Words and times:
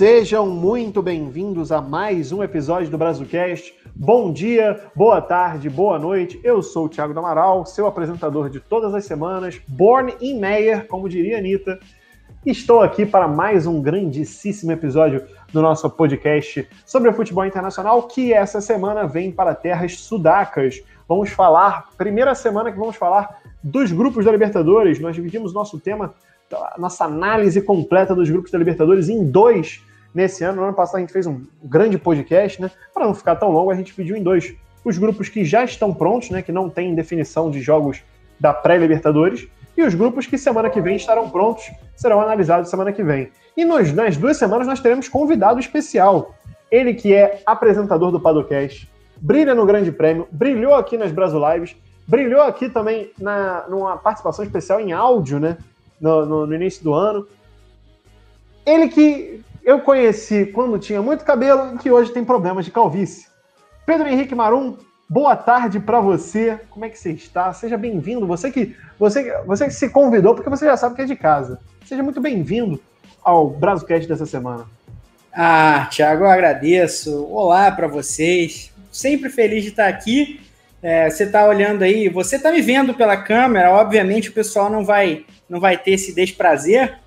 Sejam 0.00 0.46
muito 0.46 1.02
bem-vindos 1.02 1.70
a 1.70 1.78
mais 1.78 2.32
um 2.32 2.42
episódio 2.42 2.88
do 2.88 2.96
Brazucast. 2.96 3.74
Bom 3.94 4.32
dia, 4.32 4.80
boa 4.96 5.20
tarde, 5.20 5.68
boa 5.68 5.98
noite. 5.98 6.40
Eu 6.42 6.62
sou 6.62 6.86
o 6.86 6.88
Thiago 6.88 7.12
Damaral, 7.12 7.66
seu 7.66 7.86
apresentador 7.86 8.48
de 8.48 8.60
todas 8.60 8.94
as 8.94 9.04
semanas, 9.04 9.60
born 9.68 10.14
in 10.18 10.40
Meyer, 10.40 10.86
como 10.88 11.06
diria 11.06 11.36
a 11.36 11.38
Anitta. 11.38 11.78
Estou 12.46 12.80
aqui 12.80 13.04
para 13.04 13.28
mais 13.28 13.66
um 13.66 13.82
grandíssimo 13.82 14.72
episódio 14.72 15.22
do 15.52 15.60
nosso 15.60 15.90
podcast 15.90 16.66
sobre 16.86 17.10
o 17.10 17.12
futebol 17.12 17.44
internacional, 17.44 18.04
que 18.04 18.32
essa 18.32 18.62
semana 18.62 19.06
vem 19.06 19.30
para 19.30 19.54
terras 19.54 19.98
sudacas. 19.98 20.82
Vamos 21.06 21.28
falar, 21.28 21.90
primeira 21.98 22.34
semana 22.34 22.72
que 22.72 22.78
vamos 22.78 22.96
falar 22.96 23.42
dos 23.62 23.92
grupos 23.92 24.24
da 24.24 24.32
Libertadores. 24.32 24.98
Nós 24.98 25.14
dividimos 25.14 25.52
nosso 25.52 25.78
tema, 25.78 26.14
nossa 26.78 27.04
análise 27.04 27.60
completa 27.60 28.14
dos 28.14 28.30
grupos 28.30 28.50
da 28.50 28.56
Libertadores 28.56 29.10
em 29.10 29.22
dois 29.30 29.82
nesse 30.14 30.44
ano. 30.44 30.56
No 30.56 30.64
ano 30.64 30.74
passado 30.74 30.96
a 30.96 31.00
gente 31.00 31.12
fez 31.12 31.26
um 31.26 31.42
grande 31.62 31.98
podcast, 31.98 32.60
né? 32.60 32.70
Para 32.92 33.06
não 33.06 33.14
ficar 33.14 33.36
tão 33.36 33.50
longo, 33.50 33.70
a 33.70 33.74
gente 33.74 33.94
dividiu 33.94 34.16
em 34.16 34.22
dois. 34.22 34.54
Os 34.84 34.96
grupos 34.98 35.28
que 35.28 35.44
já 35.44 35.64
estão 35.64 35.92
prontos, 35.92 36.30
né? 36.30 36.42
Que 36.42 36.52
não 36.52 36.68
tem 36.68 36.94
definição 36.94 37.50
de 37.50 37.60
jogos 37.60 38.02
da 38.38 38.52
pré-Libertadores 38.54 39.48
e 39.76 39.82
os 39.82 39.94
grupos 39.94 40.26
que 40.26 40.36
semana 40.36 40.68
que 40.68 40.80
vem 40.80 40.96
estarão 40.96 41.30
prontos 41.30 41.70
serão 41.94 42.20
analisados 42.20 42.70
semana 42.70 42.92
que 42.92 43.02
vem. 43.02 43.30
E 43.56 43.64
nos, 43.64 43.92
nas 43.92 44.16
duas 44.16 44.36
semanas 44.36 44.66
nós 44.66 44.80
teremos 44.80 45.08
convidado 45.08 45.60
especial. 45.60 46.34
Ele 46.70 46.94
que 46.94 47.14
é 47.14 47.42
apresentador 47.46 48.10
do 48.10 48.20
Padocast, 48.20 48.90
brilha 49.16 49.54
no 49.54 49.66
Grande 49.66 49.90
Prêmio, 49.90 50.28
brilhou 50.30 50.74
aqui 50.74 50.96
nas 50.96 51.12
Brasil 51.12 51.40
Lives, 51.52 51.76
brilhou 52.06 52.42
aqui 52.42 52.68
também 52.68 53.10
na, 53.18 53.66
numa 53.68 53.96
participação 53.96 54.44
especial 54.44 54.80
em 54.80 54.92
áudio, 54.92 55.40
né? 55.40 55.56
No, 56.00 56.24
no, 56.24 56.46
no 56.46 56.54
início 56.54 56.82
do 56.82 56.94
ano. 56.94 57.26
Ele 58.64 58.88
que 58.88 59.42
eu 59.64 59.80
conheci 59.80 60.46
quando 60.46 60.78
tinha 60.78 61.02
muito 61.02 61.24
cabelo 61.24 61.74
e 61.74 61.78
que 61.78 61.90
hoje 61.90 62.12
tem 62.12 62.24
problemas 62.24 62.64
de 62.64 62.70
calvície. 62.70 63.28
Pedro 63.86 64.08
Henrique 64.08 64.34
Marum, 64.34 64.76
Boa 65.12 65.34
tarde 65.34 65.80
para 65.80 66.00
você. 66.00 66.60
Como 66.70 66.84
é 66.84 66.88
que 66.88 66.96
você 66.96 67.10
está? 67.10 67.52
Seja 67.52 67.76
bem-vindo. 67.76 68.28
Você 68.28 68.48
que 68.48 68.76
você, 68.96 69.36
você 69.44 69.64
que 69.64 69.74
se 69.74 69.88
convidou 69.88 70.36
porque 70.36 70.48
você 70.48 70.66
já 70.66 70.76
sabe 70.76 70.94
que 70.94 71.02
é 71.02 71.04
de 71.04 71.16
casa. 71.16 71.58
Seja 71.84 72.00
muito 72.00 72.20
bem-vindo 72.20 72.80
ao 73.20 73.50
Brasocast 73.50 74.06
dessa 74.06 74.24
semana. 74.24 74.66
Ah, 75.32 75.88
Thiago, 75.90 76.22
eu 76.22 76.30
agradeço. 76.30 77.24
Olá 77.24 77.72
para 77.72 77.88
vocês. 77.88 78.72
Sempre 78.92 79.30
feliz 79.30 79.64
de 79.64 79.70
estar 79.70 79.88
aqui. 79.88 80.40
É, 80.80 81.10
você 81.10 81.24
está 81.24 81.44
olhando 81.44 81.82
aí, 81.82 82.08
você 82.08 82.36
está 82.36 82.52
me 82.52 82.62
vendo 82.62 82.94
pela 82.94 83.16
câmera. 83.16 83.72
Obviamente 83.72 84.28
o 84.28 84.32
pessoal 84.32 84.70
não 84.70 84.84
vai 84.84 85.24
não 85.48 85.58
vai 85.58 85.76
ter 85.76 85.90
esse 85.90 86.14
desprazer. 86.14 87.00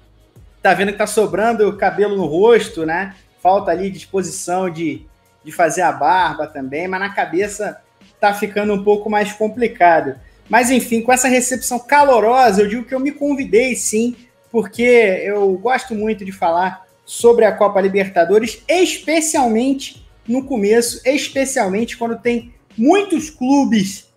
Tá 0.64 0.74
vendo 0.74 0.94
que 0.94 0.98
tá 0.98 1.06
sobrando 1.06 1.76
cabelo 1.76 2.16
no 2.16 2.26
rosto, 2.26 2.86
né? 2.86 3.16
Falta 3.42 3.70
ali 3.70 3.92
disposição 3.92 4.70
de, 4.70 5.06
de 5.44 5.52
fazer 5.52 5.82
a 5.82 5.92
barba 5.92 6.48
também, 6.48 6.88
mas 6.88 7.02
na 7.02 7.14
cabeça 7.14 7.82
tá 8.18 8.34
ficando 8.34 8.74
um 8.74 8.82
pouco 8.82 9.10
mais 9.10 9.34
complicado. 9.34 10.16
Mas 10.50 10.72
enfim, 10.72 11.02
com 11.02 11.12
essa 11.12 11.28
recepção 11.28 11.78
calorosa, 11.80 12.62
eu 12.62 12.68
digo 12.70 12.86
que 12.86 12.96
eu 12.96 13.00
me 13.00 13.12
convidei 13.12 13.76
sim, 13.76 14.16
porque 14.50 14.82
eu 15.26 15.52
gosto 15.58 15.94
muito 15.94 16.24
de 16.24 16.32
falar 16.32 16.86
sobre 17.06 17.44
a 17.44 17.52
Copa 17.52 17.82
Libertadores, 17.82 18.64
especialmente 18.66 20.08
no 20.26 20.46
começo, 20.46 21.02
especialmente 21.06 21.98
quando 21.98 22.18
tem 22.18 22.54
muitos 22.78 23.30
clubes 23.30 24.14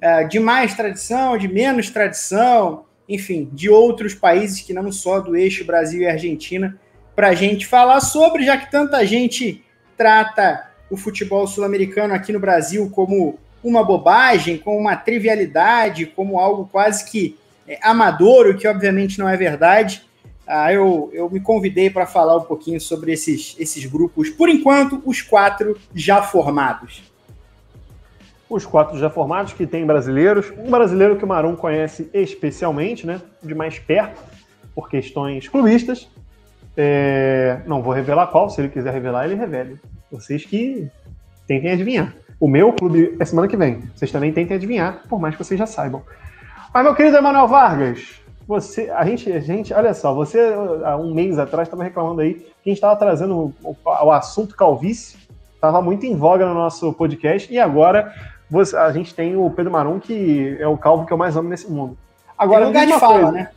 uh, 0.00 0.28
de 0.28 0.38
mais 0.38 0.74
tradição, 0.74 1.36
de 1.36 1.48
menos 1.48 1.90
tradição, 1.90 2.84
enfim, 3.08 3.48
de 3.52 3.70
outros 3.70 4.14
países 4.14 4.60
que 4.60 4.74
não 4.74 4.92
só 4.92 5.18
do 5.18 5.34
eixo 5.34 5.64
Brasil 5.64 6.02
e 6.02 6.06
Argentina, 6.06 6.78
para 7.16 7.28
a 7.28 7.34
gente 7.34 7.66
falar 7.66 8.00
sobre, 8.00 8.44
já 8.44 8.56
que 8.56 8.70
tanta 8.70 9.04
gente 9.06 9.64
trata 9.96 10.68
o 10.90 10.96
futebol 10.96 11.46
sul-americano 11.46 12.14
aqui 12.14 12.32
no 12.32 12.38
Brasil 12.38 12.88
como 12.90 13.38
uma 13.62 13.82
bobagem, 13.82 14.58
como 14.58 14.78
uma 14.78 14.96
trivialidade, 14.96 16.06
como 16.06 16.38
algo 16.38 16.68
quase 16.70 17.04
que 17.10 17.36
é, 17.66 17.78
amador, 17.82 18.46
o 18.46 18.56
que 18.56 18.68
obviamente 18.68 19.18
não 19.18 19.28
é 19.28 19.36
verdade. 19.36 20.06
Ah, 20.46 20.72
eu, 20.72 21.10
eu 21.12 21.28
me 21.28 21.40
convidei 21.40 21.90
para 21.90 22.06
falar 22.06 22.36
um 22.36 22.42
pouquinho 22.42 22.80
sobre 22.80 23.12
esses, 23.12 23.54
esses 23.58 23.84
grupos, 23.84 24.30
por 24.30 24.48
enquanto, 24.48 25.02
os 25.04 25.20
quatro 25.20 25.78
já 25.94 26.22
formados. 26.22 27.02
Os 28.48 28.64
quatro 28.64 28.98
já 28.98 29.10
formados, 29.10 29.52
que 29.52 29.66
tem 29.66 29.84
brasileiros. 29.84 30.52
Um 30.58 30.70
brasileiro 30.70 31.16
que 31.16 31.24
o 31.24 31.28
Marum 31.28 31.54
conhece 31.54 32.08
especialmente, 32.14 33.06
né, 33.06 33.20
de 33.42 33.54
mais 33.54 33.78
perto, 33.78 34.22
por 34.74 34.88
questões 34.88 35.48
clubistas. 35.48 36.08
É... 36.76 37.60
Não 37.66 37.82
vou 37.82 37.92
revelar 37.92 38.28
qual, 38.28 38.48
se 38.48 38.60
ele 38.60 38.68
quiser 38.68 38.92
revelar, 38.92 39.26
ele 39.26 39.34
revele. 39.34 39.78
Vocês 40.10 40.44
que 40.44 40.88
tentem 41.46 41.72
adivinhar. 41.72 42.14
O 42.40 42.46
meu 42.46 42.72
clube 42.72 43.16
é 43.18 43.24
semana 43.24 43.48
que 43.48 43.56
vem. 43.56 43.82
Vocês 43.94 44.12
também 44.12 44.32
tentem 44.32 44.56
adivinhar, 44.56 45.02
por 45.08 45.20
mais 45.20 45.34
que 45.34 45.44
vocês 45.44 45.58
já 45.58 45.66
saibam. 45.66 46.02
Mas, 46.72 46.84
meu 46.84 46.94
querido 46.94 47.16
Emanuel 47.16 47.48
Vargas, 47.48 48.20
você, 48.46 48.88
a 48.90 49.04
gente, 49.04 49.30
a 49.30 49.40
gente, 49.40 49.74
olha 49.74 49.92
só, 49.92 50.14
você 50.14 50.38
há 50.84 50.96
um 50.96 51.12
mês 51.12 51.38
atrás 51.38 51.68
estava 51.68 51.84
reclamando 51.84 52.22
aí 52.22 52.34
que 52.34 52.46
a 52.64 52.68
gente 52.70 52.78
estava 52.78 52.96
trazendo 52.96 53.52
o, 53.62 53.76
o, 53.84 54.10
assunto 54.10 54.56
calvície, 54.56 55.18
estava 55.54 55.82
muito 55.82 56.06
em 56.06 56.16
voga 56.16 56.46
no 56.46 56.54
nosso 56.54 56.92
podcast, 56.94 57.52
e 57.52 57.58
agora 57.58 58.14
você, 58.50 58.76
a 58.76 58.90
gente 58.92 59.14
tem 59.14 59.36
o 59.36 59.50
Pedro 59.50 59.72
Marum, 59.72 59.98
que 59.98 60.56
é 60.58 60.66
o 60.66 60.76
calvo 60.76 61.06
que 61.06 61.12
eu 61.12 61.16
mais 61.16 61.36
amo 61.36 61.48
nesse 61.48 61.70
mundo. 61.70 61.96
Agora, 62.36 62.60
tem 62.60 62.68
lugar 62.68 62.86
de 62.86 63.00
fala, 63.00 63.14
coisa, 63.14 63.32
né? 63.32 63.50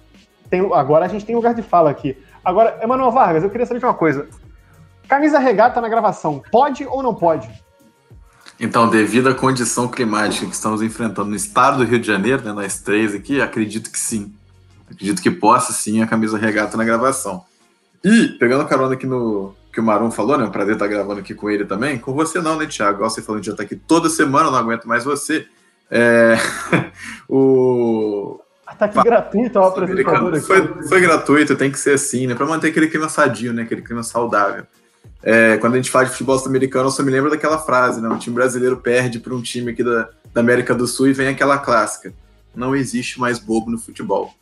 Tem, 0.49 0.73
agora 0.73 1.05
a 1.05 1.07
gente 1.07 1.25
tem 1.25 1.35
lugar 1.35 1.53
de 1.53 1.61
fala 1.61 1.89
aqui. 1.89 2.17
Agora, 2.43 2.79
Emanuel 2.81 3.11
Vargas, 3.11 3.43
eu 3.43 3.49
queria 3.49 3.65
saber 3.65 3.79
de 3.79 3.85
uma 3.85 3.93
coisa. 3.93 4.27
Camisa 5.07 5.39
regata 5.39 5.79
na 5.79 5.87
gravação, 5.87 6.41
pode 6.51 6.85
ou 6.85 7.01
não 7.01 7.13
pode? 7.13 7.49
Então, 8.59 8.89
devido 8.89 9.29
à 9.29 9.33
condição 9.33 9.87
climática 9.87 10.45
que 10.45 10.53
estamos 10.53 10.81
enfrentando 10.81 11.29
no 11.29 11.35
estado 11.35 11.77
do 11.77 11.83
Rio 11.83 11.99
de 11.99 12.07
Janeiro, 12.07 12.43
né, 12.43 12.51
nós 12.51 12.79
três 12.79 13.15
aqui, 13.15 13.41
acredito 13.41 13.91
que 13.91 13.97
sim. 13.97 14.33
Acredito 14.89 15.21
que 15.21 15.31
possa 15.31 15.71
sim 15.71 16.01
a 16.01 16.07
camisa 16.07 16.37
regata 16.37 16.75
na 16.75 16.83
gravação. 16.83 17.43
E, 18.03 18.27
pegando 18.39 18.67
carona 18.67 18.93
aqui 18.93 19.07
no 19.07 19.55
que 19.71 19.79
o 19.79 19.83
Marum 19.83 20.11
falou, 20.11 20.37
né? 20.37 20.43
Um 20.43 20.51
prazer 20.51 20.73
estar 20.73 20.87
gravando 20.87 21.21
aqui 21.21 21.33
com 21.33 21.49
ele 21.49 21.65
também. 21.65 21.97
Com 21.97 22.13
você 22.13 22.39
não, 22.41 22.57
né, 22.57 22.65
Thiago? 22.65 22.97
Igual 22.97 23.09
você 23.09 23.21
falou, 23.21 23.41
já 23.41 23.51
está 23.51 23.63
aqui 23.63 23.75
toda 23.75 24.09
semana, 24.09 24.51
não 24.51 24.57
aguento 24.57 24.85
mais 24.85 25.03
você. 25.03 25.47
É... 25.89 26.35
o... 27.29 28.39
Tá 28.77 28.85
aqui 28.85 29.03
gratuito 29.03 29.59
o 29.59 29.63
apresentador 29.63 30.33
aqui. 30.33 30.45
Foi, 30.45 30.83
foi 30.87 31.01
gratuito, 31.01 31.55
tem 31.55 31.71
que 31.71 31.77
ser 31.77 31.93
assim, 31.93 32.25
né? 32.25 32.35
Para 32.35 32.45
manter 32.45 32.69
aquele 32.69 32.87
clima 32.87 33.09
sadio, 33.09 33.53
né? 33.53 33.63
Aquele 33.63 33.81
clima 33.81 34.01
saudável. 34.01 34.65
É, 35.23 35.57
quando 35.57 35.73
a 35.73 35.77
gente 35.77 35.91
fala 35.91 36.05
de 36.05 36.11
futebol 36.11 36.39
sul-americano, 36.39 36.87
eu 36.87 36.91
só 36.91 37.03
me 37.03 37.11
lembro 37.11 37.29
daquela 37.29 37.59
frase, 37.59 38.01
né? 38.01 38.09
Um 38.09 38.17
time 38.17 38.35
brasileiro 38.35 38.77
perde 38.77 39.19
para 39.19 39.35
um 39.35 39.41
time 39.41 39.71
aqui 39.71 39.83
da, 39.83 40.09
da 40.33 40.41
América 40.41 40.73
do 40.73 40.87
Sul 40.87 41.09
e 41.09 41.13
vem 41.13 41.27
aquela 41.27 41.59
clássica. 41.59 42.13
Não 42.55 42.75
existe 42.75 43.19
mais 43.19 43.37
bobo 43.37 43.69
no 43.69 43.77
futebol. 43.77 44.33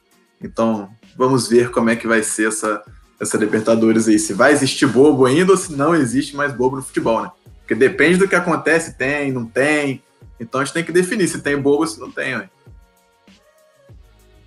Então, 0.42 0.90
vamos 1.18 1.50
ver 1.50 1.70
como 1.70 1.90
é 1.90 1.96
que 1.96 2.08
vai 2.08 2.24
ser 2.24 2.48
essa, 2.48 2.82
essa 3.20 3.38
Libertadores 3.38 4.08
aí. 4.08 4.18
Se 4.18 4.34
vai 4.34 4.52
existir 4.52 4.88
bobo 4.88 5.26
ainda 5.26 5.52
ou 5.52 5.58
se 5.58 5.76
não 5.76 5.94
existe 5.94 6.36
mais 6.36 6.54
bobo 6.54 6.78
no 6.78 6.82
futebol, 6.82 7.22
né? 7.22 7.32
Porque 7.60 7.76
depende 7.76 8.18
do 8.18 8.28
que 8.28 8.36
acontece, 8.36 8.98
tem, 8.98 9.32
não 9.32 9.46
tem. 9.46 10.02
Então 10.40 10.62
a 10.62 10.64
gente 10.64 10.74
tem 10.74 10.84
que 10.84 10.92
definir 10.92 11.28
se 11.28 11.42
tem 11.42 11.58
bobo 11.58 11.82
ou 11.82 11.88
se 11.88 12.00
não 12.00 12.10
tem, 12.10 12.38
né? 12.38 12.50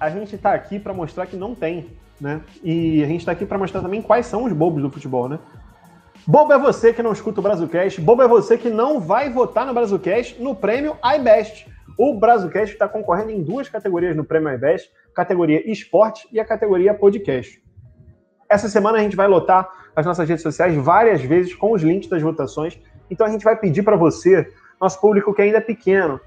A 0.00 0.10
gente 0.10 0.34
está 0.34 0.52
aqui 0.52 0.80
para 0.80 0.92
mostrar 0.92 1.26
que 1.26 1.36
não 1.36 1.54
tem, 1.54 1.86
né? 2.20 2.40
E 2.64 3.02
a 3.04 3.06
gente 3.06 3.20
está 3.20 3.32
aqui 3.32 3.46
para 3.46 3.58
mostrar 3.58 3.82
também 3.82 4.02
quais 4.02 4.26
são 4.26 4.44
os 4.44 4.52
bobos 4.52 4.82
do 4.82 4.90
futebol, 4.90 5.28
né? 5.28 5.38
Bobo 6.26 6.52
é 6.52 6.58
você 6.58 6.92
que 6.92 7.02
não 7.02 7.12
escuta 7.12 7.40
o 7.40 7.42
Brazucast, 7.42 8.00
bobo 8.00 8.22
é 8.22 8.28
você 8.28 8.56
que 8.56 8.70
não 8.70 9.00
vai 9.00 9.28
votar 9.28 9.66
no 9.66 9.74
Brazucast 9.74 10.40
no 10.40 10.54
prêmio 10.54 10.96
iBest. 11.16 11.66
O 11.98 12.14
Brazucast 12.14 12.72
está 12.72 12.88
concorrendo 12.88 13.30
em 13.30 13.42
duas 13.42 13.68
categorias 13.68 14.16
no 14.16 14.24
prêmio 14.24 14.52
iBest, 14.54 14.90
categoria 15.14 15.70
esporte 15.70 16.26
e 16.32 16.40
a 16.40 16.44
categoria 16.44 16.94
podcast. 16.94 17.62
Essa 18.52 18.68
semana 18.68 18.98
a 18.98 19.00
gente 19.00 19.16
vai 19.16 19.26
lotar 19.26 19.66
as 19.96 20.04
nossas 20.04 20.28
redes 20.28 20.42
sociais 20.42 20.76
várias 20.76 21.22
vezes 21.22 21.54
com 21.54 21.72
os 21.72 21.82
links 21.82 22.06
das 22.06 22.20
votações, 22.20 22.78
então 23.10 23.26
a 23.26 23.30
gente 23.30 23.42
vai 23.42 23.56
pedir 23.56 23.82
para 23.82 23.96
você, 23.96 24.46
nosso 24.78 25.00
público 25.00 25.32
que 25.32 25.40
ainda 25.40 25.56
é 25.56 25.60
pequeno, 25.62 26.20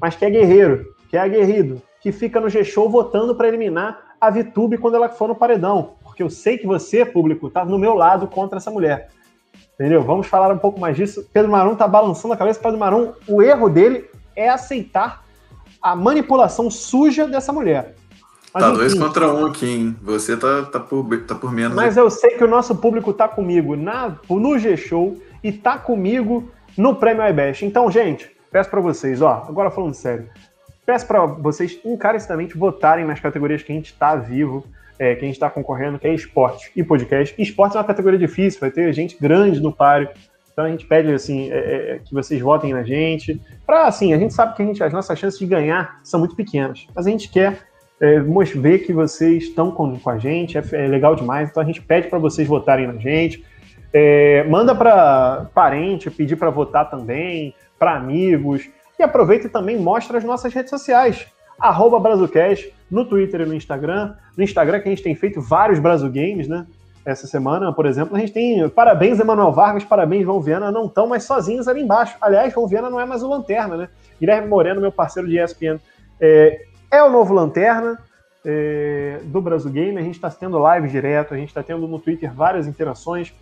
mas 0.00 0.16
que 0.16 0.24
é 0.24 0.30
guerreiro, 0.30 0.86
que 1.10 1.18
é 1.18 1.20
aguerrido, 1.20 1.82
que 2.00 2.10
fica 2.12 2.40
no 2.40 2.48
G-Show 2.48 2.88
votando 2.88 3.34
para 3.34 3.48
eliminar 3.48 4.16
a 4.18 4.30
VTube 4.30 4.78
quando 4.78 4.94
ela 4.94 5.10
for 5.10 5.28
no 5.28 5.34
paredão, 5.34 5.96
porque 6.02 6.22
eu 6.22 6.30
sei 6.30 6.56
que 6.56 6.66
você, 6.66 7.04
público, 7.04 7.48
está 7.48 7.62
no 7.62 7.78
meu 7.78 7.92
lado 7.92 8.26
contra 8.26 8.56
essa 8.56 8.70
mulher. 8.70 9.10
Entendeu? 9.74 10.02
Vamos 10.02 10.26
falar 10.26 10.50
um 10.54 10.58
pouco 10.58 10.80
mais 10.80 10.96
disso. 10.96 11.28
Pedro 11.30 11.52
Marum 11.52 11.76
tá 11.76 11.86
balançando 11.86 12.32
a 12.32 12.36
cabeça. 12.38 12.58
Pedro 12.58 12.78
Marum, 12.78 13.12
o 13.28 13.42
erro 13.42 13.68
dele 13.68 14.08
é 14.34 14.48
aceitar 14.48 15.22
a 15.82 15.94
manipulação 15.94 16.70
suja 16.70 17.28
dessa 17.28 17.52
mulher. 17.52 17.94
Mas, 18.56 18.64
tá 18.64 18.70
enfim, 18.70 18.78
dois 18.78 18.94
contra 18.94 19.30
um 19.30 19.44
aqui, 19.44 19.66
hein? 19.66 19.96
Você 20.00 20.34
tá, 20.34 20.62
tá, 20.62 20.80
por, 20.80 21.06
tá 21.26 21.34
por 21.34 21.52
menos. 21.52 21.76
Mas 21.76 21.94
eu 21.98 22.08
sei 22.08 22.30
que 22.30 22.42
o 22.42 22.48
nosso 22.48 22.74
público 22.74 23.12
tá 23.12 23.28
comigo 23.28 23.76
na, 23.76 24.16
no 24.30 24.58
G-Show 24.58 25.18
e 25.44 25.52
tá 25.52 25.76
comigo 25.76 26.50
no 26.74 26.94
Prêmio 26.94 27.22
iBest. 27.28 27.66
Então, 27.66 27.90
gente, 27.90 28.30
peço 28.50 28.70
para 28.70 28.80
vocês, 28.80 29.20
ó, 29.20 29.44
agora 29.46 29.70
falando 29.70 29.92
sério. 29.92 30.30
Peço 30.86 31.06
para 31.06 31.26
vocês 31.26 31.78
encarecidamente 31.84 32.56
votarem 32.56 33.04
nas 33.04 33.20
categorias 33.20 33.62
que 33.62 33.70
a 33.70 33.74
gente 33.74 33.92
está 33.92 34.16
vivo, 34.16 34.64
é, 34.98 35.14
que 35.14 35.20
a 35.20 35.26
gente 35.26 35.34
está 35.34 35.50
concorrendo, 35.50 35.98
que 35.98 36.06
é 36.06 36.14
esporte 36.14 36.72
e 36.74 36.82
podcast. 36.82 37.34
Esporte 37.36 37.76
é 37.76 37.80
uma 37.80 37.86
categoria 37.86 38.18
difícil, 38.18 38.58
vai 38.58 38.70
ter 38.70 38.90
gente 38.94 39.18
grande 39.20 39.60
no 39.60 39.70
páreo. 39.70 40.08
Então 40.50 40.64
a 40.64 40.70
gente 40.70 40.86
pede 40.86 41.12
assim 41.12 41.50
é, 41.52 41.58
é, 41.58 41.90
é 41.90 41.98
que 41.98 42.14
vocês 42.14 42.40
votem 42.40 42.72
na 42.72 42.82
gente. 42.82 43.38
Para 43.66 43.86
assim, 43.86 44.14
a 44.14 44.18
gente 44.18 44.32
sabe 44.32 44.56
que 44.56 44.62
a 44.62 44.64
gente, 44.64 44.82
as 44.82 44.94
nossas 44.94 45.18
chances 45.18 45.38
de 45.38 45.44
ganhar 45.44 46.00
são 46.02 46.18
muito 46.18 46.34
pequenas, 46.34 46.86
mas 46.94 47.06
a 47.06 47.10
gente 47.10 47.28
quer 47.28 47.66
é, 48.00 48.20
ver 48.54 48.80
que 48.80 48.92
vocês 48.92 49.44
estão 49.44 49.70
com, 49.70 49.98
com 49.98 50.10
a 50.10 50.18
gente, 50.18 50.58
é, 50.58 50.62
é, 50.72 50.86
legal 50.86 51.14
demais. 51.14 51.48
Então 51.50 51.62
a 51.62 51.66
gente 51.66 51.82
pede 51.82 52.08
para 52.08 52.18
vocês 52.18 52.46
votarem 52.46 52.86
na 52.86 52.96
gente. 52.96 53.44
É, 53.92 54.44
manda 54.44 54.74
para 54.74 55.46
parente, 55.54 56.10
pedir 56.10 56.36
para 56.36 56.50
votar 56.50 56.90
também, 56.90 57.54
para 57.78 57.96
amigos. 57.96 58.68
E 58.98 59.02
aproveita 59.02 59.46
e 59.46 59.50
também 59.50 59.78
mostra 59.78 60.18
as 60.18 60.24
nossas 60.24 60.52
redes 60.52 60.70
sociais. 60.70 61.26
Arroba 61.58 61.98
Brazucast, 61.98 62.72
no 62.90 63.04
Twitter 63.04 63.42
e 63.42 63.46
no 63.46 63.54
Instagram. 63.54 64.14
No 64.36 64.44
Instagram 64.44 64.80
que 64.80 64.88
a 64.88 64.90
gente 64.90 65.02
tem 65.02 65.14
feito 65.14 65.40
vários 65.40 65.78
Brasil 65.78 66.10
Games, 66.10 66.48
né? 66.48 66.66
Essa 67.04 67.26
semana, 67.26 67.72
por 67.72 67.86
exemplo, 67.86 68.16
a 68.16 68.18
gente 68.18 68.32
tem 68.32 68.68
parabéns, 68.68 69.20
Emanuel 69.20 69.52
Vargas, 69.52 69.84
parabéns, 69.84 70.24
João 70.24 70.40
Viana, 70.40 70.72
não 70.72 70.86
estão 70.86 71.06
mais 71.06 71.22
sozinhos 71.22 71.68
ali 71.68 71.80
embaixo. 71.80 72.16
Aliás, 72.20 72.52
João 72.52 72.66
Viana 72.66 72.90
não 72.90 73.00
é 73.00 73.06
mais 73.06 73.22
o 73.22 73.28
Lanterna, 73.28 73.76
né? 73.76 73.88
Guilherme 74.18 74.48
Moreno, 74.48 74.80
meu 74.80 74.90
parceiro 74.90 75.28
de 75.28 75.38
ESPN, 75.38 75.78
é, 76.20 76.65
é 76.90 77.02
o 77.02 77.10
novo 77.10 77.34
Lanterna 77.34 77.98
é, 78.44 79.20
do 79.24 79.40
Brasil 79.40 79.70
Game. 79.70 79.98
A 79.98 80.02
gente 80.02 80.14
está 80.14 80.30
tendo 80.30 80.58
live 80.58 80.88
direto, 80.88 81.34
a 81.34 81.36
gente 81.36 81.48
está 81.48 81.62
tendo 81.62 81.86
no 81.86 81.98
Twitter 81.98 82.32
várias 82.32 82.66
interações. 82.66 83.32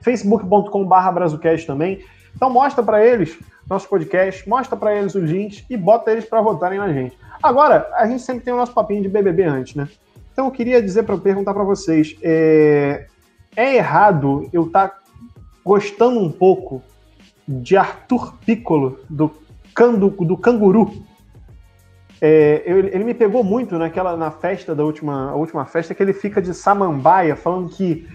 facebook.com.br 0.00 1.12
Brazucast 1.12 1.66
também. 1.66 2.04
Então 2.34 2.50
mostra 2.50 2.82
para 2.82 3.04
eles 3.04 3.38
nosso 3.68 3.88
podcast, 3.88 4.48
mostra 4.48 4.76
para 4.76 4.96
eles 4.96 5.14
os 5.14 5.30
links 5.30 5.64
e 5.68 5.76
bota 5.76 6.10
eles 6.10 6.24
para 6.24 6.40
votarem 6.40 6.78
na 6.78 6.90
gente. 6.92 7.18
Agora, 7.42 7.88
a 7.94 8.06
gente 8.06 8.22
sempre 8.22 8.42
tem 8.42 8.52
o 8.52 8.56
nosso 8.56 8.72
papinho 8.72 9.02
de 9.02 9.08
BBB 9.08 9.44
antes, 9.44 9.74
né? 9.74 9.88
Então 10.32 10.46
eu 10.46 10.50
queria 10.50 10.80
dizer 10.80 11.02
para 11.02 11.18
perguntar 11.18 11.52
para 11.52 11.64
vocês, 11.64 12.16
é, 12.22 13.06
é, 13.54 13.76
errado 13.76 14.48
eu 14.52 14.66
estar 14.66 14.88
tá 14.88 14.98
gostando 15.62 16.18
um 16.18 16.30
pouco 16.30 16.82
de 17.46 17.76
Arthur 17.76 18.34
Piccolo 18.46 19.00
do, 19.08 19.30
Cando, 19.74 20.08
do 20.08 20.36
Canguru? 20.36 20.90
É, 22.20 22.62
ele 22.66 23.04
me 23.04 23.14
pegou 23.14 23.44
muito 23.44 23.78
naquela 23.78 24.16
na 24.16 24.30
festa 24.30 24.74
da 24.74 24.84
última, 24.84 25.34
última 25.34 25.64
festa 25.64 25.94
que 25.94 26.02
ele 26.02 26.12
fica 26.12 26.42
de 26.42 26.52
samambaia 26.52 27.36
falando 27.36 27.68
que 27.68 28.08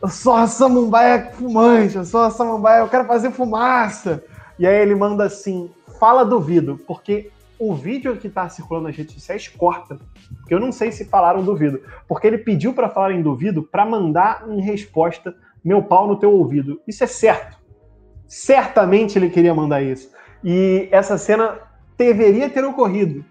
eu 0.00 0.08
sou 0.08 0.34
a 0.34 0.46
samambaia 0.46 1.30
fumante, 1.32 1.96
eu 1.96 2.04
sou 2.04 2.22
a 2.22 2.30
samambaia, 2.30 2.80
eu 2.80 2.88
quero 2.88 3.04
fazer 3.04 3.30
fumaça. 3.32 4.24
E 4.58 4.66
aí 4.66 4.76
ele 4.76 4.94
manda 4.94 5.24
assim: 5.24 5.70
fala 5.98 6.24
duvido, 6.24 6.78
porque 6.86 7.30
o 7.58 7.74
vídeo 7.74 8.16
que 8.16 8.26
está 8.26 8.48
circulando 8.48 8.88
nas 8.88 8.96
redes 8.96 9.14
sociais 9.14 9.46
corta. 9.46 9.98
Porque 10.38 10.54
eu 10.54 10.58
não 10.58 10.72
sei 10.72 10.90
se 10.90 11.04
falaram 11.04 11.44
duvido. 11.44 11.82
Porque 12.08 12.26
ele 12.26 12.38
pediu 12.38 12.72
para 12.72 12.88
falar 12.88 13.12
em 13.12 13.20
duvido 13.20 13.62
para 13.62 13.84
mandar 13.84 14.46
em 14.48 14.62
resposta 14.62 15.34
meu 15.62 15.82
pau 15.82 16.08
no 16.08 16.18
teu 16.18 16.32
ouvido. 16.32 16.80
Isso 16.88 17.04
é 17.04 17.06
certo. 17.06 17.58
Certamente 18.26 19.18
ele 19.18 19.28
queria 19.28 19.54
mandar 19.54 19.82
isso. 19.82 20.10
E 20.42 20.88
essa 20.90 21.18
cena 21.18 21.58
deveria 22.04 22.48
ter 22.48 22.64
ocorrido. 22.64 23.24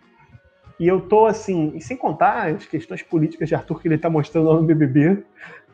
E 0.80 0.88
eu 0.88 1.01
tô 1.01 1.25
assim, 1.25 1.74
e 1.75 1.81
sem 1.81 1.98
contar 1.98 2.50
as 2.50 2.66
questões 2.66 3.04
políticas 3.04 3.50
de 3.50 3.56
Arthur 3.56 3.81
que 3.81 3.88
ele 3.88 3.98
tá 3.98 4.10
mostrando 4.10 4.48
lá 4.48 4.56
no 4.56 4.63
BBB, 4.63 5.24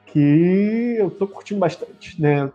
que 0.08 0.96
eu 0.98 1.12
tô 1.12 1.28
curtindo 1.28 1.60
bastante, 1.60 2.20
né? 2.20 2.50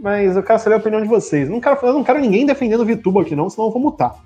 mas 0.00 0.34
eu 0.34 0.42
quero 0.42 0.58
saber 0.58 0.76
a 0.76 0.78
opinião 0.78 1.02
de 1.02 1.08
vocês. 1.08 1.46
Eu 1.46 1.52
não 1.52 1.60
quero, 1.60 1.78
eu 1.82 1.92
não 1.92 2.04
quero 2.04 2.20
ninguém 2.20 2.46
defendendo 2.46 2.80
o 2.80 2.84
Vitubo 2.84 3.20
aqui, 3.20 3.36
não, 3.36 3.50
senão 3.50 3.68
eu 3.68 3.72
vou 3.72 3.82
mutar. 3.82 4.16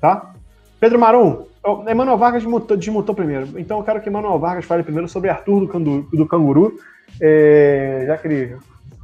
Tá? 0.00 0.32
Pedro 0.80 0.98
Marum, 0.98 1.44
Emanuel 1.86 2.18
Vargas 2.18 2.42
desmutou, 2.42 2.76
desmutou, 2.76 3.14
primeiro. 3.14 3.58
Então 3.58 3.78
eu 3.78 3.84
quero 3.84 4.00
que 4.00 4.08
Emanuel 4.08 4.38
Vargas 4.38 4.64
fale 4.64 4.82
primeiro 4.82 5.08
sobre 5.08 5.30
Arthur 5.30 5.60
do, 5.60 5.68
Candu, 5.68 6.08
do 6.12 6.26
Canguru, 6.26 6.74
é, 7.20 8.04
já 8.06 8.16
que 8.16 8.26
ele 8.26 8.56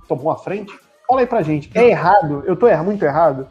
tomou 0.09 0.31
a 0.31 0.37
frente. 0.37 0.73
Fala 1.06 1.20
aí 1.20 1.26
pra 1.26 1.43
gente. 1.43 1.70
É 1.75 1.88
errado? 1.88 2.43
Eu 2.47 2.56
tô 2.56 2.67
muito 2.82 3.05
errado? 3.05 3.47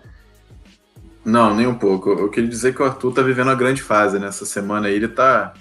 Não, 1.26 1.56
nem 1.56 1.66
um 1.66 1.74
pouco. 1.74 2.12
Eu 2.12 2.30
queria 2.30 2.50
dizer 2.50 2.76
que 2.76 2.82
o 2.82 2.86
Arthur 2.86 3.12
tá 3.12 3.22
vivendo 3.24 3.48
uma 3.48 3.56
grande 3.56 3.82
fase 3.82 4.20
nessa 4.20 4.46
semana 4.46 4.88
aí. 4.88 4.96
Ele 4.96 5.08
tá. 5.08 5.54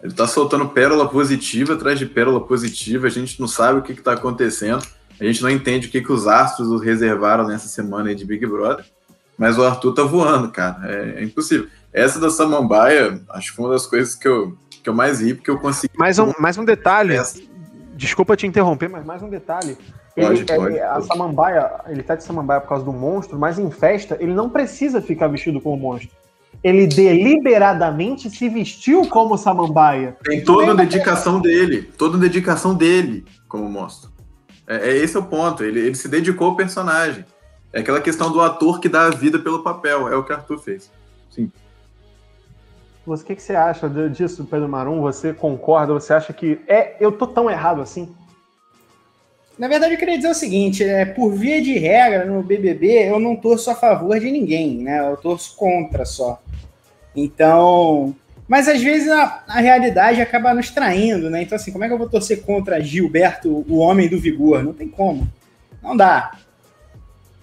Ele 0.00 0.12
tá 0.12 0.28
soltando 0.28 0.68
pérola 0.68 1.08
positiva 1.08 1.72
atrás 1.72 1.98
de 1.98 2.06
pérola 2.06 2.40
positiva. 2.40 3.06
A 3.06 3.10
gente 3.10 3.40
não 3.40 3.48
sabe 3.48 3.80
o 3.80 3.82
que, 3.82 3.94
que 3.94 4.02
tá 4.02 4.12
acontecendo. 4.12 4.86
A 5.20 5.24
gente 5.24 5.42
não 5.42 5.50
entende 5.50 5.88
o 5.88 5.90
que, 5.90 6.00
que 6.00 6.12
os 6.12 6.28
astros 6.28 6.82
reservaram 6.82 7.46
nessa 7.46 7.66
semana 7.66 8.10
aí 8.10 8.14
de 8.14 8.24
Big 8.24 8.46
Brother, 8.46 8.84
mas 9.36 9.58
o 9.58 9.64
Arthur 9.64 9.92
tá 9.92 10.02
voando, 10.04 10.48
cara. 10.50 10.78
É, 10.84 11.20
é 11.20 11.24
impossível. 11.24 11.66
Essa 11.92 12.20
da 12.20 12.30
Samambaia, 12.30 13.20
acho 13.30 13.50
que 13.50 13.56
foi 13.56 13.64
uma 13.64 13.72
das 13.72 13.86
coisas 13.86 14.14
que 14.14 14.28
eu, 14.28 14.56
que 14.70 14.88
eu 14.88 14.94
mais 14.94 15.20
ri, 15.20 15.34
porque 15.34 15.50
eu 15.50 15.58
consegui. 15.58 15.92
Mais 15.96 16.18
um, 16.20 16.32
mais 16.38 16.56
um 16.56 16.64
detalhe. 16.64 17.14
Essa. 17.14 17.40
Desculpa 17.96 18.36
te 18.36 18.46
interromper, 18.46 18.88
mas 18.88 19.04
mais 19.04 19.22
um 19.22 19.28
detalhe. 19.28 19.76
Pode, 20.26 20.40
ele, 20.40 20.44
pode, 20.44 20.76
é, 20.76 20.84
a 20.84 21.00
Samambaia, 21.00 21.70
ele 21.86 22.02
tá 22.02 22.14
de 22.14 22.24
Samambaia 22.24 22.60
por 22.60 22.68
causa 22.68 22.84
do 22.84 22.92
monstro, 22.92 23.38
mas 23.38 23.58
em 23.58 23.70
festa 23.70 24.16
ele 24.20 24.34
não 24.34 24.50
precisa 24.50 25.00
ficar 25.00 25.28
vestido 25.28 25.60
como 25.60 25.76
monstro. 25.76 26.10
Ele 26.62 26.86
deliberadamente 26.86 28.28
se 28.30 28.48
vestiu 28.48 29.06
como 29.08 29.38
Samambaia. 29.38 30.16
Tem 30.24 30.42
toda 30.42 30.72
a 30.72 30.74
dedicação 30.74 31.40
dele, 31.40 31.82
toda 31.82 32.16
a 32.16 32.20
dedicação 32.20 32.74
dele 32.74 33.24
como 33.48 33.68
monstro. 33.68 34.10
É, 34.66 34.90
é 34.90 34.96
esse 34.96 35.16
é 35.16 35.20
o 35.20 35.24
ponto. 35.24 35.62
Ele, 35.62 35.80
ele 35.80 35.94
se 35.94 36.08
dedicou 36.08 36.48
ao 36.48 36.56
personagem. 36.56 37.24
É 37.72 37.80
aquela 37.80 38.00
questão 38.00 38.32
do 38.32 38.40
ator 38.40 38.80
que 38.80 38.88
dá 38.88 39.06
a 39.06 39.10
vida 39.10 39.38
pelo 39.38 39.62
papel. 39.62 40.08
É 40.08 40.16
o 40.16 40.24
que 40.24 40.32
Arthur 40.32 40.58
fez. 40.58 40.90
Sim. 41.30 41.50
Você, 43.06 43.22
o 43.22 43.26
que, 43.26 43.36
que, 43.36 43.42
você 43.42 43.54
acha 43.54 43.88
disso, 43.88 44.44
Pedro 44.44 44.68
Marum? 44.68 45.00
Você 45.00 45.32
concorda? 45.32 45.94
Você 45.94 46.12
acha 46.12 46.32
que 46.32 46.60
é 46.66 46.96
eu 47.00 47.12
tô 47.12 47.26
tão 47.26 47.50
errado 47.50 47.80
assim? 47.80 48.14
Na 49.58 49.66
verdade, 49.66 49.94
eu 49.94 49.98
queria 49.98 50.16
dizer 50.16 50.30
o 50.30 50.34
seguinte: 50.34 50.84
é, 50.84 51.04
por 51.04 51.34
via 51.34 51.60
de 51.60 51.76
regra, 51.76 52.24
no 52.24 52.42
BBB, 52.42 53.08
eu 53.08 53.18
não 53.18 53.34
torço 53.34 53.70
a 53.70 53.74
favor 53.74 54.18
de 54.18 54.30
ninguém, 54.30 54.78
né? 54.78 55.00
Eu 55.00 55.16
torço 55.16 55.56
contra 55.56 56.04
só. 56.04 56.40
Então, 57.16 58.14
mas 58.46 58.68
às 58.68 58.80
vezes 58.80 59.10
a, 59.10 59.44
a, 59.48 59.60
realidade 59.60 60.20
acaba 60.20 60.54
nos 60.54 60.70
traindo, 60.70 61.28
né? 61.28 61.42
Então, 61.42 61.56
assim, 61.56 61.72
como 61.72 61.84
é 61.84 61.88
que 61.88 61.92
eu 61.92 61.98
vou 61.98 62.08
torcer 62.08 62.42
contra 62.42 62.80
Gilberto, 62.80 63.64
o 63.68 63.78
homem 63.78 64.08
do 64.08 64.18
vigor? 64.18 64.62
Não 64.62 64.72
tem 64.72 64.88
como. 64.88 65.28
Não 65.82 65.96
dá. 65.96 66.38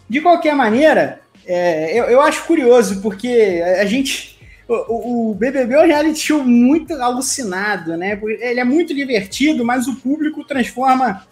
De 0.09 0.21
qualquer 0.21 0.55
maneira, 0.55 1.19
é, 1.45 1.99
eu, 1.99 2.05
eu, 2.05 2.21
acho 2.21 2.45
curioso, 2.45 3.01
porque 3.01 3.61
a 3.79 3.85
gente. 3.85 4.35
O, 4.67 5.31
o, 5.31 5.35
BBB 5.35 5.75
é 5.75 5.79
um 5.79 5.85
reality 5.85 6.19
show 6.19 6.43
muito 6.43 6.93
alucinado, 6.93 7.95
né? 7.95 8.19
Ele 8.23 8.59
é 8.59 8.63
muito 8.63 8.95
divertido, 8.95 9.63
mas 9.63 9.87
o 9.87 9.95
público 9.97 10.43
transforma 10.43 11.27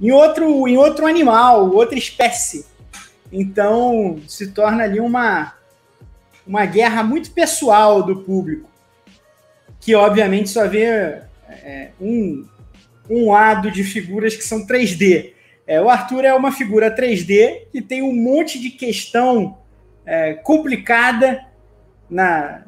em 0.00 0.10
outro, 0.10 0.68
em 0.68 0.76
outro 0.76 1.06
animal, 1.06 1.70
outra 1.72 1.98
espécie. 1.98 2.66
Então 3.32 4.20
se 4.26 4.48
torna 4.52 4.84
ali 4.84 5.00
uma, 5.00 5.54
uma 6.46 6.64
guerra 6.64 7.02
muito 7.02 7.30
pessoal 7.30 8.02
do 8.02 8.16
público 8.16 8.68
que 9.80 9.94
obviamente 9.94 10.50
só 10.50 10.66
vê 10.66 10.84
é, 11.48 11.88
um, 12.00 12.46
um 13.08 13.30
lado 13.30 13.70
de 13.70 13.84
figuras 13.84 14.36
que 14.36 14.44
são 14.44 14.66
3D. 14.66 15.32
É, 15.66 15.80
o 15.80 15.88
Arthur 15.88 16.24
é 16.24 16.34
uma 16.34 16.52
figura 16.52 16.94
3D 16.94 17.62
que 17.72 17.80
tem 17.80 18.02
um 18.02 18.14
monte 18.14 18.58
de 18.58 18.70
questão 18.70 19.58
é, 20.04 20.34
complicada 20.34 21.44
na, 22.08 22.62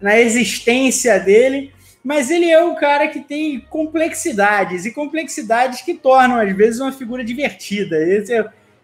na 0.00 0.18
existência 0.18 1.18
dele, 1.18 1.72
mas 2.06 2.30
ele 2.30 2.48
é 2.48 2.62
um 2.62 2.76
cara 2.76 3.08
que 3.08 3.18
tem 3.18 3.58
complexidades 3.58 4.86
e 4.86 4.92
complexidades 4.92 5.82
que 5.82 5.92
tornam, 5.92 6.36
às 6.36 6.56
vezes, 6.56 6.80
uma 6.80 6.92
figura 6.92 7.24
divertida. 7.24 7.96
Esse, 7.96 8.32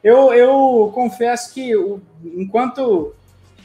eu, 0.03 0.33
eu 0.33 0.91
confesso 0.93 1.55
que, 1.55 1.71
enquanto 2.35 3.15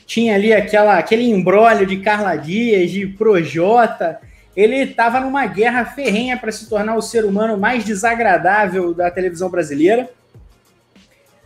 tinha 0.05 0.35
ali 0.35 0.53
aquela, 0.53 0.99
aquele 0.99 1.23
embrólio 1.23 1.87
de 1.87 1.97
Carla 1.97 2.35
Dias, 2.35 2.91
de 2.91 3.07
Projota. 3.07 4.21
Ele 4.55 4.75
estava 4.75 5.19
numa 5.19 5.47
guerra 5.47 5.85
ferrenha 5.85 6.37
para 6.37 6.51
se 6.51 6.69
tornar 6.69 6.95
o 6.95 7.01
ser 7.01 7.25
humano 7.25 7.57
mais 7.57 7.83
desagradável 7.83 8.93
da 8.93 9.09
televisão 9.09 9.49
brasileira. 9.49 10.07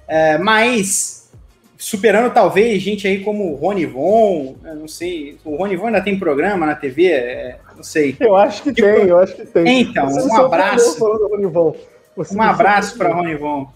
É, 0.06 0.38
mas 0.38 1.21
superando 1.82 2.32
talvez 2.32 2.80
gente 2.80 3.08
aí 3.08 3.24
como 3.24 3.56
Rony 3.56 3.88
Von, 3.88 4.56
não 4.78 4.88
sei, 4.88 5.40
o 5.44 5.56
Rony 5.56 5.76
Von 5.76 5.88
ainda 5.88 6.00
tem 6.00 6.18
programa 6.18 6.64
na 6.64 6.76
TV, 6.76 7.08
é, 7.08 7.58
não 7.76 7.82
sei. 7.82 8.16
Eu 8.20 8.36
acho 8.36 8.62
que 8.62 8.72
tipo, 8.72 8.88
tem, 8.88 9.08
eu 9.08 9.18
acho 9.18 9.36
que 9.36 9.46
tem. 9.48 9.82
Então, 9.82 10.06
um 10.06 10.36
abraço. 10.38 11.04
Um 12.32 12.42
abraço 12.42 12.96
para 13.00 13.12
Rony 13.12 13.36
Von. 13.36 13.68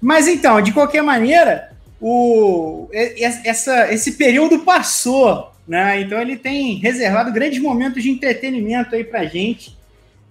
Mas 0.00 0.28
então, 0.28 0.62
de 0.62 0.72
qualquer 0.72 1.02
maneira, 1.02 1.72
o, 2.00 2.88
essa, 2.92 3.92
esse 3.92 4.12
período 4.12 4.60
passou, 4.60 5.50
né? 5.66 6.00
Então 6.00 6.20
ele 6.20 6.36
tem 6.36 6.76
reservado 6.76 7.32
grandes 7.32 7.60
momentos 7.60 8.00
de 8.00 8.10
entretenimento 8.10 8.94
aí 8.94 9.02
pra 9.02 9.24
gente. 9.24 9.76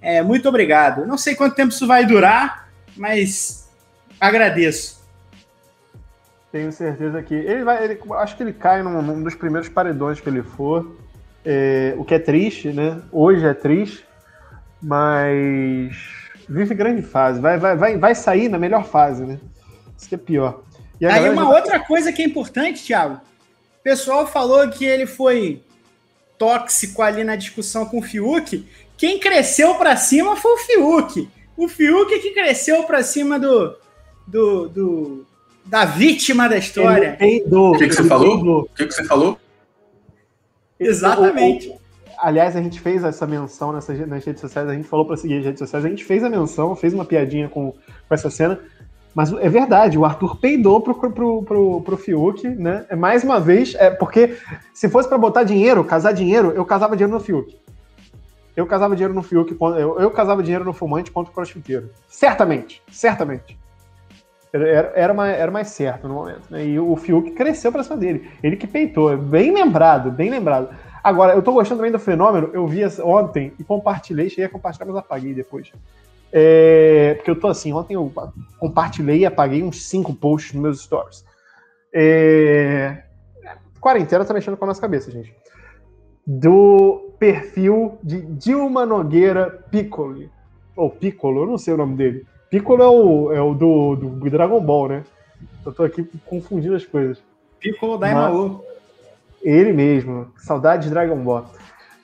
É, 0.02 0.22
muito 0.22 0.48
obrigado. 0.48 1.06
Não 1.06 1.18
sei 1.18 1.36
quanto 1.36 1.56
tempo 1.56 1.74
isso 1.74 1.86
vai 1.86 2.06
durar, 2.06 2.70
mas 2.96 3.68
agradeço. 4.22 5.03
Tenho 6.54 6.72
certeza 6.72 7.20
que. 7.24 7.34
Ele 7.34 7.64
vai. 7.64 7.84
Ele, 7.84 8.00
acho 8.12 8.38
que 8.38 8.44
ele 8.44 8.54
cai 8.54 8.84
num, 8.84 9.02
num 9.02 9.24
dos 9.24 9.34
primeiros 9.34 9.68
paredões 9.68 10.20
que 10.20 10.30
ele 10.30 10.44
for. 10.44 10.96
É, 11.44 11.96
o 11.98 12.06
que 12.06 12.14
é 12.14 12.20
triste, 12.20 12.72
né? 12.72 13.02
Hoje 13.12 13.44
é 13.44 13.56
triste, 13.56 14.06
mas 14.80 15.98
vive 16.48 16.76
grande 16.76 17.02
fase. 17.02 17.42
Vai, 17.42 17.58
vai, 17.58 17.76
vai, 17.76 17.98
vai 17.98 18.14
sair 18.14 18.50
na 18.50 18.60
melhor 18.60 18.86
fase, 18.86 19.26
né? 19.26 19.40
Isso 19.98 20.08
que 20.08 20.14
é 20.14 20.18
pior. 20.18 20.62
Aí 21.02 21.28
uma 21.28 21.42
já... 21.42 21.50
outra 21.50 21.80
coisa 21.80 22.14
que 22.14 22.22
é 22.22 22.26
importante, 22.26 22.86
Thiago. 22.86 23.16
O 23.16 23.84
pessoal 23.84 24.28
falou 24.28 24.70
que 24.70 24.86
ele 24.86 25.08
foi 25.08 25.64
tóxico 26.38 27.02
ali 27.02 27.24
na 27.24 27.36
discussão 27.36 27.88
com 27.88 27.98
o 27.98 28.04
Fiuk. 28.04 28.64
Quem 28.96 29.20
cresceu 29.20 29.74
para 29.74 29.98
cima 29.98 30.36
foi 30.36 30.52
o 30.54 30.58
Fiuk. 30.58 31.28
O 31.58 31.68
Fiuk 31.68 32.20
que 32.20 32.30
cresceu 32.30 32.84
para 32.84 33.02
cima 33.02 33.40
do, 33.40 33.76
do, 34.28 34.70
do, 34.70 35.26
da 35.66 35.86
vítima 35.86 36.48
da 36.48 36.58
história. 36.58 37.18
O 37.46 37.78
que, 37.78 37.88
que 37.88 37.96
você 37.96 38.04
falou? 38.04 38.62
O 38.62 38.76
que, 38.76 38.86
que 38.86 38.94
você 38.94 39.04
falou? 39.06 39.38
Exatamente. 40.80 41.70
O, 41.70 41.74
o, 41.74 41.80
aliás, 42.18 42.56
a 42.56 42.62
gente 42.62 42.80
fez 42.80 43.04
essa 43.04 43.26
menção 43.26 43.72
nessas, 43.72 44.08
nas 44.08 44.24
redes 44.24 44.42
sociais, 44.42 44.68
a 44.68 44.74
gente 44.74 44.88
falou 44.88 45.06
para 45.06 45.18
seguir 45.18 45.40
as 45.40 45.46
redes 45.46 45.60
sociais, 45.60 45.86
a 45.86 45.90
gente 45.90 46.04
fez 46.04 46.24
a 46.24 46.30
menção, 46.30 46.76
fez 46.76 46.94
uma 46.94 47.06
piadinha 47.06 47.48
com, 47.48 47.72
com 47.72 48.14
essa 48.14 48.30
cena. 48.30 48.60
Mas 49.16 49.32
é 49.32 49.48
verdade, 49.48 49.98
o 49.98 50.06
Arthur 50.06 50.38
peidou 50.38 50.82
pro, 50.82 50.96
pro, 50.96 51.44
pro, 51.44 51.82
pro 51.82 51.98
Fiuk, 51.98 52.48
né? 52.48 52.86
É 52.90 52.96
mais 52.96 53.24
uma 53.24 53.40
vez, 53.40 53.76
é 53.76 53.92
porque 53.92 54.38
se 54.74 54.90
fosse 54.90 55.08
para 55.08 55.20
botar 55.20 55.44
dinheiro, 55.44 55.84
casar 55.84 56.14
dinheiro, 56.14 56.52
eu 56.56 56.66
casava 56.66 56.96
dinheiro 56.96 57.14
no 57.14 57.20
Fiuk. 57.20 57.56
Eu 58.56 58.66
casava 58.66 58.96
dinheiro 58.96 59.14
no 59.14 59.22
Fiuk, 59.22 59.56
eu, 59.60 60.00
eu 60.00 60.12
casava 60.12 60.42
dinheiro 60.42 60.66
no 60.66 60.74
fumante 60.74 61.12
contra 61.12 61.32
o 61.32 61.34
crossfiteiro. 61.34 61.92
Certamente, 62.08 62.82
certamente. 62.92 63.58
Era, 64.54 64.94
era, 64.96 65.14
mais, 65.14 65.40
era 65.40 65.52
mais 65.52 65.68
certo 65.70 66.08
no 66.08 66.14
momento. 66.14 66.44
Né? 66.52 66.68
E 66.68 66.80
o 66.80 66.96
Fiuk 66.96 67.32
cresceu 67.32 67.72
para 67.72 67.84
cima 67.84 67.98
dele. 67.98 68.30
Ele 68.44 68.56
que 68.56 68.68
peitou. 68.68 69.18
Bem 69.18 69.52
lembrado, 69.52 70.12
bem 70.12 70.30
lembrado. 70.30 70.70
Agora, 71.04 71.34
eu 71.34 71.42
tô 71.42 71.52
gostando 71.52 71.80
também 71.80 71.92
do 71.92 72.00
fenômeno. 72.00 72.52
Eu 72.54 72.68
vi 72.68 72.82
ontem 73.02 73.52
e 73.60 73.64
compartilhei, 73.64 74.30
cheguei 74.30 74.46
a 74.46 74.50
compartilhar, 74.50 74.86
mas 74.86 74.96
apaguei 74.96 75.34
depois. 75.34 75.72
É, 76.32 77.16
porque 77.16 77.32
eu 77.32 77.40
tô 77.40 77.48
assim, 77.48 77.74
ontem 77.74 77.96
eu 77.96 78.12
compartilhei 78.60 79.20
e 79.20 79.26
apaguei 79.26 79.64
uns 79.64 79.88
cinco 79.88 80.14
posts 80.14 80.54
nos 80.54 80.62
meus 80.62 80.82
stories. 80.82 81.26
É, 81.92 83.04
quarentena 83.84 84.24
tá 84.24 84.34
mexendo 84.34 84.56
com 84.56 84.64
a 84.64 84.68
nossa 84.70 84.82
cabeça, 84.82 85.12
gente. 85.12 85.36
Do 86.26 87.14
perfil 87.20 87.98
de 88.02 88.22
Dilma 88.22 88.86
Nogueira 88.86 89.50
Piccoli. 89.70 90.32
Ou 90.76 90.90
Piccolo, 90.90 91.42
eu 91.42 91.48
não 91.48 91.58
sei 91.58 91.74
o 91.74 91.78
nome 91.78 91.96
dele. 91.98 92.26
Piccolo 92.54 92.84
é 92.84 92.88
o, 92.88 93.34
é 93.34 93.42
o 93.42 93.56
do, 93.56 93.96
do 93.96 94.30
Dragon 94.30 94.62
Ball, 94.62 94.88
né? 94.88 95.04
Eu 95.66 95.74
tô 95.74 95.82
aqui 95.82 96.08
confundindo 96.24 96.76
as 96.76 96.86
coisas. 96.86 97.18
Piccolo 97.60 97.98
Daimaru. 97.98 98.64
Ele 99.42 99.74
mesmo. 99.74 100.32
Saudade 100.38 100.84
de 100.84 100.92
Dragon 100.92 101.18
Ball. 101.18 101.48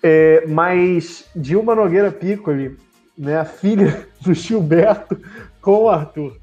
É, 0.01 0.45
mas 0.47 1.29
Dilma 1.35 1.75
Nogueira 1.75 2.11
Piccoli, 2.11 2.75
né, 3.15 3.37
a 3.37 3.45
filha 3.45 4.07
do 4.21 4.33
Gilberto 4.33 5.21
com 5.61 5.83
o 5.83 5.89
Arthur. 5.89 6.35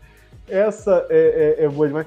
Essa 0.49 1.05
é, 1.11 1.57
é, 1.59 1.65
é 1.65 1.69
boa 1.69 1.89
demais. 1.89 2.07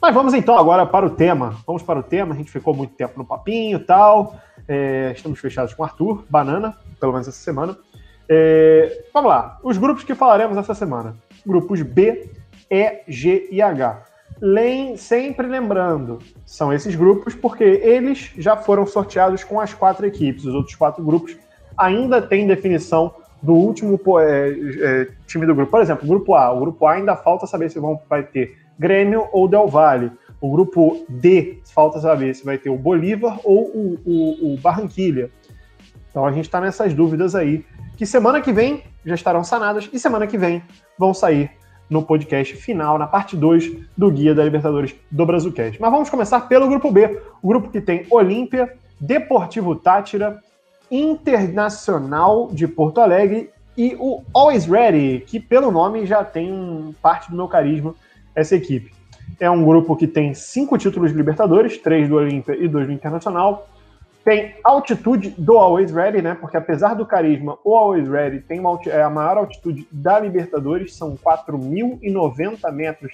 Mas 0.00 0.14
vamos 0.14 0.34
então 0.34 0.56
agora 0.56 0.86
para 0.86 1.04
o 1.04 1.10
tema. 1.10 1.56
Vamos 1.66 1.82
para 1.82 1.98
o 1.98 2.04
tema. 2.04 2.34
A 2.34 2.38
gente 2.38 2.52
ficou 2.52 2.72
muito 2.72 2.94
tempo 2.94 3.18
no 3.18 3.24
papinho 3.24 3.78
e 3.78 3.84
tal. 3.84 4.36
É, 4.68 5.10
estamos 5.12 5.40
fechados 5.40 5.74
com 5.74 5.82
Arthur, 5.82 6.24
Banana, 6.30 6.76
pelo 7.00 7.10
menos 7.10 7.26
essa 7.26 7.42
semana. 7.42 7.76
É, 8.28 9.06
vamos 9.12 9.28
lá. 9.28 9.58
Os 9.64 9.76
grupos 9.76 10.04
que 10.04 10.14
falaremos 10.14 10.56
essa 10.56 10.72
semana 10.72 11.16
grupos 11.46 11.82
B, 11.82 12.30
E, 12.70 13.00
G 13.08 13.48
e 13.50 13.60
H. 13.60 14.02
Lem, 14.40 14.96
sempre 14.96 15.46
lembrando, 15.46 16.18
são 16.44 16.72
esses 16.72 16.96
grupos 16.96 17.34
porque 17.34 17.62
eles 17.62 18.32
já 18.36 18.56
foram 18.56 18.86
sorteados 18.86 19.44
com 19.44 19.60
as 19.60 19.72
quatro 19.72 20.04
equipes. 20.04 20.44
Os 20.44 20.54
outros 20.54 20.74
quatro 20.74 21.04
grupos 21.04 21.36
ainda 21.76 22.20
têm 22.20 22.46
definição 22.46 23.14
do 23.42 23.54
último 23.54 24.00
é, 24.18 24.50
é, 24.50 25.08
time 25.26 25.46
do 25.46 25.54
grupo. 25.54 25.70
Por 25.70 25.80
exemplo, 25.80 26.04
o 26.04 26.08
grupo 26.08 26.34
A. 26.34 26.52
O 26.52 26.60
grupo 26.60 26.86
A 26.86 26.92
ainda 26.94 27.16
falta 27.16 27.46
saber 27.46 27.70
se 27.70 27.78
vão, 27.78 28.00
vai 28.08 28.22
ter 28.22 28.56
Grêmio 28.78 29.28
ou 29.32 29.48
Del 29.48 29.68
Valle. 29.68 30.10
O 30.40 30.50
grupo 30.50 31.04
D, 31.08 31.60
falta 31.72 32.00
saber 32.00 32.34
se 32.34 32.44
vai 32.44 32.58
ter 32.58 32.70
o 32.70 32.76
Bolívar 32.76 33.38
ou 33.44 33.64
o, 33.66 33.98
o, 34.04 34.54
o 34.54 34.56
Barranquilha. 34.56 35.30
Então 36.12 36.26
a 36.26 36.30
gente 36.30 36.44
está 36.44 36.60
nessas 36.60 36.92
dúvidas 36.92 37.34
aí, 37.34 37.64
que 37.96 38.04
semana 38.06 38.40
que 38.40 38.52
vem 38.52 38.84
já 39.04 39.14
estarão 39.14 39.42
sanadas 39.42 39.88
e 39.92 39.98
semana 39.98 40.26
que 40.26 40.38
vem 40.38 40.62
vão 40.98 41.12
sair 41.12 41.50
no 41.88 42.02
podcast 42.02 42.54
final, 42.54 42.98
na 42.98 43.06
parte 43.06 43.36
2 43.36 43.72
do 43.96 44.10
Guia 44.10 44.34
da 44.34 44.44
Libertadores 44.44 44.94
do 45.10 45.26
Brazucast. 45.26 45.80
Mas 45.80 45.90
vamos 45.90 46.10
começar 46.10 46.40
pelo 46.42 46.68
grupo 46.68 46.90
B, 46.90 47.20
o 47.42 47.48
grupo 47.48 47.70
que 47.70 47.80
tem 47.80 48.06
Olímpia, 48.10 48.72
Deportivo 49.00 49.74
Tátira, 49.74 50.40
Internacional 50.90 52.50
de 52.52 52.68
Porto 52.68 53.00
Alegre 53.00 53.50
e 53.76 53.96
o 53.98 54.22
Always 54.34 54.66
Ready, 54.66 55.24
que 55.26 55.40
pelo 55.40 55.70
nome 55.70 56.04
já 56.04 56.22
tem 56.22 56.94
parte 57.00 57.30
do 57.30 57.36
meu 57.36 57.48
carisma 57.48 57.94
essa 58.34 58.54
equipe. 58.54 58.92
É 59.40 59.50
um 59.50 59.64
grupo 59.64 59.96
que 59.96 60.06
tem 60.06 60.34
cinco 60.34 60.76
títulos 60.76 61.10
de 61.10 61.16
Libertadores, 61.16 61.78
três 61.78 62.08
do 62.08 62.16
Olímpia 62.16 62.54
e 62.54 62.68
dois 62.68 62.86
do 62.86 62.92
Internacional, 62.92 63.66
tem 64.24 64.54
altitude 64.62 65.30
do 65.30 65.58
Always 65.58 65.90
Ready, 65.90 66.22
né? 66.22 66.36
Porque 66.40 66.56
apesar 66.56 66.94
do 66.94 67.04
carisma, 67.04 67.58
o 67.64 67.76
Always 67.76 68.08
Ready 68.08 68.40
tem 68.40 68.60
uma, 68.60 68.78
é 68.86 69.02
a 69.02 69.10
maior 69.10 69.38
altitude 69.38 69.86
da 69.90 70.20
Libertadores, 70.20 70.94
são 70.94 71.16
4.090 71.16 72.72
metros 72.72 73.12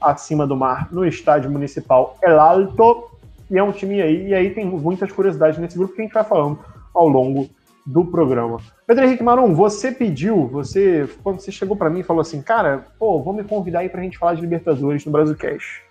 acima 0.00 0.46
do 0.46 0.56
mar 0.56 0.88
no 0.92 1.06
estádio 1.06 1.50
municipal 1.50 2.16
El 2.22 2.40
Alto. 2.40 3.10
E 3.50 3.58
é 3.58 3.62
um 3.62 3.72
time 3.72 4.00
aí, 4.00 4.28
e 4.28 4.34
aí 4.34 4.50
tem 4.50 4.64
muitas 4.64 5.10
curiosidades 5.10 5.58
nesse 5.58 5.76
grupo 5.76 5.94
que 5.94 6.00
a 6.00 6.04
gente 6.04 6.14
vai 6.14 6.24
falando 6.24 6.58
ao 6.94 7.08
longo 7.08 7.48
do 7.84 8.04
programa. 8.04 8.58
Pedro 8.86 9.04
Henrique 9.04 9.22
Marum, 9.22 9.54
você 9.54 9.90
pediu, 9.90 10.46
você 10.46 11.08
quando 11.22 11.40
você 11.40 11.50
chegou 11.50 11.74
para 11.74 11.88
mim 11.88 12.02
falou 12.02 12.20
assim, 12.20 12.42
cara, 12.42 12.86
pô, 12.98 13.22
vou 13.22 13.32
me 13.32 13.42
convidar 13.42 13.80
aí 13.80 13.88
pra 13.88 14.02
gente 14.02 14.18
falar 14.18 14.34
de 14.34 14.42
Libertadores 14.42 15.04
no 15.06 15.12
Brasil 15.12 15.36
Cash. 15.36 15.87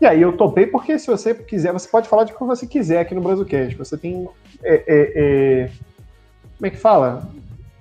E 0.00 0.06
aí 0.06 0.22
eu 0.22 0.36
topei 0.36 0.66
porque 0.66 0.98
se 0.98 1.06
você 1.06 1.34
quiser, 1.34 1.72
você 1.72 1.86
pode 1.86 2.08
falar 2.08 2.24
de 2.24 2.32
o 2.32 2.36
que 2.36 2.44
você 2.44 2.66
quiser 2.66 3.00
aqui 3.00 3.14
no 3.14 3.20
Brasilcast. 3.20 3.76
Você 3.76 3.98
tem. 3.98 4.28
É, 4.62 4.74
é, 4.74 5.12
é, 5.14 5.70
como 6.56 6.66
é 6.66 6.70
que 6.70 6.78
fala? 6.78 7.28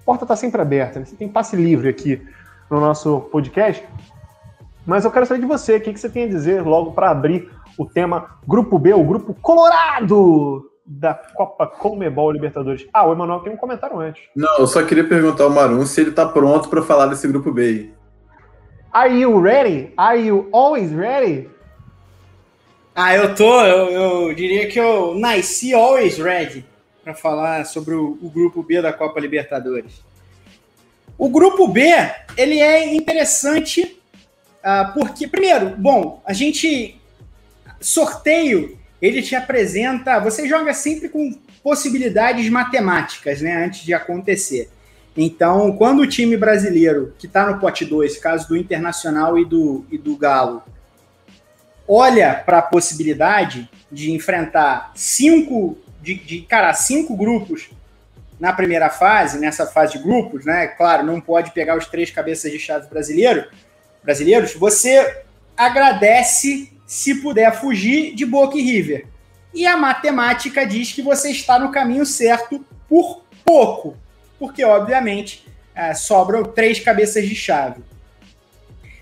A 0.01 0.05
porta 0.05 0.25
está 0.25 0.35
sempre 0.35 0.61
aberta, 0.61 0.99
né? 0.99 1.05
você 1.05 1.15
tem 1.15 1.29
passe 1.29 1.55
livre 1.55 1.87
aqui 1.87 2.21
no 2.69 2.79
nosso 2.79 3.21
podcast. 3.31 3.85
Mas 4.85 5.05
eu 5.05 5.11
quero 5.11 5.25
saber 5.25 5.39
de 5.39 5.45
você, 5.45 5.75
o 5.77 5.81
que, 5.81 5.93
que 5.93 5.99
você 5.99 6.09
tem 6.09 6.23
a 6.23 6.27
dizer 6.27 6.61
logo 6.63 6.91
para 6.91 7.11
abrir 7.11 7.49
o 7.77 7.85
tema 7.85 8.37
Grupo 8.45 8.77
B, 8.79 8.93
o 8.93 9.03
Grupo 9.03 9.33
Colorado 9.35 10.69
da 10.85 11.13
Copa 11.13 11.67
Comebol 11.67 12.31
Libertadores. 12.31 12.87
Ah, 12.91 13.07
o 13.07 13.13
Emanuel 13.13 13.41
tem 13.41 13.53
um 13.53 13.57
comentário 13.57 13.99
antes. 13.99 14.23
Não, 14.35 14.57
eu 14.57 14.67
só 14.67 14.83
queria 14.83 15.07
perguntar 15.07 15.43
ao 15.43 15.51
Marum 15.51 15.85
se 15.85 16.01
ele 16.01 16.09
está 16.09 16.25
pronto 16.25 16.67
para 16.67 16.81
falar 16.81 17.05
desse 17.05 17.27
Grupo 17.27 17.51
B. 17.51 17.91
Are 18.91 19.13
you 19.13 19.39
ready? 19.39 19.93
Are 19.95 20.19
you 20.19 20.49
always 20.51 20.91
ready? 20.91 21.47
Ah, 23.01 23.15
eu 23.15 23.33
tô, 23.33 23.63
eu, 23.63 23.89
eu, 23.91 24.35
diria 24.35 24.67
que 24.67 24.77
eu 24.77 25.15
nasci 25.15 25.73
always 25.73 26.17
ready 26.17 26.65
para 27.01 27.13
falar 27.13 27.65
sobre 27.65 27.95
o, 27.95 28.19
o, 28.21 28.29
grupo 28.29 28.61
B 28.61 28.81
da 28.81 28.91
Copa 28.91 29.21
Libertadores. 29.21 30.03
O 31.17 31.29
grupo 31.29 31.65
B, 31.69 31.81
ele 32.35 32.59
é 32.59 32.93
interessante 32.93 33.97
uh, 34.57 34.93
porque, 34.93 35.29
primeiro, 35.29 35.77
bom, 35.77 36.21
a 36.25 36.33
gente 36.33 36.99
sorteio, 37.79 38.77
ele 39.01 39.21
te 39.21 39.33
apresenta, 39.33 40.19
você 40.19 40.45
joga 40.45 40.73
sempre 40.73 41.07
com 41.07 41.31
possibilidades 41.63 42.49
matemáticas, 42.49 43.39
né, 43.39 43.63
antes 43.63 43.85
de 43.85 43.93
acontecer. 43.93 44.69
Então, 45.15 45.71
quando 45.71 46.01
o 46.01 46.07
time 46.07 46.35
brasileiro, 46.35 47.13
que 47.17 47.27
está 47.27 47.49
no 47.49 47.61
pote 47.61 47.85
2, 47.85 48.17
caso 48.17 48.49
do 48.49 48.57
Internacional 48.57 49.39
e 49.39 49.45
do, 49.45 49.85
e 49.89 49.97
do 49.97 50.17
Galo, 50.17 50.61
olha 51.89 52.35
para 52.35 52.59
a 52.59 52.61
possibilidade 52.61 53.67
de 53.91 54.11
enfrentar 54.11 54.91
cinco, 54.93 55.75
de, 55.99 56.13
de, 56.13 56.41
cara, 56.41 56.71
cinco 56.75 57.17
grupos 57.17 57.71
na 58.39 58.53
primeira 58.53 58.91
fase, 58.91 59.39
nessa 59.39 59.65
fase 59.65 59.93
de 59.97 60.03
grupos, 60.03 60.45
né? 60.45 60.67
Claro, 60.67 61.03
não 61.03 61.19
pode 61.19 61.51
pegar 61.51 61.75
os 61.75 61.87
três 61.87 62.11
cabeças 62.11 62.51
de 62.51 62.59
chave 62.59 62.87
brasileiro, 62.87 63.49
brasileiros. 64.03 64.53
Você 64.53 65.23
agradece 65.57 66.71
se 66.85 67.15
puder 67.15 67.53
fugir 67.59 68.13
de 68.13 68.25
Boca 68.25 68.55
e 68.55 68.61
River. 68.61 69.07
E 69.51 69.65
a 69.65 69.75
matemática 69.75 70.65
diz 70.65 70.91
que 70.91 71.01
você 71.01 71.31
está 71.31 71.57
no 71.57 71.71
caminho 71.71 72.05
certo 72.05 72.63
por 72.87 73.23
pouco, 73.43 73.97
porque 74.37 74.63
obviamente 74.63 75.45
é, 75.73 75.93
sobram 75.95 76.43
três 76.43 76.79
cabeças 76.79 77.27
de 77.27 77.35
chave. 77.35 77.81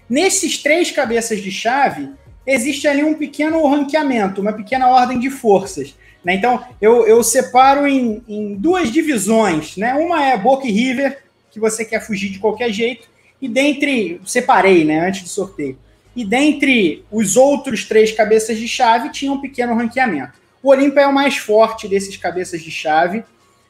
Nesses 0.10 0.58
três 0.58 0.89
cabeças 0.89 1.41
de 1.41 1.51
chave, 1.51 2.10
existe 2.48 2.88
ali 2.88 3.04
um 3.04 3.13
pequeno 3.13 3.68
ranqueamento, 3.68 4.39
uma 4.39 4.54
pequena 4.54 4.88
ordem 4.88 5.20
de 5.20 5.30
forças. 5.30 5.94
Né? 6.24 6.36
Então, 6.36 6.66
eu, 6.82 7.06
eu 7.06 7.22
separo 7.22 7.86
em, 7.86 8.24
em, 8.27 8.56
duas 8.56 8.89
divisões. 8.89 9.75
Né? 9.75 9.94
Uma 9.94 10.24
é 10.24 10.38
Boca 10.38 10.66
e 10.66 10.72
River, 10.72 11.24
que 11.51 11.60
você 11.60 11.84
quer 11.84 12.00
fugir 12.00 12.30
de 12.30 12.39
qualquer 12.39 12.72
jeito, 12.72 13.10
e 13.42 13.48
dentre. 13.48 14.22
Separei, 14.25 14.84
né, 14.84 15.08
antes 15.08 15.24
do 15.24 15.30
sorteio. 15.30 15.77
e 16.16 16.25
dentre 16.25 17.06
os 17.12 17.36
outros 17.36 17.86
três 17.86 18.12
cabeças 18.12 18.58
de 18.58 18.68
chave 18.68 19.12
tinha 19.12 19.32
um 19.32 19.42
pequeno 19.42 19.75
ranqueamento. 19.75 20.34
O 20.63 20.70
Olímpia 20.70 21.01
é 21.01 21.08
o 21.08 21.13
mais 21.13 21.38
forte 21.38 21.88
desses 21.88 22.18
cabeças 22.18 22.62
de 22.62 22.72
chave. 22.72 23.24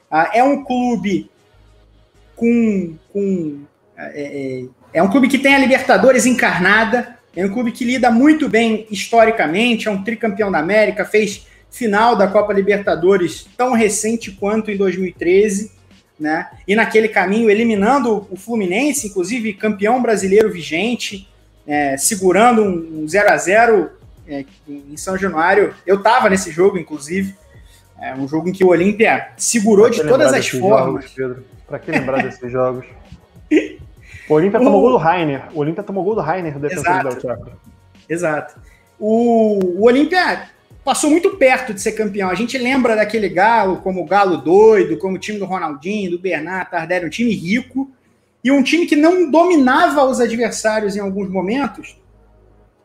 Ah, 0.09 0.31
é 0.33 0.43
um 0.43 0.63
clube 0.63 1.29
com. 2.35 2.95
com 3.11 3.59
é, 3.97 4.21
é, 4.21 4.65
é 4.93 5.03
um 5.03 5.09
clube 5.09 5.27
que 5.27 5.37
tem 5.37 5.53
a 5.53 5.59
Libertadores 5.59 6.25
encarnada, 6.25 7.16
é 7.37 7.45
um 7.45 7.49
clube 7.49 7.71
que 7.71 7.85
lida 7.85 8.09
muito 8.09 8.49
bem 8.49 8.87
historicamente, 8.89 9.87
é 9.87 9.91
um 9.91 10.03
tricampeão 10.03 10.51
da 10.51 10.57
América, 10.57 11.05
fez 11.05 11.45
final 11.69 12.15
da 12.15 12.27
Copa 12.27 12.51
Libertadores 12.51 13.47
tão 13.55 13.73
recente 13.73 14.31
quanto 14.31 14.71
em 14.71 14.75
2013, 14.75 15.71
né? 16.19 16.49
E 16.67 16.75
naquele 16.75 17.07
caminho 17.07 17.47
eliminando 17.47 18.27
o 18.31 18.35
Fluminense, 18.35 19.05
inclusive 19.05 19.53
campeão 19.53 20.01
brasileiro 20.01 20.51
vigente, 20.51 21.29
é, 21.67 21.95
segurando 21.95 22.63
um 22.63 23.07
0 23.07 23.29
a 23.29 23.37
0 23.37 23.91
é, 24.27 24.43
em 24.67 24.97
São 24.97 25.15
Januário. 25.15 25.75
Eu 25.85 25.97
estava 25.97 26.31
nesse 26.31 26.49
jogo, 26.49 26.79
inclusive. 26.79 27.35
É 28.01 28.15
um 28.15 28.27
jogo 28.27 28.49
em 28.49 28.51
que 28.51 28.63
o 28.63 28.69
Olímpia 28.69 29.29
segurou 29.37 29.91
de 29.91 30.03
todas 30.03 30.33
as 30.33 30.47
formas. 30.47 31.13
Para 31.67 31.77
que 31.77 31.91
lembrar 31.91 32.23
desses 32.23 32.41
jogos? 32.51 32.85
O 34.29 34.33
Olímpia 34.33 34.59
o... 34.59 34.63
tomou 34.63 34.81
gol 34.81 34.91
do 34.91 34.97
Rainer. 34.97 35.43
O 35.53 35.59
Olímpia 35.59 35.83
tomou 35.83 36.03
gol 36.03 36.15
do 36.15 36.21
Rainer 36.21 36.59
defensor 36.59 37.15
do 37.15 37.21
Chaco. 37.21 37.51
Exato. 38.09 38.59
O, 38.99 39.59
o 39.79 39.85
Olímpia 39.85 40.49
passou 40.83 41.09
muito 41.09 41.35
perto 41.37 41.73
de 41.73 41.81
ser 41.81 41.91
campeão. 41.93 42.29
A 42.29 42.35
gente 42.35 42.57
lembra 42.57 42.95
daquele 42.95 43.29
Galo 43.29 43.77
como 43.77 44.01
o 44.01 44.05
Galo 44.05 44.37
doido, 44.37 44.97
como 44.97 45.15
o 45.15 45.19
time 45.19 45.37
do 45.37 45.45
Ronaldinho, 45.45 46.11
do 46.11 46.19
Bernardo, 46.19 46.71
Tardelli, 46.71 47.05
um 47.05 47.09
time 47.09 47.33
rico 47.33 47.91
e 48.43 48.51
um 48.51 48.63
time 48.63 48.85
que 48.85 48.95
não 48.95 49.29
dominava 49.29 50.03
os 50.05 50.21
adversários 50.21 50.95
em 50.95 50.99
alguns 50.99 51.29
momentos, 51.29 51.99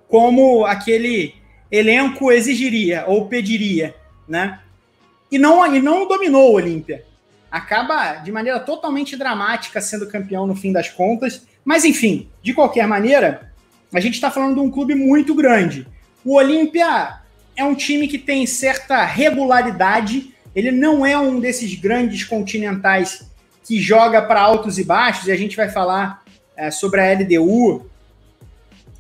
como 0.09 0.65
aquele 0.65 1.35
elenco 1.71 2.33
exigiria 2.33 3.05
ou 3.07 3.29
pediria, 3.29 3.95
né? 4.29 4.61
E 5.31 5.39
não, 5.39 5.65
e 5.75 5.81
não 5.81 6.07
dominou 6.07 6.51
o 6.51 6.55
Olímpia. 6.55 7.05
Acaba 7.53 8.15
de 8.15 8.33
maneira 8.33 8.59
totalmente 8.59 9.17
dramática 9.17 9.81
sendo 9.81 10.09
campeão 10.09 10.47
no 10.47 10.57
fim 10.57 10.73
das 10.73 10.89
contas. 10.89 11.47
Mas, 11.65 11.85
enfim, 11.85 12.29
de 12.43 12.55
qualquer 12.55 12.87
maneira, 12.89 13.53
a 13.93 14.01
gente 14.01 14.15
está 14.15 14.31
falando 14.31 14.55
de 14.55 14.61
um 14.61 14.71
clube 14.71 14.95
muito 14.95 15.35
grande. 15.35 15.87
O 16.25 16.37
Olímpia 16.37 17.21
é 17.55 17.63
um 17.63 17.75
time 17.75 18.09
que 18.09 18.19
tem 18.19 18.47
certa 18.47 19.05
regularidade. 19.05 20.35
Ele 20.55 20.71
não 20.71 21.05
é 21.05 21.19
um 21.19 21.39
desses 21.39 21.75
grandes 21.79 22.25
continentais 22.25 23.31
que 23.65 23.79
joga 23.81 24.23
para 24.23 24.41
altos 24.41 24.79
e 24.79 24.85
baixos, 24.85 25.29
e 25.29 25.33
a 25.33 25.37
gente 25.37 25.57
vai 25.57 25.69
falar 25.69 26.23
é, 26.57 26.71
sobre 26.71 27.01
a 27.01 27.13
LDU 27.13 27.93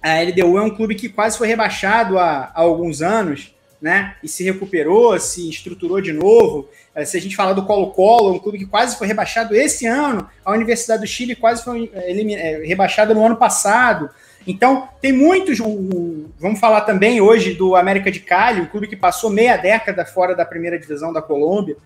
a 0.02 0.20
LDU 0.20 0.58
é 0.58 0.62
um 0.62 0.74
clube 0.74 0.96
que 0.96 1.08
quase 1.08 1.38
foi 1.38 1.46
rebaixado 1.46 2.18
há, 2.18 2.50
há 2.52 2.60
alguns 2.60 3.00
anos, 3.00 3.51
né? 3.82 4.14
E 4.22 4.28
se 4.28 4.44
recuperou, 4.44 5.18
se 5.18 5.48
estruturou 5.50 6.00
de 6.00 6.12
novo. 6.12 6.68
É, 6.94 7.04
se 7.04 7.16
a 7.16 7.20
gente 7.20 7.34
falar 7.34 7.52
do 7.52 7.66
Colo-Colo, 7.66 8.32
um 8.32 8.38
clube 8.38 8.58
que 8.58 8.66
quase 8.66 8.96
foi 8.96 9.08
rebaixado 9.08 9.56
esse 9.56 9.86
ano, 9.86 10.28
a 10.44 10.52
Universidade 10.52 11.02
do 11.02 11.06
Chile 11.08 11.34
quase 11.34 11.64
foi 11.64 11.90
é, 11.92 12.12
é, 12.12 12.64
rebaixada 12.64 13.12
no 13.12 13.26
ano 13.26 13.36
passado. 13.36 14.08
Então, 14.46 14.88
tem 15.00 15.12
muitos. 15.12 15.58
vamos 16.38 16.60
falar 16.60 16.82
também 16.82 17.20
hoje 17.20 17.54
do 17.54 17.74
América 17.74 18.10
de 18.10 18.20
Cali, 18.20 18.60
um 18.60 18.66
clube 18.66 18.86
que 18.86 18.96
passou 18.96 19.30
meia 19.30 19.56
década 19.56 20.04
fora 20.04 20.34
da 20.34 20.44
primeira 20.44 20.78
divisão 20.78 21.12
da 21.12 21.20
Colômbia. 21.20 21.76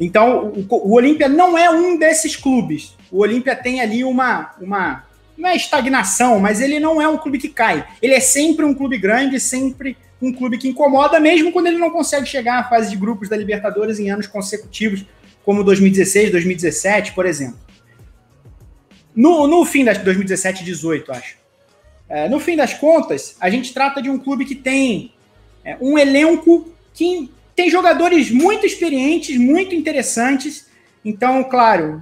Então, 0.00 0.48
o, 0.48 0.88
o 0.88 0.94
Olímpia 0.94 1.28
não 1.28 1.56
é 1.56 1.70
um 1.70 1.96
desses 1.96 2.34
clubes. 2.34 2.96
O 3.12 3.20
Olímpia 3.20 3.54
tem 3.54 3.80
ali 3.80 4.02
uma, 4.02 4.54
uma 4.60 5.04
não 5.36 5.48
é 5.48 5.54
estagnação, 5.54 6.40
mas 6.40 6.60
ele 6.60 6.80
não 6.80 7.00
é 7.00 7.06
um 7.06 7.16
clube 7.16 7.38
que 7.38 7.48
cai. 7.48 7.86
Ele 8.02 8.14
é 8.14 8.20
sempre 8.20 8.64
um 8.64 8.74
clube 8.74 8.98
grande, 8.98 9.38
sempre 9.38 9.96
um 10.20 10.32
clube 10.32 10.58
que 10.58 10.68
incomoda, 10.68 11.20
mesmo 11.20 11.52
quando 11.52 11.68
ele 11.68 11.78
não 11.78 11.90
consegue 11.90 12.26
chegar 12.26 12.58
à 12.58 12.64
fase 12.64 12.90
de 12.90 12.96
grupos 12.96 13.28
da 13.28 13.36
Libertadores 13.36 13.98
em 13.98 14.10
anos 14.10 14.26
consecutivos, 14.26 15.04
como 15.44 15.64
2016, 15.64 16.32
2017, 16.32 17.12
por 17.12 17.24
exemplo. 17.24 17.58
No, 19.14 19.46
no 19.46 19.64
fim 19.64 19.84
das 19.84 19.98
2017 19.98 20.62
e 20.62 20.64
18, 20.64 21.12
acho. 21.12 21.36
É, 22.08 22.28
no 22.28 22.40
fim 22.40 22.56
das 22.56 22.74
contas, 22.74 23.36
a 23.40 23.50
gente 23.50 23.72
trata 23.72 24.00
de 24.00 24.08
um 24.08 24.18
clube 24.18 24.44
que 24.44 24.54
tem 24.54 25.12
é, 25.64 25.76
um 25.80 25.98
elenco 25.98 26.72
que 26.94 27.30
tem 27.54 27.68
jogadores 27.68 28.30
muito 28.30 28.64
experientes, 28.64 29.36
muito 29.36 29.74
interessantes. 29.74 30.68
Então, 31.04 31.44
claro, 31.44 32.00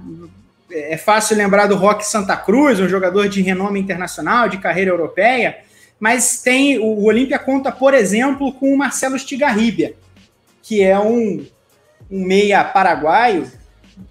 é 0.71 0.97
fácil 0.97 1.37
lembrar 1.37 1.67
do 1.67 1.75
Rock 1.75 2.05
Santa 2.05 2.37
Cruz, 2.37 2.79
um 2.79 2.87
jogador 2.87 3.27
de 3.27 3.41
renome 3.41 3.79
internacional, 3.79 4.47
de 4.47 4.57
carreira 4.57 4.91
europeia, 4.91 5.57
mas 5.99 6.41
tem 6.41 6.79
o 6.79 7.03
Olímpia 7.03 7.39
conta, 7.39 7.71
por 7.71 7.93
exemplo, 7.93 8.53
com 8.53 8.73
o 8.73 8.77
Marcelo 8.77 9.17
Stigarribia, 9.17 9.95
que 10.61 10.83
é 10.83 10.99
um, 10.99 11.45
um 12.09 12.25
meia 12.25 12.63
paraguaio, 12.63 13.49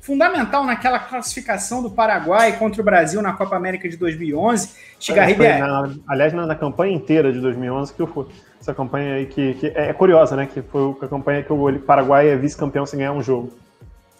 fundamental 0.00 0.64
naquela 0.64 0.98
classificação 0.98 1.82
do 1.82 1.90
Paraguai 1.90 2.58
contra 2.58 2.80
o 2.80 2.84
Brasil 2.84 3.22
na 3.22 3.32
Copa 3.32 3.56
América 3.56 3.88
de 3.88 3.96
2011. 3.96 4.70
Stigarribia... 5.00 5.48
É 5.48 5.58
na, 5.60 5.94
aliás, 6.08 6.32
na, 6.32 6.46
na, 6.46 6.54
campanha 6.54 6.94
inteira 6.94 7.32
de 7.32 7.40
2011, 7.40 7.94
que 7.94 8.02
eu, 8.02 8.28
essa 8.60 8.74
campanha 8.74 9.14
aí 9.14 9.26
que, 9.26 9.54
que, 9.54 9.66
é 9.68 9.92
curiosa, 9.92 10.34
né? 10.34 10.48
Que 10.52 10.62
foi 10.62 10.94
a 11.02 11.08
campanha 11.08 11.42
que 11.42 11.52
o 11.52 11.78
Paraguai 11.80 12.28
é 12.28 12.36
vice-campeão 12.36 12.84
sem 12.84 12.98
ganhar 12.98 13.12
um 13.12 13.22
jogo. 13.22 13.52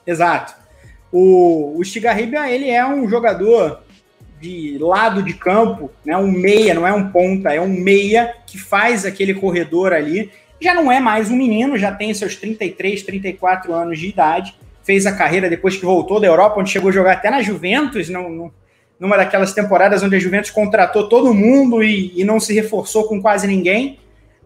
Exato. 0.07 0.55
O, 1.11 1.79
o 1.79 1.85
Stigarribia, 1.85 2.51
ele 2.51 2.71
é 2.71 2.85
um 2.87 3.09
jogador 3.09 3.83
de 4.41 4.77
lado 4.79 5.23
de 5.23 5.35
campo, 5.35 5.91
né, 6.05 6.17
um 6.17 6.31
meia, 6.31 6.75
não 6.75 6.87
é 6.87 6.93
um 6.93 7.11
ponta, 7.11 7.53
é 7.55 7.61
um 7.61 7.69
meia 7.69 8.35
que 8.47 8.59
faz 8.59 9.05
aquele 9.05 9.35
corredor 9.35 9.93
ali. 9.93 10.31
Já 10.61 10.75
não 10.75 10.91
é 10.91 11.01
mais 11.01 11.31
um 11.31 11.37
menino, 11.37 11.79
já 11.79 11.93
tem 11.93 12.13
seus 12.13 12.37
33, 12.37 13.03
34 13.03 13.73
anos 13.73 13.99
de 13.99 14.09
idade. 14.09 14.55
Fez 14.83 15.07
a 15.07 15.17
carreira 15.17 15.49
depois 15.49 15.77
que 15.77 15.85
voltou 15.85 16.21
da 16.21 16.27
Europa, 16.27 16.61
onde 16.61 16.71
chegou 16.71 16.91
a 16.91 16.93
jogar 16.93 17.13
até 17.13 17.31
na 17.31 17.43
Juventus, 17.43 18.09
não, 18.09 18.53
numa 18.99 19.17
daquelas 19.17 19.53
temporadas 19.53 20.03
onde 20.03 20.17
a 20.17 20.21
Juventus 20.21 20.51
contratou 20.51 21.09
todo 21.09 21.35
mundo 21.35 21.83
e, 21.83 22.13
e 22.19 22.25
não 22.25 22.39
se 22.39 22.55
reforçou 22.55 23.05
com 23.09 23.21
quase 23.21 23.47
ninguém, 23.47 23.99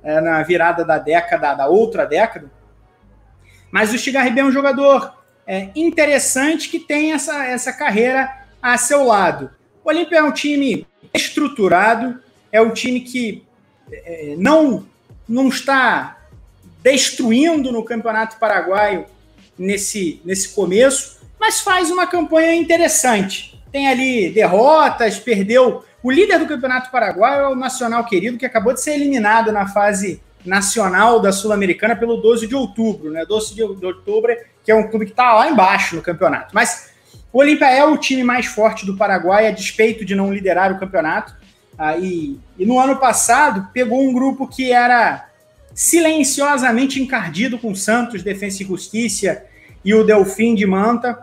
é, 0.02 0.20
na 0.20 0.42
virada 0.42 0.84
da 0.84 0.98
década, 0.98 1.54
da 1.54 1.66
outra 1.66 2.06
década. 2.06 2.50
Mas 3.70 3.92
o 3.92 3.98
Stigarribia 3.98 4.42
é 4.42 4.46
um 4.46 4.52
jogador 4.52 5.14
é, 5.46 5.68
interessante 5.76 6.68
que 6.68 6.80
tem 6.80 7.12
essa, 7.12 7.44
essa 7.44 7.72
carreira 7.72 8.30
a 8.62 8.76
seu 8.76 9.04
lado. 9.04 9.50
O 9.90 9.92
Olímpia 9.92 10.18
é 10.18 10.22
um 10.22 10.30
time 10.30 10.86
estruturado, 11.12 12.20
é 12.52 12.62
um 12.62 12.70
time 12.70 13.00
que 13.00 13.42
é, 13.90 14.36
não, 14.38 14.86
não 15.28 15.48
está 15.48 16.16
destruindo 16.80 17.72
no 17.72 17.84
Campeonato 17.84 18.36
Paraguaio 18.38 19.04
nesse, 19.58 20.22
nesse 20.24 20.50
começo, 20.50 21.18
mas 21.40 21.60
faz 21.60 21.90
uma 21.90 22.06
campanha 22.06 22.54
interessante. 22.54 23.60
Tem 23.72 23.88
ali 23.88 24.30
derrotas, 24.30 25.18
perdeu. 25.18 25.84
O 26.04 26.10
líder 26.12 26.38
do 26.38 26.46
Campeonato 26.46 26.92
Paraguaio 26.92 27.40
é 27.40 27.48
o 27.48 27.56
Nacional 27.56 28.04
Querido, 28.04 28.38
que 28.38 28.46
acabou 28.46 28.72
de 28.72 28.80
ser 28.80 28.92
eliminado 28.92 29.50
na 29.50 29.66
fase 29.66 30.22
nacional 30.46 31.18
da 31.18 31.32
Sul-Americana 31.32 31.96
pelo 31.96 32.18
12 32.18 32.46
de 32.46 32.54
outubro, 32.54 33.10
né? 33.10 33.26
12 33.26 33.56
de 33.56 33.62
outubro 33.64 34.36
que 34.62 34.70
é 34.70 34.74
um 34.74 34.88
clube 34.88 35.06
que 35.06 35.10
está 35.10 35.34
lá 35.34 35.50
embaixo 35.50 35.96
no 35.96 36.02
campeonato. 36.02 36.54
Mas 36.54 36.90
o 37.32 37.38
Olímpia 37.38 37.66
é 37.66 37.84
o 37.84 37.96
time 37.96 38.24
mais 38.24 38.46
forte 38.46 38.84
do 38.84 38.96
Paraguai, 38.96 39.46
a 39.46 39.52
despeito 39.52 40.04
de 40.04 40.14
não 40.14 40.32
liderar 40.32 40.72
o 40.72 40.78
campeonato. 40.78 41.36
Ah, 41.78 41.96
e, 41.96 42.38
e, 42.58 42.66
no 42.66 42.78
ano 42.78 42.96
passado 42.96 43.68
pegou 43.72 44.02
um 44.02 44.12
grupo 44.12 44.46
que 44.46 44.72
era 44.72 45.28
silenciosamente 45.74 47.00
encardido 47.00 47.58
com 47.58 47.74
Santos, 47.74 48.22
Defensa 48.22 48.62
e 48.62 48.66
Justiça 48.66 49.44
e 49.84 49.94
o 49.94 50.04
Delfim 50.04 50.54
de 50.54 50.66
Manta. 50.66 51.18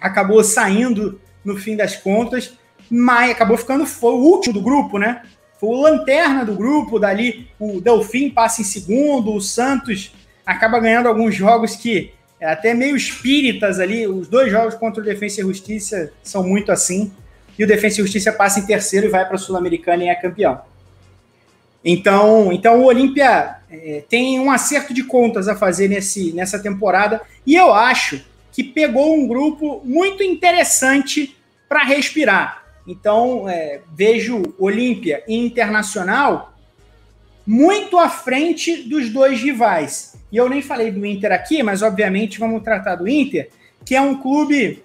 Acabou 0.00 0.42
saindo 0.42 1.20
no 1.44 1.56
fim 1.56 1.76
das 1.76 1.96
contas, 1.96 2.58
mas 2.90 3.30
acabou 3.30 3.56
ficando 3.56 3.86
foi 3.86 4.12
o 4.12 4.24
último 4.24 4.54
do 4.54 4.62
grupo, 4.62 4.98
né? 4.98 5.22
Foi 5.60 5.68
o 5.68 5.82
lanterna 5.82 6.44
do 6.44 6.54
grupo, 6.54 6.98
dali 6.98 7.48
o 7.58 7.80
Delfim 7.80 8.30
passa 8.30 8.62
em 8.62 8.64
segundo, 8.64 9.34
o 9.34 9.40
Santos 9.40 10.12
acaba 10.44 10.80
ganhando 10.80 11.06
alguns 11.06 11.34
jogos 11.34 11.76
que 11.76 12.12
até 12.46 12.74
meio 12.74 12.96
espíritas 12.96 13.78
ali. 13.78 14.06
Os 14.06 14.28
dois 14.28 14.50
jogos 14.50 14.74
contra 14.74 15.02
o 15.02 15.04
Defensa 15.04 15.40
e 15.40 15.44
Justiça 15.44 16.12
são 16.22 16.42
muito 16.42 16.72
assim. 16.72 17.12
E 17.58 17.64
o 17.64 17.66
Defensa 17.66 18.00
e 18.00 18.04
Justiça 18.04 18.32
passa 18.32 18.60
em 18.60 18.66
terceiro 18.66 19.06
e 19.06 19.10
vai 19.10 19.26
para 19.26 19.34
a 19.34 19.38
Sul-Americana 19.38 20.04
e 20.04 20.08
é 20.08 20.14
campeão. 20.14 20.60
Então, 21.84 22.52
então 22.52 22.80
o 22.80 22.84
Olímpia 22.84 23.56
é, 23.70 24.02
tem 24.08 24.38
um 24.38 24.50
acerto 24.50 24.92
de 24.92 25.04
contas 25.04 25.48
a 25.48 25.56
fazer 25.56 25.88
nesse, 25.88 26.32
nessa 26.32 26.58
temporada. 26.58 27.20
E 27.46 27.54
eu 27.54 27.72
acho 27.72 28.22
que 28.52 28.64
pegou 28.64 29.14
um 29.14 29.26
grupo 29.26 29.80
muito 29.84 30.22
interessante 30.22 31.36
para 31.68 31.84
respirar. 31.84 32.64
Então, 32.86 33.48
é, 33.48 33.80
vejo 33.94 34.42
Olímpia 34.58 35.22
e 35.28 35.36
Internacional 35.36 36.49
muito 37.50 37.98
à 37.98 38.08
frente 38.08 38.84
dos 38.84 39.10
dois 39.10 39.42
rivais. 39.42 40.14
E 40.30 40.36
eu 40.36 40.48
nem 40.48 40.62
falei 40.62 40.92
do 40.92 41.04
Inter 41.04 41.32
aqui, 41.32 41.64
mas 41.64 41.82
obviamente 41.82 42.38
vamos 42.38 42.62
tratar 42.62 42.94
do 42.94 43.08
Inter, 43.08 43.50
que 43.84 43.96
é 43.96 44.00
um 44.00 44.14
clube 44.14 44.84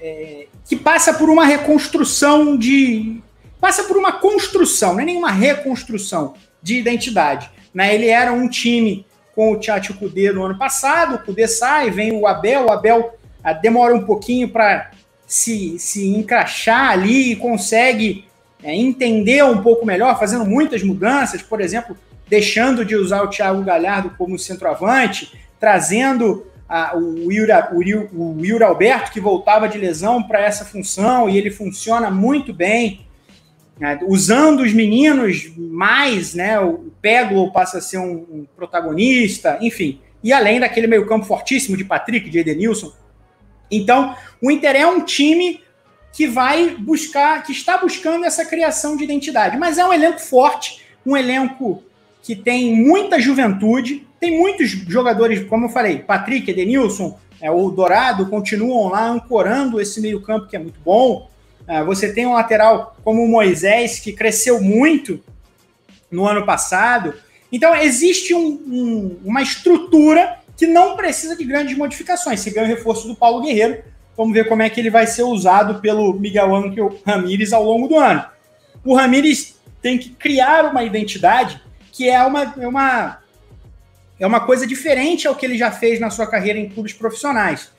é, 0.00 0.46
que 0.66 0.74
passa 0.74 1.12
por 1.12 1.28
uma 1.28 1.44
reconstrução 1.44 2.56
de, 2.56 3.20
passa 3.60 3.84
por 3.84 3.98
uma 3.98 4.10
construção, 4.12 4.94
não 4.94 5.00
é 5.00 5.04
nenhuma 5.04 5.30
reconstrução 5.30 6.32
de 6.62 6.78
identidade. 6.78 7.50
Né? 7.74 7.94
Ele 7.94 8.06
era 8.06 8.32
um 8.32 8.48
time 8.48 9.04
com 9.34 9.52
o 9.52 9.58
Tchatcho 9.58 9.92
Kudê 9.92 10.32
no 10.32 10.44
ano 10.44 10.56
passado, 10.56 11.16
o 11.16 11.18
Kudê 11.18 11.46
sai, 11.46 11.90
vem 11.90 12.12
o 12.12 12.26
Abel, 12.26 12.68
o 12.68 12.72
Abel 12.72 13.18
ah, 13.44 13.52
demora 13.52 13.94
um 13.94 14.06
pouquinho 14.06 14.48
para 14.48 14.92
se, 15.26 15.78
se 15.78 16.08
encaixar 16.08 16.90
ali 16.90 17.32
e 17.32 17.36
consegue 17.36 18.24
é, 18.62 18.74
entender 18.74 19.44
um 19.44 19.62
pouco 19.62 19.86
melhor, 19.86 20.18
fazendo 20.18 20.44
muitas 20.44 20.82
mudanças, 20.82 21.42
por 21.42 21.60
exemplo, 21.60 21.96
deixando 22.28 22.84
de 22.84 22.96
usar 22.96 23.22
o 23.22 23.28
Thiago 23.28 23.62
Galhardo 23.62 24.10
como 24.18 24.38
centroavante, 24.38 25.32
trazendo 25.58 26.46
a, 26.68 26.96
o, 26.96 27.32
Yura, 27.32 27.70
o, 27.72 27.80
o 28.12 28.64
Alberto, 28.64 29.12
que 29.12 29.20
voltava 29.20 29.68
de 29.68 29.78
lesão, 29.78 30.22
para 30.22 30.40
essa 30.40 30.64
função, 30.64 31.28
e 31.28 31.38
ele 31.38 31.50
funciona 31.50 32.10
muito 32.10 32.52
bem. 32.52 33.06
Né, 33.78 34.00
usando 34.08 34.60
os 34.60 34.72
meninos 34.72 35.52
mais, 35.56 36.34
né? 36.34 36.58
O 36.58 36.90
Peglo 37.00 37.52
passa 37.52 37.78
a 37.78 37.80
ser 37.80 37.98
um, 37.98 38.26
um, 38.28 38.46
protagonista, 38.56 39.56
enfim. 39.60 40.00
E 40.22 40.32
além 40.32 40.58
daquele 40.58 40.88
meio-campo 40.88 41.24
fortíssimo 41.24 41.76
de 41.76 41.84
Patrick, 41.84 42.28
de 42.28 42.40
Edenilson. 42.40 42.92
Então, 43.70 44.16
o 44.42 44.50
Inter 44.50 44.74
é 44.74 44.84
um 44.84 45.04
time 45.04 45.60
que 46.12 46.26
vai 46.26 46.70
buscar, 46.78 47.42
que 47.42 47.52
está 47.52 47.78
buscando 47.78 48.24
essa 48.24 48.44
criação 48.44 48.96
de 48.96 49.04
identidade. 49.04 49.56
Mas 49.56 49.78
é 49.78 49.84
um 49.84 49.92
elenco 49.92 50.20
forte, 50.20 50.82
um 51.04 51.16
elenco 51.16 51.82
que 52.22 52.34
tem 52.34 52.74
muita 52.74 53.20
juventude, 53.20 54.06
tem 54.20 54.36
muitos 54.38 54.70
jogadores, 54.70 55.44
como 55.48 55.66
eu 55.66 55.70
falei, 55.70 56.00
Patrick, 56.00 56.50
Edenilson, 56.50 57.18
é, 57.40 57.50
o 57.50 57.70
Dourado, 57.70 58.26
continuam 58.26 58.88
lá 58.88 59.08
ancorando 59.08 59.80
esse 59.80 60.00
meio-campo 60.00 60.48
que 60.48 60.56
é 60.56 60.58
muito 60.58 60.80
bom. 60.80 61.30
É, 61.66 61.84
você 61.84 62.12
tem 62.12 62.26
um 62.26 62.32
lateral 62.32 62.96
como 63.04 63.22
o 63.22 63.28
Moisés, 63.28 64.00
que 64.00 64.12
cresceu 64.12 64.60
muito 64.60 65.20
no 66.10 66.26
ano 66.26 66.44
passado. 66.44 67.14
Então, 67.52 67.74
existe 67.76 68.34
um, 68.34 68.46
um, 68.66 69.18
uma 69.24 69.40
estrutura 69.40 70.38
que 70.56 70.66
não 70.66 70.96
precisa 70.96 71.36
de 71.36 71.44
grandes 71.44 71.76
modificações. 71.76 72.40
Se 72.40 72.50
ganha 72.50 72.66
o 72.66 72.76
reforço 72.76 73.06
do 73.06 73.14
Paulo 73.14 73.42
Guerreiro, 73.42 73.84
vamos 74.18 74.34
ver 74.34 74.48
como 74.48 74.62
é 74.62 74.68
que 74.68 74.80
ele 74.80 74.90
vai 74.90 75.06
ser 75.06 75.22
usado 75.22 75.80
pelo 75.80 76.12
Miguel 76.12 76.52
Angel 76.52 77.00
Ramírez 77.06 77.52
ao 77.52 77.62
longo 77.62 77.86
do 77.86 77.96
ano. 77.96 78.24
O 78.84 78.96
Ramírez 78.96 79.56
tem 79.80 79.96
que 79.96 80.10
criar 80.10 80.64
uma 80.64 80.82
identidade 80.82 81.62
que 81.92 82.08
é 82.08 82.20
uma, 82.24 82.54
é 82.58 82.66
uma, 82.66 83.18
é 84.18 84.26
uma 84.26 84.40
coisa 84.40 84.66
diferente 84.66 85.28
ao 85.28 85.36
que 85.36 85.46
ele 85.46 85.56
já 85.56 85.70
fez 85.70 86.00
na 86.00 86.10
sua 86.10 86.26
carreira 86.26 86.58
em 86.58 86.68
clubes 86.68 86.92
profissionais. 86.92 87.70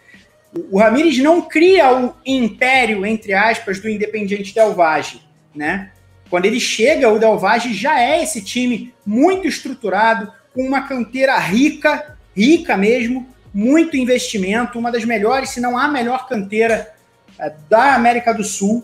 O 0.71 0.79
Ramires 0.79 1.19
não 1.19 1.41
cria 1.41 1.93
o 1.93 2.15
império, 2.25 3.05
entre 3.05 3.33
aspas, 3.33 3.79
do 3.79 3.89
Independiente 3.89 4.55
Del 4.55 4.73
Valle, 4.73 5.21
né? 5.53 5.91
Quando 6.29 6.45
ele 6.45 6.59
chega, 6.59 7.09
o 7.09 7.19
Del 7.19 7.37
Valle 7.37 7.73
já 7.73 7.99
é 7.99 8.23
esse 8.23 8.41
time 8.41 8.93
muito 9.05 9.47
estruturado, 9.47 10.31
com 10.53 10.63
uma 10.63 10.87
canteira 10.87 11.37
rica, 11.37 12.17
rica 12.35 12.77
mesmo, 12.77 13.27
muito 13.53 13.97
investimento, 13.97 14.77
uma 14.77 14.91
das 14.91 15.05
melhores, 15.05 15.49
se 15.49 15.61
não 15.61 15.77
a 15.77 15.87
melhor 15.87 16.27
canteira 16.27 16.93
é, 17.37 17.53
da 17.69 17.95
América 17.95 18.33
do 18.33 18.43
Sul. 18.43 18.83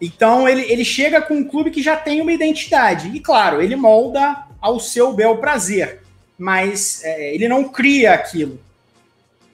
Então 0.00 0.48
ele, 0.48 0.62
ele 0.62 0.84
chega 0.84 1.20
com 1.20 1.34
um 1.34 1.44
clube 1.44 1.70
que 1.70 1.82
já 1.82 1.96
tem 1.96 2.20
uma 2.20 2.32
identidade. 2.32 3.08
E 3.14 3.20
claro, 3.20 3.62
ele 3.62 3.76
molda 3.76 4.46
ao 4.60 4.78
seu 4.78 5.12
bel 5.12 5.38
prazer, 5.38 6.02
mas 6.38 7.02
é, 7.04 7.34
ele 7.34 7.48
não 7.48 7.64
cria 7.64 8.12
aquilo. 8.14 8.60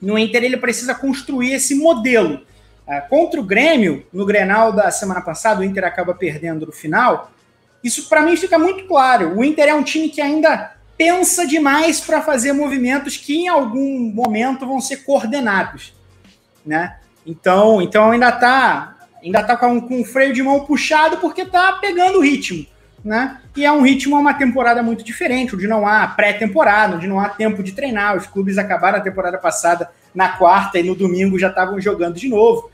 No 0.01 0.17
Inter, 0.17 0.43
ele 0.43 0.57
precisa 0.57 0.95
construir 0.95 1.53
esse 1.53 1.75
modelo. 1.75 2.41
Uh, 2.87 3.07
contra 3.09 3.39
o 3.39 3.43
Grêmio, 3.43 4.05
no 4.11 4.25
Grenal 4.25 4.71
da 4.71 4.89
semana 4.89 5.21
passada, 5.21 5.59
o 5.59 5.63
Inter 5.63 5.83
acaba 5.83 6.13
perdendo 6.13 6.65
no 6.65 6.71
final. 6.71 7.31
Isso, 7.83 8.07
para 8.07 8.21
mim, 8.21 8.35
fica 8.35 8.57
muito 8.57 8.85
claro. 8.87 9.37
O 9.37 9.43
Inter 9.43 9.69
é 9.69 9.75
um 9.75 9.83
time 9.83 10.09
que 10.09 10.21
ainda 10.21 10.75
pensa 10.99 11.47
demais 11.47 12.01
para 12.01 12.21
fazer 12.21 12.51
movimentos 12.51 13.15
que, 13.15 13.45
em 13.45 13.47
algum 13.47 14.11
momento, 14.13 14.67
vão 14.67 14.81
ser 14.81 14.97
coordenados. 14.97 15.95
Né? 16.65 16.97
Então, 17.25 17.81
então 17.81 18.11
ainda 18.11 18.27
está 18.27 18.97
ainda 19.23 19.43
tá 19.43 19.57
com, 19.57 19.81
com 19.81 20.01
o 20.01 20.05
freio 20.05 20.33
de 20.33 20.43
mão 20.43 20.65
puxado 20.65 21.17
porque 21.17 21.41
está 21.41 21.73
pegando 21.73 22.19
o 22.19 22.21
ritmo 22.21 22.65
né? 23.03 23.39
E 23.55 23.65
é 23.65 23.71
um 23.71 23.81
ritmo, 23.81 24.17
uma 24.17 24.33
temporada 24.33 24.81
muito 24.83 25.03
diferente, 25.03 25.55
onde 25.55 25.67
não 25.67 25.87
há 25.87 26.07
pré-temporada, 26.07 26.95
onde 26.95 27.07
não 27.07 27.19
há 27.19 27.29
tempo 27.29 27.63
de 27.63 27.71
treinar. 27.71 28.15
Os 28.15 28.27
clubes 28.27 28.57
acabaram 28.57 28.97
a 28.97 29.01
temporada 29.01 29.37
passada 29.37 29.89
na 30.13 30.29
quarta 30.29 30.79
e 30.79 30.83
no 30.83 30.95
domingo 30.95 31.39
já 31.39 31.49
estavam 31.49 31.79
jogando 31.79 32.15
de 32.15 32.29
novo. 32.29 32.69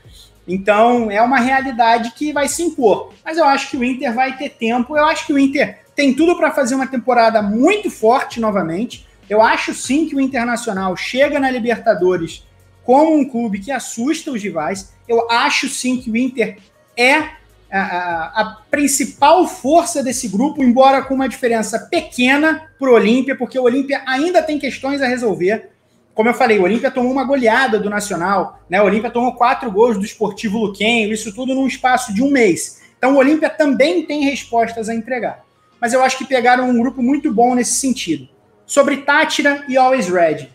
Então 0.46 1.10
é 1.10 1.20
uma 1.20 1.38
realidade 1.38 2.12
que 2.12 2.32
vai 2.32 2.48
se 2.48 2.62
impor. 2.62 3.12
Mas 3.24 3.36
eu 3.36 3.44
acho 3.44 3.70
que 3.70 3.76
o 3.76 3.84
Inter 3.84 4.14
vai 4.14 4.36
ter 4.36 4.50
tempo. 4.50 4.96
Eu 4.96 5.04
acho 5.04 5.26
que 5.26 5.32
o 5.32 5.38
Inter 5.38 5.80
tem 5.94 6.14
tudo 6.14 6.36
para 6.36 6.52
fazer 6.52 6.74
uma 6.74 6.86
temporada 6.86 7.42
muito 7.42 7.90
forte 7.90 8.38
novamente. 8.38 9.06
Eu 9.28 9.42
acho 9.42 9.74
sim 9.74 10.06
que 10.06 10.14
o 10.14 10.20
Internacional 10.20 10.96
chega 10.96 11.40
na 11.40 11.50
Libertadores 11.50 12.44
como 12.84 13.16
um 13.16 13.28
clube 13.28 13.58
que 13.58 13.72
assusta 13.72 14.30
os 14.30 14.42
rivais. 14.42 14.92
Eu 15.08 15.28
acho 15.30 15.68
sim 15.68 15.96
que 15.96 16.10
o 16.10 16.16
Inter 16.16 16.58
é 16.96 17.30
a, 17.70 18.40
a, 18.40 18.56
principal 18.70 19.46
força 19.48 20.02
desse 20.02 20.28
grupo, 20.28 20.62
embora 20.62 21.02
com 21.02 21.14
uma 21.14 21.28
diferença 21.28 21.78
pequena 21.78 22.70
para 22.78 22.88
o 22.88 22.94
Olímpia, 22.94 23.36
porque 23.36 23.58
o 23.58 23.64
Olímpia 23.64 24.02
ainda 24.06 24.42
tem 24.42 24.58
questões 24.58 25.02
a 25.02 25.06
resolver. 25.06 25.70
Como 26.16 26.30
eu 26.30 26.34
falei, 26.34 26.58
o 26.58 26.62
Olímpia 26.62 26.90
tomou 26.90 27.12
uma 27.12 27.24
goleada 27.24 27.78
do 27.78 27.90
Nacional, 27.90 28.58
né? 28.70 28.80
O 28.80 28.86
Olímpia 28.86 29.10
tomou 29.10 29.34
quatro 29.34 29.70
gols 29.70 29.98
do 29.98 30.04
Esportivo 30.04 30.56
Luquenho, 30.56 31.12
isso 31.12 31.30
tudo 31.34 31.54
num 31.54 31.66
espaço 31.66 32.14
de 32.14 32.22
um 32.22 32.30
mês. 32.30 32.80
Então 32.96 33.14
o 33.14 33.18
Olímpia 33.18 33.50
também 33.50 34.02
tem 34.06 34.24
respostas 34.24 34.88
a 34.88 34.94
entregar. 34.94 35.44
Mas 35.78 35.92
eu 35.92 36.02
acho 36.02 36.16
que 36.16 36.24
pegaram 36.24 36.70
um 36.70 36.78
grupo 36.80 37.02
muito 37.02 37.30
bom 37.30 37.54
nesse 37.54 37.74
sentido. 37.74 38.26
Sobre 38.64 38.96
Tátira 38.96 39.62
e 39.68 39.76
Always 39.76 40.08
Red. 40.08 40.48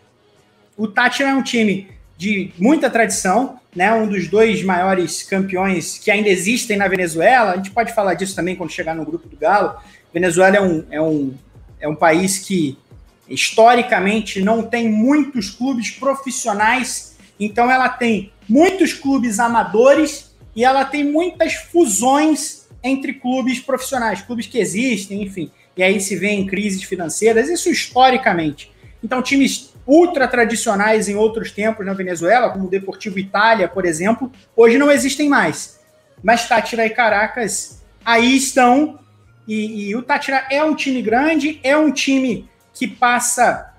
O 0.76 0.88
Tátira 0.88 1.30
é 1.30 1.36
um 1.36 1.44
time 1.44 1.92
de 2.18 2.52
muita 2.58 2.90
tradição, 2.90 3.60
né, 3.76 3.94
um 3.94 4.08
dos 4.08 4.28
dois 4.28 4.64
maiores 4.64 5.22
campeões 5.22 6.00
que 6.00 6.10
ainda 6.10 6.28
existem 6.28 6.76
na 6.76 6.88
Venezuela. 6.88 7.52
A 7.52 7.58
gente 7.58 7.70
pode 7.70 7.94
falar 7.94 8.16
disso 8.16 8.36
também 8.36 8.56
quando 8.56 8.72
chegar 8.72 8.96
no 8.96 9.06
grupo 9.06 9.30
do 9.30 9.38
Galo. 9.38 9.76
Venezuela 10.12 10.58
é 10.58 10.62
um, 10.62 10.86
é 10.90 11.00
um, 11.00 11.34
é 11.80 11.88
um 11.88 11.96
país 11.96 12.40
que 12.40 12.80
historicamente 13.34 14.42
não 14.42 14.64
tem 14.64 14.90
muitos 14.90 15.50
clubes 15.50 15.90
profissionais, 15.92 17.16
então 17.40 17.72
ela 17.72 17.90
tem 17.90 18.32
muitos 18.48 18.94
clubes 18.94 19.40
amadores 19.40 20.36
e 20.56 20.64
ela 20.64 20.84
tem 20.86 21.04
muitas 21.04 21.54
fusões 21.54 22.68
entre 22.84 23.14
clubes 23.14 23.60
profissionais, 23.60 24.22
clubes 24.22 24.48
que 24.48 24.58
existem, 24.58 25.24
enfim. 25.24 25.52
E 25.78 25.84
aí 25.84 26.00
se 26.02 26.16
vê 26.16 26.30
em 26.30 26.46
crises 26.46 26.84
financeiras, 26.84 27.50
isso 27.50 27.70
historicamente. 27.70 28.72
Então, 29.04 29.22
times 29.22 29.74
ultra 29.88 30.28
tradicionais 30.28 31.08
em 31.08 31.16
outros 31.16 31.52
tempos 31.52 31.86
na 31.86 31.94
Venezuela, 31.94 32.50
como 32.50 32.68
o 32.68 32.70
Deportivo 32.70 33.18
Itália, 33.18 33.68
por 33.68 33.86
exemplo, 33.86 34.32
hoje 34.56 34.78
não 34.78 34.92
existem 34.92 35.30
mais. 35.30 35.80
Mas 36.24 36.48
Tátira 36.48 36.86
e 36.86 36.90
Caracas 36.90 37.82
aí 38.06 38.36
estão. 38.36 39.00
E, 39.48 39.90
e 39.90 39.96
o 39.96 40.04
Tátira 40.04 40.46
é 40.52 40.64
um 40.64 40.76
time 40.76 41.02
grande, 41.02 41.60
é 41.64 41.76
um 41.76 41.92
time 41.92 42.48
que 42.82 42.88
passa 42.88 43.76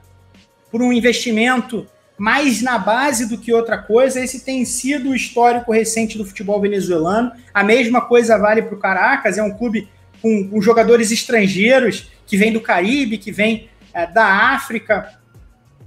por 0.70 0.80
um 0.80 0.92
investimento 0.92 1.88
mais 2.16 2.62
na 2.62 2.78
base 2.78 3.28
do 3.28 3.36
que 3.36 3.52
outra 3.52 3.76
coisa. 3.76 4.20
Esse 4.20 4.44
tem 4.44 4.64
sido 4.64 5.10
o 5.10 5.16
histórico 5.16 5.72
recente 5.72 6.16
do 6.16 6.24
futebol 6.24 6.60
venezuelano. 6.60 7.32
A 7.52 7.64
mesma 7.64 8.00
coisa 8.02 8.38
vale 8.38 8.62
para 8.62 8.76
o 8.76 8.78
Caracas, 8.78 9.38
é 9.38 9.42
um 9.42 9.50
clube 9.50 9.88
com, 10.22 10.48
com, 10.48 10.62
jogadores 10.62 11.10
estrangeiros 11.10 12.12
que 12.24 12.36
vêm 12.36 12.52
do 12.52 12.60
Caribe, 12.60 13.18
que 13.18 13.32
vêm 13.32 13.68
é, 13.92 14.06
da 14.06 14.24
África, 14.54 15.18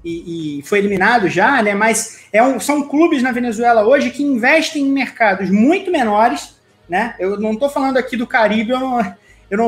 e, 0.04 0.60
e, 0.60 0.62
foi 0.64 0.80
eliminado 0.80 1.30
já, 1.30 1.64
né? 1.64 1.74
Mas 1.74 2.26
é 2.34 2.44
um, 2.44 2.60
são 2.60 2.86
clubes 2.86 3.24
na 3.24 3.32
Venezuela 3.32 3.88
hoje 3.88 4.12
que 4.12 4.24
investem 4.24 4.84
em 4.84 4.92
mercados 4.92 5.50
muito 5.50 5.90
menores, 5.90 6.60
né? 6.90 7.16
Eu 7.18 7.40
não 7.40 7.54
estou 7.54 7.70
falando 7.70 7.96
aqui 7.96 8.18
do 8.18 8.28
Caribe, 8.28 8.72
eu 8.72 8.80
não, 8.82 9.16
eu 9.50 9.58
não 9.58 9.68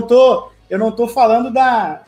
eu 0.70 0.78
não 0.78 0.90
falando 1.08 1.50
da, 1.50 2.04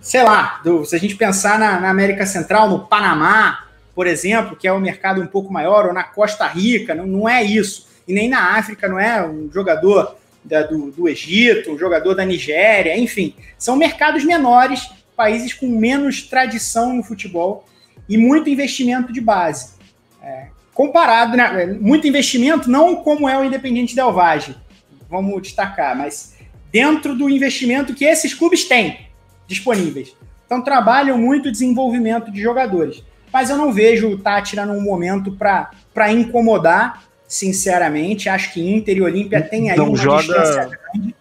sei 0.00 0.22
lá, 0.22 0.60
do, 0.64 0.84
se 0.84 0.96
a 0.96 0.98
gente 0.98 1.16
pensar 1.16 1.58
na, 1.58 1.80
na, 1.80 1.90
América 1.90 2.26
Central, 2.26 2.68
no 2.68 2.86
Panamá, 2.86 3.66
por 3.94 4.06
exemplo, 4.06 4.56
que 4.56 4.66
é 4.66 4.72
um 4.72 4.80
mercado 4.80 5.20
um 5.20 5.26
pouco 5.26 5.52
maior, 5.52 5.86
ou 5.86 5.92
na 5.92 6.04
Costa 6.04 6.46
Rica, 6.46 6.94
não, 6.94 7.06
não 7.06 7.28
é 7.28 7.42
isso. 7.42 7.88
E 8.06 8.12
nem 8.12 8.28
na 8.28 8.56
África, 8.56 8.88
não 8.88 8.98
é 8.98 9.24
um 9.26 9.50
jogador 9.52 10.16
da, 10.44 10.62
do, 10.62 10.90
do 10.90 11.08
Egito, 11.08 11.72
um 11.72 11.78
jogador 11.78 12.14
da 12.14 12.24
Nigéria, 12.24 12.98
enfim, 12.98 13.34
são 13.58 13.76
mercados 13.76 14.24
menores 14.24 14.88
países 15.14 15.52
com 15.52 15.66
menos 15.66 16.22
tradição 16.22 16.94
no 16.94 17.02
futebol 17.02 17.66
e 18.08 18.16
muito 18.16 18.48
investimento 18.48 19.12
de 19.12 19.20
base. 19.20 19.74
É, 20.22 20.46
comparado, 20.72 21.36
né, 21.36 21.66
muito 21.78 22.06
investimento, 22.06 22.70
não 22.70 22.96
como 22.96 23.28
é 23.28 23.38
o 23.38 23.44
Independente 23.44 23.94
Del 23.94 24.12
Valle, 24.12 24.56
vamos 25.08 25.42
destacar, 25.42 25.96
mas 25.96 26.34
dentro 26.72 27.14
do 27.14 27.28
investimento 27.28 27.94
que 27.94 28.04
esses 28.04 28.34
clubes 28.34 28.64
têm 28.64 29.06
disponíveis. 29.46 30.14
Então 30.46 30.62
trabalham 30.62 31.18
muito 31.18 31.50
desenvolvimento 31.50 32.30
de 32.30 32.40
jogadores. 32.40 33.04
Mas 33.32 33.50
eu 33.50 33.56
não 33.56 33.72
vejo 33.72 34.08
o 34.08 34.18
Tátira 34.18 34.66
num 34.66 34.80
momento 34.80 35.32
para 35.32 36.12
incomodar. 36.12 37.04
sinceramente. 37.28 38.28
Acho 38.28 38.52
que 38.52 38.60
Inter 38.60 38.96
e 38.96 39.02
Olímpia 39.02 39.40
têm 39.40 39.70
aí 39.70 39.78
não 39.78 39.90
uma 39.90 39.96
joga, 39.96 40.22
distância 40.22 40.68
grande. 40.92 41.14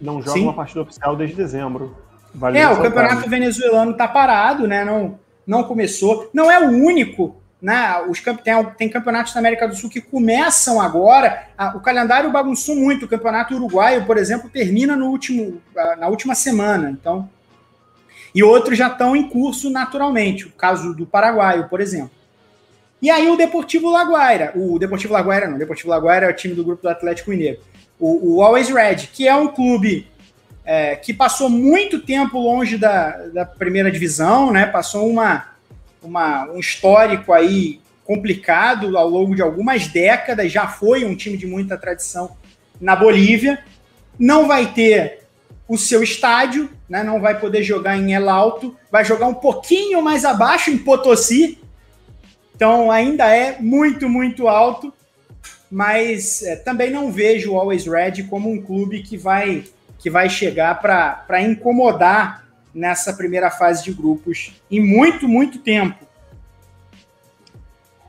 Não 0.00 0.22
joga 0.22 0.38
Sim. 0.38 0.44
uma 0.44 0.52
partida 0.54 0.82
oficial 0.82 1.16
desde 1.16 1.34
dezembro. 1.34 1.96
Vale 2.32 2.56
é, 2.56 2.68
o 2.68 2.80
campeonato 2.80 3.28
venezuelano 3.28 3.90
está 3.90 4.06
parado, 4.06 4.68
né? 4.68 4.84
Não, 4.84 5.18
não 5.44 5.64
começou. 5.64 6.30
Não 6.32 6.48
é 6.48 6.60
o 6.60 6.70
único, 6.70 7.39
né? 7.60 8.00
Os 8.08 8.20
tem, 8.20 8.64
tem 8.76 8.88
campeonatos 8.88 9.34
na 9.34 9.40
América 9.40 9.68
do 9.68 9.74
Sul 9.74 9.90
que 9.90 10.00
começam 10.00 10.80
agora. 10.80 11.48
O 11.74 11.80
calendário 11.80 12.30
bagunçou 12.30 12.74
muito. 12.74 13.04
O 13.04 13.08
campeonato 13.08 13.54
uruguaio, 13.54 14.06
por 14.06 14.16
exemplo, 14.16 14.48
termina 14.48 14.96
no 14.96 15.06
último, 15.06 15.60
na 15.98 16.08
última 16.08 16.34
semana. 16.34 16.90
Então, 16.90 17.28
e 18.34 18.42
outros 18.42 18.78
já 18.78 18.88
estão 18.88 19.14
em 19.14 19.28
curso 19.28 19.68
naturalmente. 19.70 20.46
O 20.46 20.52
caso 20.52 20.94
do 20.94 21.04
Paraguaio, 21.04 21.68
por 21.68 21.80
exemplo. 21.80 22.12
E 23.02 23.10
aí 23.10 23.28
o 23.28 23.36
Deportivo 23.36 23.90
Laguaira, 23.90 24.52
o 24.54 24.78
Deportivo 24.78 25.14
Laguaira 25.14 25.46
não, 25.46 25.56
o 25.56 25.58
Deportivo 25.58 25.88
Laguaira 25.88 26.26
é 26.26 26.30
o 26.30 26.36
time 26.36 26.54
do 26.54 26.62
grupo 26.62 26.82
do 26.82 26.88
Atlético 26.88 27.30
Mineiro. 27.30 27.58
O, 27.98 28.36
o 28.36 28.42
Always 28.42 28.68
Red, 28.68 29.08
que 29.12 29.26
é 29.26 29.34
um 29.34 29.48
clube 29.48 30.06
é, 30.64 30.96
que 30.96 31.14
passou 31.14 31.48
muito 31.48 32.00
tempo 32.00 32.38
longe 32.38 32.76
da, 32.76 33.10
da 33.28 33.46
primeira 33.46 33.90
divisão, 33.90 34.52
né? 34.52 34.66
Passou 34.66 35.08
uma, 35.08 35.46
uma, 36.02 36.50
um 36.50 36.58
histórico 36.58 37.32
aí 37.32 37.80
complicado 38.04 38.98
ao 38.98 39.08
longo 39.08 39.34
de 39.34 39.42
algumas 39.42 39.86
décadas, 39.86 40.50
já 40.50 40.66
foi 40.66 41.04
um 41.04 41.14
time 41.14 41.36
de 41.36 41.46
muita 41.46 41.76
tradição 41.76 42.36
na 42.80 42.96
Bolívia. 42.96 43.62
Não 44.18 44.48
vai 44.48 44.72
ter 44.72 45.20
o 45.68 45.78
seu 45.78 46.02
estádio, 46.02 46.68
né? 46.88 47.04
não 47.04 47.20
vai 47.20 47.38
poder 47.38 47.62
jogar 47.62 47.96
em 47.96 48.12
El 48.12 48.28
Alto, 48.28 48.76
vai 48.90 49.04
jogar 49.04 49.28
um 49.28 49.34
pouquinho 49.34 50.02
mais 50.02 50.24
abaixo 50.24 50.70
em 50.70 50.78
Potosí. 50.78 51.60
Então 52.56 52.90
ainda 52.90 53.24
é 53.28 53.56
muito, 53.60 54.08
muito 54.08 54.48
alto, 54.48 54.92
mas 55.70 56.42
é, 56.42 56.56
também 56.56 56.90
não 56.90 57.12
vejo 57.12 57.52
o 57.52 57.58
Always 57.58 57.86
Red 57.86 58.24
como 58.24 58.50
um 58.50 58.60
clube 58.60 59.02
que 59.02 59.16
vai 59.16 59.64
que 60.00 60.10
vai 60.10 60.28
chegar 60.28 60.80
para 60.80 61.42
incomodar 61.42 62.46
nessa 62.74 63.12
primeira 63.12 63.50
fase 63.50 63.84
de 63.84 63.92
grupos 63.92 64.60
em 64.70 64.80
muito, 64.80 65.28
muito 65.28 65.58
tempo. 65.58 66.10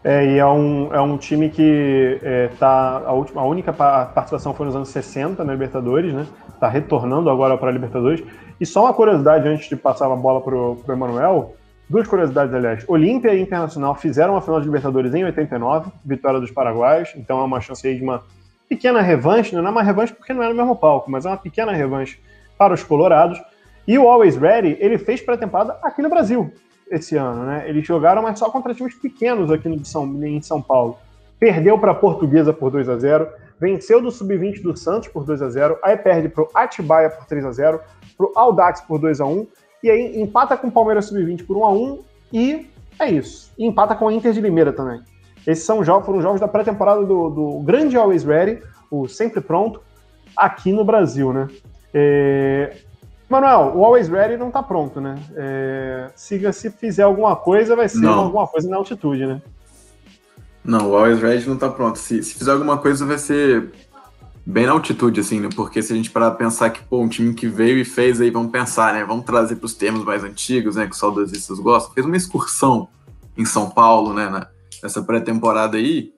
É, 0.04 0.26
e 0.26 0.38
é 0.40 0.46
um, 0.46 0.94
é 0.94 1.00
um 1.00 1.16
time 1.18 1.50
que 1.50 2.20
é, 2.24 2.50
tá. 2.60 3.04
A, 3.06 3.14
última, 3.14 3.42
a 3.42 3.46
única 3.46 3.72
participação 3.72 4.54
foi 4.54 4.66
nos 4.66 4.76
anos 4.76 4.90
60 4.90 5.44
na 5.44 5.54
Libertadores, 5.54 6.12
né? 6.12 6.26
Tá 6.60 6.68
retornando 6.68 7.30
agora 7.30 7.56
para 7.56 7.70
a 7.70 7.72
Libertadores. 7.72 8.24
E 8.60 8.66
só 8.66 8.84
uma 8.86 8.94
curiosidade 8.94 9.48
antes 9.48 9.70
de 9.70 9.76
passar 9.76 10.12
a 10.12 10.16
bola 10.16 10.42
para 10.42 10.56
o 10.56 10.84
Emanuel. 10.90 11.56
Duas 11.88 12.08
curiosidades, 12.08 12.54
aliás. 12.54 12.84
Olímpia 12.88 13.34
e 13.34 13.42
Internacional 13.42 13.94
fizeram 13.96 14.34
uma 14.34 14.42
final 14.42 14.60
de 14.60 14.66
Libertadores 14.66 15.14
em 15.14 15.24
89, 15.26 15.92
vitória 16.06 16.40
dos 16.40 16.50
Paraguaios, 16.50 17.12
então 17.16 17.40
é 17.40 17.44
uma 17.44 17.60
chance 17.60 17.86
aí 17.86 17.96
de 17.96 18.02
uma 18.02 18.24
pequena 18.70 19.02
revanche, 19.02 19.54
né? 19.54 19.62
não 19.62 19.68
é 19.68 19.72
uma 19.72 19.84
revanche 19.84 20.14
porque 20.14 20.34
não 20.34 20.42
é 20.42 20.48
no 20.48 20.56
mesmo 20.56 20.76
palco, 20.76 21.12
mas 21.12 21.26
é 21.26 21.30
uma 21.30 21.38
pequena 21.38 21.74
revanche 21.74 22.18
para 22.58 22.74
os 22.74 22.82
colorados. 22.82 23.42
E 23.88 23.98
o 23.98 24.08
Always 24.08 24.36
Ready, 24.36 24.78
ele 24.80 24.98
fez 24.98 25.22
pré-temporada 25.22 25.78
aqui 25.82 26.02
no 26.02 26.10
Brasil 26.10 26.52
esse 26.90 27.16
ano, 27.16 27.46
né? 27.46 27.64
Eles 27.68 27.86
jogaram, 27.86 28.22
mas 28.22 28.38
só 28.38 28.50
contra 28.50 28.74
times 28.74 28.96
pequenos 28.96 29.50
aqui 29.50 29.70
no 29.70 29.84
São, 29.86 30.06
em 30.24 30.42
São 30.42 30.62
Paulo. 30.62 30.98
Perdeu 31.40 31.80
para 31.80 31.92
a 31.92 31.96
Portuguesa 31.96 32.52
por 32.54 32.70
2 32.70 32.90
a 32.90 32.98
0 32.98 33.28
venceu 33.60 34.02
do 34.02 34.10
Sub-20 34.10 34.62
do 34.62 34.76
Santos 34.76 35.08
por 35.08 35.24
2 35.24 35.42
a 35.42 35.50
0 35.50 35.78
aí 35.84 35.96
perde 35.96 36.28
para 36.28 36.44
o 36.44 36.50
Atibaia 36.54 37.12
por 37.12 37.26
3 37.28 37.46
a 37.46 37.52
0 37.52 37.80
para 38.18 38.26
o 38.26 38.32
Audax 38.36 38.82
por 38.82 38.98
2 38.98 39.22
a 39.22 39.26
1 39.26 39.48
e 39.84 39.90
aí 39.92 40.20
empata 40.20 40.58
com 40.58 40.68
o 40.68 40.72
Palmeiras 40.72 41.06
Sub-20 41.06 41.46
por 41.46 41.58
1 41.58 41.66
a 41.66 41.70
1 41.72 42.00
e 42.34 42.68
é 43.00 43.10
isso. 43.10 43.52
E 43.58 43.66
empata 43.66 43.96
com 43.96 44.08
a 44.08 44.14
Inter 44.14 44.32
de 44.32 44.42
Limeira 44.42 44.72
também. 44.72 45.02
Esses 45.46 45.64
são 45.64 45.84
jogos, 45.84 46.06
foram 46.06 46.22
jogos 46.22 46.40
da 46.40 46.48
pré-temporada 46.48 47.04
do, 47.04 47.30
do 47.30 47.60
grande 47.62 47.98
Always 47.98 48.24
Ready, 48.24 48.62
o 48.92 49.08
Sempre 49.08 49.42
Pronto, 49.42 49.82
aqui 50.38 50.72
no 50.72 50.86
Brasil, 50.86 51.34
né? 51.34 51.48
É... 51.94 52.78
Manuel, 53.32 53.72
o 53.76 53.86
Always 53.86 54.10
Ready 54.10 54.36
não 54.36 54.52
tá 54.52 54.62
pronto, 54.62 55.00
né? 55.00 55.18
É... 55.36 56.12
Se, 56.16 56.52
se 56.52 56.70
fizer 56.70 57.04
alguma 57.04 57.34
coisa, 57.36 57.78
vai 57.78 57.88
ser 57.88 58.00
não. 58.00 58.20
alguma 58.20 58.46
coisa 58.46 58.70
na 58.70 58.76
altitude, 58.76 59.26
né? 59.26 59.42
Não, 60.64 60.92
o 60.92 60.96
Always 60.98 61.22
Ready 61.22 61.48
não 61.48 61.58
tá 61.58 61.70
pronto. 61.70 61.98
Se, 61.98 62.22
se 62.22 62.36
fizer 62.36 62.52
alguma 62.52 62.78
coisa, 62.78 63.06
vai 63.06 63.18
ser 63.18 63.72
bem 64.46 64.66
na 64.66 64.74
altitude, 64.74 65.22
assim, 65.22 65.40
né? 65.40 65.48
Porque 65.56 65.82
se 65.82 65.94
a 65.94 65.96
gente 65.96 66.12
parar 66.12 66.32
pra 66.32 66.46
pensar 66.46 66.70
que, 66.72 66.84
pô, 66.84 67.00
um 67.00 67.08
time 67.08 67.34
que 67.34 67.48
veio 67.48 67.78
e 67.78 67.86
fez 67.86 68.20
aí, 68.20 68.30
vamos 68.30 68.52
pensar, 68.52 68.94
né? 68.94 69.06
Vamos 69.06 69.24
trazer 69.24 69.56
para 69.56 69.66
os 69.66 69.76
termos 69.76 70.04
mais 70.04 70.26
antigos, 70.26 70.76
né? 70.76 70.86
Que 70.86 70.92
os 70.92 71.00
saudosistas 71.00 71.58
gostam. 71.58 71.94
Fez 71.94 72.06
uma 72.06 72.18
excursão 72.18 72.90
em 73.38 73.46
São 73.46 73.70
Paulo, 73.70 74.14
né? 74.14 74.30
Na, 74.30 74.48
nessa 74.84 75.02
pré-temporada 75.02 75.78
aí. 75.78 76.12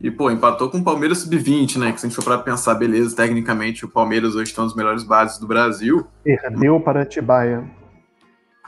E, 0.00 0.10
pô, 0.10 0.30
empatou 0.30 0.70
com 0.70 0.78
o 0.78 0.84
Palmeiras 0.84 1.18
Sub-20, 1.18 1.78
né? 1.78 1.92
Que 1.92 2.00
se 2.00 2.06
a 2.06 2.08
gente 2.08 2.16
for 2.16 2.24
pra 2.24 2.38
pensar, 2.38 2.74
beleza, 2.74 3.16
tecnicamente 3.16 3.84
o 3.84 3.88
Palmeiras 3.88 4.34
hoje 4.34 4.50
está 4.50 4.62
nos 4.62 4.76
melhores 4.76 5.02
bases 5.02 5.38
do 5.38 5.46
Brasil. 5.46 6.06
Perdeu 6.22 6.78
para 6.80 7.02
Atibaia. 7.02 7.64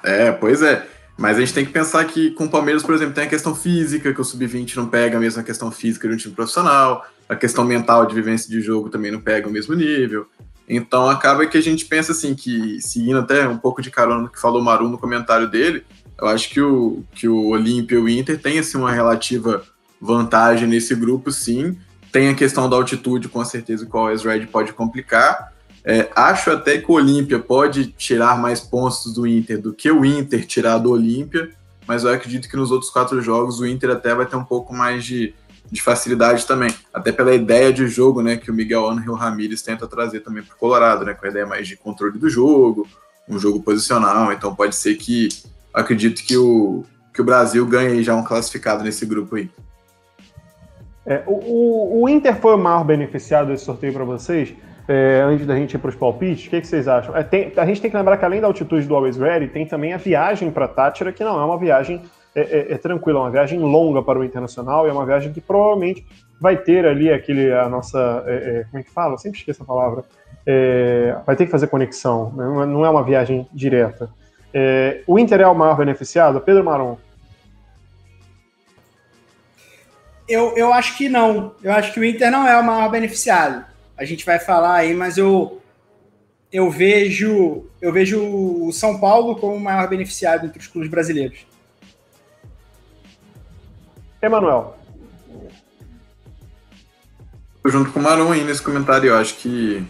É, 0.02 0.32
pois 0.32 0.62
é. 0.62 0.86
Mas 1.18 1.36
a 1.36 1.40
gente 1.40 1.52
tem 1.52 1.66
que 1.66 1.72
pensar 1.72 2.04
que 2.04 2.30
com 2.30 2.44
o 2.44 2.48
Palmeiras, 2.48 2.82
por 2.82 2.94
exemplo, 2.94 3.12
tem 3.12 3.24
a 3.24 3.28
questão 3.28 3.54
física, 3.54 4.14
que 4.14 4.20
o 4.20 4.24
Sub-20 4.24 4.76
não 4.76 4.86
pega 4.86 5.16
a 5.16 5.20
mesma 5.20 5.42
questão 5.42 5.70
física 5.70 6.08
de 6.08 6.14
um 6.14 6.16
time 6.16 6.34
profissional, 6.34 7.04
a 7.28 7.34
questão 7.34 7.64
mental 7.64 8.06
de 8.06 8.14
vivência 8.14 8.48
de 8.48 8.60
jogo 8.60 8.88
também 8.88 9.10
não 9.10 9.20
pega 9.20 9.48
o 9.48 9.50
mesmo 9.50 9.74
nível. 9.74 10.26
Então 10.68 11.08
acaba 11.08 11.46
que 11.46 11.58
a 11.58 11.60
gente 11.60 11.86
pensa 11.86 12.12
assim, 12.12 12.34
que 12.34 12.80
seguindo 12.80 13.18
até 13.18 13.48
um 13.48 13.58
pouco 13.58 13.82
de 13.82 13.90
carona 13.90 14.22
no 14.22 14.28
que 14.28 14.40
falou 14.40 14.60
o 14.60 14.64
Maru 14.64 14.88
no 14.88 14.98
comentário 14.98 15.48
dele, 15.50 15.84
eu 16.20 16.28
acho 16.28 16.50
que 16.50 16.60
o, 16.60 17.02
que 17.12 17.28
o 17.28 17.48
Olímpia 17.48 17.96
e 17.96 17.98
o 17.98 18.08
Inter 18.08 18.40
têm 18.40 18.58
assim, 18.58 18.78
uma 18.78 18.92
relativa 18.92 19.62
vantagem 20.00 20.68
nesse 20.68 20.94
grupo, 20.94 21.30
sim. 21.30 21.78
Tem 22.10 22.28
a 22.28 22.34
questão 22.34 22.68
da 22.68 22.76
altitude, 22.76 23.28
com 23.28 23.44
certeza, 23.44 23.84
que 23.84 23.94
o 23.94 23.98
Always 23.98 24.22
Red 24.22 24.46
pode 24.46 24.72
complicar. 24.72 25.52
É, 25.84 26.10
acho 26.14 26.50
até 26.50 26.78
que 26.78 26.90
o 26.90 26.94
Olímpia 26.94 27.38
pode 27.38 27.86
tirar 27.92 28.38
mais 28.38 28.60
pontos 28.60 29.12
do 29.14 29.26
Inter 29.26 29.60
do 29.60 29.72
que 29.72 29.90
o 29.90 30.04
Inter 30.04 30.46
tirar 30.46 30.78
do 30.78 30.90
Olímpia, 30.90 31.50
mas 31.86 32.04
eu 32.04 32.12
acredito 32.12 32.48
que 32.48 32.56
nos 32.56 32.70
outros 32.70 32.90
quatro 32.90 33.22
jogos 33.22 33.60
o 33.60 33.66
Inter 33.66 33.90
até 33.90 34.14
vai 34.14 34.26
ter 34.26 34.36
um 34.36 34.44
pouco 34.44 34.74
mais 34.74 35.04
de, 35.04 35.34
de 35.70 35.80
facilidade 35.80 36.46
também, 36.46 36.74
até 36.92 37.10
pela 37.10 37.34
ideia 37.34 37.72
de 37.72 37.88
jogo 37.88 38.20
né, 38.20 38.36
que 38.36 38.50
o 38.50 38.54
Miguel 38.54 38.88
Angel 38.88 39.14
Ramírez 39.14 39.62
tenta 39.62 39.86
trazer 39.86 40.20
também 40.20 40.42
para 40.42 40.54
o 40.54 40.58
Colorado, 40.58 41.04
né, 41.04 41.14
com 41.14 41.24
a 41.24 41.30
ideia 41.30 41.46
mais 41.46 41.66
de 41.66 41.76
controle 41.76 42.18
do 42.18 42.28
jogo, 42.28 42.86
um 43.26 43.38
jogo 43.38 43.62
posicional, 43.62 44.32
então 44.32 44.54
pode 44.54 44.74
ser 44.74 44.96
que 44.96 45.28
acredito 45.72 46.22
que 46.22 46.36
o, 46.36 46.84
que 47.14 47.20
o 47.20 47.24
Brasil 47.24 47.64
ganhe 47.66 48.02
já 48.02 48.14
um 48.14 48.24
classificado 48.24 48.82
nesse 48.82 49.06
grupo 49.06 49.36
aí. 49.36 49.50
É, 51.08 51.22
o, 51.26 52.02
o, 52.02 52.08
Inter 52.08 52.36
foi 52.36 52.54
o 52.54 52.58
maior 52.58 52.84
beneficiado 52.84 53.48
desse 53.48 53.64
sorteio 53.64 53.94
para 53.94 54.04
vocês? 54.04 54.54
É, 54.86 55.22
antes 55.22 55.46
da 55.46 55.56
gente 55.56 55.72
ir 55.74 55.78
para 55.78 55.88
os 55.88 55.96
palpites, 55.96 56.46
o 56.46 56.50
que, 56.50 56.60
que, 56.60 56.66
vocês 56.66 56.86
acham? 56.86 57.16
É, 57.16 57.22
tem, 57.22 57.50
a 57.56 57.64
gente 57.64 57.80
tem 57.80 57.90
que 57.90 57.96
lembrar 57.96 58.18
que 58.18 58.24
além 58.26 58.42
da 58.42 58.46
altitude 58.46 58.86
do 58.86 58.94
Always 58.94 59.16
Ready, 59.16 59.48
tem 59.48 59.66
também 59.66 59.94
a 59.94 59.96
viagem 59.96 60.50
para 60.50 60.68
Tátira, 60.68 61.10
que 61.10 61.24
não 61.24 61.40
é 61.40 61.44
uma 61.44 61.58
viagem 61.58 62.02
é, 62.34 62.40
é, 62.40 62.72
é, 62.74 62.78
tranquila, 62.78 63.20
é 63.20 63.22
uma 63.22 63.30
viagem 63.30 63.58
longa 63.58 64.02
para 64.02 64.18
o 64.18 64.24
Internacional 64.24 64.86
e 64.86 64.90
é 64.90 64.92
uma 64.92 65.06
viagem 65.06 65.32
que 65.32 65.40
provavelmente 65.40 66.06
vai 66.38 66.58
ter 66.58 66.86
ali 66.86 67.10
aquele, 67.10 67.52
a 67.52 67.68
nossa, 67.70 68.22
é, 68.26 68.34
é, 68.34 68.64
como 68.64 68.78
é 68.78 68.82
que 68.82 68.90
fala? 68.90 69.14
Eu 69.14 69.18
sempre 69.18 69.38
esqueço 69.38 69.62
a 69.62 69.66
palavra. 69.66 70.04
vai 71.26 71.36
ter 71.36 71.46
que 71.46 71.50
fazer 71.50 71.68
conexão, 71.68 72.32
né? 72.36 72.66
não 72.66 72.84
é 72.84 72.90
uma 72.90 73.02
viagem 73.02 73.48
direta. 73.52 74.10
o 75.06 75.18
Inter 75.18 75.40
é 75.40 75.48
o 75.48 75.54
maior 75.54 75.76
beneficiado? 75.76 76.38
Pedro 76.40 76.62
Maron. 76.62 76.98
Eu, 80.28 80.54
eu 80.56 80.72
acho 80.72 80.96
que 80.96 81.08
não. 81.08 81.54
Eu 81.62 81.72
acho 81.72 81.92
que 81.92 82.00
o 82.00 82.04
Inter 82.04 82.30
não 82.30 82.46
é 82.46 82.58
o 82.58 82.64
maior 82.64 82.90
beneficiado. 82.90 83.64
A 83.96 84.04
gente 84.04 84.24
vai 84.24 84.38
falar 84.38 84.74
aí, 84.76 84.94
mas 84.94 85.16
eu 85.16 85.60
eu 86.52 86.70
vejo 86.70 87.66
eu 87.80 87.92
vejo 87.92 88.20
o 88.20 88.72
São 88.72 88.98
Paulo 88.98 89.36
como 89.36 89.54
o 89.54 89.60
maior 89.60 89.88
beneficiado 89.88 90.46
entre 90.46 90.58
os 90.58 90.66
clubes 90.66 90.90
brasileiros. 90.90 91.46
Emanuel. 94.20 94.76
Junto 97.64 97.92
com 97.92 98.00
o 98.00 98.02
Maron 98.02 98.32
aí 98.32 98.44
nesse 98.44 98.62
comentário, 98.62 99.08
eu 99.08 99.16
acho 99.16 99.36
que 99.36 99.84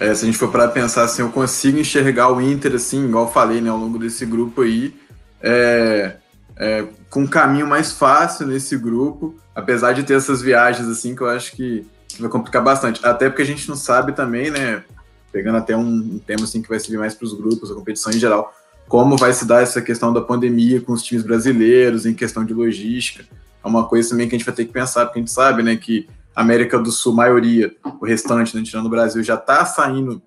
é, 0.00 0.14
se 0.14 0.22
a 0.22 0.26
gente 0.26 0.38
for 0.38 0.50
para 0.50 0.68
pensar 0.68 1.02
assim, 1.02 1.22
eu 1.22 1.30
consigo 1.30 1.78
enxergar 1.78 2.32
o 2.32 2.40
Inter 2.40 2.74
assim, 2.74 3.04
igual 3.06 3.26
eu 3.26 3.32
falei, 3.32 3.60
né, 3.60 3.68
ao 3.68 3.76
longo 3.76 3.98
desse 3.98 4.24
grupo 4.24 4.62
aí, 4.62 4.94
é, 5.42 6.16
é, 6.56 6.84
com 7.10 7.22
um 7.22 7.26
caminho 7.26 7.66
mais 7.66 7.92
fácil 7.92 8.46
nesse 8.46 8.76
grupo, 8.76 9.34
apesar 9.54 9.92
de 9.92 10.02
ter 10.02 10.14
essas 10.14 10.42
viagens 10.42 10.88
assim 10.88 11.14
que 11.14 11.22
eu 11.22 11.28
acho 11.28 11.52
que, 11.52 11.86
vai 12.18 12.28
complicar 12.28 12.62
bastante. 12.62 13.04
Até 13.04 13.28
porque 13.28 13.42
a 13.42 13.46
gente 13.46 13.68
não 13.68 13.76
sabe 13.76 14.12
também, 14.12 14.50
né? 14.50 14.82
Pegando 15.30 15.58
até 15.58 15.76
um, 15.76 15.86
um 15.86 16.18
tema 16.18 16.44
assim 16.44 16.60
que 16.60 16.68
vai 16.68 16.80
servir 16.80 16.98
mais 16.98 17.14
para 17.14 17.26
os 17.26 17.34
grupos, 17.34 17.70
a 17.70 17.74
competição 17.74 18.12
em 18.12 18.18
geral, 18.18 18.52
como 18.88 19.16
vai 19.16 19.32
se 19.32 19.44
dar 19.44 19.62
essa 19.62 19.80
questão 19.80 20.12
da 20.12 20.20
pandemia 20.20 20.80
com 20.80 20.92
os 20.92 21.02
times 21.02 21.22
brasileiros, 21.22 22.06
em 22.06 22.14
questão 22.14 22.44
de 22.44 22.54
logística. 22.54 23.24
É 23.62 23.68
uma 23.68 23.86
coisa 23.86 24.10
também 24.10 24.28
que 24.28 24.34
a 24.34 24.38
gente 24.38 24.46
vai 24.46 24.54
ter 24.54 24.64
que 24.64 24.72
pensar, 24.72 25.06
porque 25.06 25.18
a 25.18 25.22
gente 25.22 25.30
sabe, 25.30 25.62
né, 25.62 25.76
que 25.76 26.08
América 26.34 26.78
do 26.78 26.90
Sul, 26.90 27.14
maioria, 27.14 27.74
o 28.00 28.04
restante, 28.04 28.56
né, 28.56 28.62
tirando 28.62 28.86
o 28.86 28.90
Brasil, 28.90 29.22
já 29.22 29.34
está 29.34 29.64
saindo, 29.64 30.22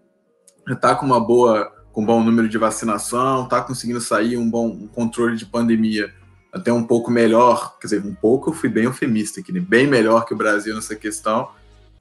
já 0.67 0.75
está 0.75 0.95
com 0.95 1.05
uma 1.05 1.19
boa, 1.19 1.71
com 1.91 2.03
um 2.03 2.05
bom 2.05 2.23
número 2.23 2.47
de 2.47 2.57
vacinação, 2.57 3.45
está 3.45 3.61
conseguindo 3.61 3.99
sair 3.99 4.37
um 4.37 4.49
bom 4.49 4.67
um 4.67 4.87
controle 4.87 5.35
de 5.35 5.45
pandemia 5.45 6.13
até 6.51 6.71
um 6.71 6.83
pouco 6.83 7.09
melhor, 7.09 7.77
quer 7.79 7.87
dizer, 7.87 8.05
um 8.05 8.13
pouco 8.13 8.49
eu 8.49 8.53
fui 8.53 8.67
bem 8.67 8.83
eufemista 8.83 9.39
aqui, 9.39 9.51
né? 9.51 9.59
bem 9.59 9.87
melhor 9.87 10.25
que 10.25 10.33
o 10.33 10.37
Brasil 10.37 10.75
nessa 10.75 10.95
questão. 10.95 11.49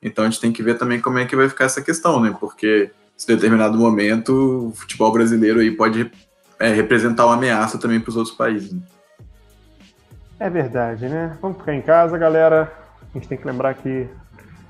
Então 0.02 0.24
a 0.24 0.30
gente 0.30 0.40
tem 0.40 0.52
que 0.52 0.62
ver 0.62 0.76
também 0.76 1.00
como 1.00 1.18
é 1.18 1.24
que 1.24 1.36
vai 1.36 1.48
ficar 1.48 1.66
essa 1.66 1.82
questão, 1.82 2.20
né? 2.20 2.34
Porque 2.38 2.90
em 3.22 3.26
determinado 3.34 3.78
momento 3.78 4.68
o 4.68 4.72
futebol 4.72 5.12
brasileiro 5.12 5.60
aí 5.60 5.70
pode 5.70 6.10
é, 6.58 6.72
representar 6.72 7.26
uma 7.26 7.34
ameaça 7.34 7.78
também 7.78 8.00
para 8.00 8.10
os 8.10 8.16
outros 8.16 8.34
países. 8.34 8.72
Né? 8.72 8.80
É 10.40 10.48
verdade, 10.48 11.08
né? 11.08 11.36
Vamos 11.40 11.58
ficar 11.58 11.74
em 11.74 11.82
casa, 11.82 12.16
galera. 12.16 12.72
A 13.02 13.18
gente 13.18 13.28
tem 13.28 13.36
que 13.36 13.46
lembrar 13.46 13.74
que, 13.74 14.08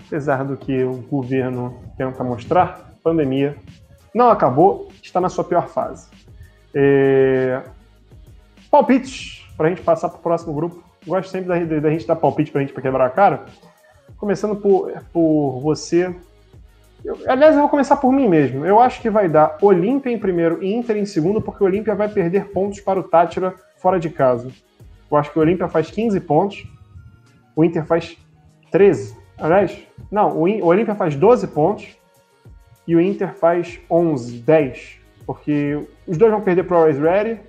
apesar 0.06 0.44
do 0.44 0.56
que 0.56 0.82
o 0.82 0.96
governo 0.96 1.80
tenta 1.96 2.24
mostrar, 2.24 2.92
a 2.92 3.02
pandemia 3.02 3.56
não 4.12 4.30
acabou, 4.30 4.90
está 5.00 5.20
na 5.20 5.28
sua 5.28 5.44
pior 5.44 5.68
fase. 5.68 6.08
É... 6.74 7.62
Palpites, 8.68 9.39
para 9.60 9.66
a 9.66 9.70
gente 9.72 9.82
passar 9.82 10.08
para 10.08 10.18
o 10.18 10.22
próximo 10.22 10.54
grupo. 10.54 10.82
Gosto 11.06 11.28
sempre 11.28 11.48
da, 11.48 11.80
da 11.80 11.90
gente 11.90 12.06
dar 12.06 12.16
palpite 12.16 12.50
para 12.50 12.62
a 12.62 12.64
gente 12.64 12.72
para 12.72 12.80
quebrar 12.80 13.04
a 13.04 13.10
cara. 13.10 13.44
Começando 14.16 14.56
por, 14.56 14.90
por 15.12 15.60
você. 15.60 16.16
Eu, 17.04 17.18
aliás, 17.26 17.54
eu 17.54 17.60
vou 17.60 17.68
começar 17.68 17.98
por 17.98 18.10
mim 18.10 18.26
mesmo. 18.26 18.64
Eu 18.64 18.80
acho 18.80 19.02
que 19.02 19.10
vai 19.10 19.28
dar 19.28 19.58
Olímpia 19.60 20.10
em 20.10 20.18
primeiro 20.18 20.64
e 20.64 20.72
Inter 20.72 20.96
em 20.96 21.04
segundo, 21.04 21.42
porque 21.42 21.62
o 21.62 21.66
Olímpia 21.66 21.94
vai 21.94 22.08
perder 22.08 22.46
pontos 22.52 22.80
para 22.80 22.98
o 22.98 23.02
Tátira 23.02 23.54
fora 23.76 24.00
de 24.00 24.08
casa. 24.08 24.50
Eu 25.10 25.18
acho 25.18 25.30
que 25.30 25.38
o 25.38 25.42
Olímpia 25.42 25.68
faz 25.68 25.90
15 25.90 26.18
pontos, 26.20 26.66
o 27.54 27.62
Inter 27.62 27.84
faz 27.84 28.16
13. 28.70 29.14
Aliás, 29.36 29.78
não, 30.10 30.38
o, 30.38 30.44
o 30.48 30.66
Olímpia 30.68 30.94
faz 30.94 31.14
12 31.14 31.48
pontos 31.48 31.98
e 32.86 32.96
o 32.96 33.00
Inter 33.00 33.34
faz 33.34 33.78
11, 33.90 34.38
10. 34.38 35.00
Porque 35.26 35.86
os 36.06 36.16
dois 36.16 36.32
vão 36.32 36.40
perder 36.40 36.62
para 36.62 36.76
o 36.76 36.78
Always 36.78 36.98
Ready, 36.98 37.40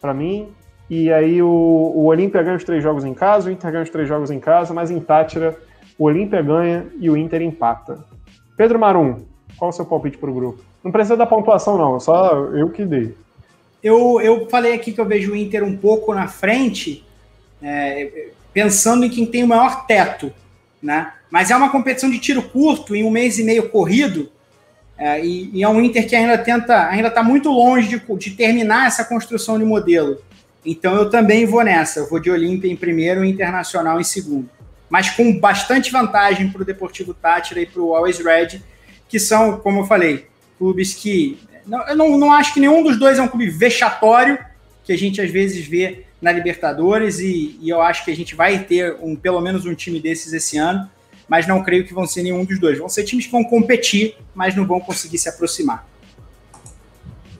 para 0.00 0.14
mim, 0.14 0.54
e 0.88 1.12
aí 1.12 1.42
o, 1.42 1.48
o 1.48 2.04
Olímpia 2.06 2.42
ganha 2.42 2.56
os 2.56 2.64
três 2.64 2.82
jogos 2.82 3.04
em 3.04 3.14
casa, 3.14 3.48
o 3.48 3.52
Inter 3.52 3.72
ganha 3.72 3.84
os 3.84 3.90
três 3.90 4.08
jogos 4.08 4.30
em 4.30 4.38
casa, 4.38 4.74
mas 4.74 4.90
em 4.90 5.00
Tátira 5.00 5.56
o 5.98 6.04
Olímpia 6.04 6.42
ganha 6.42 6.86
e 6.98 7.08
o 7.08 7.16
Inter 7.16 7.42
empata. 7.42 8.04
Pedro 8.56 8.78
Marum, 8.78 9.22
qual 9.56 9.70
o 9.70 9.72
seu 9.72 9.84
palpite 9.84 10.18
para 10.18 10.30
o 10.30 10.34
grupo? 10.34 10.62
Não 10.82 10.92
precisa 10.92 11.16
da 11.16 11.26
pontuação, 11.26 11.78
não, 11.78 11.98
só 11.98 12.34
eu 12.54 12.68
que 12.70 12.84
dei. 12.84 13.14
Eu, 13.82 14.20
eu 14.20 14.48
falei 14.48 14.74
aqui 14.74 14.92
que 14.92 15.00
eu 15.00 15.06
vejo 15.06 15.32
o 15.32 15.36
Inter 15.36 15.62
um 15.64 15.76
pouco 15.76 16.14
na 16.14 16.26
frente, 16.26 17.04
é, 17.62 18.28
pensando 18.52 19.04
em 19.04 19.10
quem 19.10 19.26
tem 19.26 19.44
o 19.44 19.48
maior 19.48 19.86
teto, 19.86 20.32
né? 20.82 21.12
Mas 21.30 21.50
é 21.50 21.56
uma 21.56 21.70
competição 21.70 22.10
de 22.10 22.18
tiro 22.18 22.42
curto, 22.42 22.94
em 22.94 23.04
um 23.04 23.10
mês 23.10 23.38
e 23.38 23.44
meio 23.44 23.68
corrido, 23.70 24.30
é, 24.96 25.24
e, 25.24 25.50
e, 25.52 25.62
é 25.62 25.68
um 25.68 25.80
Inter 25.80 26.08
que 26.08 26.14
ainda 26.14 26.38
tenta, 26.38 26.88
ainda 26.88 27.08
está 27.08 27.22
muito 27.22 27.50
longe 27.50 27.88
de, 27.88 28.16
de, 28.16 28.30
terminar 28.30 28.86
essa 28.86 29.04
construção 29.04 29.58
de 29.58 29.64
modelo. 29.64 30.18
Então 30.64 30.94
eu 30.96 31.10
também 31.10 31.44
vou 31.46 31.62
nessa. 31.62 32.00
Eu 32.00 32.08
vou 32.08 32.18
de 32.18 32.30
Olímpia 32.30 32.70
em 32.70 32.76
primeiro 32.76 33.24
e 33.24 33.30
Internacional 33.30 34.00
em 34.00 34.04
segundo. 34.04 34.48
Mas 34.88 35.10
com 35.10 35.38
bastante 35.38 35.90
vantagem 35.90 36.50
para 36.50 36.62
o 36.62 36.64
Deportivo 36.64 37.12
Tátira 37.12 37.60
e 37.60 37.66
para 37.66 37.82
o 37.82 37.94
Always 37.94 38.18
Red, 38.18 38.60
que 39.08 39.18
são, 39.18 39.58
como 39.58 39.80
eu 39.80 39.86
falei, 39.86 40.26
clubes 40.58 40.94
que 40.94 41.38
não, 41.66 41.86
eu 41.88 41.96
não, 41.96 42.18
não 42.18 42.32
acho 42.32 42.52
que 42.52 42.60
nenhum 42.60 42.82
dos 42.82 42.98
dois 42.98 43.18
é 43.18 43.22
um 43.22 43.28
clube 43.28 43.48
vexatório, 43.48 44.38
que 44.84 44.92
a 44.92 44.98
gente 44.98 45.20
às 45.20 45.30
vezes 45.30 45.66
vê 45.66 46.04
na 46.20 46.30
Libertadores, 46.32 47.18
e, 47.18 47.58
e 47.60 47.68
eu 47.68 47.80
acho 47.80 48.04
que 48.04 48.10
a 48.10 48.16
gente 48.16 48.34
vai 48.34 48.58
ter 48.58 48.96
um, 49.00 49.16
pelo 49.16 49.40
menos 49.40 49.66
um 49.66 49.74
time 49.74 50.00
desses 50.00 50.32
esse 50.32 50.56
ano, 50.56 50.88
mas 51.28 51.46
não 51.46 51.62
creio 51.62 51.86
que 51.86 51.94
vão 51.94 52.06
ser 52.06 52.22
nenhum 52.22 52.44
dos 52.44 52.58
dois. 52.58 52.78
Vão 52.78 52.88
ser 52.88 53.04
times 53.04 53.26
que 53.26 53.32
vão 53.32 53.44
competir, 53.44 54.16
mas 54.34 54.54
não 54.54 54.66
vão 54.66 54.78
conseguir 54.78 55.18
se 55.18 55.28
aproximar. 55.28 55.86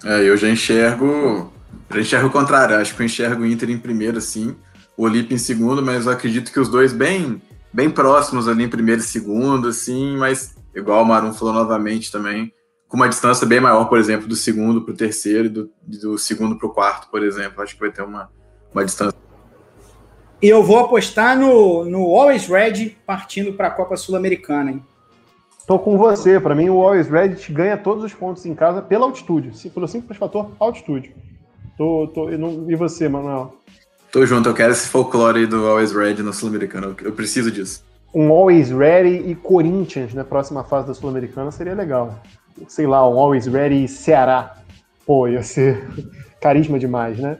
É, 0.05 0.21
eu 0.21 0.37
já 0.37 0.49
enxergo. 0.49 1.53
Já 1.95 2.01
enxergo 2.01 2.27
o 2.27 2.31
contrário. 2.31 2.77
Acho 2.77 2.95
que 2.95 3.03
eu 3.03 3.07
enxergo 3.07 3.43
o 3.43 3.47
Inter 3.47 3.71
em 3.71 3.79
primeiro, 3.79 4.21
sim. 4.21 4.57
O 4.97 5.05
Olímpio 5.05 5.35
em 5.35 5.39
segundo, 5.39 5.81
mas 5.81 6.07
eu 6.07 6.13
acredito 6.13 6.53
que 6.53 6.59
os 6.59 6.69
dois 6.69 6.93
bem, 6.93 7.41
bem 7.73 7.89
próximos 7.89 8.49
ali 8.49 8.65
em 8.65 8.69
primeiro 8.69 9.01
e 9.01 9.05
segundo, 9.05 9.69
assim, 9.69 10.17
mas 10.17 10.57
igual 10.75 11.03
o 11.03 11.07
Marum 11.07 11.33
falou 11.33 11.55
novamente 11.55 12.11
também, 12.11 12.53
com 12.89 12.97
uma 12.97 13.09
distância 13.09 13.47
bem 13.47 13.61
maior, 13.61 13.85
por 13.87 13.99
exemplo, 13.99 14.27
do 14.27 14.37
segundo 14.37 14.83
para 14.83 14.93
o 14.93 14.97
terceiro 14.97 15.47
e 15.47 15.49
do, 15.49 15.71
do 15.83 16.19
segundo 16.19 16.57
para 16.57 16.67
o 16.67 16.71
quarto, 16.71 17.09
por 17.11 17.23
exemplo. 17.23 17.63
Acho 17.63 17.75
que 17.75 17.81
vai 17.81 17.91
ter 17.91 18.03
uma, 18.03 18.29
uma 18.73 18.85
distância. 18.85 19.19
E 20.43 20.49
eu 20.49 20.63
vou 20.63 20.79
apostar 20.79 21.39
no, 21.39 21.85
no 21.85 22.03
Always 22.17 22.47
Red 22.47 22.97
partindo 23.07 23.53
para 23.53 23.69
a 23.69 23.71
Copa 23.71 23.97
Sul-Americana, 23.97 24.73
hein? 24.73 24.85
Tô 25.67 25.79
com 25.79 25.97
você. 25.97 26.39
Para 26.39 26.55
mim, 26.55 26.69
o 26.69 26.81
Always 26.83 27.09
Red 27.09 27.37
ganha 27.51 27.77
todos 27.77 28.05
os 28.05 28.13
pontos 28.13 28.45
em 28.45 28.55
casa 28.55 28.83
pela 28.83 29.07
altitude. 29.07 29.53
Pelo 29.71 29.89
simples 29.89 30.19
fator 30.19 30.51
altitude. 30.61 31.15
Tô, 31.77 32.09
tô, 32.09 32.31
e, 32.31 32.37
não, 32.37 32.71
e 32.71 32.77
você, 32.77 33.09
Manuel? 33.09 33.57
Tô 34.13 34.25
junto. 34.25 34.49
Eu 34.49 34.55
quero 34.55 34.73
esse 34.73 34.89
folclore 34.89 35.47
do 35.47 35.67
Always 35.67 35.93
Red 35.93 36.23
na 36.23 36.33
Sul-Americana. 36.33 36.95
Eu 37.03 37.13
preciso 37.13 37.51
disso. 37.51 37.85
Um 38.15 38.31
Always 38.31 38.71
Ready 38.71 39.31
e 39.31 39.35
Corinthians 39.35 40.15
na 40.15 40.25
próxima 40.25 40.63
fase 40.63 40.87
da 40.87 40.95
Sul-Americana 40.95 41.51
seria 41.51 41.75
legal 41.75 42.21
sei 42.69 42.87
lá, 42.87 43.09
um 43.09 43.19
Always 43.19 43.47
Ready 43.47 43.89
Ceará. 43.89 44.55
Pô, 45.07 45.29
ia 45.29 45.43
ser 45.43 45.87
carisma 46.41 46.79
demais, 46.79 47.19
né? 47.19 47.39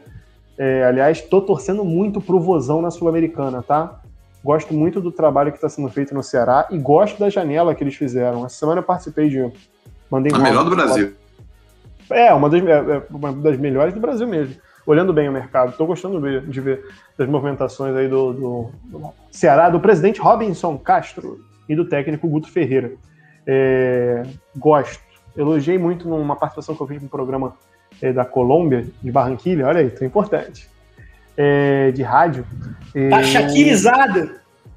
É, 0.57 0.85
aliás, 0.85 1.21
tô 1.21 1.41
torcendo 1.41 1.83
muito 1.83 2.21
pro 2.21 2.39
Vozão 2.39 2.81
na 2.81 2.89
Sul-Americana, 2.89 3.61
tá? 3.61 4.01
Gosto 4.43 4.73
muito 4.73 5.01
do 5.01 5.11
trabalho 5.11 5.51
que 5.51 5.57
está 5.57 5.67
sendo 5.67 5.89
feito 5.89 6.13
no 6.13 6.23
Ceará 6.23 6.67
e 6.69 6.77
gosto 6.77 7.19
da 7.19 7.29
janela 7.29 7.73
que 7.73 7.83
eles 7.83 7.95
fizeram. 7.95 8.45
Essa 8.45 8.57
semana 8.57 8.79
eu 8.79 8.83
participei 8.83 9.29
de. 9.29 9.51
Mandei 10.09 10.31
A 10.33 10.37
melhor 10.37 10.63
do 10.63 10.69
Brasil. 10.69 11.13
É, 12.09 12.33
uma 12.33 12.49
das, 12.49 12.63
é, 12.63 12.71
é, 12.71 13.03
uma 13.09 13.33
das 13.33 13.57
melhores 13.57 13.93
do 13.93 13.99
Brasil 13.99 14.27
mesmo. 14.27 14.55
Olhando 14.85 15.11
bem 15.11 15.27
o 15.27 15.31
mercado. 15.31 15.71
Estou 15.71 15.87
gostando 15.87 16.17
de 16.17 16.21
ver, 16.21 16.41
de 16.41 16.61
ver 16.61 16.85
as 17.17 17.27
movimentações 17.27 17.95
aí 17.95 18.07
do, 18.07 18.33
do, 18.33 18.71
do 18.83 19.13
Ceará, 19.31 19.69
do 19.69 19.79
presidente 19.79 20.21
Robinson 20.21 20.77
Castro 20.77 21.39
e 21.67 21.75
do 21.75 21.85
técnico 21.85 22.27
Guto 22.27 22.51
Ferreira. 22.51 22.91
É, 23.47 24.23
gosto. 24.55 25.03
Elogiei 25.35 25.77
muito 25.77 26.07
numa 26.07 26.35
participação 26.35 26.75
que 26.75 26.81
eu 26.81 26.87
fiz 26.87 27.01
no 27.01 27.09
programa 27.09 27.55
é, 28.01 28.13
da 28.13 28.23
Colômbia, 28.23 28.85
de 29.01 29.11
Barranquilha, 29.11 29.67
olha 29.67 29.81
aí, 29.81 29.89
tão 29.89 30.07
importante, 30.07 30.69
é, 31.35 31.91
de 31.91 32.03
rádio. 32.03 32.45
Tá 33.09 33.23
shakirizado? 33.23 34.31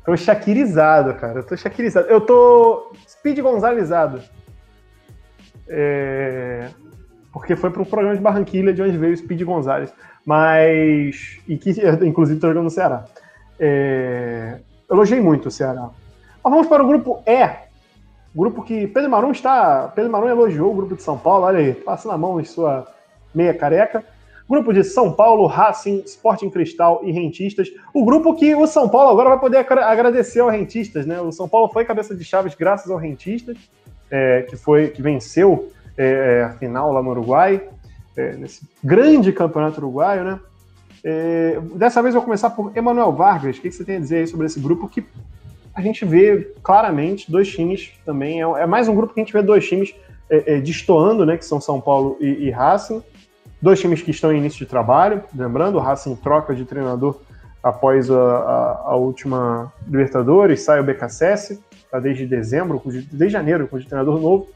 Tô 0.05 0.17
shakirizado, 0.17 1.15
cara, 1.15 1.43
tô 1.43 1.57
shakirizado. 1.57 2.09
Eu 2.09 2.21
tô 2.21 2.93
speed 3.07 3.39
gonzalizado. 3.41 4.23
É, 5.69 6.69
porque 7.33 7.57
foi 7.57 7.71
para 7.71 7.83
um 7.83 7.85
programa 7.85 8.17
de 8.17 8.23
Barranquilha, 8.23 8.73
de 8.73 8.83
onde 8.83 8.97
veio 8.97 9.15
o 9.15 9.17
Speed 9.17 9.43
Gonzalez. 9.43 9.93
Mas. 10.25 11.39
E 11.47 11.57
que, 11.57 11.71
inclusive, 12.05 12.41
tô 12.41 12.49
jogando 12.49 12.65
no 12.65 12.71
Ceará. 12.71 13.05
É, 13.59 14.59
elogiei 14.91 15.21
muito 15.21 15.49
o 15.49 15.51
Ceará. 15.51 15.91
Mas 16.43 16.53
vamos 16.53 16.67
para 16.67 16.83
o 16.83 16.87
grupo 16.87 17.23
E, 17.27 17.69
Grupo 18.35 18.63
que 18.63 18.87
Pedro 18.87 19.11
Marum 19.11 19.33
está. 19.33 19.89
Pedro 19.89 20.13
Marum 20.13 20.29
elogiou 20.29 20.71
o 20.71 20.75
grupo 20.75 20.95
de 20.95 21.03
São 21.03 21.19
Paulo, 21.19 21.47
olha 21.47 21.59
aí, 21.59 21.75
passando 21.75 22.13
a 22.13 22.19
mão 22.19 22.41
em 22.41 22.45
sua 22.45 22.87
meia 23.35 23.55
careca. 23.55 24.05
Grupo 24.49 24.73
de 24.73 24.85
São 24.85 25.13
Paulo, 25.13 25.47
Racing, 25.47 26.03
Sporting 26.07 26.49
Cristal 26.49 27.01
e 27.05 27.11
Rentistas. 27.11 27.69
O 27.93 28.05
grupo 28.05 28.35
que 28.35 28.55
o 28.55 28.67
São 28.67 28.89
Paulo 28.89 29.11
agora 29.11 29.31
vai 29.31 29.41
poder 29.41 29.59
agradecer 29.59 30.41
ao 30.41 30.49
Rentistas, 30.49 31.05
né? 31.05 31.21
O 31.21 31.33
São 31.33 31.49
Paulo 31.49 31.69
foi 31.69 31.85
cabeça 31.85 32.15
de 32.15 32.25
chaves 32.25 32.55
graças 32.55 32.91
ao 32.91 32.97
Rentistas, 32.97 33.59
é, 34.11 34.43
que 34.43 34.57
foi 34.57 34.89
que 34.89 35.03
venceu 35.03 35.71
é, 35.99 36.39
é 36.39 36.45
a 36.45 36.51
final 36.51 36.93
lá 36.93 37.03
no 37.03 37.11
Uruguai, 37.11 37.61
é, 38.17 38.33
nesse 38.33 38.63
grande 38.83 39.33
campeonato 39.33 39.79
uruguaio, 39.79 40.25
né? 40.25 40.41
É, 41.05 41.61
dessa 41.75 42.03
vez 42.03 42.15
eu 42.15 42.21
vou 42.21 42.27
começar 42.27 42.51
por 42.51 42.77
Emanuel 42.77 43.13
Vargas. 43.13 43.59
O 43.59 43.61
que, 43.61 43.71
você 43.71 43.85
tem 43.85 43.97
a 43.97 44.01
dizer 44.01 44.19
aí 44.19 44.27
sobre 44.27 44.47
esse 44.47 44.59
grupo 44.59 44.89
que 44.89 45.05
a 45.75 45.81
gente 45.81 46.05
vê 46.05 46.53
claramente 46.63 47.31
dois 47.31 47.49
times 47.49 47.93
também. 48.05 48.43
É, 48.43 48.63
é, 48.63 48.67
mais 48.67 48.89
um 48.89 48.95
grupo 48.95 49.15
que 49.15 49.21
a 49.21 49.25
gente 49.25 49.33
vê 49.33 49.43
dois 49.43 49.69
times 49.69 49.95
é, 50.29 50.55
é, 50.55 50.61
destoando, 50.61 51.25
né? 51.25 51.37
Que 51.37 51.45
são 51.45 51.61
São 51.61 51.81
Paulo 51.81 52.17
e, 52.21 52.47
e, 52.47 52.51
Racing. 52.51 53.03
Dois 53.61 53.81
times 53.81 54.03
que 54.03 54.11
estão 54.11 54.33
em 54.33 54.39
início 54.39 54.59
de 54.59 54.67
trabalho. 54.67 55.23
Lembrando, 55.35 55.79
o 55.79 55.81
Racing 55.81 56.17
troca 56.17 56.55
de 56.55 56.65
treinador 56.65 57.21
após 57.63 58.11
a, 58.11 58.15
a, 58.15 58.83
a 58.87 58.97
última 58.97 59.73
Libertadores, 59.87 60.63
sai 60.63 60.81
o 60.81 60.85
BKSS, 60.85 61.61
está 61.73 61.99
desde 61.99 62.25
dezembro, 62.25 62.81
desde 62.85 63.31
janeiro, 63.31 63.67
com 63.67 63.77
o 63.77 63.85
treinador 63.85 64.21
novo. 64.21 64.49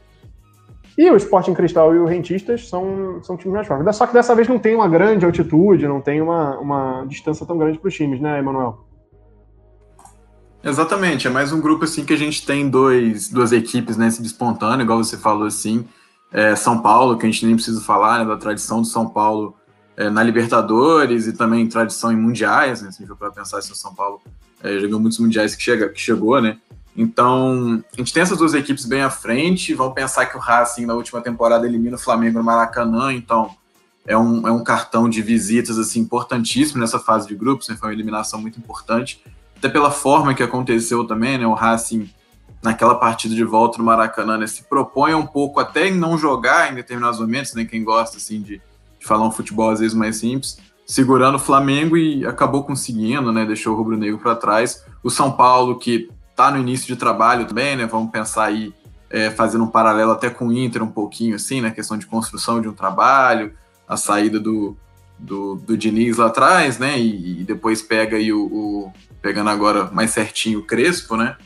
E 0.97 1.09
o 1.09 1.17
Sporting 1.17 1.53
Cristal 1.53 1.95
e 1.95 1.99
o 1.99 2.05
Rentistas 2.05 2.69
são, 2.69 3.19
são 3.23 3.35
times 3.35 3.53
mais 3.53 3.67
fortes. 3.67 3.95
Só 3.95 4.05
que 4.05 4.13
dessa 4.13 4.35
vez 4.35 4.47
não 4.47 4.59
tem 4.59 4.75
uma 4.75 4.87
grande 4.87 5.25
altitude, 5.25 5.87
não 5.87 5.99
tem 5.99 6.21
uma, 6.21 6.57
uma 6.59 7.05
distância 7.05 7.45
tão 7.45 7.57
grande 7.57 7.79
para 7.79 7.87
os 7.87 7.93
times, 7.93 8.21
né, 8.21 8.39
Emanuel? 8.39 8.85
Exatamente, 10.63 11.27
é 11.27 11.29
mais 11.29 11.51
um 11.51 11.59
grupo 11.59 11.83
assim 11.83 12.05
que 12.05 12.13
a 12.13 12.17
gente 12.17 12.45
tem 12.45 12.69
dois, 12.69 13.27
duas 13.27 13.51
equipes 13.51 13.97
né, 13.97 14.09
se 14.09 14.21
despontando, 14.21 14.81
igual 14.81 15.03
você 15.03 15.17
falou 15.17 15.45
assim. 15.45 15.85
É, 16.31 16.55
São 16.55 16.81
Paulo, 16.81 17.17
que 17.17 17.25
a 17.25 17.29
gente 17.29 17.45
nem 17.45 17.55
precisa 17.55 17.81
falar, 17.81 18.19
né, 18.19 18.25
da 18.25 18.37
tradição 18.37 18.81
do 18.81 18.87
São 18.87 19.09
Paulo 19.09 19.55
é, 19.97 20.09
na 20.09 20.23
Libertadores 20.23 21.27
e 21.27 21.33
também 21.33 21.67
tradição 21.67 22.11
em 22.13 22.15
mundiais, 22.15 22.81
né, 22.81 22.91
se 22.91 22.97
a 22.97 22.99
gente 22.99 23.09
for 23.09 23.17
para 23.17 23.31
pensar 23.31 23.61
se 23.61 23.71
o 23.71 23.75
São 23.75 23.93
Paulo 23.93 24.21
é, 24.63 24.79
jogou 24.79 24.99
muitos 24.99 25.19
mundiais 25.19 25.53
que, 25.53 25.61
chega, 25.61 25.89
que 25.89 25.99
chegou, 25.99 26.41
né? 26.41 26.57
Então, 26.95 27.83
a 27.93 27.97
gente 27.97 28.13
tem 28.13 28.21
essas 28.21 28.37
duas 28.37 28.53
equipes 28.53 28.85
bem 28.85 29.01
à 29.01 29.09
frente. 29.09 29.73
Vamos 29.73 29.93
pensar 29.93 30.27
que 30.27 30.37
o 30.37 30.39
Racing 30.39 30.85
na 30.85 30.93
última 30.93 31.21
temporada 31.21 31.65
elimina 31.65 31.95
o 31.95 31.99
Flamengo 31.99 32.37
no 32.37 32.43
Maracanã, 32.43 33.11
então 33.11 33.49
é 34.05 34.17
um, 34.17 34.47
é 34.47 34.51
um 34.51 34.63
cartão 34.63 35.09
de 35.09 35.21
visitas 35.21 35.79
assim 35.79 36.01
importantíssimo 36.01 36.79
nessa 36.79 36.99
fase 36.99 37.27
de 37.27 37.35
grupos, 37.35 37.69
né? 37.69 37.75
foi 37.75 37.89
uma 37.89 37.93
eliminação 37.93 38.39
muito 38.39 38.59
importante, 38.59 39.23
até 39.57 39.69
pela 39.69 39.89
forma 39.89 40.33
que 40.33 40.43
aconteceu 40.43 41.05
também, 41.05 41.37
né? 41.37 41.47
O 41.47 41.53
Racing 41.53 42.09
naquela 42.61 42.95
partida 42.95 43.33
de 43.35 43.43
volta 43.43 43.77
no 43.77 43.83
Maracanã, 43.83 44.37
né, 44.37 44.47
se 44.47 44.63
propõe 44.63 45.13
um 45.13 45.25
pouco 45.25 45.59
até 45.59 45.89
em 45.89 45.95
não 45.95 46.17
jogar 46.17 46.71
em 46.71 46.75
determinados 46.75 47.19
momentos, 47.19 47.53
né? 47.53 47.65
Quem 47.65 47.83
gosta 47.83 48.17
assim 48.17 48.41
de, 48.41 48.61
de 48.99 49.05
falar 49.05 49.27
um 49.27 49.31
futebol 49.31 49.69
às 49.69 49.79
vezes 49.79 49.93
mais 49.93 50.17
simples, 50.17 50.57
segurando 50.85 51.35
o 51.35 51.39
Flamengo 51.39 51.97
e 51.97 52.25
acabou 52.25 52.63
conseguindo, 52.63 53.31
né? 53.31 53.45
Deixou 53.45 53.73
o 53.73 53.77
Rubro 53.77 53.97
Negro 53.97 54.19
para 54.19 54.35
trás. 54.35 54.83
O 55.01 55.09
São 55.09 55.31
Paulo 55.31 55.77
que 55.77 56.09
está 56.33 56.51
no 56.51 56.57
início 56.57 56.87
de 56.87 56.95
trabalho 56.95 57.45
também, 57.45 57.75
né? 57.75 57.85
Vamos 57.85 58.11
pensar 58.11 58.45
aí 58.45 58.73
é, 59.09 59.29
fazendo 59.29 59.63
um 59.63 59.67
paralelo 59.67 60.11
até 60.11 60.29
com 60.29 60.47
o 60.47 60.53
Inter 60.53 60.83
um 60.83 60.87
pouquinho 60.87 61.35
assim, 61.35 61.61
né? 61.61 61.69
Questão 61.69 61.97
de 61.97 62.07
construção 62.07 62.59
de 62.59 62.67
um 62.67 62.73
trabalho, 62.73 63.53
a 63.87 63.95
saída 63.95 64.39
do, 64.39 64.75
do, 65.17 65.55
do 65.55 65.77
Diniz 65.77 66.17
lá 66.17 66.27
atrás, 66.27 66.79
né? 66.79 66.99
E, 66.99 67.41
e 67.41 67.43
depois 67.43 67.81
pega 67.81 68.17
aí 68.17 68.33
o, 68.33 68.41
o, 68.41 68.93
pegando 69.21 69.51
agora 69.51 69.89
mais 69.91 70.09
certinho 70.09 70.59
o 70.59 70.63
Crespo, 70.63 71.15
né? 71.15 71.37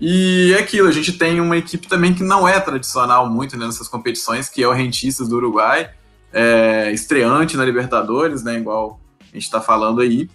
E 0.00 0.52
é 0.52 0.60
aquilo, 0.60 0.88
a 0.88 0.92
gente 0.92 1.12
tem 1.12 1.40
uma 1.40 1.56
equipe 1.56 1.86
também 1.86 2.12
que 2.12 2.24
não 2.24 2.48
é 2.48 2.58
tradicional 2.58 3.30
muito 3.30 3.56
né, 3.56 3.64
nessas 3.64 3.86
competições, 3.86 4.48
que 4.48 4.62
é 4.62 4.66
o 4.66 4.72
Rentistas 4.72 5.28
do 5.28 5.36
Uruguai, 5.36 5.88
é, 6.32 6.90
estreante 6.92 7.56
na 7.56 7.64
Libertadores, 7.64 8.42
né? 8.42 8.58
Igual 8.58 9.00
a 9.20 9.24
gente 9.34 9.44
está 9.44 9.60
falando 9.60 10.00
aí. 10.00 10.28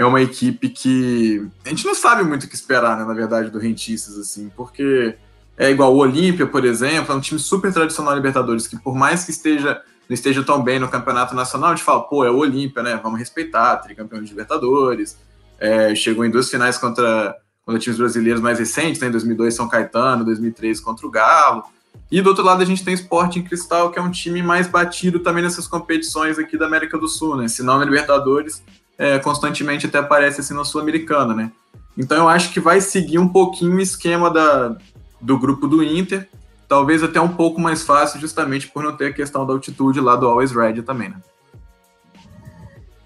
É 0.00 0.04
uma 0.06 0.22
equipe 0.22 0.70
que 0.70 1.46
a 1.62 1.68
gente 1.68 1.84
não 1.84 1.94
sabe 1.94 2.22
muito 2.22 2.44
o 2.44 2.48
que 2.48 2.54
esperar, 2.54 2.96
né, 2.96 3.04
na 3.04 3.12
verdade, 3.12 3.50
do 3.50 3.58
Rentistas, 3.58 4.16
assim, 4.16 4.50
porque 4.56 5.14
é 5.58 5.70
igual 5.70 5.94
o 5.94 5.98
Olímpia, 5.98 6.46
por 6.46 6.64
exemplo, 6.64 7.12
é 7.12 7.14
um 7.14 7.20
time 7.20 7.38
super 7.38 7.70
tradicional 7.70 8.12
na 8.12 8.16
Libertadores, 8.16 8.66
que 8.66 8.78
por 8.78 8.94
mais 8.94 9.26
que 9.26 9.30
esteja 9.30 9.82
não 10.08 10.14
esteja 10.14 10.42
tão 10.42 10.62
bem 10.62 10.78
no 10.78 10.88
campeonato 10.88 11.34
nacional, 11.34 11.70
a 11.70 11.74
gente 11.74 11.84
fala, 11.84 12.00
pô, 12.00 12.24
é 12.24 12.30
o 12.30 12.38
Olímpia, 12.38 12.82
né? 12.82 12.98
Vamos 13.02 13.18
respeitar, 13.18 13.76
tricampeão 13.76 14.22
de 14.22 14.30
Libertadores. 14.30 15.18
É, 15.58 15.94
chegou 15.94 16.24
em 16.24 16.30
duas 16.30 16.50
finais 16.50 16.78
contra, 16.78 17.36
contra 17.62 17.78
times 17.78 17.98
brasileiros 17.98 18.40
mais 18.40 18.58
recentes, 18.58 19.02
né? 19.02 19.08
Em 19.08 19.10
2002 19.10 19.54
São 19.54 19.68
Caetano, 19.68 20.24
2003 20.24 20.80
contra 20.80 21.06
o 21.06 21.10
Galo. 21.10 21.62
E 22.10 22.22
do 22.22 22.30
outro 22.30 22.42
lado 22.42 22.62
a 22.62 22.64
gente 22.64 22.82
tem 22.82 22.94
Sporting 22.94 23.42
Cristal, 23.42 23.90
que 23.90 23.98
é 23.98 24.02
um 24.02 24.10
time 24.10 24.42
mais 24.42 24.66
batido 24.66 25.20
também 25.20 25.44
nessas 25.44 25.68
competições 25.68 26.38
aqui 26.38 26.56
da 26.56 26.64
América 26.64 26.96
do 26.96 27.06
Sul, 27.06 27.36
né? 27.36 27.46
Se 27.48 27.62
não 27.62 27.78
na 27.78 27.84
Libertadores, 27.84 28.64
é, 29.00 29.18
constantemente 29.18 29.86
até 29.86 29.96
aparece 29.96 30.42
assim 30.42 30.52
na 30.52 30.62
Sul-Americana, 30.62 31.34
né? 31.34 31.50
Então 31.96 32.18
eu 32.18 32.28
acho 32.28 32.52
que 32.52 32.60
vai 32.60 32.82
seguir 32.82 33.18
um 33.18 33.26
pouquinho 33.26 33.76
o 33.76 33.80
esquema 33.80 34.30
da, 34.30 34.76
do 35.18 35.38
grupo 35.38 35.66
do 35.66 35.82
Inter, 35.82 36.28
talvez 36.68 37.02
até 37.02 37.18
um 37.18 37.28
pouco 37.28 37.58
mais 37.58 37.82
fácil, 37.82 38.20
justamente 38.20 38.68
por 38.68 38.84
não 38.84 38.94
ter 38.94 39.06
a 39.06 39.12
questão 39.12 39.46
da 39.46 39.54
altitude 39.54 40.02
lá 40.02 40.16
do 40.16 40.28
Always 40.28 40.52
Red 40.52 40.82
também, 40.82 41.08
né? 41.08 41.16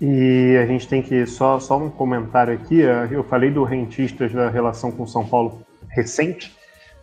E 0.01 0.59
a 0.61 0.67
gente 0.67 0.89
tem 0.89 1.01
que, 1.01 1.25
só, 1.27 1.61
só 1.61 1.79
um 1.79 1.89
comentário 1.89 2.53
aqui, 2.53 2.83
eh, 2.83 3.09
eu 3.13 3.23
falei 3.23 3.53
do 3.53 3.63
Rentistas 3.63 4.33
da 4.33 4.51
relação 4.51 4.91
com 4.91 5.07
São 5.07 5.25
Paulo 5.25 5.63
recente, 5.89 6.53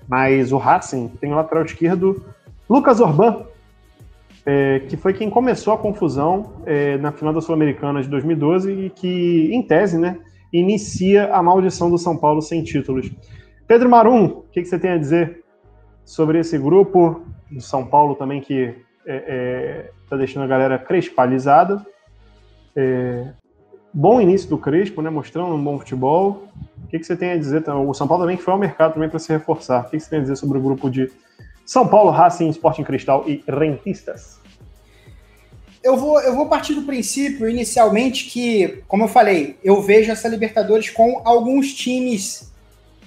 mas 0.05 0.51
o 0.51 0.57
Racing 0.57 1.07
tem 1.07 1.31
o 1.31 1.35
lateral 1.37 1.63
esquerdo 1.63 2.21
Lucas 2.69 2.99
Orban, 2.99 3.45
é, 4.45 4.79
que 4.79 4.97
foi 4.97 5.13
quem 5.13 5.29
começou 5.29 5.73
a 5.73 5.77
confusão 5.77 6.53
é, 6.65 6.97
na 6.97 7.11
final 7.11 7.33
da 7.33 7.41
Sul-Americana 7.41 8.01
de 8.01 8.09
2012 8.09 8.71
e 8.71 8.89
que, 8.89 9.49
em 9.53 9.61
tese, 9.61 9.97
né, 9.97 10.17
inicia 10.51 11.33
a 11.33 11.41
maldição 11.41 11.89
do 11.89 11.97
São 11.97 12.17
Paulo 12.17 12.41
sem 12.41 12.63
títulos. 12.63 13.11
Pedro 13.67 13.89
Marum, 13.89 14.25
o 14.25 14.41
que, 14.51 14.61
que 14.61 14.67
você 14.67 14.79
tem 14.79 14.91
a 14.91 14.97
dizer 14.97 15.43
sobre 16.03 16.39
esse 16.39 16.57
grupo 16.57 17.21
do 17.49 17.61
São 17.61 17.85
Paulo 17.85 18.15
também 18.15 18.41
que 18.41 18.75
está 19.05 19.07
é, 19.07 19.91
é, 20.11 20.17
deixando 20.17 20.43
a 20.43 20.47
galera 20.47 20.77
crespalizada. 20.77 21.85
É, 22.75 23.27
bom 23.93 24.19
início 24.19 24.49
do 24.49 24.57
Crespo, 24.57 25.01
né, 25.01 25.09
mostrando 25.09 25.53
um 25.53 25.63
bom 25.63 25.77
futebol. 25.77 26.47
O 26.83 26.87
que, 26.87 26.99
que 26.99 27.05
você 27.05 27.15
tem 27.15 27.31
a 27.31 27.37
dizer? 27.37 27.63
O 27.69 27.93
São 27.93 28.07
Paulo 28.07 28.23
também 28.23 28.37
foi 28.37 28.53
ao 28.53 28.59
mercado 28.59 28.93
também 28.93 29.09
para 29.09 29.19
se 29.19 29.31
reforçar. 29.31 29.81
O 29.81 29.89
que, 29.89 29.97
que 29.97 30.03
você 30.03 30.09
tem 30.09 30.19
a 30.19 30.21
dizer 30.23 30.35
sobre 30.35 30.57
o 30.57 30.61
grupo 30.61 30.89
de 30.89 31.09
São 31.71 31.87
Paulo, 31.87 32.11
Racing, 32.11 32.49
Sporting 32.49 32.83
Cristal 32.83 33.23
e 33.25 33.41
Rentistas? 33.47 34.41
Eu 35.81 35.95
vou, 35.95 36.19
eu 36.19 36.35
vou 36.35 36.49
partir 36.49 36.73
do 36.73 36.81
princípio, 36.81 37.47
inicialmente, 37.47 38.25
que, 38.25 38.83
como 38.89 39.05
eu 39.05 39.07
falei, 39.07 39.57
eu 39.63 39.81
vejo 39.81 40.11
essa 40.11 40.27
Libertadores 40.27 40.89
com 40.89 41.21
alguns 41.23 41.73
times 41.73 42.51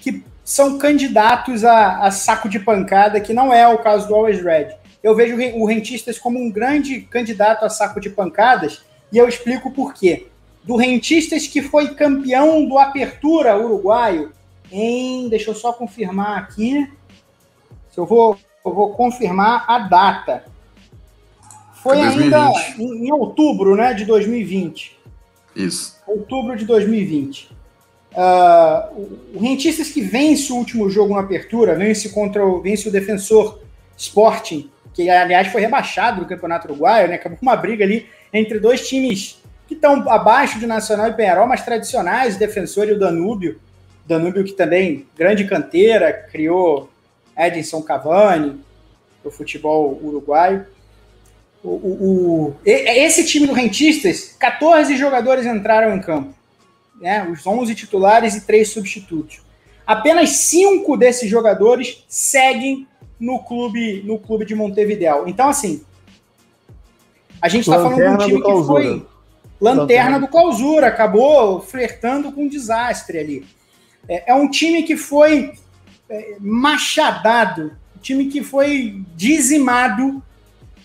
que 0.01 0.25
são 0.43 0.79
candidatos 0.79 1.62
a, 1.62 2.07
a, 2.07 2.11
saco 2.11 2.49
de 2.49 2.59
pancada, 2.59 3.21
que 3.21 3.35
não 3.35 3.53
é 3.53 3.69
o 3.69 3.77
caso 3.77 4.09
do 4.09 4.15
Always 4.15 4.43
Red. 4.43 4.71
Eu 5.03 5.15
vejo 5.15 5.37
o 5.59 5.67
Rentistas 5.67 6.19
como 6.19 6.41
um 6.41 6.51
grande 6.51 7.03
candidato 7.03 7.67
a 7.67 7.69
saco 7.69 8.01
de 8.01 8.09
pancadas, 8.09 8.83
e 9.12 9.19
eu 9.19 9.29
explico 9.29 9.71
por 9.73 9.93
quê. 9.93 10.29
Do 10.62 10.77
Rentistas 10.77 11.47
que 11.47 11.61
foi 11.61 11.95
campeão 11.95 12.67
do 12.67 12.79
Apertura 12.79 13.59
uruguaio 13.59 14.33
em. 14.73 15.29
Deixa 15.29 15.51
eu 15.51 15.55
só 15.55 15.71
confirmar 15.71 16.39
aqui. 16.39 16.91
Se 17.91 18.01
eu 18.01 18.07
vou, 18.07 18.39
eu 18.65 18.73
vou 18.73 18.95
confirmar 18.95 19.65
a 19.69 19.79
data. 19.81 20.45
Foi 21.83 22.01
ainda 22.01 22.51
em, 22.79 23.09
em 23.09 23.12
outubro 23.12 23.77
né, 23.77 23.93
de 23.93 24.05
2020. 24.07 24.99
Isso. 25.55 26.01
Outubro 26.07 26.57
de 26.57 26.65
2020. 26.65 27.53
Uh, 28.12 29.09
o 29.35 29.41
Rentistas 29.41 29.91
que 29.91 30.01
vence 30.01 30.53
o 30.53 30.57
último 30.57 30.89
jogo 30.89 31.15
na 31.15 31.21
apertura, 31.21 31.75
vence 31.75 32.09
contra 32.09 32.47
o, 32.47 32.61
vence 32.62 32.89
o 32.89 32.93
defensor 32.93 33.61
Sporting, 33.97 34.71
que 34.95 35.11
aliás 35.11 35.49
foi 35.49 35.61
rebaixado 35.61 36.21
do 36.21 36.27
Campeonato 36.27 36.69
Uruguaio, 36.69 37.09
né? 37.09 37.17
Acabou 37.17 37.37
com 37.37 37.45
uma 37.45 37.57
briga 37.57 37.85
ali 37.85 38.07
entre 38.33 38.59
dois 38.59 38.89
times 38.89 39.43
que 39.67 39.75
estão 39.75 40.09
abaixo 40.09 40.59
de 40.59 40.67
Nacional 40.67 41.09
e 41.09 41.12
Penharol, 41.12 41.47
mas 41.47 41.65
tradicionais, 41.65 42.37
o 42.37 42.39
Defensor 42.39 42.89
e 42.89 42.93
o 42.93 42.99
Danúbio. 42.99 43.61
Danúbio 44.07 44.45
que 44.45 44.53
também, 44.53 45.07
grande 45.17 45.45
canteira, 45.45 46.12
criou 46.12 46.91
Edinson 47.37 47.82
Cavani, 47.82 48.61
o 49.24 49.30
futebol 49.30 49.99
uruguaio. 50.03 50.66
O, 51.62 51.68
o, 51.68 52.47
o, 52.49 52.57
esse 52.64 53.24
time 53.24 53.47
do 53.47 53.55
Rentistas, 53.55 54.37
14 54.39 54.97
jogadores 54.97 55.47
entraram 55.47 55.97
em 55.97 56.01
campo 56.01 56.35
né, 57.01 57.26
os 57.30 57.47
11 57.47 57.74
titulares 57.74 58.35
e 58.35 58.41
três 58.43 58.70
substitutos. 58.70 59.43
Apenas 59.87 60.30
cinco 60.30 60.97
desses 60.97 61.28
jogadores 61.28 62.05
seguem 62.09 62.87
no 63.20 63.41
clube 63.41 64.03
no 64.05 64.18
clube 64.18 64.45
de 64.45 64.55
Montevideo. 64.55 65.28
Então, 65.28 65.49
assim, 65.49 65.82
a 67.41 67.49
gente 67.49 67.68
está 67.68 67.76
falando 67.76 67.97
de 67.97 68.09
um 68.09 68.26
time 68.26 68.43
que 68.43 68.66
foi 68.66 69.07
lanterna, 69.61 69.80
lanterna 69.80 70.20
do 70.20 70.28
clausura, 70.28 70.87
acabou 70.87 71.61
flertando 71.61 72.32
com 72.32 72.45
um 72.45 72.49
desastre 72.49 73.18
ali. 73.18 73.47
É, 74.09 74.32
é 74.32 74.35
um 74.35 74.49
time 74.49 74.82
que 74.82 74.97
foi 74.97 75.53
é, 75.53 75.55
machadado, 76.40 77.72
um 77.96 78.00
time 78.00 78.26
que 78.26 78.42
foi 78.42 79.02
dizimado 79.14 80.22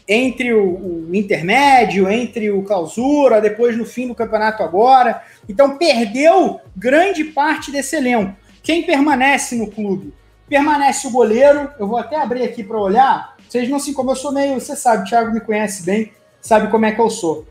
entre 0.08 0.52
o, 0.54 1.08
o, 1.08 1.16
intermédio, 1.16 2.10
entre 2.10 2.50
o 2.50 2.64
clausura, 2.64 3.40
depois 3.40 3.78
no 3.78 3.86
fim 3.86 4.08
do 4.08 4.16
campeonato 4.16 4.64
agora. 4.64 5.22
Então 5.48 5.78
perdeu 5.78 6.60
grande 6.76 7.26
parte 7.26 7.72
desse 7.72 7.96
elenco. 7.96 8.36
Quem 8.64 8.84
permanece 8.84 9.56
no 9.56 9.70
clube? 9.70 10.14
Permanece 10.48 11.08
o 11.08 11.12
goleiro. 11.12 11.70
Eu 11.78 11.88
vou 11.88 12.00
até 12.00 12.20
abrir 12.20 12.44
aqui 12.44 12.64
para 12.64 12.80
olhar. 12.80 13.38
Vocês 13.48 13.70
não 13.70 13.80
se 13.80 13.94
como 13.94 14.12
eu 14.12 14.16
sou 14.16 14.32
meio, 14.32 14.60
você 14.60 14.76
sabe, 14.76 15.04
o 15.04 15.06
Thiago 15.06 15.32
me 15.32 15.42
conhece 15.42 15.84
bem, 15.84 16.12
sabe 16.42 16.70
como 16.70 16.86
é 16.86 16.92
que 16.92 17.02
eu 17.02 17.10
sou. 17.10 17.48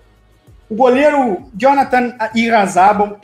O 0.69 0.75
goleiro 0.75 1.49
Jonathan 1.55 2.17
Irazabal 2.35 3.21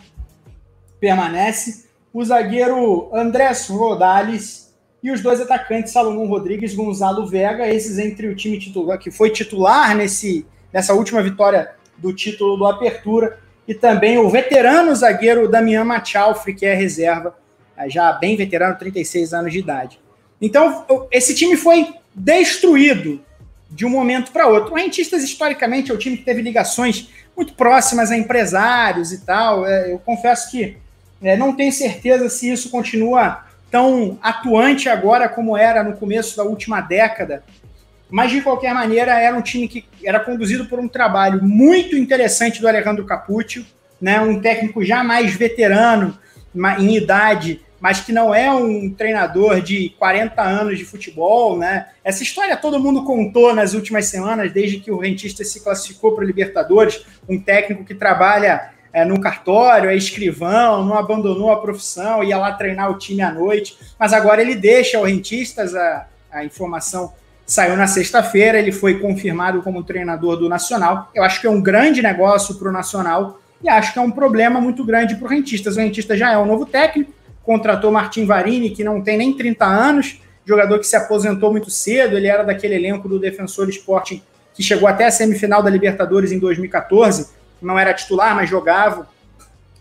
permanece. 1.01 1.84
O 2.15 2.25
zagueiro 2.25 3.11
Andrés 3.12 3.67
Rodales 3.67 4.73
e 5.03 5.11
os 5.11 5.21
dois 5.21 5.41
atacantes, 5.41 5.93
Salomão 5.93 6.29
Rodrigues 6.29 6.73
e 6.73 6.77
Gonzalo 6.77 7.27
Vega, 7.27 7.67
esses 7.67 7.99
entre 7.99 8.29
o 8.29 8.37
time 8.37 8.57
titular, 8.57 8.97
que 9.01 9.11
foi 9.11 9.31
titular 9.31 9.97
nesse, 9.97 10.47
nessa 10.73 10.95
última 10.95 11.21
vitória 11.21 11.73
do 11.99 12.12
título 12.12 12.57
do 12.57 12.67
Apertura, 12.67 13.41
e 13.67 13.75
também 13.75 14.17
o 14.17 14.31
veterano 14.31 14.95
zagueiro 14.95 15.49
Damian 15.49 15.83
Machalfri, 15.83 16.55
que 16.55 16.65
é 16.65 16.73
reserva, 16.73 17.37
é, 17.77 17.91
já 17.91 18.12
bem 18.12 18.37
veterano, 18.37 18.79
36 18.79 19.35
anos 19.35 19.53
de 19.53 19.59
idade. 19.59 19.99
Então, 20.41 20.87
esse 21.11 21.35
time 21.35 21.57
foi 21.57 21.95
destruído 22.15 23.21
de 23.69 23.85
um 23.85 23.91
momento 23.91 24.31
para 24.31 24.47
outro. 24.47 24.73
O 24.73 24.77
Rentistas, 24.77 25.25
historicamente, 25.25 25.91
é 25.91 25.95
o 25.95 25.99
time 25.99 26.17
que 26.17 26.25
teve 26.25 26.43
ligações 26.43 27.09
muito 27.37 27.55
próximas 27.55 28.12
a 28.12 28.17
empresários 28.17 29.11
e 29.11 29.27
tal. 29.27 29.67
É, 29.67 29.93
eu 29.93 29.99
confesso 29.99 30.49
que 30.49 30.84
não 31.21 31.55
tenho 31.55 31.73
certeza 31.73 32.29
se 32.29 32.51
isso 32.51 32.71
continua 32.71 33.45
tão 33.71 34.19
atuante 34.23 34.89
agora 34.89 35.29
como 35.29 35.57
era 35.57 35.83
no 35.83 35.95
começo 35.95 36.37
da 36.37 36.45
última 36.45 36.81
década. 36.81 37.43
Mas, 38.11 38.31
de 38.31 38.41
qualquer 38.41 38.73
maneira, 38.73 39.19
era 39.19 39.37
um 39.37 39.43
time 39.43 39.67
que 39.67 39.85
era 40.05 40.21
conduzido 40.21 40.67
por 40.67 40.79
um 40.79 40.87
trabalho 40.87 41.43
muito 41.43 41.97
interessante 41.97 42.61
do 42.61 42.69
Alejandro 42.69 43.05
Capuccio, 43.05 43.67
né? 44.01 44.21
um 44.21 44.41
técnico 44.41 44.85
já 44.85 45.03
mais 45.03 45.35
veterano 45.35 46.17
em 46.79 46.97
idade, 46.97 47.62
mas 47.81 48.01
que 48.01 48.12
não 48.12 48.35
é 48.35 48.51
um 48.51 48.89
treinador 48.91 49.61
de 49.61 49.91
40 49.99 50.41
anos 50.41 50.79
de 50.79 50.85
futebol, 50.85 51.59
né? 51.59 51.89
Essa 52.05 52.23
história 52.23 52.57
todo 52.57 52.79
mundo 52.79 53.05
contou 53.05 53.55
nas 53.55 53.75
últimas 53.75 54.07
semanas, 54.07 54.53
desde 54.53 54.79
que 54.79 54.91
o 54.91 54.99
Rentista 54.99 55.43
se 55.43 55.62
classificou 55.62 56.12
para 56.12 56.23
o 56.23 56.27
Libertadores, 56.27 57.05
um 57.29 57.41
técnico 57.41 57.85
que 57.85 57.95
trabalha 57.95 58.71
é, 58.95 59.05
no 59.05 59.20
cartório, 59.20 59.90
é 59.90 59.97
escrivão, 59.97 60.84
não 60.84 60.97
abandonou 60.97 61.51
a 61.51 61.61
profissão, 61.61 62.22
ia 62.22 62.38
lá 62.38 62.53
treinar 62.53 62.90
o 62.92 62.97
time 62.97 63.22
à 63.22 63.32
noite, 63.32 63.76
mas 63.99 64.12
agora 64.12 64.40
ele 64.40 64.55
deixa 64.55 65.01
o 65.01 65.05
Rentistas, 65.05 65.74
a, 65.74 66.07
a 66.30 66.45
informação 66.45 67.12
saiu 67.45 67.76
na 67.76 67.88
sexta-feira, 67.88 68.57
ele 68.57 68.70
foi 68.70 69.01
confirmado 69.01 69.61
como 69.62 69.82
treinador 69.82 70.36
do 70.36 70.49
Nacional. 70.49 71.11
Eu 71.12 71.24
acho 71.24 71.40
que 71.40 71.47
é 71.49 71.51
um 71.51 71.61
grande 71.61 72.01
negócio 72.01 72.55
para 72.55 72.68
o 72.68 72.72
Nacional 72.72 73.40
e 73.61 73.68
acho 73.68 73.92
que 73.92 73.99
é 73.99 74.03
um 74.03 74.12
problema 74.12 74.61
muito 74.61 74.84
grande 74.84 75.16
para 75.16 75.26
o 75.26 75.28
Rentistas. 75.28 75.76
O 75.76 75.80
Rentista 75.80 76.16
já 76.16 76.32
é 76.32 76.38
um 76.38 76.47
novo 76.47 76.64
técnico, 76.64 77.12
contratou 77.42 77.90
Martim 77.90 78.24
Varini, 78.24 78.70
que 78.70 78.84
não 78.84 79.03
tem 79.03 79.18
nem 79.18 79.36
30 79.36 79.66
anos, 79.66 80.22
jogador 80.47 80.78
que 80.78 80.86
se 80.86 80.95
aposentou 80.95 81.51
muito 81.51 81.68
cedo, 81.68 82.16
ele 82.16 82.28
era 82.28 82.45
daquele 82.45 82.76
elenco 82.76 83.09
do 83.09 83.18
Defensor 83.18 83.68
Sporting 83.68 84.22
que 84.55 84.62
chegou 84.62 84.88
até 84.88 85.05
a 85.05 85.11
semifinal 85.11 85.62
da 85.64 85.68
Libertadores 85.68 86.30
em 86.30 86.38
2014, 86.38 87.30
não 87.65 87.79
era 87.79 87.95
titular, 87.95 88.35
mas 88.35 88.49
jogava. 88.49 89.09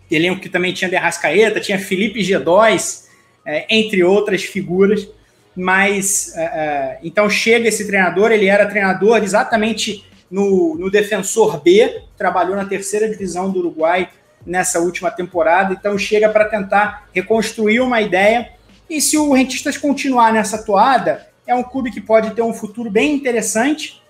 Elenco 0.10 0.42
que 0.42 0.50
também 0.50 0.74
tinha 0.74 0.90
Derrascaeta, 0.90 1.60
tinha 1.60 1.80
Felipe 1.80 2.22
G2, 2.22 3.06
é, 3.46 3.66
entre 3.70 4.04
outras 4.04 4.44
figuras. 4.44 5.08
Mas, 5.56 6.36
é, 6.36 6.44
é, 6.44 7.00
então 7.04 7.30
chega 7.30 7.68
esse 7.68 7.86
treinador, 7.86 8.32
ele 8.32 8.48
era 8.48 8.66
treinador 8.66 9.24
exatamente 9.24 10.06
no, 10.30 10.76
no 10.76 10.90
Defensor 10.90 11.62
B, 11.62 12.02
trabalhou 12.18 12.56
na 12.56 12.66
terceira 12.66 13.08
divisão 13.08 13.52
do 13.52 13.60
Uruguai 13.60 14.10
nessa 14.46 14.80
última 14.80 15.12
temporada, 15.12 15.74
então 15.74 15.98
chega 15.98 16.28
para 16.28 16.46
tentar 16.46 17.08
reconstruir 17.14 17.80
uma 17.80 18.02
ideia. 18.02 18.50
E 18.90 19.00
se 19.00 19.18
o 19.18 19.32
Rentistas 19.32 19.78
continuar 19.78 20.34
nessa 20.34 20.64
toada, 20.64 21.28
é 21.46 21.54
um 21.54 21.64
clube 21.64 21.92
que 21.92 22.02
pode 22.02 22.32
ter 22.32 22.42
um 22.42 22.54
futuro 22.54 22.90
bem 22.90 23.14
interessante, 23.14 24.02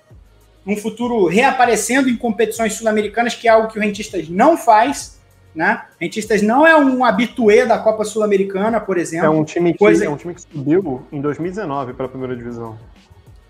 um 0.66 0.76
futuro 0.78 1.28
reaparecendo 1.28 2.10
em 2.10 2.16
competições 2.16 2.74
sul-americanas, 2.74 3.36
que 3.36 3.48
é 3.48 3.52
algo 3.52 3.68
que 3.68 3.78
o 3.78 3.82
Rentistas 3.82 4.30
não 4.30 4.58
faz. 4.58 5.20
Né? 5.54 5.84
Rentistas 6.00 6.42
não 6.42 6.66
é 6.66 6.76
um 6.76 7.06
habituê 7.06 7.66
da 7.66 7.78
Copa 7.78 8.04
Sul-Americana, 8.04 8.80
por 8.80 8.98
exemplo. 8.98 9.28
É 9.28 9.30
um 9.30 9.44
time 9.44 9.74
que, 9.74 9.80
coisa... 9.80 10.06
é 10.06 10.10
um 10.10 10.18
time 10.18 10.34
que 10.34 10.42
subiu 10.42 11.06
em 11.12 11.22
2019 11.22 11.94
para 11.94 12.06
a 12.06 12.10
primeira 12.10 12.36
divisão. 12.36 12.78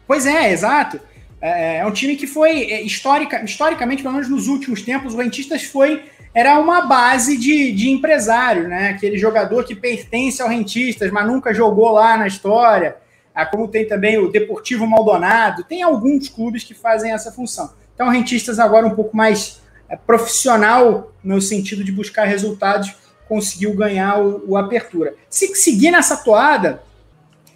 Pois 0.06 0.26
é, 0.26 0.52
exato. 0.52 1.00
É, 1.40 1.78
é 1.78 1.86
um 1.86 1.92
time 1.92 2.16
que 2.16 2.28
foi, 2.28 2.72
é, 2.72 2.82
histórica, 2.82 3.44
historicamente, 3.44 4.02
pelo 4.02 4.16
menos 4.16 4.30
nos 4.30 4.48
últimos 4.48 4.82
tempos, 4.82 5.14
o 5.14 5.18
Rentistas 5.18 5.64
foi 5.64 6.04
era 6.34 6.58
uma 6.60 6.82
base 6.82 7.38
de, 7.38 7.72
de 7.72 7.92
empresário, 7.92 8.68
né? 8.68 8.90
Aquele 8.90 9.18
jogador 9.18 9.64
que 9.64 9.76
pertence 9.76 10.42
ao 10.42 10.50
Rentistas, 10.50 11.12
mas 11.12 11.28
nunca 11.28 11.54
jogou 11.54 11.92
lá 11.92 12.18
na 12.18 12.26
história. 12.26 12.96
Ah, 13.34 13.46
como 13.46 13.68
tem 13.68 13.88
também 13.88 14.18
o 14.18 14.30
Deportivo 14.30 14.86
Maldonado, 14.86 15.64
tem 15.64 15.82
alguns 15.82 16.30
clubes 16.30 16.64
que 16.64 16.74
fazem 16.74 17.12
essa 17.12 17.32
função. 17.32 17.74
Então, 17.96 18.10
Rentistas 18.10 18.60
agora 18.60 18.86
um 18.86 18.96
pouco 18.96 19.16
mais 19.16 19.62
é, 19.90 19.96
profissional 19.96 21.12
no 21.24 21.42
sentido 21.42 21.84
de 21.84 21.92
buscar 21.92 22.26
resultados, 22.26 22.96
conseguiu 23.28 23.76
ganhar 23.76 24.20
o, 24.20 24.44
o 24.52 24.58
Apertura. 24.58 25.16
Se 25.30 25.54
seguir 25.56 25.92
nessa 25.92 26.18
toada, 26.18 26.84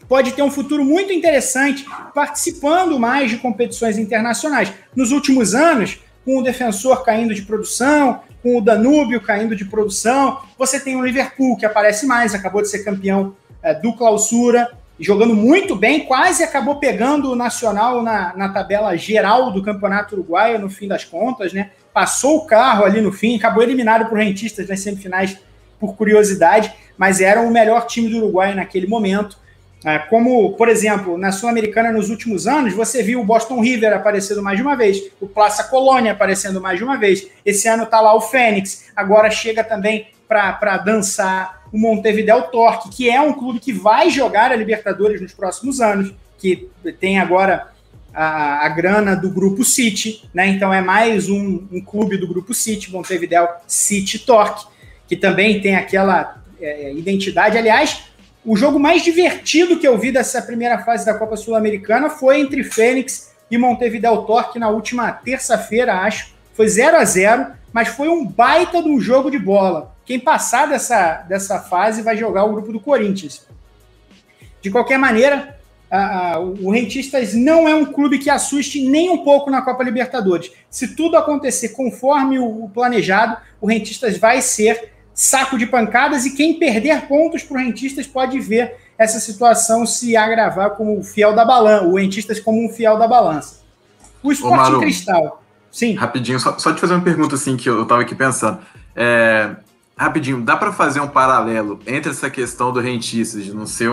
pode 0.08 0.32
ter 0.32 0.42
um 0.42 0.52
futuro 0.52 0.84
muito 0.84 1.12
interessante 1.12 1.86
participando 2.14 3.00
mais 3.00 3.30
de 3.30 3.38
competições 3.38 3.98
internacionais. 3.98 4.74
Nos 4.96 5.12
últimos 5.12 5.54
anos, 5.54 6.00
com 6.24 6.40
o 6.40 6.44
defensor 6.44 7.04
caindo 7.04 7.34
de 7.34 7.44
produção, 7.44 8.22
com 8.44 8.58
o 8.58 8.62
Danúbio 8.62 9.22
caindo 9.22 9.56
de 9.56 9.66
produção. 9.66 10.42
Você 10.58 10.80
tem 10.80 10.96
o 10.96 11.04
Liverpool, 11.04 11.58
que 11.58 11.66
aparece 11.66 12.06
mais, 12.06 12.34
acabou 12.34 12.62
de 12.62 12.70
ser 12.70 12.84
campeão 12.84 13.36
é, 13.62 13.74
do 13.74 13.94
clausura, 13.94 14.72
jogando 15.00 15.36
muito 15.36 15.76
bem, 15.76 16.06
quase 16.06 16.44
acabou 16.44 16.78
pegando 16.78 17.32
o 17.32 17.36
Nacional 17.36 18.02
na, 18.02 18.36
na 18.36 18.50
tabela 18.50 18.96
geral 18.98 19.52
do 19.52 19.62
Campeonato 19.62 20.16
Uruguaio, 20.16 20.60
no 20.60 20.70
fim 20.70 20.88
das 20.88 21.04
contas, 21.04 21.54
né? 21.54 21.72
Passou 21.94 22.38
o 22.38 22.46
carro 22.46 22.84
ali 22.84 23.02
no 23.02 23.12
fim, 23.12 23.36
acabou 23.38 23.64
eliminado 23.64 24.08
por 24.10 24.18
Rentistas 24.18 24.68
nas 24.68 24.80
semifinais 24.80 25.38
por 25.80 25.96
curiosidade, 25.96 26.74
mas 26.98 27.22
era 27.22 27.42
o 27.42 27.52
melhor 27.52 27.86
time 27.86 28.10
do 28.10 28.18
Uruguai 28.18 28.56
naquele 28.56 28.88
momento. 28.88 29.38
É, 29.86 30.00
como, 30.00 30.54
por 30.54 30.70
exemplo, 30.70 31.18
na 31.18 31.32
Sul-Americana 31.32 31.92
nos 31.92 32.10
últimos 32.10 32.48
anos, 32.48 32.74
você 32.74 33.04
viu 33.04 33.22
o 33.22 33.24
Boston 33.24 33.62
River 33.62 33.94
aparecendo 33.94 34.42
mais 34.42 34.58
de 34.58 34.64
uma 34.64 34.76
vez, 34.76 35.04
o 35.22 35.28
Plaza 35.28 35.64
Colônia 35.64 36.14
aparecendo 36.14 36.60
mais 36.60 36.80
de 36.80 36.84
uma 36.84 36.98
vez. 36.98 37.28
Esse 37.46 37.68
ano 37.68 37.84
está 37.84 38.02
lá 38.02 38.16
o 38.16 38.22
Fênix, 38.22 38.86
agora 38.96 39.30
chega 39.30 39.64
também 39.64 40.08
para 40.28 40.78
dançar 40.78 41.64
o 41.72 41.78
Montevideo 41.78 42.44
Torque, 42.44 42.90
que 42.90 43.10
é 43.10 43.20
um 43.22 43.34
clube 43.34 43.60
que 43.60 43.74
vai 43.74 44.10
jogar 44.10 44.52
a 44.52 44.56
Libertadores 44.56 45.22
nos 45.22 45.34
próximos 45.34 45.82
anos, 45.82 46.14
que 46.38 46.70
tem 47.00 47.20
agora 47.20 47.68
a, 48.14 48.66
a 48.66 48.70
grana 48.70 49.16
do 49.16 49.30
Grupo 49.30 49.64
City, 49.64 50.28
né? 50.34 50.48
Então 50.48 50.74
é 50.74 50.82
mais 50.82 51.30
um, 51.30 51.68
um 51.72 51.82
clube 51.82 52.18
do 52.18 52.28
Grupo 52.28 52.54
City, 52.54 52.92
Montevideo 52.92 53.48
City 53.68 54.20
Torque, 54.20 54.66
que 55.08 55.16
também 55.16 55.62
tem 55.62 55.76
aquela 55.76 56.42
é, 56.60 56.94
identidade. 56.94 57.58
Aliás, 57.58 58.04
o 58.46 58.56
jogo 58.56 58.80
mais 58.80 59.04
divertido 59.04 59.78
que 59.78 59.88
eu 59.88 59.98
vi 59.98 60.12
dessa 60.12 60.42
primeira 60.42 60.80
fase 60.80 61.06
da 61.06 61.14
Copa 61.14 61.36
Sul-Americana 61.36 62.10
foi 62.10 62.40
entre 62.40 62.64
Fênix 62.64 63.34
e 63.52 63.58
Montevideo 63.58 64.24
Torque 64.24 64.60
na 64.60 64.70
última 64.70 65.12
terça-feira, 65.12 66.02
acho. 66.02 66.36
Foi 66.54 66.68
0 66.68 66.98
a 66.98 67.06
0 67.06 67.48
mas 67.72 67.90
foi 67.90 68.08
um 68.08 68.26
baita 68.26 68.82
de 68.82 68.90
um 68.90 69.00
jogo 69.00 69.30
de 69.30 69.38
bola. 69.38 69.96
Quem 70.08 70.18
passar 70.18 70.70
dessa, 70.70 71.26
dessa 71.28 71.60
fase 71.60 72.02
vai 72.02 72.16
jogar 72.16 72.46
o 72.46 72.54
grupo 72.54 72.72
do 72.72 72.80
Corinthians. 72.80 73.46
De 74.62 74.72
qualquer 74.72 74.98
maneira, 74.98 75.60
a, 75.92 76.36
a, 76.36 76.40
o 76.40 76.72
Rentistas 76.72 77.34
não 77.34 77.68
é 77.68 77.76
um 77.76 77.86
clube 77.86 78.18
que 78.18 78.30
assuste 78.30 78.88
nem 78.88 79.10
um 79.10 79.18
pouco 79.26 79.52
na 79.52 79.62
Copa 79.62 79.84
Libertadores. 79.84 80.50
Se 80.70 80.96
tudo 80.96 81.18
acontecer 81.18 81.70
conforme 81.70 82.40
o, 82.40 82.64
o 82.64 82.70
planejado, 82.70 83.36
o 83.60 83.68
Rentistas 83.68 84.18
vai 84.18 84.42
ser 84.42 84.94
saco 85.14 85.58
de 85.58 85.66
pancadas 85.66 86.26
e 86.26 86.34
quem 86.34 86.58
perder 86.58 87.02
pontos 87.08 87.44
para 87.44 87.58
o 87.58 87.60
Rentistas 87.60 88.08
pode 88.08 88.40
ver 88.40 88.78
essa 88.98 89.20
situação 89.20 89.86
se 89.86 90.16
agravar 90.16 90.72
como 90.72 90.98
o 90.98 91.04
fiel 91.04 91.36
da 91.36 91.44
balança, 91.44 91.86
o 91.86 91.98
Rentistas 91.98 92.40
como 92.40 92.66
um 92.66 92.70
fiel 92.70 92.98
da 92.98 93.10
balança. 93.10 93.60
O 94.24 94.32
Esporte 94.32 94.80
Cristal. 94.80 95.44
Sim. 95.70 95.96
Rapidinho, 95.96 96.40
só, 96.40 96.58
só 96.58 96.74
te 96.74 96.80
fazer 96.80 96.94
uma 96.94 97.04
pergunta 97.04 97.36
assim 97.36 97.58
que 97.58 97.68
eu 97.68 97.84
estava 97.84 98.04
aqui 98.04 98.16
pensando. 98.16 98.60
É, 98.96 99.56
rapidinho, 99.98 100.42
dá 100.42 100.56
para 100.56 100.72
fazer 100.72 101.00
um 101.00 101.08
paralelo 101.08 101.80
entre 101.88 102.12
essa 102.12 102.30
questão 102.30 102.72
do 102.72 102.80
Rentistas 102.80 103.44
de 103.44 103.54
não 103.54 103.66
ser 103.66 103.90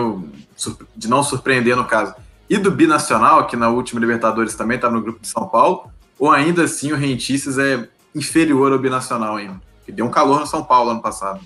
de 0.95 1.07
não 1.07 1.23
surpreender 1.23 1.75
no 1.75 1.85
caso 1.85 2.13
e 2.49 2.57
do 2.57 2.71
binacional 2.71 3.47
que 3.47 3.57
na 3.57 3.69
última 3.69 3.99
Libertadores 3.99 4.55
também 4.55 4.75
estava 4.75 4.93
no 4.93 5.01
grupo 5.01 5.19
de 5.19 5.27
São 5.27 5.47
Paulo 5.47 5.89
ou 6.17 6.31
ainda 6.31 6.63
assim 6.63 6.93
o 6.93 6.95
Rentistas 6.95 7.57
é 7.57 7.89
inferior 8.13 8.71
ao 8.71 8.79
binacional 8.79 9.35
ainda? 9.35 9.59
que 9.85 9.91
deu 9.91 10.05
um 10.05 10.09
calor 10.09 10.39
no 10.39 10.47
São 10.47 10.63
Paulo 10.63 10.89
ano 10.89 11.01
passado. 11.01 11.39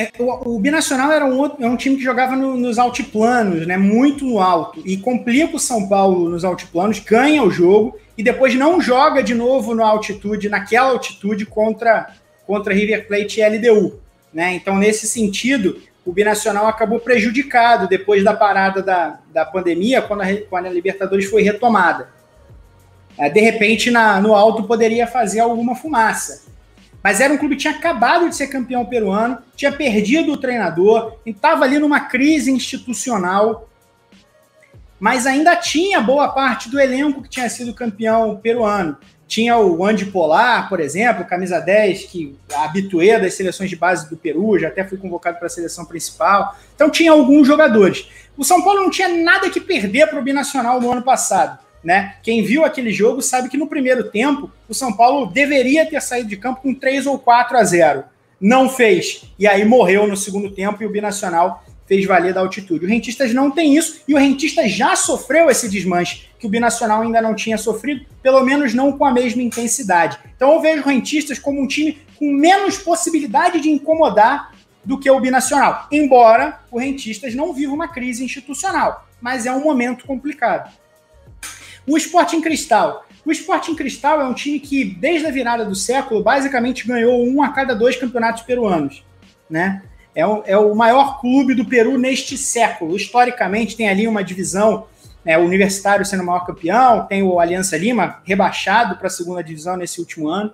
É, 0.00 0.12
o, 0.16 0.54
o, 0.54 0.60
Binacional 0.60 1.10
era 1.10 1.24
um, 1.24 1.36
outro, 1.36 1.64
é 1.64 1.68
um 1.68 1.76
time 1.76 1.96
que 1.96 2.04
jogava 2.04 2.36
no, 2.36 2.56
nos 2.56 2.78
altiplanos, 2.78 3.66
né, 3.66 3.76
muito 3.76 4.24
no 4.24 4.38
alto, 4.38 4.80
e 4.84 4.96
complica 4.96 5.56
o 5.56 5.58
São 5.58 5.88
Paulo 5.88 6.28
nos 6.28 6.44
altiplanos, 6.44 7.00
ganha 7.00 7.42
o 7.42 7.50
jogo, 7.50 7.98
e 8.16 8.22
depois 8.22 8.54
não 8.54 8.80
joga 8.80 9.24
de 9.24 9.34
novo 9.34 9.74
na 9.74 9.84
altitude, 9.84 10.48
naquela 10.48 10.90
altitude 10.90 11.44
contra, 11.44 12.14
contra 12.46 12.72
River 12.72 13.08
Plate 13.08 13.40
e 13.40 13.48
LDU. 13.48 14.00
Né? 14.32 14.54
Então, 14.54 14.76
nesse 14.78 15.08
sentido, 15.08 15.80
o 16.06 16.12
Binacional 16.12 16.68
acabou 16.68 17.00
prejudicado 17.00 17.88
depois 17.88 18.22
da 18.22 18.34
parada 18.34 18.80
da, 18.80 19.18
da 19.32 19.44
pandemia, 19.44 20.00
quando 20.00 20.22
a, 20.22 20.26
quando 20.48 20.66
a 20.66 20.70
Libertadores 20.70 21.26
foi 21.26 21.42
retomada. 21.42 22.08
É, 23.18 23.28
de 23.28 23.40
repente, 23.40 23.90
na, 23.90 24.20
no 24.20 24.32
alto 24.32 24.62
poderia 24.62 25.08
fazer 25.08 25.40
alguma 25.40 25.74
fumaça. 25.74 26.46
Mas 27.08 27.20
era 27.20 27.32
um 27.32 27.38
clube 27.38 27.56
que 27.56 27.62
tinha 27.62 27.72
acabado 27.72 28.28
de 28.28 28.36
ser 28.36 28.48
campeão 28.48 28.84
peruano, 28.84 29.38
tinha 29.56 29.72
perdido 29.72 30.30
o 30.30 30.36
treinador, 30.36 31.16
estava 31.24 31.64
ali 31.64 31.78
numa 31.78 32.00
crise 32.00 32.50
institucional, 32.50 33.66
mas 35.00 35.26
ainda 35.26 35.56
tinha 35.56 36.02
boa 36.02 36.28
parte 36.28 36.68
do 36.68 36.78
elenco 36.78 37.22
que 37.22 37.30
tinha 37.30 37.48
sido 37.48 37.72
campeão 37.72 38.36
peruano. 38.36 38.98
Tinha 39.26 39.56
o 39.56 39.82
Andy 39.86 40.04
Polar, 40.04 40.68
por 40.68 40.80
exemplo, 40.80 41.24
camisa 41.24 41.58
10, 41.58 42.04
que 42.04 42.36
habituê 42.54 43.18
das 43.18 43.32
seleções 43.32 43.70
de 43.70 43.76
base 43.76 44.10
do 44.10 44.16
Peru, 44.18 44.58
já 44.58 44.68
até 44.68 44.84
foi 44.84 44.98
convocado 44.98 45.38
para 45.38 45.46
a 45.46 45.50
seleção 45.50 45.86
principal. 45.86 46.58
Então 46.74 46.90
tinha 46.90 47.10
alguns 47.10 47.46
jogadores. 47.46 48.06
O 48.36 48.44
São 48.44 48.62
Paulo 48.62 48.82
não 48.82 48.90
tinha 48.90 49.08
nada 49.08 49.48
que 49.48 49.62
perder 49.62 50.08
para 50.08 50.18
o 50.18 50.22
Binacional 50.22 50.78
no 50.78 50.92
ano 50.92 51.00
passado. 51.00 51.58
Né? 51.82 52.14
Quem 52.22 52.42
viu 52.42 52.64
aquele 52.64 52.92
jogo 52.92 53.22
sabe 53.22 53.48
que 53.48 53.56
no 53.56 53.68
primeiro 53.68 54.04
tempo 54.10 54.50
o 54.68 54.74
São 54.74 54.92
Paulo 54.92 55.26
deveria 55.26 55.86
ter 55.86 56.02
saído 56.02 56.28
de 56.28 56.36
campo 56.36 56.60
com 56.60 56.74
3 56.74 57.06
ou 57.06 57.18
4 57.18 57.56
a 57.56 57.64
0. 57.64 58.04
Não 58.40 58.68
fez. 58.68 59.24
E 59.38 59.46
aí 59.46 59.64
morreu 59.64 60.06
no 60.06 60.16
segundo 60.16 60.50
tempo 60.50 60.82
e 60.82 60.86
o 60.86 60.90
Binacional 60.90 61.64
fez 61.86 62.04
valer 62.04 62.34
da 62.34 62.40
altitude. 62.40 62.84
O 62.84 62.88
Rentistas 62.88 63.32
não 63.32 63.50
tem 63.50 63.76
isso 63.76 64.02
e 64.06 64.14
o 64.14 64.18
Rentistas 64.18 64.70
já 64.70 64.94
sofreu 64.94 65.48
esse 65.48 65.68
desmanche 65.68 66.28
que 66.38 66.46
o 66.46 66.50
Binacional 66.50 67.00
ainda 67.00 67.22
não 67.22 67.34
tinha 67.34 67.56
sofrido, 67.56 68.04
pelo 68.22 68.44
menos 68.44 68.74
não 68.74 68.92
com 68.92 69.04
a 69.04 69.12
mesma 69.12 69.42
intensidade. 69.42 70.18
Então 70.36 70.52
eu 70.52 70.60
vejo 70.60 70.82
o 70.82 70.86
Rentistas 70.86 71.38
como 71.38 71.60
um 71.60 71.66
time 71.66 71.98
com 72.18 72.30
menos 72.30 72.76
possibilidade 72.76 73.60
de 73.60 73.70
incomodar 73.70 74.52
do 74.84 74.98
que 74.98 75.10
o 75.10 75.20
binacional. 75.20 75.86
Embora 75.92 76.60
o 76.70 76.78
Rentistas 76.78 77.34
não 77.34 77.52
viva 77.52 77.72
uma 77.72 77.88
crise 77.88 78.24
institucional, 78.24 79.06
mas 79.20 79.46
é 79.46 79.52
um 79.52 79.62
momento 79.62 80.06
complicado. 80.06 80.72
O 81.88 81.96
Sporting 81.96 82.40
Cristal. 82.40 83.06
O 83.24 83.32
Sporting 83.32 83.74
Cristal 83.74 84.20
é 84.20 84.24
um 84.24 84.34
time 84.34 84.60
que, 84.60 84.84
desde 84.84 85.26
a 85.26 85.30
virada 85.30 85.64
do 85.64 85.74
século, 85.74 86.22
basicamente 86.22 86.86
ganhou 86.86 87.26
um 87.26 87.42
a 87.42 87.48
cada 87.48 87.74
dois 87.74 87.96
campeonatos 87.96 88.42
peruanos. 88.42 89.04
Né? 89.48 89.82
É, 90.14 90.26
o, 90.26 90.42
é 90.46 90.58
o 90.58 90.74
maior 90.74 91.20
clube 91.20 91.54
do 91.54 91.64
Peru 91.64 91.96
neste 91.98 92.36
século. 92.36 92.94
Historicamente, 92.94 93.76
tem 93.76 93.88
ali 93.88 94.06
uma 94.06 94.22
divisão 94.22 94.86
né, 95.24 95.36
o 95.36 95.42
Universitário 95.42 96.04
sendo 96.04 96.22
o 96.22 96.26
maior 96.26 96.46
campeão, 96.46 97.06
tem 97.06 97.22
o 97.22 97.40
Aliança 97.40 97.76
Lima 97.76 98.22
rebaixado 98.24 98.96
para 98.96 99.08
a 99.08 99.10
segunda 99.10 99.42
divisão 99.42 99.76
nesse 99.76 100.00
último 100.00 100.28
ano. 100.28 100.52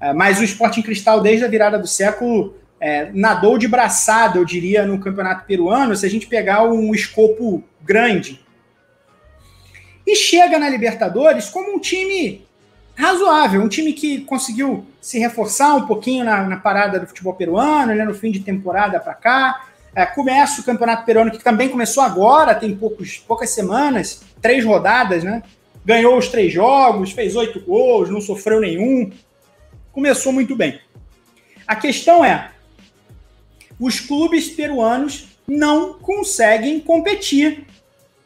É, 0.00 0.12
mas 0.12 0.40
o 0.40 0.44
Sporting 0.44 0.82
Cristal, 0.82 1.20
desde 1.20 1.44
a 1.44 1.48
virada 1.48 1.78
do 1.78 1.86
século, 1.86 2.54
é, 2.80 3.10
nadou 3.12 3.58
de 3.58 3.68
braçada, 3.68 4.38
eu 4.38 4.44
diria, 4.44 4.86
no 4.86 4.98
campeonato 4.98 5.44
peruano, 5.44 5.94
se 5.94 6.06
a 6.06 6.10
gente 6.10 6.26
pegar 6.26 6.64
um 6.64 6.94
escopo 6.94 7.62
grande. 7.82 8.40
E 10.10 10.16
chega 10.16 10.58
na 10.58 10.68
Libertadores 10.68 11.48
como 11.48 11.72
um 11.72 11.78
time 11.78 12.44
razoável, 12.96 13.62
um 13.62 13.68
time 13.68 13.92
que 13.92 14.22
conseguiu 14.22 14.84
se 15.00 15.20
reforçar 15.20 15.76
um 15.76 15.86
pouquinho 15.86 16.24
na, 16.24 16.42
na 16.48 16.56
parada 16.56 16.98
do 16.98 17.06
futebol 17.06 17.32
peruano, 17.32 17.94
né, 17.94 18.04
no 18.04 18.12
fim 18.12 18.32
de 18.32 18.40
temporada 18.40 18.98
para 18.98 19.14
cá. 19.14 19.66
É, 19.94 20.04
começa 20.04 20.60
o 20.60 20.64
Campeonato 20.64 21.04
Peruano, 21.04 21.30
que 21.30 21.38
também 21.38 21.68
começou 21.68 22.02
agora, 22.02 22.56
tem 22.56 22.74
poucos, 22.74 23.18
poucas 23.18 23.50
semanas, 23.50 24.22
três 24.42 24.64
rodadas, 24.64 25.22
né? 25.22 25.44
Ganhou 25.84 26.18
os 26.18 26.26
três 26.26 26.52
jogos, 26.52 27.12
fez 27.12 27.36
oito 27.36 27.60
gols, 27.60 28.10
não 28.10 28.20
sofreu 28.20 28.60
nenhum. 28.60 29.12
Começou 29.92 30.32
muito 30.32 30.56
bem. 30.56 30.80
A 31.68 31.76
questão 31.76 32.24
é: 32.24 32.50
os 33.78 34.00
clubes 34.00 34.48
peruanos 34.48 35.28
não 35.46 35.94
conseguem 35.94 36.80
competir 36.80 37.64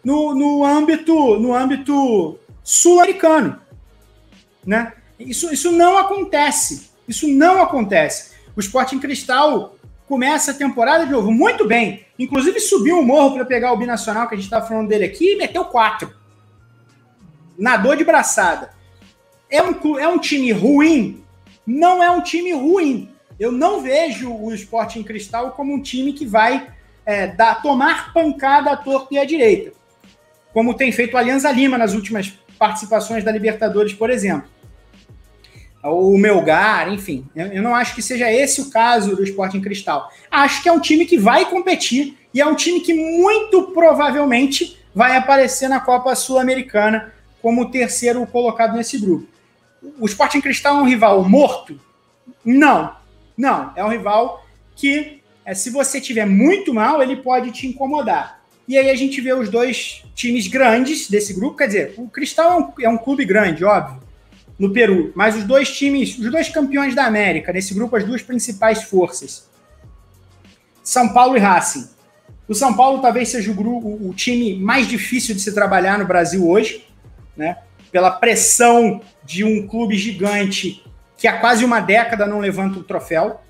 no, 0.04 0.34
no 0.34 0.64
âmbito, 0.64 1.38
no 1.38 1.54
âmbito 1.54 2.38
sul-americano. 2.62 3.60
Né? 4.64 4.92
Isso, 5.18 5.52
isso 5.52 5.72
não 5.72 5.96
acontece. 5.96 6.90
Isso 7.08 7.26
não 7.28 7.62
acontece. 7.62 8.32
O 8.56 8.60
Sporting 8.60 8.98
Cristal 8.98 9.76
começa 10.06 10.50
a 10.50 10.54
temporada 10.54 11.06
de 11.06 11.12
novo 11.12 11.30
muito 11.30 11.66
bem. 11.66 12.04
Inclusive 12.18 12.60
subiu 12.60 12.98
o 12.98 13.04
morro 13.04 13.34
para 13.34 13.44
pegar 13.44 13.72
o 13.72 13.76
binacional 13.76 14.28
que 14.28 14.34
a 14.34 14.36
gente 14.36 14.46
estava 14.46 14.66
falando 14.66 14.88
dele 14.88 15.04
aqui 15.04 15.32
e 15.32 15.36
meteu 15.36 15.64
quatro. 15.64 16.14
Nadou 17.58 17.96
de 17.96 18.04
braçada. 18.04 18.70
É 19.50 19.62
um, 19.62 19.98
é 19.98 20.08
um 20.08 20.18
time 20.18 20.52
ruim? 20.52 21.24
Não 21.66 22.02
é 22.02 22.10
um 22.10 22.20
time 22.20 22.52
ruim. 22.52 23.10
Eu 23.38 23.50
não 23.50 23.80
vejo 23.80 24.32
o 24.32 24.52
Sporting 24.54 25.02
Cristal 25.02 25.52
como 25.52 25.74
um 25.74 25.80
time 25.80 26.12
que 26.12 26.24
vai 26.24 26.68
é, 27.04 27.26
dar, 27.26 27.60
tomar 27.62 28.12
pancada 28.12 28.70
à 28.72 28.76
torta 28.76 29.14
e 29.14 29.18
à 29.18 29.24
direita. 29.24 29.72
Como 30.54 30.72
tem 30.72 30.90
feito 30.90 31.12
o 31.12 31.18
Alianza 31.18 31.52
Lima 31.52 31.76
nas 31.76 31.92
últimas 31.92 32.32
participações 32.58 33.22
da 33.22 33.30
Libertadores, 33.30 33.92
por 33.92 34.08
exemplo 34.08 34.48
o 35.90 36.16
Melgar, 36.16 36.90
enfim. 36.92 37.26
Eu 37.34 37.62
não 37.62 37.74
acho 37.74 37.94
que 37.94 38.00
seja 38.00 38.30
esse 38.32 38.60
o 38.60 38.70
caso 38.70 39.14
do 39.14 39.22
Sporting 39.22 39.60
Cristal. 39.60 40.10
Acho 40.30 40.62
que 40.62 40.68
é 40.68 40.72
um 40.72 40.80
time 40.80 41.04
que 41.04 41.18
vai 41.18 41.44
competir 41.50 42.16
e 42.32 42.40
é 42.40 42.46
um 42.46 42.54
time 42.54 42.80
que 42.80 42.94
muito 42.94 43.64
provavelmente 43.72 44.78
vai 44.94 45.16
aparecer 45.16 45.68
na 45.68 45.80
Copa 45.80 46.14
Sul-Americana 46.14 47.12
como 47.42 47.70
terceiro 47.70 48.26
colocado 48.26 48.76
nesse 48.76 48.98
grupo. 48.98 49.26
O 50.00 50.06
Sporting 50.06 50.40
Cristal 50.40 50.78
é 50.78 50.82
um 50.82 50.86
rival 50.86 51.22
morto? 51.28 51.78
Não. 52.42 52.96
Não. 53.36 53.72
É 53.76 53.84
um 53.84 53.88
rival 53.88 54.42
que, 54.74 55.20
é, 55.44 55.54
se 55.54 55.68
você 55.68 56.00
tiver 56.00 56.24
muito 56.24 56.72
mal, 56.72 57.02
ele 57.02 57.16
pode 57.16 57.50
te 57.50 57.66
incomodar. 57.66 58.40
E 58.66 58.78
aí 58.78 58.90
a 58.90 58.94
gente 58.94 59.20
vê 59.20 59.32
os 59.32 59.48
dois 59.48 60.04
times 60.14 60.46
grandes 60.46 61.08
desse 61.08 61.34
grupo. 61.34 61.56
Quer 61.56 61.66
dizer, 61.66 61.94
o 61.98 62.08
Cristal 62.08 62.50
é 62.50 62.56
um, 62.56 62.72
é 62.84 62.88
um 62.88 62.98
clube 62.98 63.24
grande, 63.24 63.64
óbvio 63.64 64.02
no 64.58 64.72
Peru. 64.72 65.12
Mas 65.14 65.36
os 65.36 65.44
dois 65.44 65.70
times, 65.70 66.18
os 66.18 66.30
dois 66.30 66.48
campeões 66.48 66.94
da 66.94 67.04
América, 67.04 67.52
nesse 67.52 67.74
grupo, 67.74 67.96
as 67.96 68.04
duas 68.04 68.22
principais 68.22 68.84
forças. 68.84 69.48
São 70.82 71.12
Paulo 71.12 71.36
e 71.36 71.40
Racing. 71.40 71.88
O 72.46 72.54
São 72.54 72.74
Paulo 72.74 73.00
talvez 73.00 73.30
seja 73.30 73.50
o, 73.50 73.54
grupo, 73.54 73.88
o 73.88 74.12
time 74.14 74.58
mais 74.58 74.86
difícil 74.86 75.34
de 75.34 75.40
se 75.40 75.52
trabalhar 75.52 75.98
no 75.98 76.06
Brasil 76.06 76.46
hoje, 76.46 76.86
né? 77.36 77.58
Pela 77.90 78.10
pressão 78.10 79.00
de 79.24 79.44
um 79.44 79.66
clube 79.66 79.96
gigante 79.96 80.84
que 81.16 81.26
há 81.26 81.40
quase 81.40 81.64
uma 81.64 81.80
década 81.80 82.26
não 82.26 82.38
levanta 82.38 82.78
o 82.78 82.84
troféu. 82.84 83.40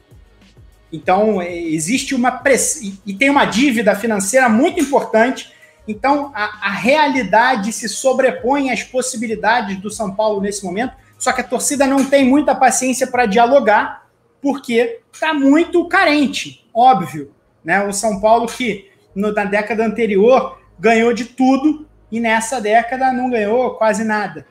Então, 0.95 1.43
é, 1.43 1.55
existe 1.57 2.15
uma 2.15 2.31
pressão. 2.31 2.93
E 3.05 3.15
tem 3.15 3.31
uma 3.31 3.45
dívida 3.45 3.95
financeira 3.95 4.49
muito 4.49 4.81
importante 4.81 5.55
então, 5.87 6.33
a, 6.35 6.69
a, 6.69 6.71
realidade 6.71 7.73
se 7.73 7.89
sobrepõe 7.89 8.71
às 8.71 8.83
possibilidades 8.83 9.77
do 9.79 9.91
São 9.91 10.15
Paulo 10.15 10.41
nesse 10.41 10.65
momento, 10.65 10.95
só 11.19 11.33
que 11.33 11.43
a 11.43 11.45
torcida 11.45 11.87
não 11.87 12.05
tem 12.05 12.25
muita 12.25 12.55
paciência 12.55 13.07
para 13.07 13.27
dialogar, 13.27 14.07
porque 14.41 15.01
está 15.13 15.35
muito 15.35 15.87
carente, 15.87 16.67
óbvio. 16.73 17.35
Né? 17.63 17.87
O 17.87 17.93
São 17.93 18.21
Paulo 18.21 18.47
que 18.47 18.91
no, 19.15 19.33
na 19.33 19.45
década 19.45 19.85
anterior 19.85 20.59
ganhou 20.79 21.13
de 21.13 21.27
tudo 21.27 21.87
e 22.11 22.19
nessa 22.19 22.61
década 22.61 23.13
não 23.13 23.31
ganhou 23.31 23.75
quase 23.75 24.05
nada. 24.05 24.47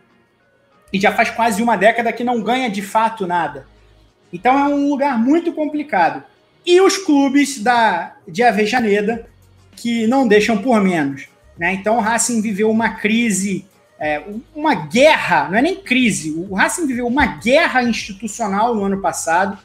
E 0.92 1.00
já 1.00 1.12
faz 1.12 1.32
quase 1.32 1.64
uma 1.64 1.76
década 1.76 2.14
que 2.14 2.24
não 2.24 2.42
ganha 2.42 2.70
de 2.70 2.82
fato 2.84 3.26
nada. 3.26 3.68
Então 4.32 4.58
é 4.58 4.64
um 4.66 4.90
lugar 4.90 5.18
muito 5.18 5.52
complicado. 5.52 6.24
E 6.66 6.80
os 6.82 6.98
clubes 6.98 7.60
da, 7.60 8.16
de 8.28 8.42
Avejaneda 8.44 9.28
que 9.76 10.08
não 10.08 10.28
deixam 10.28 10.58
por 10.58 10.82
menos. 10.82 11.28
Né? 11.58 11.74
Então 11.74 11.98
o 11.98 12.02
Racing 12.02 12.42
viveu 12.42 12.70
uma 12.70 12.92
crise, 12.96 13.66
é, 14.00 14.24
uma 14.56 14.74
guerra, 14.74 15.50
não 15.50 15.58
é 15.58 15.62
nem 15.62 15.76
crise, 15.76 16.32
o 16.32 16.56
Racing 16.56 16.88
viveu 16.88 17.08
uma 17.08 17.26
guerra 17.26 17.84
institucional 17.84 18.76
no 18.76 18.84
ano 18.84 19.02
passado, 19.02 19.58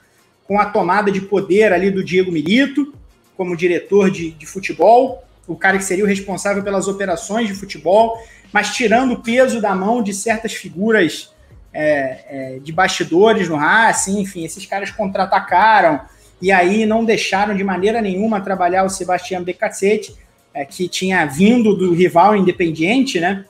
com 0.45 0.59
a 0.59 0.67
tomada 0.67 1.13
de 1.13 1.21
poder 1.21 1.73
ali 1.73 1.91
do 1.91 2.03
Diego 2.03 2.33
Milito, 2.33 2.95
como 3.37 3.57
diretor 3.57 4.11
de, 4.11 4.31
de 4.31 4.47
futebol, 4.47 5.25
o 5.47 5.55
cara 5.55 5.79
que 5.79 5.85
seria 5.85 6.05
o 6.05 6.07
responsável 6.07 6.63
pelas 6.63 6.89
operações 6.89 7.49
de 7.49 7.55
futebol, 7.55 8.19
mas 8.53 8.75
tirando 8.75 9.13
o 9.13 9.23
peso 9.23 9.61
da 9.61 9.75
mão 9.75 10.03
de 10.03 10.13
certas 10.13 10.55
figuras 10.55 11.33
é, 11.73 12.57
é, 12.57 12.59
de 12.59 12.73
bastidores 12.73 13.49
no 13.49 13.57
Racing, 13.57 14.21
enfim, 14.21 14.45
esses 14.45 14.65
caras 14.67 14.91
contra-atacaram, 14.91 16.01
e 16.41 16.53
aí 16.53 16.87
não 16.87 17.05
deixaram 17.05 17.55
de 17.57 17.65
maneira 17.65 18.01
nenhuma 18.01 18.41
trabalhar 18.41 18.85
o 18.85 18.91
Sebastião 18.91 19.43
Becacete, 19.43 20.15
é, 20.55 20.65
que 20.65 20.89
tinha 20.89 21.25
vindo 21.27 21.77
do 21.77 21.93
rival 21.93 22.37
Independiente, 22.37 23.21
né? 23.21 23.45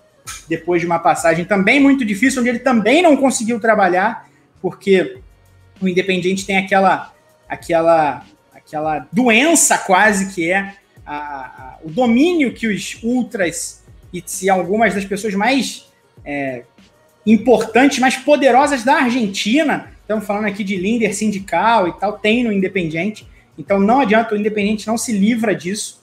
Depois 0.49 0.81
de 0.81 0.87
uma 0.87 0.99
passagem 0.99 1.45
também 1.45 1.81
muito 1.81 2.05
difícil, 2.05 2.41
onde 2.41 2.51
ele 2.51 2.59
também 2.59 3.03
não 3.03 3.17
conseguiu 3.17 3.61
trabalhar, 3.61 4.29
porque 4.61 5.19
o 5.81 5.89
Independiente 5.89 6.45
tem 6.45 6.59
aquela, 6.59 7.13
aquela, 7.49 8.25
aquela 8.55 9.07
doença 9.13 9.79
quase 9.79 10.35
que 10.35 10.51
é 10.51 10.75
a, 11.07 11.17
a, 11.17 11.79
o 11.83 11.91
domínio 11.91 12.53
que 12.53 12.67
os 12.67 12.99
ultras 13.03 13.83
e 14.13 14.23
se 14.25 14.49
algumas 14.49 14.95
das 14.95 15.05
pessoas 15.05 15.35
mais 15.35 15.87
é, 16.25 16.63
importantes, 17.27 17.99
mais 17.99 18.17
poderosas 18.17 18.85
da 18.85 18.97
Argentina 19.03 19.93
Estamos 20.09 20.27
falando 20.27 20.47
aqui 20.47 20.65
de 20.65 20.75
líder 20.75 21.13
sindical 21.13 21.87
e 21.87 21.93
tal, 21.93 22.15
tem 22.15 22.43
no 22.43 22.51
Independiente. 22.51 23.29
Então 23.59 23.79
não 23.79 24.01
adianta, 24.01 24.35
o 24.35 24.39
Independiente 24.39 24.87
não 24.87 24.97
se 24.97 25.13
livra 25.13 25.55
disso. 25.55 26.03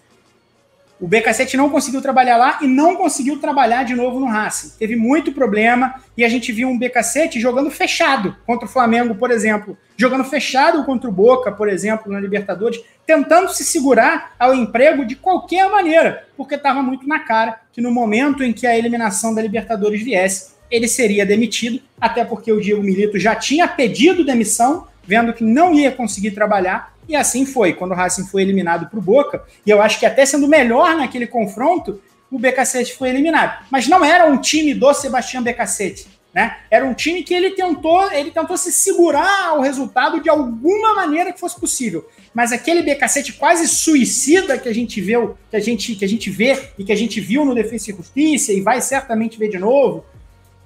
O 1.02 1.10
BK7 1.10 1.56
não 1.56 1.72
conseguiu 1.72 2.00
trabalhar 2.04 2.38
lá 2.38 2.60
e 2.62 2.68
não 2.68 2.96
conseguiu 2.98 3.40
trabalhar 3.40 3.82
de 3.82 3.96
novo 3.96 4.20
no 4.20 4.28
Racing. 4.28 4.78
Teve 4.78 4.96
muito 4.96 5.32
problema 5.32 5.96
e 6.16 6.24
a 6.24 6.30
gente 6.30 6.52
viu 6.52 6.70
um 6.70 6.80
BK7 6.80 7.40
jogando 7.40 7.72
fechado 7.72 8.38
contra 8.46 8.68
o 8.68 8.70
Flamengo, 8.70 9.16
por 9.16 9.32
exemplo. 9.32 9.76
Jogando 9.98 10.24
fechado 10.24 10.84
contra 10.84 11.10
o 11.10 11.12
Boca, 11.12 11.52
por 11.52 11.68
exemplo, 11.68 12.12
na 12.12 12.20
Libertadores, 12.20 12.80
tentando 13.08 13.50
se 13.50 13.64
segurar 13.64 14.36
ao 14.38 14.54
emprego 14.54 15.04
de 15.04 15.16
qualquer 15.16 15.68
maneira, 15.68 16.28
porque 16.38 16.54
estava 16.54 16.84
muito 16.84 17.08
na 17.08 17.22
cara 17.22 17.60
que 17.74 17.82
no 17.82 17.90
momento 17.90 18.44
em 18.44 18.54
que 18.54 18.68
a 18.68 18.78
eliminação 18.78 19.34
da 19.34 19.42
Libertadores 19.42 20.04
viesse, 20.04 20.55
ele 20.76 20.88
seria 20.88 21.26
demitido, 21.26 21.82
até 22.00 22.26
porque 22.26 22.52
o 22.52 22.60
Diego 22.60 22.84
Milito 22.84 23.18
já 23.18 23.36
tinha 23.36 23.68
pedido 23.68 24.26
demissão, 24.26 24.88
vendo 25.08 25.34
que 25.34 25.44
não 25.44 25.74
ia 25.74 25.92
conseguir 25.92 26.32
trabalhar, 26.32 26.94
e 27.08 27.16
assim 27.16 27.46
foi. 27.46 27.74
Quando 27.74 27.92
o 27.92 27.96
Racing 27.96 28.26
foi 28.28 28.42
eliminado 28.42 28.90
para 28.90 29.00
o 29.00 29.02
Boca, 29.02 29.44
e 29.66 29.70
eu 29.70 29.82
acho 29.82 30.00
que 30.00 30.06
até 30.06 30.26
sendo 30.26 30.48
melhor 30.48 30.96
naquele 30.96 31.28
confronto, 31.28 32.02
o 32.30 32.40
BKC 32.40 32.86
foi 32.98 33.10
eliminado. 33.10 33.66
Mas 33.72 33.88
não 33.88 34.04
era 34.04 34.26
um 34.26 34.38
time 34.38 34.74
do 34.74 34.94
Sebastião 34.94 35.42
BKC, 35.44 36.08
né? 36.34 36.58
Era 36.70 36.86
um 36.86 36.94
time 36.94 37.24
que 37.24 37.34
ele 37.34 37.52
tentou, 37.52 38.12
ele 38.12 38.32
tentou 38.32 38.58
se 38.58 38.72
segurar 38.72 39.50
ao 39.50 39.62
resultado 39.62 40.22
de 40.22 40.30
alguma 40.30 40.94
maneira 40.96 41.32
que 41.32 41.40
fosse 41.40 41.58
possível. 41.58 42.06
Mas 42.34 42.52
aquele 42.52 42.82
BKC 42.82 43.32
quase 43.34 43.68
suicida 43.70 44.58
que 44.58 44.68
a 44.68 44.74
gente 44.74 45.00
viu, 45.00 45.38
que 45.50 45.56
a 45.56 45.60
gente, 45.62 45.96
que 45.96 46.04
a 46.04 46.10
gente 46.10 46.30
vê 46.30 46.60
e 46.78 46.84
que 46.84 46.92
a 46.92 46.96
gente 46.96 47.22
viu 47.22 47.46
no 47.46 47.56
Defesa 47.56 47.92
e 47.92 47.96
Justiça 47.96 48.52
e 48.52 48.60
vai 48.60 48.82
certamente 48.82 49.38
ver 49.38 49.48
de 49.48 49.58
novo, 49.58 50.04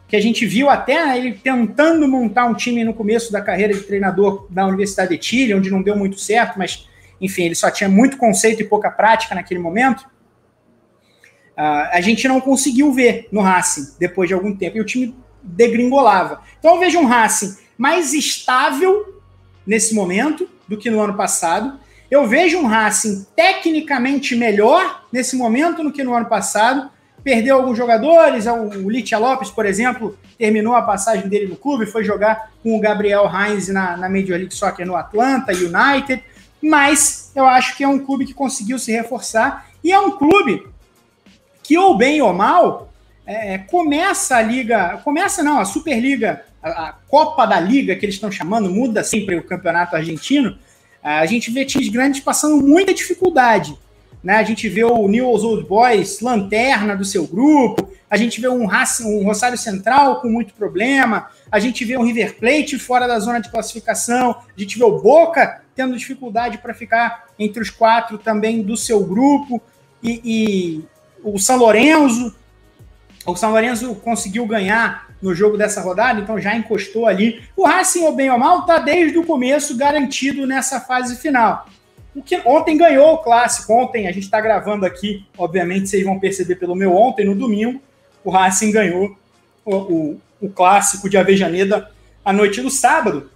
que 0.09 0.15
a 0.15 0.21
gente 0.21 0.45
viu 0.45 0.69
até 0.69 1.15
ele 1.15 1.33
tentando 1.33 2.07
montar 2.07 2.45
um 2.45 2.55
time 2.55 2.83
no 2.83 2.95
começo 2.95 3.31
da 3.31 3.41
carreira 3.41 3.73
de 3.75 3.81
treinador 3.81 4.47
da 4.49 4.65
Universidade 4.65 5.15
de 5.15 5.23
Chile, 5.23 5.53
onde 5.53 5.69
não 5.69 5.83
deu 5.83 5.95
muito 5.95 6.19
certo, 6.19 6.57
mas 6.57 6.89
enfim, 7.21 7.43
ele 7.43 7.55
só 7.55 7.69
tinha 7.69 7.87
muito 7.87 8.17
conceito 8.17 8.61
e 8.61 8.65
pouca 8.65 8.89
prática 8.89 9.35
naquele 9.35 9.59
momento. 9.59 10.01
Uh, 11.51 11.91
a 11.91 12.01
gente 12.01 12.27
não 12.27 12.41
conseguiu 12.41 12.91
ver 12.91 13.27
no 13.31 13.41
Racing 13.41 13.95
depois 13.99 14.27
de 14.27 14.33
algum 14.33 14.55
tempo 14.55 14.77
e 14.77 14.81
o 14.81 14.85
time 14.85 15.15
degringolava. 15.43 16.41
Então 16.57 16.73
eu 16.73 16.79
vejo 16.79 16.97
um 16.97 17.05
Racing 17.05 17.57
mais 17.77 18.13
estável 18.13 19.21
nesse 19.67 19.93
momento 19.93 20.49
do 20.67 20.77
que 20.77 20.89
no 20.89 21.01
ano 21.01 21.15
passado. 21.15 21.79
Eu 22.09 22.25
vejo 22.25 22.57
um 22.57 22.65
Racing 22.65 23.27
tecnicamente 23.35 24.35
melhor 24.35 25.05
nesse 25.11 25.35
momento 25.35 25.83
do 25.83 25.91
que 25.91 26.03
no 26.03 26.15
ano 26.15 26.25
passado. 26.25 26.89
Perdeu 27.23 27.57
alguns 27.57 27.77
jogadores, 27.77 28.45
o 28.47 28.89
Litia 28.89 29.17
Lopes, 29.17 29.49
por 29.49 29.65
exemplo, 29.65 30.17
terminou 30.37 30.75
a 30.75 30.81
passagem 30.81 31.27
dele 31.27 31.47
no 31.47 31.55
clube, 31.55 31.85
foi 31.85 32.03
jogar 32.03 32.51
com 32.63 32.77
o 32.77 32.79
Gabriel 32.79 33.29
Heinz 33.29 33.67
na, 33.67 33.97
na 33.97 34.09
Major 34.09 34.37
League 34.37 34.53
Soccer 34.53 34.85
no 34.85 34.95
Atlanta 34.95 35.51
United, 35.51 36.23
mas 36.61 37.31
eu 37.35 37.45
acho 37.45 37.75
que 37.75 37.83
é 37.83 37.87
um 37.87 37.99
clube 37.99 38.25
que 38.25 38.33
conseguiu 38.33 38.79
se 38.79 38.91
reforçar 38.91 39.69
e 39.83 39.91
é 39.91 39.99
um 39.99 40.11
clube 40.11 40.67
que, 41.61 41.77
ou 41.77 41.97
bem 41.97 42.21
ou 42.21 42.33
mal, 42.33 42.91
é, 43.25 43.57
começa 43.57 44.37
a 44.37 44.41
liga, 44.41 44.99
começa 45.03 45.43
não, 45.43 45.59
a 45.59 45.65
Superliga, 45.65 46.43
a, 46.63 46.89
a 46.89 46.93
Copa 47.07 47.45
da 47.45 47.59
Liga 47.59 47.95
que 47.95 48.05
eles 48.05 48.15
estão 48.15 48.31
chamando, 48.31 48.69
muda 48.69 49.03
sempre 49.03 49.35
o 49.35 49.43
campeonato 49.43 49.95
argentino, 49.95 50.57
a 51.01 51.25
gente 51.25 51.49
vê 51.51 51.63
times 51.65 51.89
grandes 51.89 52.19
passando 52.21 52.57
muita 52.57 52.93
dificuldade. 52.93 53.77
Né? 54.23 54.35
A 54.35 54.43
gente 54.43 54.67
vê 54.67 54.83
o 54.83 55.07
Newell's 55.07 55.43
Old 55.43 55.65
Boys 55.65 56.19
lanterna 56.21 56.95
do 56.95 57.05
seu 57.05 57.25
grupo, 57.25 57.89
a 58.09 58.17
gente 58.17 58.41
vê 58.41 58.49
um, 58.49 58.65
um 58.65 59.23
Rosário 59.23 59.57
Central 59.57 60.19
com 60.19 60.27
muito 60.27 60.53
problema, 60.53 61.29
a 61.51 61.59
gente 61.59 61.85
vê 61.85 61.97
um 61.97 62.03
River 62.03 62.37
Plate 62.37 62.77
fora 62.79 63.07
da 63.07 63.19
zona 63.19 63.39
de 63.39 63.49
classificação, 63.49 64.31
a 64.31 64.59
gente 64.59 64.77
vê 64.77 64.83
o 64.83 64.99
Boca 64.99 65.61
tendo 65.75 65.95
dificuldade 65.95 66.57
para 66.57 66.73
ficar 66.73 67.27
entre 67.37 67.61
os 67.61 67.69
quatro 67.69 68.17
também 68.17 68.61
do 68.61 68.75
seu 68.75 69.05
grupo, 69.05 69.61
e, 70.01 70.21
e 70.23 70.83
o 71.23 71.37
São 71.37 71.57
Lourenço, 71.57 72.35
o 73.25 73.35
São 73.35 73.51
Lourenço 73.51 73.93
conseguiu 73.95 74.45
ganhar 74.45 75.09
no 75.21 75.35
jogo 75.35 75.57
dessa 75.57 75.81
rodada, 75.81 76.19
então 76.19 76.39
já 76.39 76.55
encostou 76.55 77.05
ali. 77.05 77.41
O 77.55 77.65
Racing, 77.65 78.03
ou 78.03 78.15
bem 78.15 78.29
ou 78.29 78.37
mal, 78.37 78.61
está 78.61 78.79
desde 78.79 79.17
o 79.17 79.25
começo 79.25 79.75
garantido 79.75 80.47
nessa 80.47 80.79
fase 80.79 81.17
final. 81.17 81.67
O 82.15 82.23
que 82.23 82.41
ontem 82.45 82.77
ganhou 82.77 83.13
o 83.13 83.17
clássico. 83.19 83.73
Ontem 83.73 84.07
a 84.07 84.11
gente 84.11 84.23
está 84.23 84.41
gravando 84.41 84.85
aqui, 84.85 85.25
obviamente 85.37 85.89
vocês 85.89 86.03
vão 86.03 86.19
perceber 86.19 86.55
pelo 86.55 86.75
meu 86.75 86.95
ontem, 86.95 87.25
no 87.25 87.35
domingo, 87.35 87.81
o 88.23 88.29
Racing 88.29 88.71
ganhou 88.71 89.15
o, 89.63 89.75
o, 89.75 90.21
o 90.41 90.49
clássico 90.49 91.09
de 91.09 91.17
Avejaneda 91.17 91.89
à 92.23 92.33
noite 92.33 92.61
do 92.61 92.69
sábado. 92.69 93.29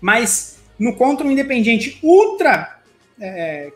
Mas 0.00 0.58
no 0.78 0.94
contra 0.94 1.26
um 1.26 1.30
Independiente 1.30 1.98
ultra 2.02 2.80
é, 3.20 3.72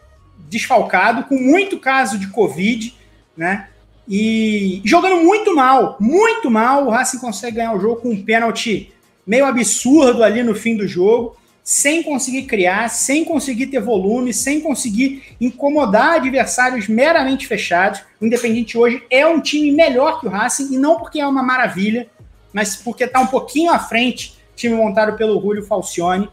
desfalcado, 0.49 1.25
com 1.25 1.37
muito 1.37 1.79
caso 1.79 2.19
de 2.19 2.29
Covid, 2.29 2.95
né? 3.37 3.69
E 4.07 4.83
jogando 4.85 5.23
muito 5.23 5.57
mal, 5.57 5.97
muito 5.99 6.51
mal. 6.51 6.87
O 6.87 6.91
Racing 6.91 7.19
consegue 7.19 7.57
ganhar 7.57 7.75
o 7.75 7.81
jogo 7.81 8.03
com 8.03 8.11
um 8.11 8.23
pênalti 8.23 8.93
meio 9.27 9.47
absurdo 9.47 10.23
ali 10.23 10.43
no 10.43 10.55
fim 10.55 10.77
do 10.77 10.87
jogo 10.87 11.37
sem 11.65 12.03
conseguir 12.03 12.43
criar, 12.43 12.91
sem 12.91 13.25
conseguir 13.25 13.69
ter 13.69 13.81
volume, 13.81 14.35
sem 14.35 14.61
conseguir 14.61 15.35
incomodar 15.41 16.17
adversários 16.17 16.87
meramente 16.87 17.47
fechados. 17.47 18.03
O 18.21 18.27
Independente 18.27 18.77
hoje 18.77 19.03
é 19.09 19.27
um 19.27 19.41
time 19.41 19.73
melhor 19.73 20.21
que 20.21 20.27
o 20.27 20.31
Racing, 20.31 20.75
e 20.75 20.79
não 20.79 20.99
porque 20.99 21.19
é 21.19 21.27
uma 21.27 21.43
maravilha, 21.43 22.07
mas 22.53 22.77
porque 22.77 23.05
está 23.05 23.19
um 23.19 23.29
pouquinho 23.29 23.73
à 23.73 23.79
frente, 23.79 24.39
time 24.55 24.75
montado 24.75 25.17
pelo 25.17 25.41
Julio 25.41 25.65
Falcione. 25.65 26.29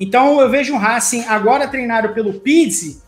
Então 0.00 0.40
eu 0.40 0.48
vejo 0.48 0.72
um 0.72 0.78
Racing 0.78 1.24
agora 1.26 1.68
treinado 1.68 2.14
pelo 2.14 2.40
Pizzi, 2.40 3.02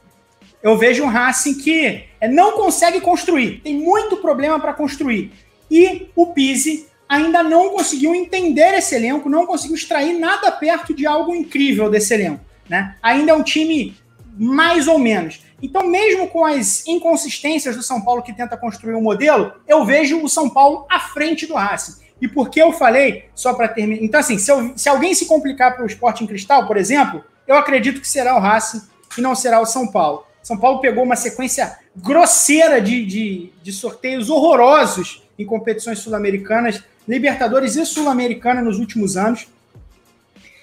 eu 0.63 0.77
vejo 0.77 1.03
um 1.03 1.09
Racing 1.09 1.55
que 1.55 2.05
é, 2.21 2.29
não 2.29 2.53
consegue 2.53 3.01
construir, 3.01 3.63
tem 3.63 3.75
muito 3.75 4.19
problema 4.19 4.61
para 4.61 4.75
construir. 4.75 5.33
E 5.71 6.11
o 6.15 6.27
Pizzi 6.27 6.88
ainda 7.09 7.43
não 7.43 7.71
conseguiu 7.71 8.15
entender 8.15 8.75
esse 8.75 8.95
elenco, 8.95 9.29
não 9.29 9.47
conseguiu 9.47 9.77
extrair 9.77 10.19
nada 10.19 10.51
perto 10.53 10.93
de 10.93 11.07
algo 11.07 11.35
incrível 11.35 11.91
desse 11.91 12.13
elenco. 12.13 12.45
Né? 12.69 12.95
Ainda 13.03 13.33
é 13.33 13.35
um 13.35 13.43
time 13.43 13.97
mais 14.37 14.87
ou 14.87 14.99
menos. 14.99 15.41
Então, 15.61 15.87
mesmo 15.89 16.29
com 16.29 16.45
as 16.45 16.87
inconsistências 16.87 17.75
do 17.75 17.83
São 17.83 18.01
Paulo 18.01 18.23
que 18.23 18.33
tenta 18.33 18.57
construir 18.57 18.95
um 18.95 19.01
modelo, 19.01 19.53
eu 19.67 19.85
vejo 19.85 20.23
o 20.23 20.29
São 20.29 20.49
Paulo 20.49 20.87
à 20.89 21.01
frente 21.01 21.47
do 21.47 21.55
Racing. 21.55 21.95
E 22.21 22.29
por 22.29 22.51
que 22.51 22.61
eu 22.61 22.73
falei, 22.73 23.27
só 23.35 23.55
para 23.55 23.69
terminar. 23.69 24.03
Então, 24.03 24.21
assim, 24.21 24.39
se, 24.39 24.51
eu, 24.51 24.73
se, 24.77 24.89
alguém 24.89 25.15
se 25.15 25.27
complicar 25.27 25.75
para 25.75 25.85
o 25.85 25.87
esporte 25.87 26.23
em 26.23 26.27
cristal, 26.27 26.67
por 26.67 26.77
exemplo, 26.77 27.25
eu 27.47 27.57
acredito 27.57 28.01
que 28.01 28.09
será 28.09 28.37
o 28.37 28.41
Racing 28.41 28.83
e 29.17 29.21
não 29.21 29.35
será 29.35 29.61
o 29.61 29.67
São 29.67 29.89
Paulo. 29.89 30.25
São 30.43 30.57
Paulo 30.57 30.81
pegou 30.81 31.05
uma 31.05 31.17
sequência 31.17 31.79
grosseira 31.97 32.81
de, 32.81 33.05
de, 33.05 33.53
de 33.63 33.73
sorteios 33.73 34.31
horrorosos 34.31 35.23
em 35.39 35.45
competições 35.45 35.99
sul-americanas 35.99 36.83
Libertadores 37.09 37.75
e 37.75 37.87
Sul-Americana 37.87 38.61
nos 38.61 38.79
últimos 38.79 39.17
anos. 39.17 39.49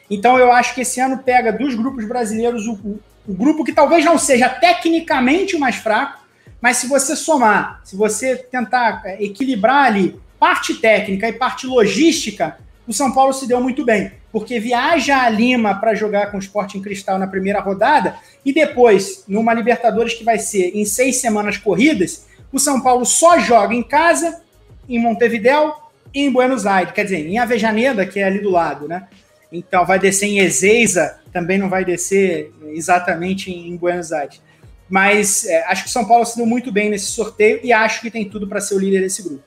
Então 0.10 0.38
eu 0.38 0.52
acho 0.52 0.76
que 0.76 0.82
esse 0.82 1.00
ano 1.02 1.18
pega 1.18 1.52
dos 1.52 1.74
grupos 1.74 2.06
brasileiros 2.06 2.68
o, 2.68 2.74
o, 2.74 3.00
o, 3.28 3.34
grupo 3.34 3.64
que 3.64 3.74
talvez 3.74 4.06
não 4.06 4.20
seja 4.20 4.48
tecnicamente 4.48 5.56
o 5.56 5.60
mais 5.60 5.78
fraco, 5.78 6.24
mas 6.62 6.78
se 6.78 6.88
você 6.88 7.16
somar, 7.16 7.82
se 7.84 7.96
você 7.96 8.36
tentar 8.36 9.02
é, 9.06 9.24
equilibrar 9.24 9.86
ali 9.86 10.20
parte 10.40 10.76
técnica 10.76 11.28
e 11.28 11.34
parte 11.34 11.66
logística, 11.66 12.58
o 12.88 12.94
São 12.94 13.12
Paulo 13.12 13.34
se 13.34 13.48
deu 13.48 13.60
muito 13.60 13.84
bem, 13.84 14.12
porque 14.32 14.60
viaja 14.60 15.24
a 15.24 15.30
Lima 15.30 15.74
para 15.74 15.96
jogar 15.96 16.30
com 16.30 16.38
o 16.38 16.40
Sporting 16.40 16.82
Cristal 16.82 17.18
na 17.18 17.26
primeira 17.26 17.60
rodada 17.60 18.16
e 18.46 18.54
depois, 18.54 19.24
numa 19.28 19.56
Libertadores 19.56 20.14
que 20.14 20.24
vai 20.24 20.38
ser 20.38 20.72
em 20.76 20.86
seis 20.86 21.18
semanas 21.18 21.58
corridas, 21.58 22.28
o 22.52 22.60
São 22.60 22.80
Paulo 22.82 23.04
só 23.04 23.40
joga 23.40 23.74
em 23.74 23.82
casa, 23.82 24.44
em 24.88 25.00
Montevidéu, 25.00 25.85
em 26.16 26.32
Buenos 26.32 26.66
Aires, 26.66 26.94
quer 26.94 27.04
dizer, 27.04 27.28
em 27.28 27.38
Avejaneda, 27.38 28.06
que 28.06 28.20
é 28.20 28.24
ali 28.24 28.40
do 28.40 28.50
lado, 28.50 28.88
né? 28.88 29.08
Então 29.52 29.86
vai 29.86 30.00
descer 30.00 30.28
em 30.28 30.40
Ezeiza, 30.40 31.20
também 31.32 31.58
não 31.58 31.70
vai 31.70 31.84
descer 31.84 32.52
exatamente 32.74 33.52
em 33.52 33.76
Buenos 33.76 34.14
Aires. 34.14 34.42
Mas 34.90 35.46
é, 35.46 35.66
acho 35.66 35.84
que 35.84 35.90
o 35.90 35.92
São 35.92 36.06
Paulo 36.06 36.26
se 36.26 36.38
deu 36.38 36.46
muito 36.46 36.72
bem 36.72 36.90
nesse 36.90 37.08
sorteio 37.08 37.60
e 37.64 37.74
acho 37.74 38.02
que 38.02 38.10
tem 38.10 38.30
tudo 38.30 38.48
para 38.48 38.62
ser 38.62 38.76
o 38.76 38.80
líder 38.80 39.02
desse 39.02 39.22
grupo. 39.24 39.44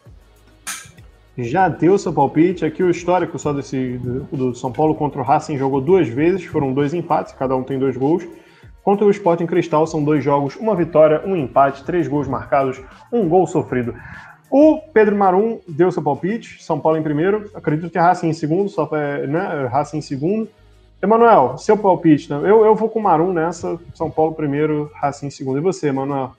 Já 1.39 1.69
deu 1.69 1.97
seu 1.97 2.12
palpite. 2.12 2.64
Aqui 2.64 2.83
o 2.83 2.91
histórico 2.91 3.39
só 3.39 3.53
desse 3.53 3.97
do, 3.99 4.25
do, 4.25 4.55
São 4.55 4.73
Paulo 4.73 4.95
contra 4.95 5.21
o 5.21 5.25
Racing 5.25 5.57
jogou 5.57 5.81
duas 5.81 6.09
vezes, 6.09 6.45
foram 6.45 6.75
dois 6.75 6.93
empates, 6.93 7.33
cada 7.33 7.57
um 7.57 7.62
tem 7.62 7.79
dois 7.79 7.97
gols. 7.97 8.27
Contra 8.83 9.07
o 9.07 9.11
Sporting 9.11 9.47
Cristal 9.47 9.87
são 9.87 10.03
dois 10.03 10.25
jogos, 10.25 10.57
uma 10.57 10.75
vitória, 10.75 11.23
um 11.25 11.37
empate, 11.37 11.85
três 11.85 12.09
gols 12.09 12.27
marcados, 12.27 12.81
um 13.12 13.29
gol 13.29 13.47
sofrido. 13.47 13.95
O 14.51 14.78
Pedro 14.92 15.16
Marum 15.16 15.61
deu 15.68 15.92
seu 15.92 16.03
palpite, 16.03 16.62
São 16.62 16.80
Paulo 16.80 16.99
em 16.99 17.03
primeiro, 17.03 17.51
acredito 17.55 17.90
que 17.90 17.99
Racing 17.99 18.28
em 18.28 18.32
segundo, 18.32 18.68
só 18.68 18.88
né, 18.90 19.66
Racing 19.70 19.99
em 19.99 20.03
segundo. 20.03 20.49
Emanuel, 21.01 21.57
seu 21.59 21.76
palpite, 21.76 22.28
né? 22.30 22.38
eu, 22.38 22.64
eu 22.64 22.74
vou 22.74 22.88
com 22.88 22.99
o 22.99 23.03
Marum 23.03 23.32
nessa, 23.32 23.78
São 23.94 24.11
Paulo 24.11 24.34
primeiro, 24.34 24.90
Racing 24.94 25.26
em 25.26 25.30
segundo. 25.30 25.59
E 25.59 25.62
você, 25.62 25.88
Emanuel? 25.88 26.34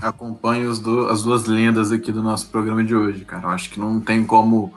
Acompanho 0.00 0.72
do, 0.76 1.08
as 1.08 1.22
duas 1.22 1.46
lendas 1.46 1.90
aqui 1.90 2.12
do 2.12 2.22
nosso 2.22 2.48
programa 2.50 2.84
de 2.84 2.94
hoje, 2.94 3.24
cara. 3.24 3.46
Eu 3.46 3.50
acho 3.50 3.70
que 3.70 3.80
não 3.80 4.00
tem 4.00 4.24
como 4.24 4.72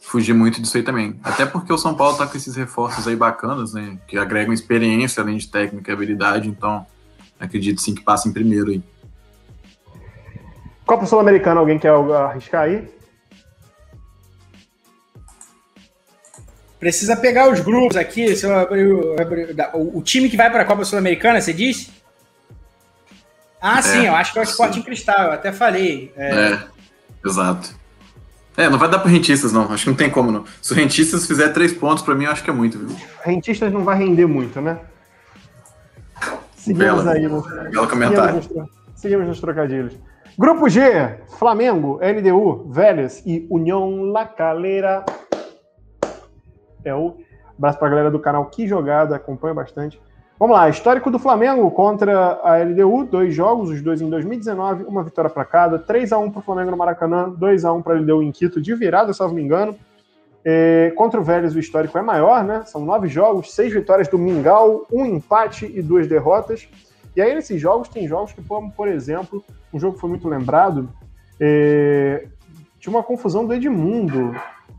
fugir 0.00 0.32
muito 0.32 0.62
disso 0.62 0.76
aí 0.76 0.82
também. 0.82 1.18
Até 1.22 1.44
porque 1.44 1.72
o 1.72 1.78
São 1.78 1.94
Paulo 1.94 2.16
tá 2.16 2.26
com 2.26 2.36
esses 2.36 2.56
reforços 2.56 3.06
aí 3.06 3.14
bacanas, 3.14 3.74
né? 3.74 3.98
Que 4.06 4.16
agregam 4.16 4.52
experiência 4.52 5.22
além 5.22 5.36
de 5.36 5.48
técnica 5.48 5.90
e 5.90 5.94
habilidade, 5.94 6.48
então 6.48 6.86
acredito 7.38 7.80
sim 7.80 7.94
que 7.94 8.02
passa 8.02 8.28
em 8.28 8.32
primeiro 8.32 8.70
aí. 8.70 8.82
Copa 10.86 11.06
Sul-Americana, 11.06 11.60
alguém 11.60 11.78
quer 11.78 11.90
arriscar 11.90 12.62
aí? 12.62 12.88
Precisa 16.78 17.16
pegar 17.16 17.48
os 17.48 17.60
grupos 17.60 17.96
aqui. 17.96 18.34
Se 18.34 18.44
eu 18.44 18.58
abrir, 18.58 18.86
o, 19.72 19.98
o 19.98 20.02
time 20.02 20.28
que 20.28 20.36
vai 20.36 20.50
para 20.50 20.62
a 20.62 20.64
Copa 20.64 20.84
Sul-Americana, 20.84 21.40
você 21.40 21.52
diz? 21.52 21.90
Ah, 23.60 23.78
é, 23.78 23.82
sim, 23.82 24.06
eu 24.06 24.14
acho 24.16 24.32
que 24.32 24.40
é 24.40 24.42
o 24.42 24.44
Sporting 24.44 24.80
sim. 24.80 24.82
Cristal, 24.82 25.26
eu 25.26 25.32
até 25.32 25.52
falei. 25.52 26.12
É... 26.16 26.34
é, 26.34 26.58
exato. 27.24 27.76
É, 28.56 28.68
não 28.68 28.78
vai 28.78 28.90
dar 28.90 28.98
para 28.98 29.10
rentistas, 29.10 29.52
não. 29.52 29.72
Acho 29.72 29.84
que 29.84 29.90
não 29.90 29.96
tem 29.96 30.10
como, 30.10 30.32
não. 30.32 30.44
Se 30.60 30.72
o 30.72 30.74
rentistas 30.74 31.24
fizer 31.26 31.50
três 31.50 31.72
pontos, 31.72 32.02
para 32.02 32.16
mim, 32.16 32.24
eu 32.24 32.32
acho 32.32 32.42
que 32.42 32.50
é 32.50 32.52
muito, 32.52 32.78
viu? 32.78 32.96
Rentistas 33.24 33.72
não 33.72 33.84
vai 33.84 33.96
render 33.96 34.26
muito, 34.26 34.60
né? 34.60 34.80
Seguimos 36.56 37.04
Bela, 37.04 37.12
aí. 37.12 37.28
No... 37.28 37.42
Belo 37.42 37.88
comentário. 37.88 38.42
Seguimos 38.42 38.68
nos, 38.68 39.00
seguimos 39.00 39.26
nos 39.28 39.40
trocadilhos. 39.40 39.94
Grupo 40.38 40.66
G, 40.66 40.80
Flamengo, 41.38 42.00
LDU, 42.02 42.66
Vélez 42.70 43.22
e 43.26 43.46
União 43.50 44.04
La 44.04 44.24
Calera. 44.24 45.04
É 46.82 46.94
o 46.94 47.18
abraço 47.56 47.78
para 47.78 47.88
a 47.88 47.90
galera 47.90 48.10
do 48.10 48.18
canal 48.18 48.46
Que 48.46 48.66
Jogada, 48.66 49.14
acompanha 49.14 49.52
bastante. 49.52 50.00
Vamos 50.38 50.56
lá, 50.56 50.70
histórico 50.70 51.10
do 51.10 51.18
Flamengo 51.18 51.70
contra 51.70 52.40
a 52.42 52.56
LDU, 52.56 53.04
dois 53.04 53.34
jogos, 53.34 53.68
os 53.68 53.82
dois 53.82 54.00
em 54.00 54.08
2019, 54.08 54.84
uma 54.84 55.04
vitória 55.04 55.28
para 55.28 55.44
cada, 55.44 55.78
3 55.78 56.12
a 56.12 56.18
1 56.18 56.30
para 56.30 56.40
o 56.40 56.42
Flamengo 56.42 56.70
no 56.70 56.78
Maracanã, 56.78 57.28
2 57.28 57.64
a 57.66 57.72
1 57.74 57.82
para 57.82 57.94
a 57.94 58.00
LDU 58.00 58.22
em 58.22 58.32
Quito, 58.32 58.60
de 58.60 58.74
virada, 58.74 59.12
se 59.12 59.20
não 59.20 59.28
me 59.28 59.42
engano. 59.42 59.76
É, 60.44 60.92
contra 60.96 61.20
o 61.20 61.22
Vélez, 61.22 61.54
o 61.54 61.58
histórico 61.60 61.96
é 61.98 62.02
maior, 62.02 62.42
né? 62.42 62.62
São 62.64 62.84
nove 62.84 63.06
jogos, 63.06 63.54
seis 63.54 63.72
vitórias 63.72 64.08
do 64.08 64.18
Mingau, 64.18 64.86
um 64.90 65.04
empate 65.04 65.70
e 65.72 65.82
duas 65.82 66.08
derrotas. 66.08 66.66
E 67.14 67.20
aí, 67.20 67.34
nesses 67.34 67.60
jogos, 67.60 67.88
tem 67.88 68.08
jogos 68.08 68.32
que, 68.32 68.42
como, 68.42 68.72
por 68.72 68.88
exemplo, 68.88 69.44
um 69.72 69.78
jogo 69.78 69.94
que 69.94 70.00
foi 70.00 70.10
muito 70.10 70.28
lembrado, 70.28 70.88
é, 71.40 72.26
tinha 72.78 72.94
uma 72.94 73.02
confusão 73.02 73.46
do 73.46 73.54
Edmundo, 73.54 74.34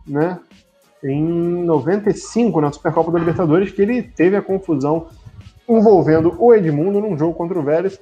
né? 0.08 0.40
Em 1.04 1.22
95, 1.66 2.62
na 2.62 2.72
Supercopa 2.72 3.12
da 3.12 3.20
Libertadores, 3.20 3.72
que 3.72 3.82
ele 3.82 4.02
teve 4.02 4.38
a 4.38 4.42
confusão 4.42 5.08
envolvendo 5.68 6.36
o 6.40 6.54
Edmundo 6.54 7.02
num 7.02 7.18
jogo 7.18 7.34
contra 7.34 7.60
o 7.60 7.64
Vélez. 7.64 8.00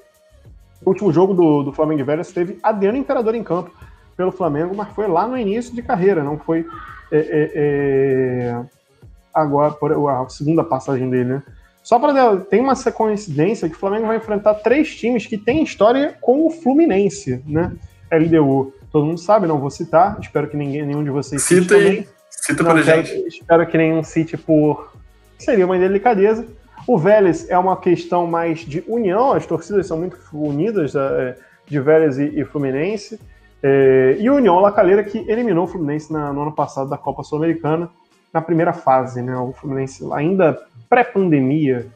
O 0.84 0.89
último 0.89 1.12
jogo 1.12 1.34
do, 1.34 1.64
do 1.64 1.74
Flamengo 1.74 2.02
e 2.02 2.04
Vélez 2.04 2.32
teve 2.32 2.60
Adriano 2.62 2.98
Imperador 2.98 3.36
em 3.36 3.44
campo 3.44 3.72
pelo 4.16 4.32
Flamengo, 4.32 4.76
mas 4.76 4.89
foi 4.89 5.08
lá 5.08 5.28
no 5.28 5.38
início 5.38 5.74
de 5.74 5.82
carreira, 5.82 6.24
não 6.24 6.38
foi 6.38 6.66
é, 7.12 7.18
é, 7.18 7.52
é, 7.56 8.66
agora 9.34 9.74
por, 9.74 9.92
a 10.10 10.30
segunda 10.30 10.64
passagem 10.64 11.10
dele, 11.10 11.36
né? 11.36 11.44
Só 11.84 11.98
para 11.98 12.38
tem 12.38 12.62
uma 12.62 12.76
coincidência 12.76 13.68
que 13.68 13.76
o 13.76 13.80
Flamengo 13.80 14.08
vai 14.08 14.18
enfrentar 14.18 14.56
três 14.56 14.96
times 14.96 15.26
que 15.26 15.38
têm 15.38 15.64
história 15.64 16.16
com 16.22 16.46
o 16.46 16.50
Fluminense, 16.50 17.42
né? 17.46 17.72
LDU. 18.12 18.74
Todo 18.92 19.06
mundo 19.06 19.20
sabe, 19.20 19.48
não 19.48 19.58
vou 19.58 19.70
citar. 19.70 20.18
Espero 20.20 20.48
que 20.48 20.58
ninguém, 20.58 20.86
nenhum 20.86 21.04
de 21.04 21.10
vocês 21.10 21.42
cite 21.42 21.74
aí. 21.74 22.08
Cita 22.30 22.64
para 22.64 22.82
gente. 22.82 23.12
Espero 23.28 23.66
que 23.66 23.78
nenhum 23.78 24.04
cite 24.04 24.38
por 24.38 24.92
seria 25.40 25.66
uma 25.66 25.78
delicadeza. 25.78 26.46
O 26.88 26.98
Vélez 26.98 27.50
é 27.50 27.58
uma 27.58 27.78
questão 27.78 28.28
mais 28.28 28.60
de 28.60 28.84
união, 28.88 29.34
as 29.34 29.46
torcidas 29.46 29.88
são 29.88 29.98
muito 29.98 30.18
unidas 30.34 30.96
é, 30.96 31.36
de 31.68 31.80
Vélez 31.80 32.18
e, 32.18 32.44
Fluminense. 32.46 33.20
É, 33.64 34.18
e 34.20 34.30
o 34.30 34.36
União 34.36 34.60
Lacaleira 34.60 35.04
que 35.04 35.20
eliminou 35.30 35.66
o 35.66 35.68
Fluminense 35.68 36.12
na, 36.12 36.34
no 36.34 36.42
ano 36.42 36.52
passado 36.52 36.90
da 36.90 36.98
Copa 36.98 37.24
Sul-Americana, 37.24 37.90
na 38.34 38.42
primeira 38.42 38.74
fase, 38.74 39.22
né? 39.22 39.36
O 39.38 39.52
Fluminense 39.52 40.04
ainda 40.14 40.60
pré-pandemia. 40.92 41.88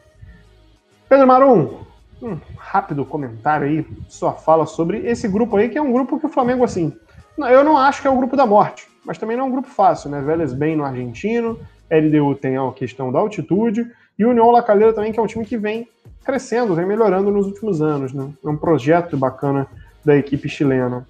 Pedro 1.06 1.26
Marum, 1.26 1.80
um 2.22 2.38
rápido 2.56 3.04
comentário 3.04 3.66
aí, 3.66 3.86
sua 4.08 4.32
fala 4.32 4.64
sobre 4.64 5.06
esse 5.06 5.28
grupo 5.28 5.58
aí, 5.58 5.68
que 5.68 5.76
é 5.76 5.82
um 5.82 5.92
grupo 5.92 6.18
que 6.18 6.24
o 6.24 6.30
Flamengo, 6.30 6.64
assim, 6.64 6.90
eu 7.36 7.62
não 7.62 7.76
acho 7.76 8.00
que 8.00 8.08
é 8.08 8.10
o 8.10 8.16
grupo 8.16 8.38
da 8.38 8.46
morte, 8.46 8.88
mas 9.04 9.18
também 9.18 9.36
não 9.36 9.44
é 9.44 9.48
um 9.48 9.52
grupo 9.52 9.68
fácil, 9.68 10.08
né? 10.08 10.22
Vélez 10.22 10.54
bem 10.54 10.74
no 10.74 10.82
argentino, 10.82 11.60
LDU 11.90 12.36
tem 12.36 12.56
a 12.56 12.72
questão 12.72 13.12
da 13.12 13.18
altitude, 13.18 13.86
e 14.18 14.24
União 14.24 14.50
Lacaleira 14.50 14.94
também, 14.94 15.12
que 15.12 15.20
é 15.20 15.22
um 15.22 15.26
time 15.26 15.44
que 15.44 15.58
vem 15.58 15.86
crescendo, 16.24 16.74
vem 16.74 16.86
melhorando 16.86 17.30
nos 17.30 17.46
últimos 17.46 17.82
anos, 17.82 18.14
né? 18.14 18.30
É 18.42 18.48
um 18.48 18.56
projeto 18.56 19.14
bacana 19.14 19.66
da 20.02 20.16
equipe 20.16 20.48
chilena. 20.48 21.06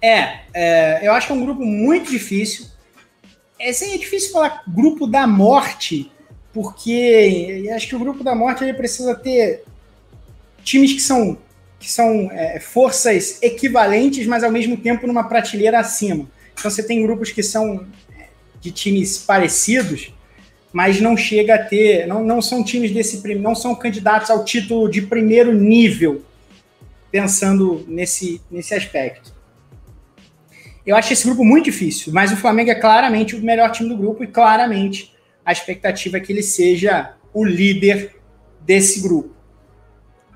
É, 0.00 0.38
é, 0.54 1.08
eu 1.08 1.12
acho 1.12 1.26
que 1.26 1.32
é 1.32 1.36
um 1.36 1.44
grupo 1.44 1.64
muito 1.64 2.12
difícil. 2.12 2.73
É, 3.58 3.70
assim, 3.70 3.94
é 3.94 3.98
difícil 3.98 4.32
falar 4.32 4.62
grupo 4.66 5.06
da 5.06 5.26
morte, 5.26 6.10
porque 6.52 7.70
acho 7.74 7.88
que 7.88 7.96
o 7.96 7.98
grupo 7.98 8.22
da 8.22 8.34
morte 8.34 8.64
ele 8.64 8.74
precisa 8.74 9.14
ter 9.14 9.64
times 10.62 10.92
que 10.92 11.00
são, 11.00 11.36
que 11.78 11.90
são 11.90 12.30
é, 12.32 12.58
forças 12.60 13.42
equivalentes, 13.42 14.26
mas 14.26 14.42
ao 14.42 14.50
mesmo 14.50 14.76
tempo 14.76 15.06
numa 15.06 15.24
prateleira 15.24 15.78
acima. 15.78 16.28
Então 16.52 16.70
você 16.70 16.82
tem 16.82 17.02
grupos 17.02 17.30
que 17.30 17.42
são 17.42 17.86
é, 18.18 18.28
de 18.60 18.70
times 18.70 19.18
parecidos, 19.18 20.12
mas 20.72 21.00
não 21.00 21.16
chega 21.16 21.56
a 21.56 21.64
ter, 21.64 22.06
não, 22.06 22.24
não 22.24 22.40
são 22.40 22.64
times 22.64 22.90
desse 22.90 23.22
não 23.36 23.54
são 23.54 23.74
candidatos 23.74 24.30
ao 24.30 24.44
título 24.44 24.88
de 24.88 25.02
primeiro 25.02 25.52
nível, 25.52 26.24
pensando 27.10 27.84
nesse, 27.86 28.40
nesse 28.50 28.74
aspecto. 28.74 29.33
Eu 30.86 30.96
acho 30.96 31.12
esse 31.12 31.24
grupo 31.24 31.44
muito 31.44 31.64
difícil, 31.64 32.12
mas 32.12 32.30
o 32.30 32.36
Flamengo 32.36 32.70
é 32.70 32.74
claramente 32.74 33.34
o 33.34 33.40
melhor 33.40 33.70
time 33.70 33.88
do 33.88 33.96
grupo 33.96 34.22
e 34.22 34.26
claramente 34.26 35.14
a 35.44 35.52
expectativa 35.52 36.18
é 36.18 36.20
que 36.20 36.32
ele 36.32 36.42
seja 36.42 37.14
o 37.32 37.44
líder 37.44 38.16
desse 38.60 39.00
grupo. 39.00 39.30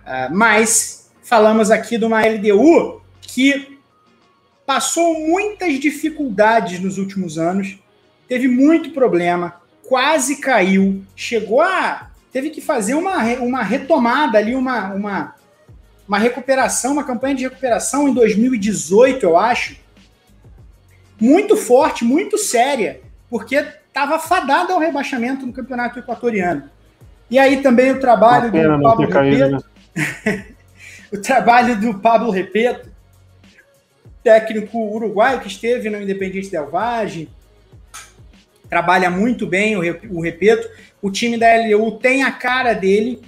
Uh, 0.01 0.35
mas 0.35 1.11
falamos 1.23 1.71
aqui 1.71 1.99
de 1.99 2.05
uma 2.05 2.23
LDU 2.23 3.03
que 3.21 3.79
passou 4.65 5.19
muitas 5.21 5.79
dificuldades 5.79 6.81
nos 6.81 6.99
últimos 6.99 7.39
anos, 7.39 7.79
teve 8.27 8.49
muito 8.49 8.91
problema, 8.91 9.61
quase 9.87 10.37
caiu, 10.37 11.03
chegou 11.17 11.63
a. 11.63 12.11
teve 12.31 12.51
que 12.51 12.61
fazer 12.61 12.95
uma, 12.95 13.23
uma 13.41 13.63
retomada 13.63 14.37
ali, 14.37 14.55
uma, 14.55 14.93
uma, 14.93 15.35
uma 16.07 16.19
recuperação, 16.19 16.93
uma 16.93 17.05
campanha 17.05 17.35
de 17.35 17.45
recuperação 17.45 18.09
em 18.09 18.15
2018, 18.15 19.25
eu 19.25 19.39
acho 19.39 19.78
muito 21.21 21.57
forte, 21.57 22.05
muito 22.05 22.39
séria, 22.39 23.01
porque 23.29 23.57
estava 23.57 24.19
fadada 24.19 24.73
ao 24.73 24.79
rebaixamento 24.79 25.45
no 25.45 25.53
campeonato 25.53 25.99
equatoriano. 25.99 26.71
E 27.31 27.39
aí 27.39 27.63
também 27.63 27.91
o 27.91 28.01
trabalho 28.01 28.51
do 28.51 28.83
Pablo 28.83 29.07
Repeto, 29.07 29.65
né? 29.95 30.47
o 31.13 31.19
trabalho 31.19 31.81
do 31.81 31.99
Pablo 31.99 32.31
Repeto, 32.31 32.91
técnico 34.23 34.79
uruguaio 34.79 35.41
que 35.41 35.49
esteve 35.49 35.91
no 35.91 36.01
Independiente 36.01 36.51
Del 36.51 36.71
Valle, 36.71 37.29
trabalha 38.69 39.11
muito 39.11 39.47
bem 39.47 39.77
o, 39.77 40.21
Repeto. 40.21 40.69
O 41.03 41.11
time 41.11 41.37
da 41.37 41.47
LDU 41.55 41.99
tem 41.99 42.23
a 42.23 42.33
cara 42.33 42.73
dele 42.73 43.21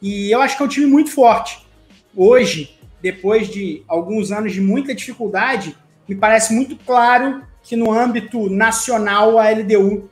e 0.00 0.30
eu 0.30 0.40
acho 0.40 0.56
que 0.56 0.62
é 0.62 0.66
um 0.66 0.68
time 0.68 0.86
muito 0.86 1.10
forte. 1.10 1.66
Hoje, 2.14 2.78
depois 3.00 3.48
de 3.48 3.82
alguns 3.86 4.32
anos 4.32 4.52
de 4.52 4.60
muita 4.60 4.94
dificuldade, 4.94 5.76
me 6.10 6.16
parece 6.16 6.52
muito 6.52 6.74
claro 6.74 7.40
que 7.62 7.76
no 7.76 7.92
âmbito 7.92 8.50
nacional 8.50 9.38
a 9.38 9.48
LDU 9.48 10.10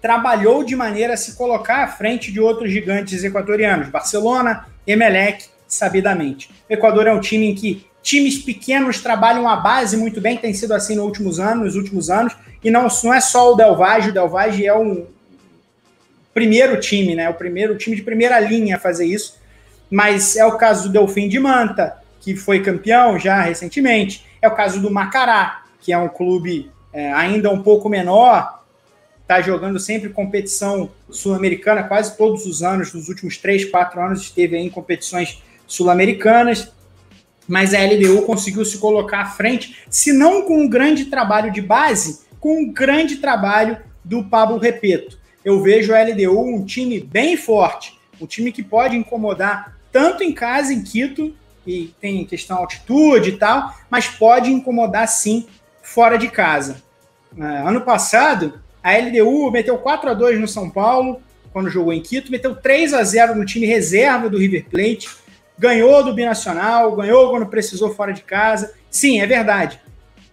trabalhou 0.00 0.62
de 0.62 0.76
maneira 0.76 1.14
a 1.14 1.16
se 1.16 1.34
colocar 1.34 1.82
à 1.82 1.88
frente 1.88 2.30
de 2.30 2.38
outros 2.38 2.70
gigantes 2.70 3.24
equatorianos, 3.24 3.88
Barcelona, 3.88 4.68
Emelec, 4.86 5.46
sabidamente. 5.66 6.48
O 6.70 6.72
Equador 6.72 7.08
é 7.08 7.12
um 7.12 7.18
time 7.18 7.46
em 7.46 7.56
que 7.56 7.88
times 8.00 8.38
pequenos 8.38 9.02
trabalham 9.02 9.48
a 9.48 9.56
base 9.56 9.96
muito 9.96 10.20
bem, 10.20 10.36
tem 10.36 10.54
sido 10.54 10.72
assim 10.72 10.94
nos 10.94 11.06
últimos 11.06 11.40
anos, 11.40 11.64
nos 11.64 11.74
últimos 11.74 12.08
anos, 12.08 12.36
e 12.62 12.70
não, 12.70 12.86
não 13.02 13.12
é 13.12 13.20
só 13.20 13.52
o 13.52 13.56
Del 13.56 13.74
Valle, 13.74 14.10
o 14.10 14.12
Del 14.12 14.28
Valle 14.28 14.64
é 14.64 14.76
um 14.76 15.06
primeiro 16.32 16.78
time, 16.78 17.16
né? 17.16 17.28
O 17.28 17.34
primeiro 17.34 17.76
time 17.76 17.96
de 17.96 18.02
primeira 18.02 18.38
linha 18.38 18.76
a 18.76 18.78
fazer 18.78 19.06
isso. 19.06 19.40
Mas 19.90 20.36
é 20.36 20.46
o 20.46 20.56
caso 20.56 20.84
do 20.84 20.92
Delfim 20.92 21.28
de 21.28 21.40
Manta, 21.40 21.96
que 22.20 22.36
foi 22.36 22.62
campeão 22.62 23.18
já 23.18 23.40
recentemente. 23.40 24.27
É 24.40 24.48
o 24.48 24.54
caso 24.54 24.80
do 24.80 24.90
Macará, 24.90 25.64
que 25.80 25.92
é 25.92 25.98
um 25.98 26.08
clube 26.08 26.70
é, 26.92 27.12
ainda 27.12 27.50
um 27.50 27.62
pouco 27.62 27.88
menor, 27.88 28.64
está 29.22 29.40
jogando 29.42 29.78
sempre 29.78 30.08
competição 30.08 30.90
sul-americana, 31.10 31.82
quase 31.82 32.16
todos 32.16 32.46
os 32.46 32.62
anos, 32.62 32.94
nos 32.94 33.08
últimos 33.08 33.36
três, 33.36 33.64
quatro 33.64 34.00
anos, 34.00 34.22
esteve 34.22 34.56
em 34.56 34.70
competições 34.70 35.42
sul-americanas. 35.66 36.72
Mas 37.46 37.74
a 37.74 37.78
LDU 37.78 38.22
conseguiu 38.22 38.64
se 38.64 38.78
colocar 38.78 39.20
à 39.20 39.26
frente, 39.26 39.84
se 39.90 40.12
não 40.12 40.42
com 40.42 40.62
um 40.62 40.68
grande 40.68 41.06
trabalho 41.06 41.52
de 41.52 41.60
base, 41.60 42.20
com 42.40 42.62
um 42.62 42.72
grande 42.72 43.16
trabalho 43.16 43.78
do 44.04 44.24
Pablo 44.24 44.58
Repeto. 44.58 45.18
Eu 45.44 45.62
vejo 45.62 45.94
a 45.94 46.02
LDU 46.02 46.40
um 46.40 46.64
time 46.64 47.00
bem 47.00 47.36
forte, 47.36 47.98
um 48.20 48.26
time 48.26 48.50
que 48.50 48.62
pode 48.62 48.96
incomodar 48.96 49.78
tanto 49.92 50.22
em 50.22 50.32
casa, 50.32 50.72
em 50.72 50.82
Quito, 50.82 51.34
e 51.68 51.94
tem 52.00 52.24
questão 52.24 52.56
altitude 52.56 53.30
e 53.30 53.36
tal, 53.36 53.74
mas 53.90 54.08
pode 54.08 54.50
incomodar 54.50 55.06
sim 55.06 55.46
fora 55.82 56.16
de 56.16 56.28
casa. 56.28 56.82
Uh, 57.36 57.68
ano 57.68 57.82
passado, 57.82 58.60
a 58.82 58.96
LDU 58.96 59.50
meteu 59.50 59.76
4 59.76 60.10
a 60.10 60.14
2 60.14 60.40
no 60.40 60.48
São 60.48 60.70
Paulo, 60.70 61.20
quando 61.52 61.68
jogou 61.68 61.92
em 61.92 62.00
Quito, 62.00 62.32
meteu 62.32 62.56
3 62.56 62.94
a 62.94 63.04
0 63.04 63.34
no 63.34 63.44
time 63.44 63.66
reserva 63.66 64.30
do 64.30 64.38
River 64.38 64.64
Plate, 64.70 65.10
ganhou 65.58 66.02
do 66.02 66.14
Binacional, 66.14 66.96
ganhou 66.96 67.30
quando 67.30 67.46
precisou 67.46 67.94
fora 67.94 68.14
de 68.14 68.22
casa. 68.22 68.72
Sim, 68.90 69.20
é 69.20 69.26
verdade. 69.26 69.78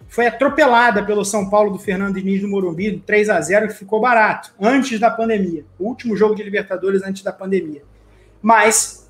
Foi 0.08 0.26
atropelada 0.26 1.04
pelo 1.04 1.24
São 1.24 1.50
Paulo 1.50 1.72
do 1.72 1.78
Fernando 1.78 2.14
Diniz 2.14 2.40
do 2.40 2.48
Morumbi, 2.48 3.02
3 3.04 3.28
a 3.28 3.40
0 3.40 3.68
que 3.68 3.74
ficou 3.74 4.00
barato, 4.00 4.54
antes 4.58 4.98
da 4.98 5.10
pandemia. 5.10 5.66
O 5.78 5.86
último 5.86 6.16
jogo 6.16 6.34
de 6.34 6.42
Libertadores 6.42 7.02
antes 7.02 7.22
da 7.22 7.32
pandemia. 7.32 7.82
Mas 8.40 9.05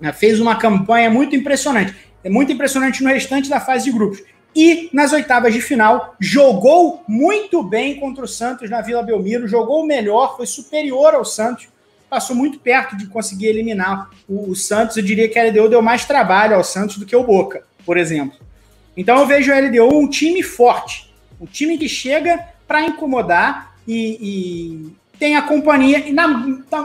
né, 0.00 0.12
fez 0.12 0.40
uma 0.40 0.56
campanha 0.56 1.10
muito 1.10 1.36
impressionante. 1.36 1.94
É 2.22 2.30
muito 2.30 2.52
impressionante 2.52 3.02
no 3.02 3.08
restante 3.08 3.48
da 3.48 3.60
fase 3.60 3.84
de 3.84 3.92
grupos. 3.92 4.22
E 4.54 4.90
nas 4.92 5.12
oitavas 5.12 5.54
de 5.54 5.60
final, 5.60 6.16
jogou 6.18 7.04
muito 7.06 7.62
bem 7.62 8.00
contra 8.00 8.24
o 8.24 8.28
Santos 8.28 8.68
na 8.68 8.80
Vila 8.80 9.02
Belmiro, 9.02 9.46
jogou 9.46 9.86
melhor, 9.86 10.36
foi 10.36 10.46
superior 10.46 11.14
ao 11.14 11.24
Santos, 11.24 11.68
passou 12.08 12.34
muito 12.34 12.58
perto 12.58 12.96
de 12.96 13.06
conseguir 13.06 13.46
eliminar 13.46 14.10
o, 14.28 14.50
o 14.50 14.56
Santos. 14.56 14.96
Eu 14.96 15.04
diria 15.04 15.28
que 15.28 15.38
a 15.38 15.44
LDU 15.44 15.68
deu 15.68 15.80
mais 15.80 16.04
trabalho 16.04 16.56
ao 16.56 16.64
Santos 16.64 16.98
do 16.98 17.06
que 17.06 17.14
o 17.14 17.22
Boca, 17.22 17.62
por 17.86 17.96
exemplo. 17.96 18.38
Então 18.96 19.18
eu 19.18 19.26
vejo 19.26 19.52
a 19.52 19.60
LDU 19.60 19.96
um 19.96 20.08
time 20.08 20.42
forte, 20.42 21.14
um 21.40 21.46
time 21.46 21.78
que 21.78 21.88
chega 21.88 22.44
para 22.66 22.82
incomodar 22.82 23.76
e, 23.86 24.18
e, 24.20 24.96
tem 25.20 25.36
a 25.36 25.42
companhia, 25.42 25.98
e 26.08 26.12
na, 26.12 26.26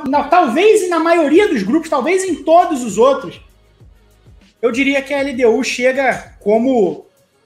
na, 0.09 0.23
talvez 0.25 0.89
na 0.89 0.99
maioria 0.99 1.47
dos 1.47 1.63
grupos, 1.63 1.89
talvez 1.89 2.25
em 2.25 2.43
todos 2.43 2.83
os 2.83 2.97
outros, 2.97 3.39
eu 4.61 4.73
diria 4.73 5.01
que 5.01 5.13
a 5.13 5.21
LDU 5.21 5.63
chega 5.63 6.36
como 6.41 7.05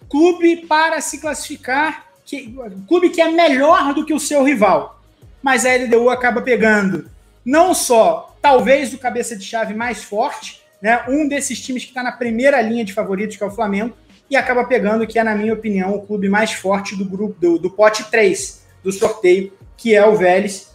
clube 0.09 0.65
para 0.65 0.99
se 0.99 1.19
classificar 1.19 2.07
que, 2.25 2.55
clube 2.87 3.11
que 3.11 3.21
é 3.21 3.29
melhor 3.29 3.93
do 3.93 4.03
que 4.03 4.15
o 4.15 4.19
seu 4.19 4.43
rival. 4.43 4.99
Mas 5.43 5.63
a 5.63 5.75
LDU 5.75 6.09
acaba 6.09 6.41
pegando 6.41 7.07
não 7.45 7.75
só, 7.75 8.35
talvez, 8.41 8.91
o 8.91 8.97
cabeça 8.97 9.35
de 9.35 9.45
chave 9.45 9.75
mais 9.75 10.03
forte, 10.03 10.59
né, 10.81 11.03
um 11.07 11.27
desses 11.27 11.61
times 11.61 11.83
que 11.83 11.89
está 11.89 12.01
na 12.01 12.11
primeira 12.11 12.59
linha 12.61 12.83
de 12.83 12.93
favoritos, 12.93 13.37
que 13.37 13.43
é 13.43 13.45
o 13.45 13.51
Flamengo, 13.51 13.95
e 14.27 14.35
acaba 14.35 14.63
pegando 14.63 15.05
que 15.05 15.19
é, 15.19 15.23
na 15.23 15.35
minha 15.35 15.53
opinião, 15.53 15.93
o 15.93 16.01
clube 16.01 16.29
mais 16.29 16.51
forte 16.53 16.95
do 16.95 17.05
grupo 17.05 17.39
do, 17.39 17.59
do 17.59 17.69
pote 17.69 18.09
3 18.09 18.63
do 18.83 18.91
sorteio, 18.91 19.53
que 19.77 19.93
é 19.93 20.05
o 20.05 20.15
Vélez, 20.15 20.68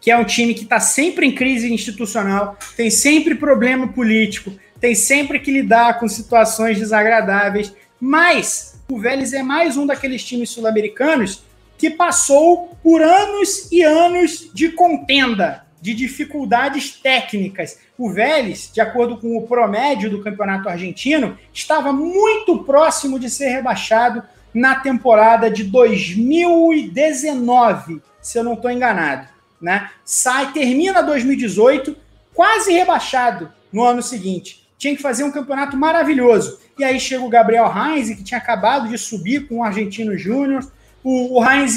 que 0.00 0.10
é 0.10 0.16
um 0.16 0.24
time 0.24 0.54
que 0.54 0.62
está 0.62 0.80
sempre 0.80 1.26
em 1.26 1.34
crise 1.34 1.72
institucional, 1.72 2.56
tem 2.76 2.90
sempre 2.90 3.34
problema 3.34 3.88
político, 3.88 4.52
tem 4.80 4.94
sempre 4.94 5.38
que 5.38 5.50
lidar 5.50 5.98
com 5.98 6.08
situações 6.08 6.78
desagradáveis, 6.78 7.72
mas 8.00 8.80
o 8.90 8.98
Vélez 8.98 9.32
é 9.32 9.42
mais 9.42 9.76
um 9.76 9.86
daqueles 9.86 10.24
times 10.24 10.50
sul-americanos 10.50 11.42
que 11.76 11.90
passou 11.90 12.76
por 12.82 13.02
anos 13.02 13.70
e 13.70 13.82
anos 13.82 14.50
de 14.52 14.70
contenda, 14.70 15.64
de 15.80 15.94
dificuldades 15.94 16.92
técnicas. 16.92 17.78
O 17.96 18.10
Vélez, 18.10 18.70
de 18.72 18.80
acordo 18.80 19.18
com 19.18 19.36
o 19.36 19.46
promédio 19.46 20.10
do 20.10 20.22
campeonato 20.22 20.68
argentino, 20.68 21.38
estava 21.52 21.92
muito 21.92 22.64
próximo 22.64 23.18
de 23.18 23.30
ser 23.30 23.50
rebaixado 23.50 24.22
na 24.52 24.74
temporada 24.74 25.50
de 25.50 25.64
2019, 25.64 28.02
se 28.20 28.38
eu 28.38 28.44
não 28.44 28.52
estou 28.54 28.70
enganado. 28.70 29.28
Né? 29.60 29.90
Sai, 30.04 30.52
termina 30.52 31.02
2018, 31.02 31.96
quase 32.34 32.72
rebaixado 32.72 33.52
no 33.72 33.82
ano 33.82 34.02
seguinte. 34.02 34.66
Tinha 34.78 34.96
que 34.96 35.02
fazer 35.02 35.24
um 35.24 35.30
campeonato 35.30 35.76
maravilhoso. 35.76 36.58
E 36.78 36.84
aí 36.84 36.98
chega 36.98 37.22
o 37.22 37.28
Gabriel 37.28 37.70
Heinz, 37.70 38.08
que 38.16 38.24
tinha 38.24 38.38
acabado 38.38 38.88
de 38.88 38.96
subir 38.96 39.46
com 39.46 39.58
o 39.58 39.62
Argentino 39.62 40.16
Júnior. 40.16 40.66
O, 41.04 41.38
o 41.38 41.44
Heinz 41.44 41.76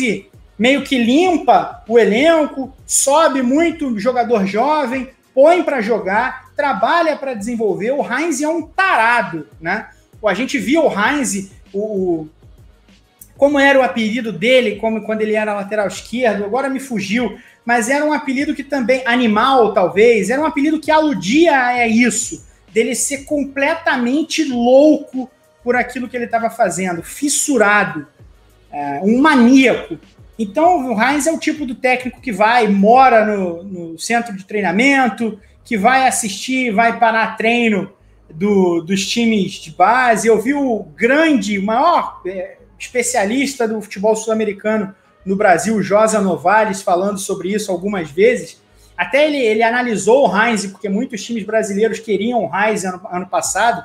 meio 0.57 0.83
que 0.83 0.97
limpa 0.97 1.83
o 1.87 1.99
elenco, 1.99 2.73
sobe 2.85 3.41
muito 3.41 3.99
jogador 3.99 4.45
jovem, 4.45 5.09
põe 5.33 5.63
para 5.63 5.81
jogar, 5.81 6.51
trabalha 6.55 7.17
para 7.17 7.33
desenvolver. 7.33 7.91
O 7.91 8.01
Heinz 8.01 8.41
é 8.41 8.47
um 8.47 8.61
tarado, 8.61 9.47
né? 9.59 9.89
A 10.25 10.33
gente 10.33 10.57
viu 10.57 10.85
o 10.85 10.89
Heinz, 10.89 11.51
o, 11.73 12.27
como 13.35 13.59
era 13.59 13.77
o 13.77 13.83
apelido 13.83 14.31
dele, 14.31 14.77
como 14.77 15.01
quando 15.01 15.21
ele 15.21 15.35
era 15.35 15.53
lateral 15.53 15.87
esquerdo, 15.87 16.45
agora 16.45 16.69
me 16.69 16.79
fugiu, 16.79 17.37
mas 17.65 17.89
era 17.89 18.03
um 18.03 18.13
apelido 18.13 18.53
que 18.53 18.63
também, 18.63 19.03
animal 19.05 19.73
talvez, 19.73 20.29
era 20.29 20.41
um 20.41 20.45
apelido 20.45 20.79
que 20.79 20.91
aludia 20.91 21.57
a 21.57 21.87
isso, 21.87 22.45
dele 22.71 22.95
ser 22.95 23.25
completamente 23.25 24.43
louco 24.43 25.29
por 25.63 25.75
aquilo 25.75 26.09
que 26.09 26.17
ele 26.17 26.25
estava 26.25 26.49
fazendo, 26.49 27.01
fissurado, 27.01 28.05
é, 28.71 28.99
um 29.03 29.21
maníaco. 29.21 29.97
Então, 30.37 30.93
o 30.93 31.01
Heinz 31.01 31.27
é 31.27 31.31
o 31.31 31.37
tipo 31.37 31.65
do 31.65 31.75
técnico 31.75 32.19
que 32.19 32.31
vai, 32.31 32.67
mora 32.67 33.25
no, 33.25 33.63
no 33.63 33.99
centro 33.99 34.35
de 34.35 34.43
treinamento, 34.43 35.39
que 35.63 35.77
vai 35.77 36.07
assistir, 36.07 36.71
vai 36.71 36.99
parar 36.99 37.37
treino 37.37 37.93
do, 38.29 38.81
dos 38.81 39.07
times 39.07 39.53
de 39.53 39.71
base. 39.71 40.27
Eu 40.27 40.41
vi 40.41 40.53
o 40.53 40.83
grande, 40.95 41.59
o 41.59 41.63
maior 41.63 42.21
é, 42.25 42.57
especialista 42.77 43.67
do 43.67 43.81
futebol 43.81 44.15
sul-americano 44.15 44.93
no 45.25 45.35
Brasil, 45.35 45.81
Josa 45.81 46.19
Novales, 46.21 46.81
falando 46.81 47.17
sobre 47.17 47.53
isso 47.53 47.71
algumas 47.71 48.11
vezes. 48.11 48.61
Até 48.97 49.25
ele, 49.25 49.37
ele 49.37 49.63
analisou 49.63 50.27
o 50.27 50.37
Heinz, 50.37 50.65
porque 50.67 50.89
muitos 50.89 51.23
times 51.23 51.43
brasileiros 51.43 51.99
queriam 51.99 52.45
o 52.45 52.51
Heinz 52.55 52.83
ano, 52.85 53.01
ano 53.09 53.27
passado. 53.27 53.83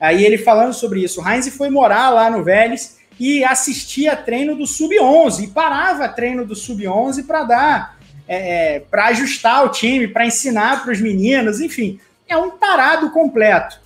Aí 0.00 0.24
ele 0.24 0.38
falando 0.38 0.72
sobre 0.72 1.02
isso. 1.02 1.20
O 1.20 1.28
Heinz 1.28 1.48
foi 1.54 1.68
morar 1.68 2.10
lá 2.10 2.30
no 2.30 2.42
Vélez 2.42 2.98
e 3.20 3.44
assistia 3.44 4.16
treino 4.16 4.56
do 4.56 4.66
Sub-11 4.66 5.44
e 5.44 5.46
parava 5.48 6.08
treino 6.08 6.44
do 6.44 6.54
Sub-11 6.54 7.26
para 7.26 7.44
dar, 7.44 7.98
é, 8.26 8.76
é 8.76 8.80
para 8.80 9.06
ajustar 9.06 9.64
o 9.64 9.68
time, 9.68 10.08
para 10.08 10.26
ensinar 10.26 10.82
para 10.82 10.92
os 10.92 11.00
meninos, 11.00 11.60
enfim. 11.60 12.00
É 12.26 12.36
um 12.36 12.50
tarado 12.50 13.10
completo. 13.10 13.81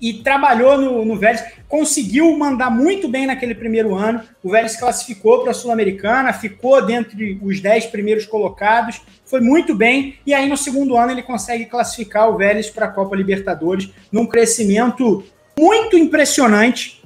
E 0.00 0.14
trabalhou 0.22 0.78
no, 0.78 1.04
no 1.04 1.16
Vélez, 1.16 1.42
conseguiu 1.68 2.36
mandar 2.36 2.70
muito 2.70 3.08
bem 3.08 3.26
naquele 3.26 3.54
primeiro 3.54 3.94
ano. 3.94 4.20
O 4.42 4.50
Vélez 4.50 4.76
classificou 4.76 5.40
para 5.40 5.52
a 5.52 5.54
Sul-Americana, 5.54 6.32
ficou 6.32 6.84
dentre 6.84 7.38
os 7.42 7.60
10 7.60 7.86
primeiros 7.86 8.26
colocados, 8.26 9.00
foi 9.24 9.40
muito 9.40 9.74
bem. 9.74 10.18
E 10.26 10.34
aí 10.34 10.48
no 10.48 10.56
segundo 10.56 10.96
ano 10.96 11.12
ele 11.12 11.22
consegue 11.22 11.64
classificar 11.64 12.28
o 12.28 12.36
Vélez 12.36 12.68
para 12.68 12.86
a 12.86 12.90
Copa 12.90 13.16
Libertadores 13.16 13.90
num 14.12 14.26
crescimento 14.26 15.24
muito 15.58 15.96
impressionante 15.96 17.02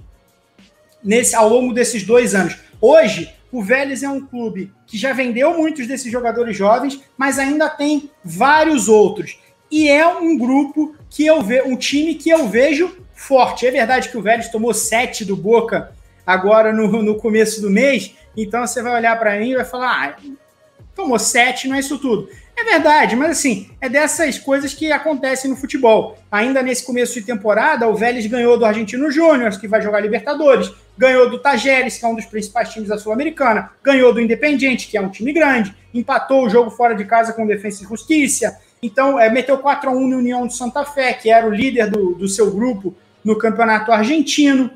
nesse, 1.03 1.35
ao 1.35 1.49
longo 1.49 1.73
desses 1.73 2.03
dois 2.03 2.35
anos. 2.35 2.57
Hoje, 2.81 3.33
o 3.53 3.63
Vélez 3.63 4.03
é 4.03 4.09
um 4.09 4.21
clube 4.21 4.73
que 4.87 4.97
já 4.97 5.13
vendeu 5.13 5.57
muitos 5.57 5.87
desses 5.87 6.11
jogadores 6.11 6.57
jovens, 6.57 7.01
mas 7.17 7.39
ainda 7.39 7.69
tem 7.69 8.11
vários 8.25 8.89
outros. 8.89 9.39
E 9.71 9.89
é 9.89 10.07
um 10.07 10.37
grupo 10.37 10.95
que 11.09 11.25
eu 11.25 11.43
vejo, 11.43 11.69
um 11.69 11.77
time 11.77 12.15
que 12.15 12.31
eu 12.31 12.49
vejo 12.49 12.97
forte. 13.15 13.67
É 13.67 13.71
verdade 13.71 14.09
que 14.09 14.19
o 14.19 14.23
Vélez 14.23 14.49
tomou 14.49 14.75
sete 14.75 15.25
do 15.25 15.37
Boca 15.37 15.93
agora 16.27 16.73
no, 16.73 17.03
no 17.03 17.17
começo 17.17 17.61
do 17.61 17.71
mês, 17.71 18.15
então 18.37 18.67
você 18.67 18.83
vai 18.83 18.95
olhar 18.95 19.19
para 19.19 19.39
mim 19.39 19.51
e 19.51 19.57
vai 19.57 19.65
falar: 19.65 20.17
ah, 20.19 20.23
tomou 20.95 21.19
sete, 21.19 21.69
não 21.69 21.77
é 21.77 21.81
isso 21.81 21.99
tudo. 21.99 22.29
É 22.57 22.65
verdade, 22.65 23.17
mas 23.17 23.31
assim, 23.31 23.71
é 23.81 23.89
dessas 23.89 24.39
coisas 24.39 24.75
que 24.75 24.93
acontecem 24.93 25.51
no 25.51 25.57
futebol. 25.57 26.19
Ainda 26.31 26.63
nesse 26.63 26.85
começo 26.85 27.15
de 27.15 27.23
temporada, 27.23 27.89
o 27.89 27.95
Vélez 27.95 28.27
ganhou 28.27 28.59
do 28.59 28.67
Argentino 28.67 29.11
Júnior, 29.11 29.59
que 29.59 29.67
vai 29.67 29.81
jogar 29.81 30.01
Libertadores, 30.01 30.71
ganhou 30.97 31.31
do 31.31 31.39
Tajeres, 31.39 31.97
que 31.97 32.05
é 32.05 32.09
um 32.09 32.15
dos 32.15 32.27
principais 32.27 32.69
times 32.69 32.91
da 32.91 32.99
Sul-Americana, 32.99 33.71
ganhou 33.83 34.13
do 34.13 34.21
Independiente, 34.21 34.89
que 34.89 34.99
é 34.99 35.01
um 35.01 35.09
time 35.09 35.33
grande, 35.33 35.75
empatou 35.95 36.45
o 36.45 36.51
jogo 36.51 36.71
fora 36.71 36.95
de 36.95 37.07
casa 37.07 37.33
com 37.33 37.47
Defensa 37.47 37.83
e 37.83 37.87
Justiça, 37.87 38.61
então 38.83 39.19
é, 39.19 39.29
meteu 39.29 39.59
4 39.59 39.91
a 39.91 39.93
1 39.93 40.09
no 40.09 40.17
União 40.19 40.47
de 40.47 40.55
Santa 40.55 40.85
Fé, 40.85 41.13
que 41.13 41.31
era 41.31 41.47
o 41.47 41.51
líder 41.51 41.91
do, 41.91 42.15
do 42.15 42.29
seu 42.29 42.51
grupo 42.51 42.95
no 43.25 43.37
campeonato 43.37 43.93
argentino. 43.93 44.71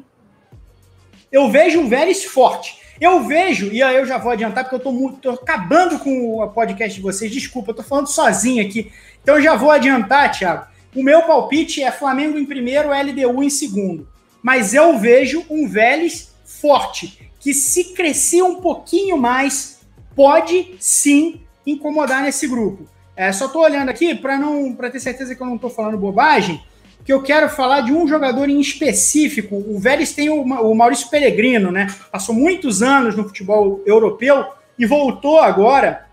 Eu 1.32 1.50
vejo 1.50 1.80
o 1.80 1.88
Vélez 1.88 2.24
forte. 2.24 2.78
Eu 3.00 3.24
vejo, 3.24 3.72
e 3.72 3.82
aí 3.82 3.96
eu 3.96 4.06
já 4.06 4.18
vou 4.18 4.30
adiantar, 4.30 4.64
porque 4.64 4.76
eu 4.76 4.80
tô, 4.80 4.92
muito, 4.92 5.18
tô 5.18 5.30
acabando 5.30 5.98
com 5.98 6.40
o 6.40 6.48
podcast 6.48 6.94
de 6.94 7.02
vocês. 7.02 7.32
Desculpa, 7.32 7.70
eu 7.70 7.74
tô 7.74 7.82
falando 7.82 8.06
sozinho 8.06 8.64
aqui. 8.64 8.92
Então 9.22 9.36
eu 9.36 9.42
já 9.42 9.56
vou 9.56 9.70
adiantar, 9.70 10.30
Thiago. 10.30 10.66
O 10.94 11.02
meu 11.02 11.22
palpite 11.22 11.82
é 11.82 11.90
Flamengo 11.90 12.38
em 12.38 12.46
primeiro, 12.46 12.90
LDU 12.90 13.42
em 13.42 13.50
segundo. 13.50 14.06
Mas 14.40 14.74
eu 14.74 14.96
vejo 14.98 15.44
um 15.50 15.66
Vélez 15.66 16.32
forte, 16.44 17.30
que 17.40 17.52
se 17.52 17.94
crescer 17.94 18.42
um 18.42 18.60
pouquinho 18.60 19.16
mais, 19.16 19.80
pode 20.14 20.76
sim 20.78 21.40
incomodar 21.66 22.22
nesse 22.22 22.46
grupo. 22.46 22.86
É, 23.16 23.32
só 23.32 23.48
tô 23.48 23.60
olhando 23.60 23.88
aqui 23.88 24.14
para 24.14 24.38
não 24.38 24.74
para 24.74 24.90
ter 24.90 25.00
certeza 25.00 25.34
que 25.34 25.40
eu 25.42 25.46
não 25.46 25.58
tô 25.58 25.70
falando 25.70 25.96
bobagem 25.96 26.60
que 27.04 27.12
eu 27.12 27.22
quero 27.22 27.48
falar 27.50 27.82
de 27.82 27.92
um 27.92 28.08
jogador 28.08 28.48
em 28.48 28.58
específico. 28.60 29.56
O 29.56 29.78
Vélez 29.78 30.12
tem 30.12 30.30
o, 30.30 30.40
o 30.40 30.74
Maurício 30.74 31.10
Pellegrino, 31.10 31.70
né? 31.70 31.86
Passou 32.10 32.34
muitos 32.34 32.82
anos 32.82 33.14
no 33.14 33.24
futebol 33.24 33.82
europeu 33.84 34.46
e 34.78 34.86
voltou 34.86 35.38
agora 35.38 36.06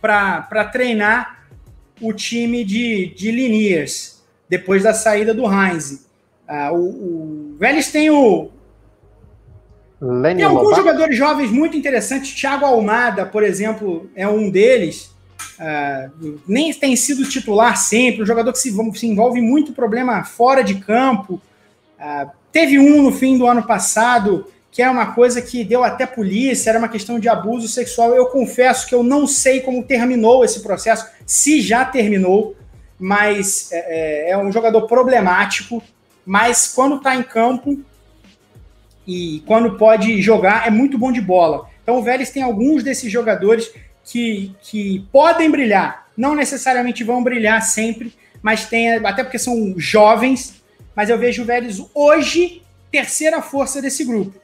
para 0.00 0.64
treinar 0.72 1.46
o 2.00 2.12
time 2.12 2.64
de, 2.64 3.14
de 3.14 3.30
Liniers, 3.30 4.22
depois 4.48 4.82
da 4.82 4.94
saída 4.94 5.34
do 5.34 5.44
Heinz. 5.44 6.06
Ah, 6.48 6.72
o, 6.72 6.78
o 6.78 7.56
Vélez 7.58 7.92
tem 7.92 8.10
o. 8.10 8.50
Lenny 10.00 10.36
tem 10.36 10.44
alguns 10.44 10.64
Lobato. 10.64 10.82
jogadores 10.82 11.16
jovens 11.16 11.50
muito 11.50 11.76
interessantes. 11.76 12.34
Thiago 12.34 12.64
Almada, 12.64 13.24
por 13.26 13.44
exemplo, 13.44 14.10
é 14.16 14.26
um 14.26 14.50
deles. 14.50 15.11
Uh, 15.58 16.40
nem 16.46 16.72
tem 16.72 16.96
sido 16.96 17.28
titular 17.28 17.76
sempre, 17.76 18.22
um 18.22 18.26
jogador 18.26 18.52
que 18.52 18.58
se, 18.58 18.72
se 18.94 19.06
envolve 19.06 19.40
muito 19.40 19.72
problema 19.72 20.24
fora 20.24 20.62
de 20.62 20.76
campo. 20.76 21.40
Uh, 21.98 22.30
teve 22.50 22.78
um 22.78 23.02
no 23.02 23.12
fim 23.12 23.38
do 23.38 23.46
ano 23.46 23.62
passado, 23.62 24.46
que 24.70 24.82
é 24.82 24.88
uma 24.88 25.14
coisa 25.14 25.42
que 25.42 25.62
deu 25.62 25.84
até 25.84 26.06
polícia, 26.06 26.70
era 26.70 26.78
uma 26.78 26.88
questão 26.88 27.18
de 27.18 27.28
abuso 27.28 27.68
sexual. 27.68 28.14
Eu 28.14 28.26
confesso 28.26 28.86
que 28.86 28.94
eu 28.94 29.02
não 29.02 29.26
sei 29.26 29.60
como 29.60 29.84
terminou 29.84 30.44
esse 30.44 30.60
processo, 30.60 31.06
se 31.26 31.60
já 31.60 31.84
terminou, 31.84 32.56
mas 32.98 33.70
é, 33.72 34.28
é, 34.28 34.30
é 34.30 34.38
um 34.38 34.50
jogador 34.50 34.86
problemático. 34.86 35.82
Mas 36.24 36.68
quando 36.68 36.96
está 36.96 37.14
em 37.14 37.22
campo 37.22 37.80
e 39.06 39.42
quando 39.46 39.76
pode 39.76 40.22
jogar, 40.22 40.66
é 40.66 40.70
muito 40.70 40.96
bom 40.96 41.12
de 41.12 41.20
bola. 41.20 41.68
Então 41.82 41.98
o 41.98 42.02
Vélez 42.02 42.30
tem 42.30 42.42
alguns 42.42 42.82
desses 42.82 43.10
jogadores 43.10 43.72
que, 44.04 44.54
que 44.62 45.06
podem 45.12 45.50
brilhar. 45.50 46.08
Não 46.16 46.34
necessariamente 46.34 47.04
vão 47.04 47.22
brilhar 47.22 47.62
sempre, 47.62 48.12
mas 48.42 48.66
tem, 48.66 48.90
até 48.90 49.22
porque 49.22 49.38
são 49.38 49.74
jovens, 49.76 50.62
mas 50.94 51.08
eu 51.08 51.18
vejo 51.18 51.42
o 51.42 51.46
Vélez 51.46 51.82
hoje 51.94 52.62
terceira 52.90 53.40
força 53.40 53.80
desse 53.80 54.04
grupo. 54.04 54.38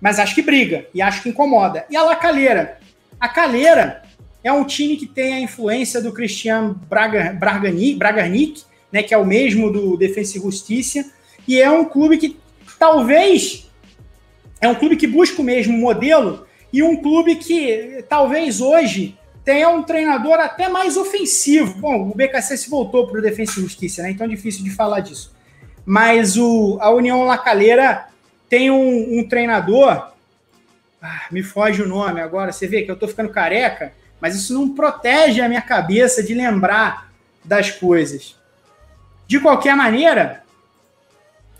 Mas 0.00 0.18
acho 0.18 0.34
que 0.34 0.42
briga 0.42 0.86
e 0.94 1.02
acho 1.02 1.22
que 1.22 1.28
incomoda. 1.28 1.84
E 1.90 1.96
a 1.96 2.02
La 2.02 2.16
Calheira? 2.16 2.78
A 3.18 3.28
Calheira 3.28 4.02
é 4.42 4.52
um 4.52 4.64
time 4.64 4.96
que 4.96 5.06
tem 5.06 5.34
a 5.34 5.40
influência 5.40 6.00
do 6.00 6.12
Cristiano 6.12 6.74
Braga, 6.88 7.32
Bragarnik, 7.32 8.62
né, 8.90 9.02
que 9.02 9.12
é 9.12 9.18
o 9.18 9.26
mesmo 9.26 9.70
do 9.70 9.96
Defensa 9.96 10.38
e 10.38 10.40
Justiça, 10.40 11.04
e 11.46 11.60
é 11.60 11.70
um 11.70 11.84
clube 11.84 12.16
que 12.16 12.38
talvez 12.78 13.68
É 14.60 14.68
um 14.68 14.74
clube 14.74 14.96
que 14.96 15.06
busca 15.06 15.40
o 15.40 15.44
mesmo 15.44 15.76
modelo 15.76 16.46
e 16.72 16.82
um 16.82 16.96
clube 16.96 17.36
que 17.36 18.04
talvez 18.08 18.60
hoje 18.60 19.18
tenha 19.44 19.68
um 19.68 19.82
treinador 19.82 20.34
até 20.34 20.68
mais 20.68 20.96
ofensivo. 20.96 21.78
Bom, 21.78 22.10
o 22.10 22.14
BKC 22.14 22.56
se 22.56 22.70
voltou 22.70 23.06
para 23.06 23.18
o 23.18 23.22
Defensa 23.22 23.58
e 23.58 23.62
Justiça, 23.62 24.02
né? 24.02 24.10
Então 24.10 24.26
é 24.26 24.30
difícil 24.30 24.62
de 24.62 24.70
falar 24.70 25.00
disso. 25.00 25.34
Mas 25.84 26.36
o, 26.36 26.78
a 26.80 26.90
União 26.90 27.24
Lacaleira 27.24 28.06
tem 28.48 28.70
um, 28.70 29.18
um 29.18 29.28
treinador. 29.28 30.12
Ah, 31.02 31.26
me 31.30 31.42
foge 31.42 31.82
o 31.82 31.88
nome 31.88 32.20
agora. 32.20 32.52
Você 32.52 32.66
vê 32.66 32.82
que 32.82 32.90
eu 32.90 32.94
estou 32.94 33.08
ficando 33.08 33.30
careca, 33.30 33.92
mas 34.20 34.34
isso 34.34 34.54
não 34.54 34.74
protege 34.74 35.40
a 35.40 35.48
minha 35.48 35.62
cabeça 35.62 36.22
de 36.22 36.34
lembrar 36.34 37.10
das 37.44 37.70
coisas. 37.70 38.36
De 39.26 39.40
qualquer 39.40 39.74
maneira, 39.74 40.44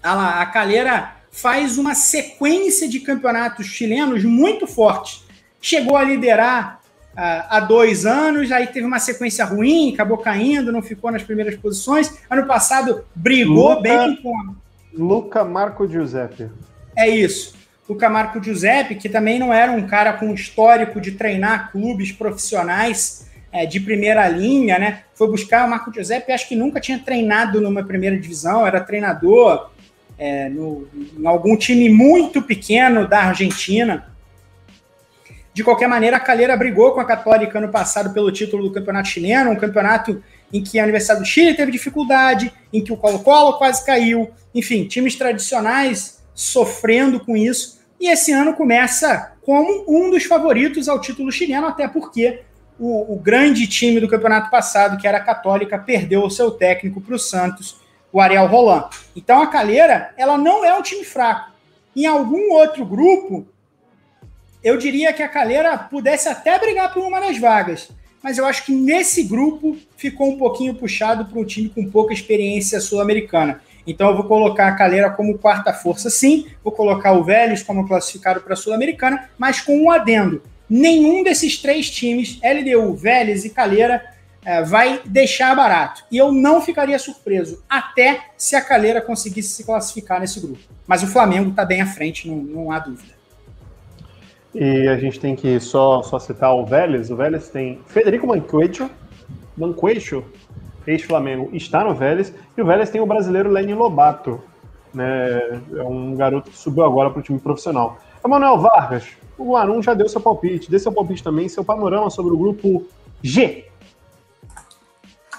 a, 0.03 0.43
a 0.43 0.47
Calheira 0.47 1.17
faz 1.31 1.78
uma 1.78 1.95
sequência 1.95 2.89
de 2.89 3.01
campeonatos 3.01 3.66
chilenos 3.66 4.24
muito 4.24 4.66
forte. 4.66 5.22
Chegou 5.61 5.97
a 5.97 6.03
liderar 6.03 6.81
há 7.16 7.61
dois 7.61 8.07
anos, 8.07 8.51
aí 8.51 8.66
teve 8.66 8.87
uma 8.87 8.99
sequência 8.99 9.45
ruim, 9.45 9.93
acabou 9.93 10.18
caindo, 10.18 10.72
não 10.72 10.83
ficou 10.83 11.11
nas 11.11 11.22
primeiras 11.22 11.57
posições. 11.57 12.18
Ano 12.28 12.47
passado 12.47 13.05
brigou 13.14 13.70
Luca, 13.70 13.81
bem 13.81 14.16
com. 14.16 14.55
Luca 14.93 15.45
Marco 15.45 15.87
Giuseppe. 15.89 16.49
É 16.97 17.09
isso. 17.09 17.55
Luca 17.89 18.09
Marco 18.09 18.43
Giuseppe, 18.43 18.95
que 18.95 19.09
também 19.09 19.39
não 19.39 19.53
era 19.53 19.72
um 19.72 19.87
cara 19.87 20.12
com 20.12 20.33
histórico 20.33 21.01
de 21.01 21.12
treinar 21.12 21.72
clubes 21.72 22.12
profissionais 22.12 23.28
é, 23.53 23.66
de 23.66 23.81
primeira 23.81 24.28
linha, 24.28 24.78
né? 24.78 25.03
Foi 25.14 25.28
buscar 25.28 25.66
o 25.66 25.70
Marco 25.70 25.93
Giuseppe, 25.93 26.31
acho 26.31 26.49
que 26.49 26.55
nunca 26.55 26.81
tinha 26.81 26.99
treinado 26.99 27.61
numa 27.61 27.83
primeira 27.83 28.16
divisão, 28.16 28.64
era 28.64 28.81
treinador 28.81 29.70
é, 30.21 30.51
no, 30.51 30.87
em 31.18 31.27
algum 31.27 31.57
time 31.57 31.89
muito 31.89 32.43
pequeno 32.43 33.09
da 33.09 33.23
Argentina. 33.23 34.07
De 35.55 35.64
qualquer 35.64 35.89
maneira, 35.89 36.18
a 36.18 36.21
Calheira 36.21 36.55
brigou 36.59 36.93
com 36.93 37.01
a 37.01 37.07
Católica 37.07 37.59
ano 37.59 37.71
passado 37.71 38.12
pelo 38.12 38.31
título 38.31 38.64
do 38.64 38.73
Campeonato 38.73 39.09
Chileno, 39.09 39.51
um 39.51 39.57
campeonato 39.57 40.23
em 40.53 40.62
que 40.62 40.79
a 40.79 40.83
Universidade 40.83 41.21
do 41.21 41.27
Chile 41.27 41.55
teve 41.55 41.73
dificuldade, 41.73 42.53
em 42.71 42.85
que 42.85 42.93
o 42.93 42.99
Colo-Colo 42.99 43.57
quase 43.57 43.85
caiu, 43.85 44.31
enfim, 44.55 44.85
times 44.85 45.16
tradicionais 45.16 46.23
sofrendo 46.35 47.18
com 47.18 47.35
isso. 47.35 47.81
E 47.99 48.11
esse 48.11 48.31
ano 48.31 48.53
começa 48.53 49.33
como 49.41 49.87
um 49.89 50.11
dos 50.11 50.25
favoritos 50.25 50.87
ao 50.87 51.01
título 51.01 51.33
chileno, 51.33 51.66
até 51.66 51.89
porque 51.89 52.43
o, 52.79 53.14
o 53.14 53.18
grande 53.18 53.66
time 53.66 54.01
do 54.01 54.09
campeonato 54.09 54.51
passado, 54.51 54.99
que 54.99 55.09
era 55.09 55.16
a 55.16 55.25
Católica, 55.25 55.79
perdeu 55.79 56.23
o 56.23 56.31
seu 56.31 56.51
técnico 56.51 57.01
para 57.01 57.14
o 57.14 57.18
Santos, 57.18 57.80
o 58.13 58.21
Ariel 58.21 58.47
Roland. 58.47 58.89
Então 59.15 59.43
a 59.43 59.47
Calheira, 59.47 60.13
ela 60.17 60.37
não 60.37 60.65
é 60.65 60.77
um 60.77 60.83
time 60.83 61.05
fraco. 61.05 61.51
Em 61.95 62.07
algum 62.07 62.53
outro 62.53 62.85
grupo, 62.85 63.47
eu 64.63 64.77
diria 64.77 65.13
que 65.13 65.23
a 65.23 65.29
Calheira 65.29 65.77
pudesse 65.79 66.29
até 66.29 66.59
brigar 66.59 66.93
por 66.93 67.03
uma 67.03 67.21
das 67.21 67.39
vagas. 67.39 67.91
Mas 68.23 68.37
eu 68.37 68.45
acho 68.45 68.67
que 68.67 68.73
nesse 68.73 69.23
grupo 69.23 69.77
ficou 69.97 70.29
um 70.29 70.39
pouquinho 70.39 70.75
puxado 70.75 71.25
para 71.25 71.39
um 71.39 71.45
time 71.45 71.71
com 71.71 71.91
pouca 71.91 72.13
experiência 72.13 72.81
sul-americana. 72.81 73.61
Então 73.87 74.11
eu 74.11 74.17
vou 74.17 74.25
colocar 74.25 74.69
a 74.69 74.75
Calheira 74.77 75.11
como 75.11 75.39
quarta 75.39 75.73
força, 75.73 76.11
sim. 76.11 76.47
Vou 76.63 76.73
colocar 76.73 77.13
o 77.13 77.25
Vélez 77.25 77.63
como 77.63 77.89
classificado 77.89 78.41
para 78.41 78.53
a 78.53 78.57
Sul-Americana, 78.57 79.31
mas 79.39 79.61
com 79.61 79.77
um 79.77 79.91
adendo. 79.91 80.43
Nenhum 80.69 81.23
desses 81.23 81.57
três 81.57 81.91
times, 81.91 82.39
LDU, 82.43 82.95
Vélez 82.95 83.45
e 83.45 83.51
Calheira, 83.51 84.05
é, 84.45 84.62
vai 84.62 85.01
deixar 85.05 85.55
barato. 85.55 86.05
E 86.11 86.16
eu 86.16 86.32
não 86.32 86.61
ficaria 86.61 86.99
surpreso, 86.99 87.62
até 87.68 88.20
se 88.36 88.57
a 88.57 88.61
Calheira 88.61 89.01
conseguisse 89.01 89.51
se 89.51 89.64
classificar 89.64 90.20
nesse 90.20 90.41
grupo. 90.41 90.61
Mas 90.86 91.03
o 91.03 91.07
Flamengo 91.07 91.51
está 91.51 91.64
bem 91.64 91.80
à 91.80 91.86
frente, 91.86 92.28
não, 92.28 92.36
não 92.36 92.72
há 92.72 92.78
dúvida. 92.78 93.20
E 94.55 94.88
a 94.88 94.97
gente 94.97 95.20
tem 95.20 95.36
que 95.36 95.61
só, 95.61 96.03
só 96.03 96.18
citar 96.18 96.55
o 96.55 96.66
Vélez. 96.66 97.11
O 97.11 97.16
Vélez 97.16 97.49
tem 97.49 97.80
Federico 97.86 98.26
Manquecho, 98.26 98.91
Manquecho, 99.57 100.24
ex-Flamengo, 100.86 101.51
está 101.53 101.84
no 101.84 101.95
Vélez. 101.95 102.34
E 102.57 102.61
o 102.61 102.66
Vélez 102.66 102.91
tem 102.91 103.01
o 103.01 103.07
brasileiro 103.07 103.51
Lenny 103.51 103.74
Lobato, 103.74 104.43
né? 104.93 105.61
É 105.76 105.82
um 105.82 106.16
garoto 106.16 106.51
que 106.51 106.59
subiu 106.59 106.84
agora 106.84 107.11
para 107.11 107.20
o 107.20 107.22
time 107.22 107.38
profissional. 107.38 107.99
Emanuel 108.24 108.59
Vargas, 108.59 109.07
o 109.38 109.57
Arum 109.57 109.80
já 109.80 109.95
deu 109.95 110.09
seu 110.09 110.20
palpite. 110.20 110.70
Dê 110.70 110.78
seu 110.78 110.93
palpite 110.93 111.22
também, 111.22 111.49
seu 111.49 111.64
panorama 111.64 112.11
sobre 112.11 112.32
o 112.32 112.36
grupo 112.36 112.88
G. 113.22 113.70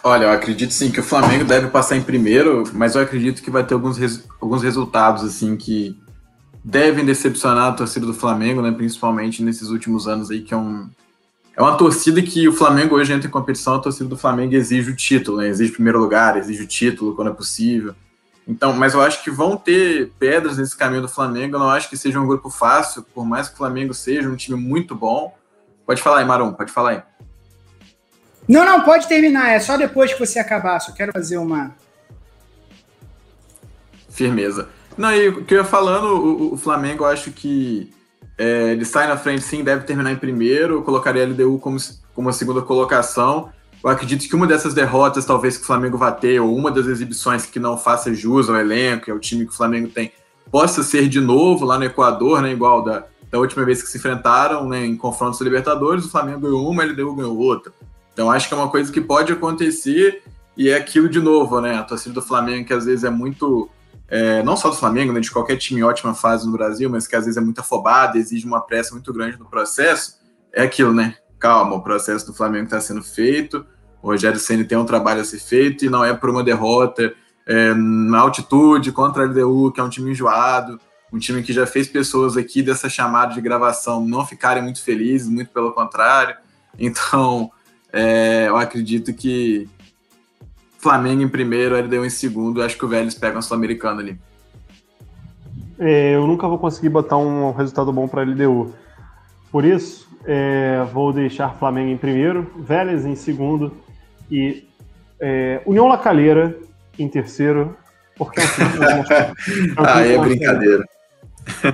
Olha, 0.03 0.25
eu 0.25 0.31
acredito 0.31 0.73
sim 0.73 0.91
que 0.91 0.99
o 0.99 1.03
Flamengo 1.03 1.45
deve 1.45 1.67
passar 1.67 1.95
em 1.95 2.01
primeiro, 2.01 2.63
mas 2.73 2.95
eu 2.95 3.01
acredito 3.01 3.41
que 3.41 3.51
vai 3.51 3.63
ter 3.63 3.75
alguns, 3.75 3.97
res, 3.97 4.23
alguns 4.41 4.63
resultados 4.63 5.23
assim 5.23 5.55
que 5.55 5.95
devem 6.63 7.05
decepcionar 7.05 7.69
a 7.69 7.73
torcida 7.73 8.05
do 8.05 8.13
Flamengo, 8.13 8.61
né? 8.61 8.71
Principalmente 8.71 9.43
nesses 9.43 9.69
últimos 9.69 10.07
anos 10.07 10.31
aí, 10.31 10.41
que 10.41 10.53
é 10.53 10.57
um. 10.57 10.89
É 11.55 11.61
uma 11.61 11.77
torcida 11.77 12.21
que 12.21 12.47
o 12.47 12.53
Flamengo 12.53 12.95
hoje 12.95 13.13
entra 13.13 13.27
em 13.27 13.31
competição, 13.31 13.75
a 13.75 13.79
torcida 13.79 14.09
do 14.09 14.17
Flamengo 14.17 14.55
exige 14.55 14.89
o 14.89 14.95
título, 14.95 15.37
né? 15.37 15.49
Exige 15.49 15.73
primeiro 15.73 15.99
lugar, 15.99 16.37
exige 16.37 16.63
o 16.63 16.67
título 16.67 17.13
quando 17.13 17.29
é 17.29 17.33
possível. 17.33 17.93
Então, 18.47 18.73
mas 18.73 18.93
eu 18.93 19.01
acho 19.01 19.23
que 19.23 19.29
vão 19.29 19.55
ter 19.55 20.11
pedras 20.17 20.57
nesse 20.57 20.75
caminho 20.75 21.01
do 21.01 21.09
Flamengo. 21.09 21.55
Eu 21.55 21.59
não 21.59 21.69
acho 21.69 21.89
que 21.89 21.97
seja 21.97 22.19
um 22.19 22.25
grupo 22.25 22.49
fácil, 22.49 23.03
por 23.13 23.25
mais 23.25 23.47
que 23.47 23.53
o 23.53 23.57
Flamengo 23.57 23.93
seja 23.93 24.29
um 24.29 24.35
time 24.35 24.59
muito 24.59 24.95
bom. 24.95 25.35
Pode 25.85 26.01
falar 26.01 26.19
aí, 26.19 26.25
Marum, 26.25 26.53
pode 26.53 26.71
falar 26.71 26.89
aí. 26.91 27.03
Não, 28.51 28.65
não, 28.65 28.81
pode 28.81 29.07
terminar. 29.07 29.51
É 29.51 29.61
só 29.61 29.77
depois 29.77 30.13
que 30.13 30.19
você 30.19 30.37
acabar. 30.37 30.77
Só 30.81 30.91
quero 30.91 31.13
fazer 31.13 31.37
uma. 31.37 31.73
Firmeza. 34.09 34.67
Não, 34.97 35.09
e 35.09 35.29
o 35.29 35.45
que 35.45 35.53
eu 35.53 35.59
ia 35.59 35.63
falando, 35.63 36.07
o, 36.07 36.53
o 36.55 36.57
Flamengo, 36.57 37.05
acho 37.05 37.31
que 37.31 37.89
é, 38.37 38.73
ele 38.73 38.83
sai 38.83 39.07
na 39.07 39.15
frente 39.15 39.41
sim, 39.41 39.63
deve 39.63 39.85
terminar 39.85 40.11
em 40.11 40.17
primeiro. 40.17 40.75
Eu 40.75 40.81
colocaria 40.81 41.23
a 41.23 41.27
LDU 41.27 41.59
como, 41.59 41.77
como 42.13 42.27
a 42.27 42.33
segunda 42.33 42.61
colocação. 42.61 43.53
Eu 43.81 43.89
acredito 43.89 44.27
que 44.27 44.35
uma 44.35 44.45
dessas 44.45 44.73
derrotas, 44.73 45.23
talvez 45.25 45.55
que 45.55 45.63
o 45.63 45.67
Flamengo 45.67 45.97
vá 45.97 46.11
ter, 46.11 46.41
ou 46.41 46.53
uma 46.53 46.69
das 46.69 46.87
exibições 46.87 47.45
que 47.45 47.57
não 47.57 47.77
faça 47.77 48.13
jus 48.13 48.49
ao 48.49 48.57
elenco, 48.57 49.09
é 49.09 49.13
o 49.13 49.19
time 49.19 49.45
que 49.45 49.53
o 49.53 49.55
Flamengo 49.55 49.87
tem, 49.87 50.11
possa 50.51 50.83
ser 50.83 51.07
de 51.07 51.21
novo 51.21 51.63
lá 51.63 51.79
no 51.79 51.85
Equador, 51.85 52.41
né? 52.41 52.51
Igual 52.51 52.83
da, 52.83 53.05
da 53.31 53.39
última 53.39 53.63
vez 53.63 53.81
que 53.81 53.87
se 53.87 53.97
enfrentaram 53.97 54.67
né, 54.67 54.85
em 54.85 54.97
confrontos 54.97 55.39
Libertadores, 55.39 56.03
o 56.03 56.11
Flamengo 56.11 56.41
ganhou 56.41 56.69
uma, 56.69 56.83
a 56.83 56.85
LDU 56.85 57.15
ganhou 57.15 57.37
outra. 57.37 57.71
Então 58.13 58.29
acho 58.29 58.47
que 58.47 58.53
é 58.53 58.57
uma 58.57 58.69
coisa 58.69 58.91
que 58.91 59.01
pode 59.01 59.31
acontecer 59.31 60.23
e 60.57 60.69
é 60.69 60.75
aquilo 60.75 61.07
de 61.07 61.19
novo, 61.19 61.61
né? 61.61 61.75
A 61.77 61.83
torcida 61.83 62.13
do 62.13 62.21
Flamengo 62.21 62.67
que 62.67 62.73
às 62.73 62.85
vezes 62.85 63.03
é 63.03 63.09
muito 63.09 63.69
é, 64.11 64.43
não 64.43 64.57
só 64.57 64.69
do 64.69 64.75
Flamengo, 64.75 65.13
né, 65.13 65.21
de 65.21 65.31
qualquer 65.31 65.55
time 65.55 65.81
ótima 65.81 66.13
fase 66.13 66.45
no 66.45 66.51
Brasil, 66.51 66.89
mas 66.89 67.07
que 67.07 67.15
às 67.15 67.23
vezes 67.23 67.37
é 67.37 67.41
muito 67.41 67.61
afobado, 67.61 68.17
exige 68.17 68.45
uma 68.45 68.59
pressa 68.59 68.93
muito 68.93 69.13
grande 69.13 69.39
no 69.39 69.45
processo, 69.45 70.19
é 70.53 70.63
aquilo, 70.63 70.93
né? 70.93 71.15
Calma, 71.39 71.77
o 71.77 71.81
processo 71.81 72.27
do 72.27 72.33
Flamengo 72.33 72.65
está 72.65 72.81
sendo 72.81 73.01
feito, 73.01 73.65
o 74.03 74.07
Rogério 74.07 74.37
Senna 74.37 74.65
tem 74.65 74.77
um 74.77 74.83
trabalho 74.83 75.21
a 75.21 75.23
ser 75.23 75.39
feito 75.39 75.85
e 75.85 75.89
não 75.89 76.03
é 76.03 76.13
por 76.13 76.29
uma 76.29 76.43
derrota 76.43 77.13
é, 77.47 77.73
na 77.73 78.19
altitude 78.19 78.91
contra 78.91 79.23
a 79.23 79.25
LDU, 79.27 79.71
que 79.71 79.79
é 79.79 79.83
um 79.83 79.89
time 79.89 80.11
enjoado, 80.11 80.77
um 81.11 81.17
time 81.17 81.41
que 81.41 81.53
já 81.53 81.65
fez 81.65 81.87
pessoas 81.87 82.35
aqui 82.35 82.61
dessa 82.61 82.89
chamada 82.89 83.33
de 83.33 83.39
gravação 83.39 84.05
não 84.05 84.25
ficarem 84.25 84.61
muito 84.61 84.83
felizes, 84.83 85.29
muito 85.29 85.51
pelo 85.51 85.71
contrário. 85.71 86.35
Então, 86.77 87.49
é, 87.93 88.45
eu 88.47 88.57
acredito 88.57 89.13
que 89.13 89.67
Flamengo 90.77 91.21
em 91.21 91.27
primeiro, 91.27 91.77
LDU 91.77 92.03
em 92.05 92.09
segundo. 92.09 92.63
Acho 92.63 92.77
que 92.77 92.85
o 92.85 92.87
Vélez 92.87 93.13
pega 93.13 93.37
um 93.37 93.41
sul-americano 93.41 93.99
ali. 93.99 94.19
É, 95.77 96.15
eu 96.15 96.25
nunca 96.25 96.47
vou 96.47 96.57
conseguir 96.57 96.89
botar 96.89 97.17
um 97.17 97.51
resultado 97.51 97.91
bom 97.91 98.07
para 98.07 98.23
LDU. 98.23 98.73
Por 99.51 99.65
isso, 99.65 100.09
é, 100.25 100.83
vou 100.91 101.11
deixar 101.11 101.57
Flamengo 101.57 101.89
em 101.89 101.97
primeiro, 101.97 102.51
Vélez 102.57 103.05
em 103.05 103.15
segundo 103.15 103.77
e 104.29 104.67
é, 105.19 105.61
União 105.65 105.87
La 105.87 105.97
Calheira 105.97 106.57
em 106.97 107.07
terceiro. 107.07 107.77
Porque 108.17 108.39
é 108.39 108.43
um 108.43 108.47
time, 108.47 109.73
é 109.77 109.81
um 109.81 109.85
Aí 109.85 110.13
é 110.13 110.17
brincadeira. 110.17 110.85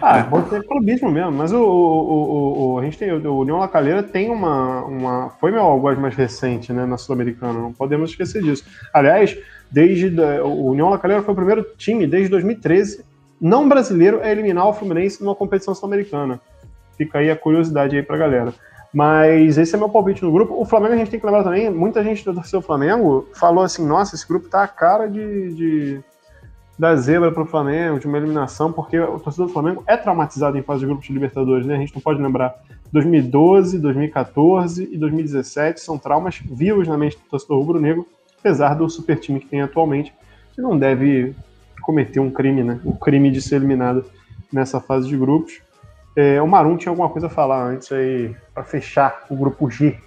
Ah, 0.01 0.27
ser 0.49 0.65
clubismo 0.65 1.11
mesmo, 1.11 1.31
mas 1.31 1.51
o, 1.51 1.61
o, 1.61 2.73
o, 2.73 2.79
a 2.79 2.83
gente 2.83 2.97
tem, 2.97 3.11
o 3.11 3.37
União 3.37 3.57
Lacalheira 3.57 4.01
tem 4.01 4.29
uma, 4.29 4.83
uma. 4.85 5.29
Foi 5.39 5.51
meu 5.51 5.61
algoz 5.61 5.97
mais 5.97 6.15
recente, 6.15 6.71
né, 6.71 6.85
na 6.85 6.97
Sul-Americana, 6.97 7.59
não 7.59 7.73
podemos 7.73 8.11
esquecer 8.11 8.41
disso. 8.41 8.63
Aliás, 8.93 9.37
desde. 9.71 10.09
O 10.43 10.71
União 10.71 10.89
Lacalheira 10.89 11.23
foi 11.23 11.33
o 11.33 11.37
primeiro 11.37 11.65
time 11.77 12.07
desde 12.07 12.29
2013, 12.29 13.03
não 13.39 13.67
brasileiro, 13.67 14.21
a 14.21 14.31
eliminar 14.31 14.67
o 14.67 14.73
Fluminense 14.73 15.23
numa 15.23 15.35
competição 15.35 15.75
sul-americana. 15.75 16.39
Fica 16.97 17.19
aí 17.19 17.29
a 17.29 17.35
curiosidade 17.35 17.95
aí 17.95 18.01
pra 18.01 18.17
galera. 18.17 18.53
Mas 18.93 19.57
esse 19.57 19.75
é 19.75 19.77
meu 19.77 19.89
palpite 19.89 20.23
no 20.23 20.31
grupo. 20.31 20.59
O 20.59 20.65
Flamengo 20.65 20.93
a 20.93 20.97
gente 20.97 21.11
tem 21.11 21.19
que 21.19 21.25
lembrar 21.25 21.43
também, 21.43 21.69
muita 21.69 22.03
gente 22.03 22.23
do 22.25 22.43
seu 22.43 22.61
Flamengo 22.61 23.27
falou 23.33 23.63
assim: 23.63 23.85
nossa, 23.85 24.15
esse 24.15 24.27
grupo 24.27 24.49
tá 24.49 24.63
a 24.63 24.67
cara 24.67 25.07
de, 25.07 25.53
de 25.53 26.03
da 26.77 26.95
zebra 26.95 27.31
para 27.31 27.43
o 27.43 27.45
Flamengo, 27.45 27.99
de 27.99 28.05
uma 28.05 28.17
eliminação, 28.17 28.71
porque 28.71 28.99
o 28.99 29.19
torcedor 29.19 29.47
do 29.47 29.53
Flamengo 29.53 29.83
é 29.87 29.97
traumatizado 29.97 30.57
em 30.57 30.61
fase 30.61 30.81
de 30.81 30.85
grupos 30.85 31.07
de 31.07 31.13
Libertadores, 31.13 31.65
né? 31.65 31.75
A 31.75 31.79
gente 31.79 31.95
não 31.95 32.01
pode 32.01 32.21
lembrar 32.21 32.55
2012, 32.91 33.79
2014 33.79 34.89
e 34.91 34.97
2017 34.97 35.79
são 35.79 35.97
traumas 35.97 36.39
vivos 36.39 36.87
na 36.87 36.97
mente 36.97 37.17
do 37.17 37.23
torcedor 37.29 37.59
rubro-negro, 37.59 38.05
apesar 38.39 38.75
do 38.75 38.87
super 38.89 39.19
time 39.19 39.39
que 39.39 39.47
tem 39.47 39.61
atualmente, 39.61 40.13
que 40.53 40.61
não 40.61 40.77
deve 40.77 41.35
cometer 41.81 42.19
um 42.19 42.29
crime, 42.29 42.63
né? 42.63 42.79
O 42.85 42.93
crime 42.93 43.31
de 43.31 43.41
ser 43.41 43.55
eliminado 43.55 44.05
nessa 44.53 44.79
fase 44.79 45.07
de 45.07 45.17
grupos. 45.17 45.61
É, 46.15 46.41
o 46.41 46.47
Marum 46.47 46.77
tinha 46.77 46.91
alguma 46.91 47.09
coisa 47.09 47.27
a 47.27 47.29
falar 47.29 47.63
antes 47.63 47.91
aí, 47.91 48.35
para 48.53 48.63
fechar 48.63 49.25
o 49.29 49.35
grupo 49.35 49.69
G. 49.69 49.97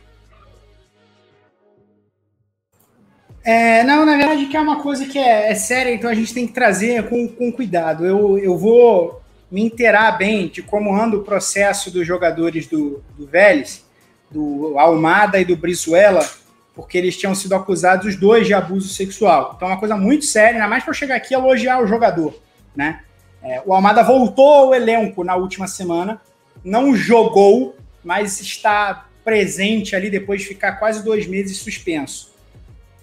É, 3.43 3.83
não, 3.85 4.05
na 4.05 4.17
verdade, 4.17 4.47
que 4.47 4.57
é 4.57 4.61
uma 4.61 4.83
coisa 4.83 5.07
que 5.07 5.19
é, 5.19 5.51
é, 5.51 5.55
séria, 5.55 5.93
então 5.93 6.11
a 6.11 6.15
gente 6.15 6.35
tem 6.35 6.47
que 6.47 6.53
trazer 6.53 7.09
com, 7.09 7.27
com 7.27 7.51
cuidado. 7.51 8.05
Eu, 8.05 8.39
eu 8.39 8.57
vou 8.57 9.23
me 9.51 9.63
inteirar 9.65 10.13
bem 10.13 10.49
de 10.49 10.63
como 10.63 10.95
anda 10.95 11.17
o 11.17 11.25
processo 11.25 11.91
dos 11.91 12.07
jogadores 12.07 12.67
do, 12.67 13.03
do 13.17 13.27
Vélez, 13.27 13.85
do 14.31 14.79
Almada 14.79 15.41
e 15.41 15.45
do 15.45 15.57
Brizuela, 15.57 16.29
porque 16.75 16.97
eles 16.99 17.17
tinham 17.17 17.35
sido 17.35 17.55
acusados 17.55 18.07
os 18.07 18.17
dois 18.17 18.47
de 18.47 18.55
abuso 18.55 18.89
sexual. 18.89 19.55
Então 19.57 19.69
é 19.69 19.73
uma 19.73 19.81
coisa 19.81 19.97
muito 19.97 20.27
séria, 20.27 20.57
ainda 20.57 20.69
mais 20.69 20.85
para 20.85 20.93
chegar 20.93 21.17
aqui 21.17 21.35
e 21.35 21.37
elogiar 21.37 21.83
o 21.83 21.87
jogador, 21.87 22.39
né? 22.77 23.01
É, 23.43 23.63
o 23.65 23.73
Almada 23.73 24.03
voltou 24.03 24.53
ao 24.53 24.75
elenco 24.75 25.25
na 25.25 25.35
última 25.35 25.67
semana, 25.67 26.21
não 26.63 26.95
jogou, 26.95 27.75
mas 28.05 28.39
está 28.39 29.09
presente 29.25 29.97
ali 29.97 30.11
depois 30.11 30.43
de 30.43 30.49
ficar 30.49 30.73
quase 30.73 31.03
dois 31.03 31.27
meses 31.27 31.57
suspenso. 31.57 32.30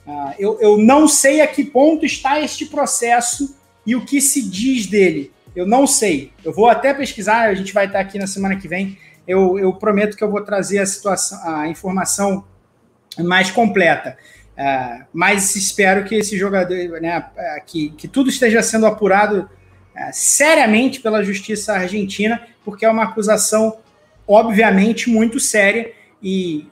Uh, 0.08 0.34
eu, 0.40 0.58
eu 0.62 0.78
não 0.78 1.06
sei 1.06 1.42
a 1.42 1.48
que 1.48 1.66
ponto 1.66 2.06
está 2.06 2.40
este 2.40 2.66
processo 2.66 3.58
e 3.86 3.94
o 3.94 4.06
que 4.06 4.22
se 4.22 4.42
diz 4.42 4.88
dele. 4.88 5.34
Eu 5.54 5.68
não 5.68 5.86
sei. 5.86 6.32
Eu 6.46 6.54
vou 6.54 6.70
até 6.70 6.94
pesquisar, 6.94 7.50
a 7.50 7.54
gente 7.54 7.74
vai 7.74 7.88
estar 7.88 8.00
aqui 8.00 8.18
na 8.18 8.26
semana 8.26 8.56
que 8.56 8.70
vem. 8.70 8.98
Eu, 9.28 9.60
eu 9.60 9.74
prometo 9.74 10.16
que 10.16 10.24
eu 10.24 10.32
vou 10.32 10.42
trazer 10.42 10.80
a 10.80 10.86
situação, 10.86 11.40
a 11.44 11.68
informação 11.68 12.46
mais 13.20 13.52
completa. 13.52 14.18
Uh, 14.54 15.06
mas 15.12 15.56
espero 15.58 16.06
que 16.06 16.16
esse 16.16 16.38
jogador, 16.38 17.02
né, 17.02 17.26
que, 17.66 17.90
que 17.90 18.08
tudo 18.08 18.30
esteja 18.30 18.64
sendo 18.64 18.86
apurado 18.86 19.50
uh, 19.94 20.10
seriamente 20.14 21.02
pela 21.02 21.22
justiça 21.22 21.74
argentina, 21.74 22.42
porque 22.64 22.86
é 22.86 22.90
uma 22.90 23.04
acusação, 23.04 23.78
obviamente, 24.26 25.10
muito 25.10 25.40
séria 25.40 25.92
e 26.24 26.66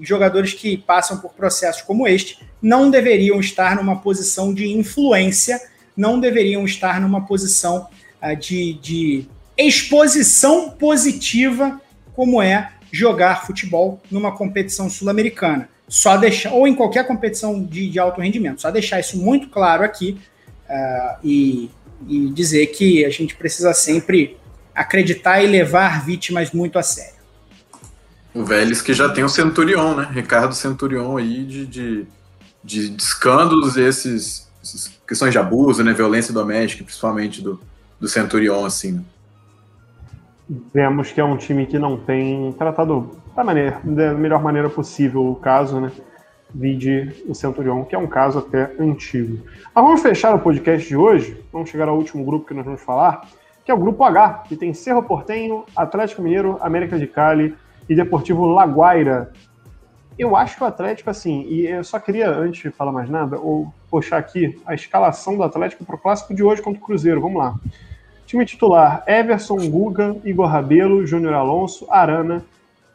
jogadores 0.00 0.52
que 0.52 0.76
passam 0.76 1.18
por 1.18 1.32
processos 1.32 1.82
como 1.82 2.06
este 2.06 2.38
não 2.60 2.90
deveriam 2.90 3.38
estar 3.40 3.76
numa 3.76 4.00
posição 4.00 4.52
de 4.52 4.68
influência, 4.68 5.60
não 5.96 6.18
deveriam 6.18 6.64
estar 6.64 7.00
numa 7.00 7.26
posição 7.26 7.88
uh, 8.22 8.36
de, 8.36 8.74
de 8.74 9.26
exposição 9.56 10.70
positiva, 10.70 11.80
como 12.14 12.42
é 12.42 12.72
jogar 12.90 13.46
futebol 13.46 14.00
numa 14.10 14.36
competição 14.36 14.88
sul-americana. 14.88 15.68
Só 15.88 16.16
deixar, 16.16 16.52
ou 16.52 16.66
em 16.68 16.74
qualquer 16.74 17.06
competição 17.06 17.62
de, 17.62 17.88
de, 17.88 17.98
alto 17.98 18.20
rendimento, 18.20 18.60
só 18.60 18.70
deixar 18.70 19.00
isso 19.00 19.16
muito 19.18 19.48
claro 19.48 19.82
aqui 19.82 20.18
uh, 20.68 21.18
e, 21.24 21.70
e 22.06 22.30
dizer 22.30 22.66
que 22.68 23.04
a 23.04 23.10
gente 23.10 23.34
precisa 23.34 23.72
sempre 23.72 24.36
acreditar 24.74 25.42
e 25.42 25.46
levar 25.46 26.04
vítimas 26.04 26.52
muito 26.52 26.78
a 26.78 26.82
sério. 26.82 27.17
O 28.34 28.44
Vélez 28.44 28.82
que 28.82 28.92
já 28.92 29.08
tem 29.08 29.24
o 29.24 29.28
Centurion, 29.28 29.94
né? 29.94 30.08
Ricardo 30.12 30.54
Centurion 30.54 31.16
aí 31.16 31.44
de, 31.44 31.66
de, 31.66 32.06
de, 32.62 32.88
de 32.90 33.02
escândalos 33.02 33.76
esses, 33.76 34.50
essas 34.62 34.88
questões 35.06 35.32
de 35.32 35.38
abuso, 35.38 35.82
né? 35.82 35.92
Violência 35.92 36.32
doméstica, 36.32 36.84
principalmente 36.84 37.42
do, 37.42 37.60
do 37.98 38.06
Centurion, 38.06 38.64
assim. 38.64 38.92
Né? 38.92 39.02
Vemos 40.72 41.10
que 41.10 41.20
é 41.20 41.24
um 41.24 41.36
time 41.36 41.66
que 41.66 41.78
não 41.78 41.96
tem 41.96 42.52
tratado 42.52 43.10
da, 43.34 43.44
maneira, 43.44 43.80
da 43.82 44.14
melhor 44.14 44.42
maneira 44.42 44.68
possível 44.68 45.26
o 45.26 45.36
caso, 45.36 45.80
né? 45.80 45.90
Vide 46.54 47.14
o 47.28 47.34
Centurion, 47.34 47.84
que 47.84 47.94
é 47.94 47.98
um 47.98 48.06
caso 48.06 48.38
até 48.38 48.72
antigo. 48.80 49.38
Mas 49.74 49.84
vamos 49.84 50.00
fechar 50.00 50.34
o 50.34 50.38
podcast 50.38 50.86
de 50.86 50.96
hoje. 50.96 51.36
Vamos 51.52 51.68
chegar 51.68 51.88
ao 51.88 51.96
último 51.96 52.24
grupo 52.24 52.46
que 52.46 52.54
nós 52.54 52.64
vamos 52.64 52.80
falar, 52.80 53.28
que 53.64 53.70
é 53.70 53.74
o 53.74 53.78
grupo 53.78 54.02
H, 54.02 54.44
que 54.48 54.56
tem 54.56 54.72
Cerro 54.72 55.02
Portenho, 55.02 55.64
Atlético 55.76 56.22
Mineiro, 56.22 56.58
América 56.62 56.98
de 56.98 57.06
Cali 57.06 57.54
e 57.88 57.94
Deportivo 57.94 58.46
Laguaira. 58.46 59.32
Eu 60.18 60.34
acho 60.34 60.56
que 60.56 60.64
o 60.64 60.66
Atlético, 60.66 61.10
assim, 61.10 61.46
e 61.48 61.66
eu 61.66 61.84
só 61.84 61.98
queria, 61.98 62.28
antes 62.30 62.62
de 62.62 62.70
falar 62.70 62.90
mais 62.90 63.08
nada, 63.08 63.38
ou 63.38 63.72
puxar 63.88 64.18
aqui 64.18 64.60
a 64.66 64.74
escalação 64.74 65.36
do 65.36 65.42
Atlético 65.42 65.84
para 65.84 65.94
o 65.94 65.98
clássico 65.98 66.34
de 66.34 66.42
hoje 66.42 66.60
contra 66.60 66.80
o 66.80 66.84
Cruzeiro. 66.84 67.20
Vamos 67.20 67.38
lá. 67.38 67.54
Time 68.26 68.44
titular: 68.44 69.04
Everson, 69.06 69.56
Guga, 69.70 70.16
Igor 70.24 70.48
Rabelo, 70.48 71.06
Júnior 71.06 71.34
Alonso, 71.34 71.86
Arana, 71.88 72.44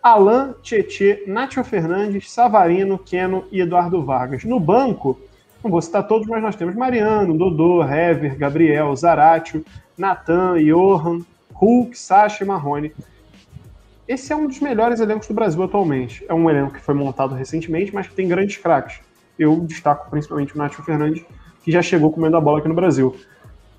Alain, 0.01 0.53
Tietê, 0.61 1.23
Nátio 1.25 1.63
Fernandes, 1.63 2.29
Savarino, 2.29 2.99
Keno 2.99 3.45
e 3.51 3.61
Eduardo 3.61 4.03
Vargas. 4.03 4.43
No 4.43 4.59
banco, 4.59 5.17
não 5.63 5.71
vou 5.71 5.81
citar 5.81 6.05
todos, 6.05 6.27
mas 6.27 6.41
nós 6.41 6.57
temos 6.57 6.75
Mariano, 6.75 7.37
Dodô, 7.37 7.81
Hever, 7.81 8.37
Gabriel, 8.37 8.93
Zaratio, 8.95 9.65
Natan, 9.97 10.61
Johan, 10.61 11.21
Hulk, 11.53 11.97
Sacha 11.97 12.43
e 12.43 12.47
Marrone. 12.47 12.91
Esse 14.07 14.33
é 14.33 14.35
um 14.35 14.47
dos 14.47 14.59
melhores 14.59 14.99
elencos 14.99 15.27
do 15.27 15.33
Brasil 15.33 15.63
atualmente. 15.63 16.25
É 16.27 16.33
um 16.33 16.49
elenco 16.49 16.73
que 16.73 16.81
foi 16.81 16.93
montado 16.93 17.33
recentemente, 17.35 17.93
mas 17.93 18.05
que 18.07 18.13
tem 18.13 18.27
grandes 18.27 18.57
craques. 18.57 18.99
Eu 19.39 19.61
destaco 19.61 20.09
principalmente 20.09 20.53
o 20.53 20.57
Nátio 20.57 20.83
Fernandes, 20.83 21.23
que 21.63 21.71
já 21.71 21.81
chegou 21.81 22.11
comendo 22.11 22.35
a 22.35 22.41
bola 22.41 22.59
aqui 22.59 22.67
no 22.67 22.73
Brasil. 22.73 23.15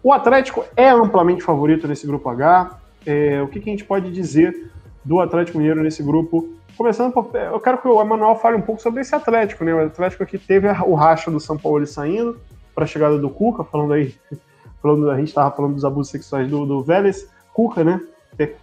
O 0.02 0.12
Atlético 0.12 0.64
é 0.76 0.88
amplamente 0.88 1.42
favorito 1.42 1.86
nesse 1.86 2.06
grupo 2.06 2.28
H. 2.30 2.78
É, 3.05 3.42
o 3.42 3.48
que, 3.48 3.60
que, 3.60 3.68
a 3.68 3.72
gente 3.72 3.84
pode 3.84 4.10
dizer 4.10 4.70
do 5.05 5.20
Atlético 5.20 5.59
Mineiro 5.59 5.82
nesse 5.82 6.02
grupo? 6.02 6.48
Começando 6.76 7.12
por. 7.12 7.30
Eu 7.34 7.60
quero 7.60 7.78
que 7.78 7.86
o 7.86 8.01
Emanuel 8.01 8.34
fale 8.36 8.56
um 8.56 8.62
pouco 8.62 8.80
sobre 8.80 9.02
esse 9.02 9.14
Atlético, 9.14 9.62
né? 9.62 9.74
O 9.74 9.86
Atlético 9.86 10.22
aqui 10.22 10.38
teve 10.38 10.66
o 10.68 10.94
racha 10.94 11.30
do 11.30 11.38
São 11.38 11.59
Paulo 11.59 11.86
saindo 11.86 12.40
para 12.74 12.84
a 12.84 12.86
chegada 12.86 13.18
do 13.18 13.28
Cuca, 13.28 13.62
falando 13.62 13.92
aí. 13.92 14.14
Falando, 14.82 15.10
a 15.10 15.16
gente 15.16 15.28
estava 15.28 15.51
falando 15.51 15.72
dos 15.72 15.84
abusos 15.86 16.10
sexuais 16.10 16.46
do, 16.46 16.66
do 16.66 16.82
Vélez. 16.82 17.26
Cuca, 17.55 17.82
né? 17.82 18.02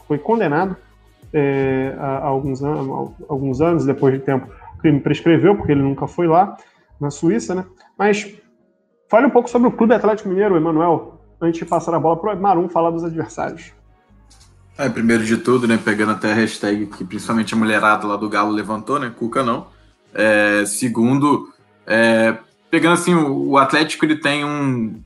Foi 0.07 0.19
condenado 0.19 0.77
é, 1.33 1.95
há, 1.97 2.25
alguns, 2.25 2.63
anos, 2.63 3.11
alguns 3.29 3.61
anos, 3.61 3.85
depois 3.85 4.13
de 4.13 4.19
tempo, 4.19 4.47
o 4.75 4.77
crime 4.79 4.99
prescreveu, 4.99 5.55
porque 5.55 5.71
ele 5.71 5.81
nunca 5.81 6.07
foi 6.07 6.27
lá, 6.27 6.57
na 6.99 7.09
Suíça, 7.09 7.55
né? 7.55 7.65
Mas 7.97 8.33
fale 9.09 9.27
um 9.27 9.31
pouco 9.31 9.49
sobre 9.49 9.67
o 9.67 9.71
Clube 9.71 9.93
Atlético 9.93 10.29
Mineiro, 10.29 10.55
Emanuel 10.55 11.21
antes 11.41 11.59
de 11.59 11.65
passar 11.65 11.95
a 11.95 11.99
bola 11.99 12.17
para 12.17 12.35
o 12.35 12.39
Marum 12.39 12.69
falar 12.69 12.91
dos 12.91 13.03
adversários. 13.03 13.71
É, 14.77 14.87
primeiro 14.87 15.23
de 15.25 15.37
tudo, 15.37 15.67
né, 15.67 15.77
pegando 15.83 16.11
até 16.11 16.31
a 16.31 16.35
hashtag 16.35 16.85
que 16.85 17.03
principalmente 17.03 17.53
a 17.53 17.57
mulherada 17.57 18.07
lá 18.07 18.15
do 18.15 18.29
Galo 18.29 18.51
levantou, 18.51 18.99
né, 18.99 19.11
Cuca 19.15 19.43
não. 19.43 19.67
É, 20.13 20.63
segundo, 20.65 21.51
é, 21.85 22.37
pegando 22.69 22.93
assim, 22.93 23.13
o, 23.13 23.49
o, 23.49 23.57
Atlético 23.57 24.05
ele 24.05 24.17
tem 24.17 24.45
um, 24.45 25.01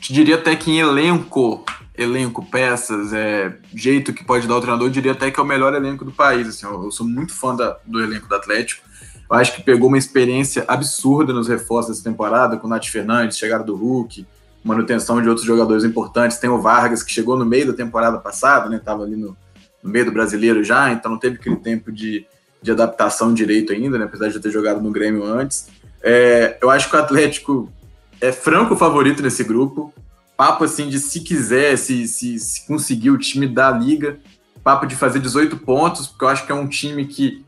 te 0.00 0.12
diria 0.12 0.36
até 0.36 0.54
que 0.54 0.70
em 0.70 0.78
elenco, 0.78 1.64
elenco, 1.96 2.44
peças, 2.44 3.12
é, 3.12 3.54
jeito 3.74 4.12
que 4.12 4.24
pode 4.24 4.48
dar 4.48 4.56
o 4.56 4.60
treinador, 4.60 4.88
eu 4.88 4.92
diria 4.92 5.12
até 5.12 5.30
que 5.30 5.38
é 5.38 5.42
o 5.42 5.46
melhor 5.46 5.74
elenco 5.74 6.04
do 6.04 6.12
país. 6.12 6.48
Assim, 6.48 6.66
eu, 6.66 6.84
eu 6.84 6.90
sou 6.90 7.06
muito 7.06 7.34
fã 7.34 7.54
da, 7.54 7.76
do 7.84 8.02
elenco 8.02 8.28
do 8.28 8.34
Atlético. 8.34 8.82
Eu 9.30 9.36
acho 9.36 9.54
que 9.54 9.62
pegou 9.62 9.88
uma 9.88 9.98
experiência 9.98 10.64
absurda 10.68 11.32
nos 11.32 11.48
reforços 11.48 11.96
dessa 11.96 12.04
temporada, 12.08 12.56
com 12.56 12.66
o 12.66 12.70
Nath 12.70 12.86
Fernandes, 12.86 13.38
chegada 13.38 13.64
do 13.64 13.74
Hulk, 13.74 14.26
manutenção 14.62 15.20
de 15.20 15.28
outros 15.28 15.46
jogadores 15.46 15.84
importantes. 15.84 16.38
Tem 16.38 16.50
o 16.50 16.60
Vargas, 16.60 17.02
que 17.02 17.12
chegou 17.12 17.36
no 17.36 17.44
meio 17.44 17.68
da 17.68 17.72
temporada 17.72 18.18
passada, 18.18 18.68
né? 18.68 18.76
Estava 18.76 19.02
ali 19.02 19.16
no, 19.16 19.36
no, 19.82 19.90
meio 19.90 20.04
do 20.04 20.12
brasileiro 20.12 20.62
já, 20.62 20.92
então 20.92 21.10
não 21.10 21.18
teve 21.18 21.36
aquele 21.36 21.56
tempo 21.56 21.90
de, 21.90 22.26
de 22.60 22.70
adaptação 22.70 23.32
direito 23.32 23.72
ainda, 23.72 23.98
né? 23.98 24.04
Apesar 24.04 24.28
de 24.28 24.38
ter 24.38 24.50
jogado 24.50 24.80
no 24.80 24.90
Grêmio 24.90 25.24
antes. 25.24 25.68
É, 26.02 26.58
eu 26.60 26.68
acho 26.68 26.90
que 26.90 26.96
o 26.96 26.98
Atlético 26.98 27.72
é 28.20 28.32
franco 28.32 28.76
favorito 28.76 29.22
nesse 29.22 29.44
grupo. 29.44 29.94
Papo 30.36 30.64
assim 30.64 30.88
de 30.88 30.98
se 30.98 31.20
quiser, 31.20 31.76
se, 31.76 32.06
se, 32.08 32.38
se 32.38 32.66
conseguir 32.66 33.10
o 33.10 33.18
time 33.18 33.46
da 33.46 33.70
liga, 33.70 34.18
papo 34.62 34.86
de 34.86 34.96
fazer 34.96 35.20
18 35.20 35.58
pontos, 35.58 36.06
porque 36.06 36.24
eu 36.24 36.28
acho 36.28 36.46
que 36.46 36.52
é 36.52 36.54
um 36.54 36.66
time 36.66 37.06
que 37.06 37.44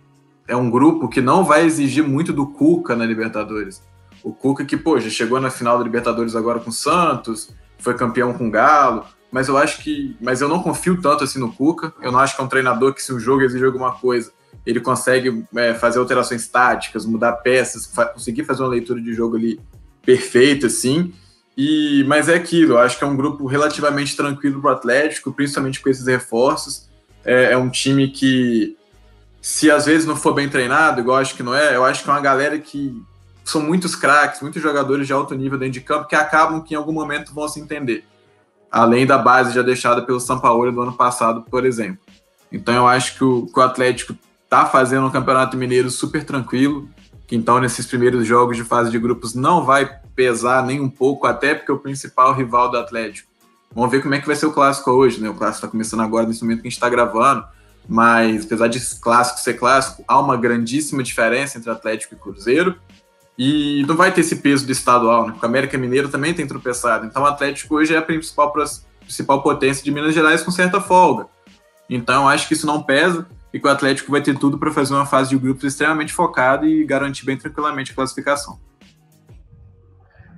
é 0.47 0.55
um 0.55 0.71
grupo 0.71 1.09
que 1.09 1.21
não 1.21 1.45
vai 1.45 1.65
exigir 1.65 2.07
muito 2.07 2.33
do 2.33 2.47
Cuca 2.47 2.95
na 2.95 3.07
Libertadores. 3.07 3.83
O 4.23 4.33
Cuca 4.33 4.65
que, 4.65 4.77
pô, 4.77 4.99
já 4.99 5.11
chegou 5.11 5.41
na 5.41 5.51
final 5.51 5.79
da 5.79 5.85
Libertadores 5.85 6.37
agora 6.37 6.61
com 6.61 6.71
o 6.71 6.73
Santos, 6.73 7.51
foi 7.79 7.95
campeão 7.95 8.33
com 8.33 8.49
o 8.49 8.51
Galo, 8.51 9.05
mas 9.35 9.49
eu 9.49 9.59
acho 9.59 9.83
que. 9.83 10.17
Mas 10.21 10.41
eu 10.41 10.49
não 10.49 10.63
confio 10.63 11.01
tanto 11.01 11.25
assim 11.25 11.41
no 11.41 11.53
Cuca. 11.53 11.93
Eu 12.01 12.13
não 12.13 12.21
acho 12.21 12.37
que 12.37 12.41
é 12.41 12.45
um 12.45 12.49
treinador 12.49 12.95
que, 12.95 13.03
se 13.03 13.13
o 13.13 13.19
jogo 13.19 13.43
exige 13.43 13.65
alguma 13.65 13.91
coisa, 13.91 14.33
ele 14.65 14.81
consegue 14.81 15.45
é, 15.57 15.75
fazer 15.75 15.99
alterações 15.99 16.47
táticas, 16.47 17.05
mudar 17.05 17.33
peças, 17.33 17.85
fa 17.85 18.07
conseguir 18.07 18.45
fazer 18.45 18.63
uma 18.63 18.69
leitura 18.69 19.01
de 19.01 19.13
jogo 19.13 19.37
ali 19.37 19.61
perfeita, 20.03 20.69
assim. 20.69 21.13
E, 21.57 22.05
mas 22.09 22.29
é 22.29 22.35
aquilo, 22.35 22.75
eu 22.75 22.79
acho 22.79 22.99
que 22.99 23.05
é 23.05 23.07
um 23.07 23.17
grupo 23.17 23.47
relativamente 23.47 24.17
tranquilo 24.17 24.61
para 24.61 24.73
o 24.73 24.75
Atlético, 24.75 25.33
principalmente 25.33 25.81
com 25.81 25.89
esses 25.89 26.07
reforços. 26.07 26.89
É, 27.25 27.53
é, 27.53 27.57
um 27.57 27.71
time 27.71 28.09
que, 28.09 28.77
se 29.41 29.71
às 29.71 29.87
vezes 29.87 30.07
não 30.07 30.17
for 30.17 30.35
bem 30.35 30.49
treinado, 30.49 31.01
igual 31.01 31.19
acho 31.19 31.35
que 31.35 31.43
não 31.43 31.55
é, 31.55 31.77
eu 31.77 31.85
acho 31.85 32.03
que 32.03 32.11
é 32.11 32.13
uma 32.13 32.21
galera 32.21 32.59
que 32.59 33.01
são 33.45 33.61
muitos 33.61 33.95
craques, 33.95 34.41
muitos 34.41 34.61
jogadores 34.61 35.07
de 35.07 35.13
alto 35.13 35.35
nível 35.35 35.59
dentro 35.59 35.75
de 35.75 35.81
campo 35.81 36.09
que 36.09 36.17
acabam 36.17 36.61
que 36.61 36.75
em 36.75 36.77
algum 36.77 36.93
momento 36.93 37.33
vão 37.33 37.47
se 37.47 37.61
entender. 37.61 38.05
Além 38.71 39.07
da 39.07 39.17
base 39.17 39.55
já 39.55 39.63
deixada 39.63 40.03
pelo 40.03 40.19
São 40.19 40.41
Paulo 40.41 40.73
do 40.73 40.81
ano 40.81 40.95
passado, 40.95 41.43
por 41.43 41.65
exemplo. 41.65 42.01
Então 42.51 42.75
eu 42.75 42.87
acho 42.87 43.17
que 43.17 43.23
o, 43.23 43.47
que 43.47 43.59
o 43.59 43.63
Atlético 43.63 44.17
está 44.45 44.67
fazendo 44.67 45.07
um 45.07 45.11
campeonato 45.11 45.57
mineiro 45.57 45.91
super 45.91 46.25
tranquilo, 46.25 46.89
que 47.27 47.37
então 47.37 47.61
nesses 47.61 47.87
primeiros 47.87 48.27
jogos 48.27 48.57
de 48.57 48.65
fase 48.65 48.91
de 48.91 48.99
grupos 48.99 49.35
não 49.35 49.65
vai 49.65 49.89
pesar 50.15 50.65
nem 50.65 50.81
um 50.81 50.89
pouco, 50.89 51.27
até 51.27 51.55
porque 51.55 51.73
o 51.73 51.79
principal 51.79 52.33
rival 52.33 52.71
do 52.71 52.79
Atlético 52.79 53.35
Vamos 53.75 53.91
ver 53.91 54.01
como 54.01 54.15
é 54.15 54.21
que 54.21 54.27
vai 54.27 54.37
ser 54.37 54.47
o 54.47 54.53
clássico 54.53 54.91
hoje, 54.93 55.21
né? 55.21 55.29
O 55.29 55.35
clássico 55.35 55.67
está 55.67 55.69
começando 55.69 56.01
agora, 56.01 56.27
nesse 56.27 56.43
momento 56.43 56.63
que 56.63 56.69
a 56.69 56.71
gente 56.71 56.77
está 56.77 56.89
gravando. 56.89 57.45
Mas, 57.89 58.47
apesar 58.47 58.69
de 58.69 58.81
clássico 59.01 59.41
ser 59.41 59.55
clássico, 59.55 60.05
há 60.07 60.19
uma 60.19 60.37
grandíssima 60.37 61.03
diferença 61.03 61.59
entre 61.59 61.71
Atlético 61.71 62.15
e 62.15 62.17
Cruzeiro. 62.17 62.79
E 63.37 63.85
não 63.89 63.97
vai 63.97 64.13
ter 64.13 64.21
esse 64.21 64.37
peso 64.37 64.65
do 64.65 64.71
estadual, 64.71 65.27
né? 65.27 65.33
Porque 65.33 65.45
o 65.45 65.49
América 65.49 65.77
Mineiro 65.77 66.09
também 66.09 66.33
tem 66.33 66.47
tropeçado. 66.47 67.05
Então, 67.05 67.25
o 67.25 67.27
Atlético 67.27 67.75
hoje 67.75 67.93
é 67.93 67.99
a 67.99 68.03
principal, 68.03 68.53
principal 69.01 69.43
potência 69.43 69.83
de 69.83 69.91
Minas 69.91 70.15
Gerais 70.15 70.41
com 70.43 70.53
certa 70.53 70.81
folga. 70.81 71.27
Então, 71.91 72.29
acho 72.29 72.47
que 72.47 72.55
isso 72.55 72.67
não 72.67 72.81
pesa 72.81 73.27
e 73.53 73.59
que 73.59 73.67
o 73.67 73.71
Atlético 73.71 74.13
vai 74.13 74.23
ter 74.23 74.39
tudo 74.39 74.57
para 74.57 74.71
fazer 74.71 74.95
uma 74.95 75.05
fase 75.05 75.31
de 75.31 75.37
grupos 75.37 75.65
extremamente 75.65 76.13
focada 76.13 76.65
e 76.65 76.85
garantir 76.85 77.27
bem 77.27 77.37
tranquilamente 77.37 77.91
a 77.91 77.95
classificação. 77.95 78.61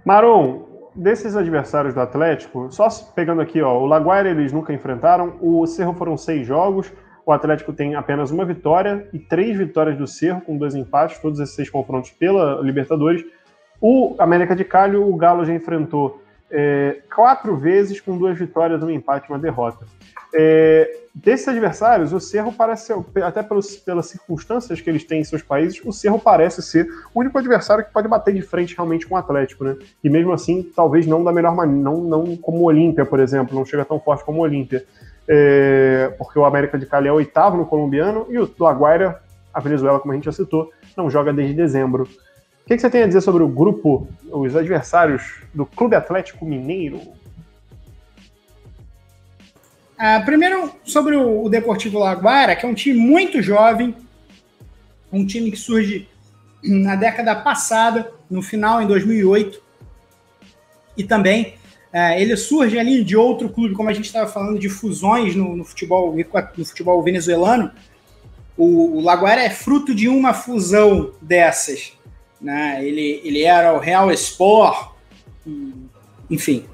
Maron, 0.07 0.93
desses 0.95 1.35
adversários 1.35 1.93
do 1.93 2.01
Atlético, 2.01 2.71
só 2.71 2.87
pegando 3.13 3.41
aqui, 3.41 3.61
ó, 3.61 3.77
o 3.77 3.87
Laguaira 3.87 4.31
eles 4.31 4.53
nunca 4.53 4.73
enfrentaram, 4.73 5.35
o 5.41 5.67
Cerro 5.67 5.95
foram 5.95 6.17
seis 6.17 6.47
jogos, 6.47 6.93
o 7.27 7.33
Atlético 7.33 7.73
tem 7.73 7.97
apenas 7.97 8.31
uma 8.31 8.45
vitória 8.45 9.09
e 9.13 9.19
três 9.19 9.59
vitórias 9.59 9.99
do 9.99 10.07
Cerro, 10.07 10.41
com 10.43 10.57
dois 10.57 10.77
empates, 10.77 11.19
todos 11.19 11.41
esses 11.41 11.57
seis 11.57 11.69
confrontos 11.69 12.13
pela 12.13 12.63
Libertadores. 12.63 13.25
O 13.81 14.15
América 14.21 14.55
de 14.55 14.63
Cali, 14.63 14.97
o 14.97 15.17
Galo 15.17 15.45
já 15.45 15.53
enfrentou 15.53 16.23
é, 16.53 17.03
quatro 17.13 17.57
vezes 17.57 18.01
com 18.01 18.17
duas 18.17 18.39
vitórias, 18.39 18.81
um 18.85 18.91
empate 18.91 19.29
e 19.29 19.33
uma 19.33 19.41
derrota. 19.41 19.85
É, 20.33 20.89
desses 21.17 21.49
adversários, 21.49 22.13
o 22.13 22.21
Cerro 22.21 22.53
parece, 22.53 22.93
até 23.25 23.43
pelos, 23.43 23.77
pelas 23.77 24.07
circunstâncias 24.07 24.83
que 24.83 24.91
eles 24.91 25.03
têm 25.03 25.23
em 25.23 25.25
seus 25.25 25.41
países, 25.41 25.81
o 25.83 25.91
Cerro 25.91 26.19
parece 26.19 26.61
ser 26.63 26.87
o 27.15 27.21
único 27.21 27.39
adversário 27.39 27.83
que 27.83 27.91
pode 27.91 28.07
bater 28.07 28.35
de 28.35 28.43
frente 28.43 28.77
realmente 28.77 29.07
com 29.07 29.15
o 29.15 29.19
Atlético, 29.19 29.65
né? 29.65 29.77
E 30.05 30.11
mesmo 30.11 30.31
assim, 30.31 30.63
talvez 30.77 31.07
não 31.07 31.25
da 31.25 31.33
melhor 31.33 31.55
maneira, 31.55 31.83
não, 31.83 32.03
não 32.03 32.37
como 32.37 32.59
o 32.59 32.65
Olímpia, 32.65 33.07
por 33.07 33.19
exemplo, 33.19 33.57
não 33.57 33.65
chega 33.65 33.83
tão 33.83 33.99
forte 33.99 34.25
como 34.25 34.41
o 34.41 34.43
Olímpia. 34.43 34.85
É, 35.27 36.15
porque 36.19 36.39
o 36.39 36.45
América 36.45 36.79
de 36.79 36.85
Cali 36.85 37.09
é 37.09 37.13
oitavo 37.13 37.57
no 37.57 37.65
colombiano 37.65 38.27
e 38.29 38.39
o 38.39 38.49
Laguaira, 38.61 39.21
a 39.55 39.59
Venezuela, 39.59 39.99
como 39.99 40.13
a 40.13 40.15
gente 40.15 40.27
já 40.27 40.33
citou, 40.33 40.71
não 40.95 41.09
joga 41.09 41.33
desde 41.33 41.55
dezembro. 41.55 42.03
O 42.05 42.69
que, 42.69 42.75
que 42.75 42.79
você 42.79 42.91
tem 42.91 43.03
a 43.03 43.07
dizer 43.07 43.23
sobre 43.23 43.43
o 43.43 43.49
grupo, 43.49 44.07
os 44.31 44.55
adversários 44.55 45.41
do 45.55 45.65
Clube 45.65 45.97
Atlético 45.97 46.45
Mineiro? 46.45 47.01
Ah, 49.99 50.21
primeiro, 50.21 50.73
sobre 50.85 51.17
o, 51.17 51.49
Deportivo 51.49 51.99
Laguara, 51.99 52.55
que 52.55 52.67
é 52.67 52.69
um 52.69 52.75
time 52.75 52.99
muito 52.99 53.41
jovem, 53.41 53.95
um 55.11 55.25
time 55.25 55.51
que 55.51 55.57
surge 55.57 56.07
na 56.63 56.97
década 56.97 57.35
passada, 57.35 58.13
no 58.31 58.43
final, 58.43 58.83
em 58.83 58.87
2008, 58.87 59.63
e 60.99 61.05
também 61.05 61.55
é, 61.93 62.21
ele 62.21 62.37
surge 62.37 62.79
ali 62.79 63.03
de 63.03 63.17
outro 63.17 63.49
clube, 63.49 63.75
como 63.75 63.89
a 63.89 63.93
gente 63.93 64.05
estava 64.05 64.31
falando 64.31 64.59
de 64.59 64.69
fusões 64.69 65.35
no, 65.35 65.57
no, 65.57 65.65
futebol, 65.65 66.15
no 66.15 66.65
futebol 66.65 67.03
venezuelano. 67.03 67.71
O, 68.57 68.99
o 68.99 69.01
Laguara 69.01 69.43
é 69.43 69.51
fruto 69.51 69.95
de 69.95 70.09
uma 70.09 70.35
fusão 70.35 71.13
dessas. 71.23 71.93
Né? 72.39 72.85
Ele, 72.85 73.23
ele 73.25 73.45
era 73.45 73.73
o 73.73 73.79
Real 73.79 74.11
Sport, 74.13 74.91
enfim, 76.29 76.67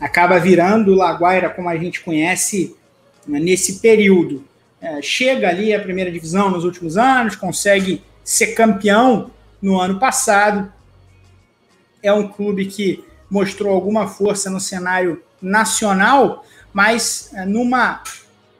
acaba 0.00 0.38
virando 0.38 0.92
o 0.92 0.96
Laguaira 0.96 1.50
como 1.50 1.68
a 1.68 1.76
gente 1.76 2.00
conhece 2.00 2.76
né, 3.26 3.38
nesse 3.38 3.80
período. 3.80 4.44
É, 4.80 5.00
chega 5.00 5.48
ali 5.48 5.74
à 5.74 5.80
primeira 5.80 6.10
divisão 6.10 6.50
nos 6.50 6.64
últimos 6.64 6.96
anos, 6.96 7.34
consegue 7.34 8.02
ser 8.22 8.48
campeão 8.48 9.30
no 9.60 9.80
ano 9.80 9.98
passado. 9.98 10.72
É 12.02 12.12
um 12.12 12.28
clube 12.28 12.66
que 12.66 13.04
mostrou 13.30 13.74
alguma 13.74 14.06
força 14.06 14.50
no 14.50 14.60
cenário 14.60 15.22
nacional, 15.40 16.44
mas 16.72 17.30
é, 17.34 17.44
numa, 17.44 18.02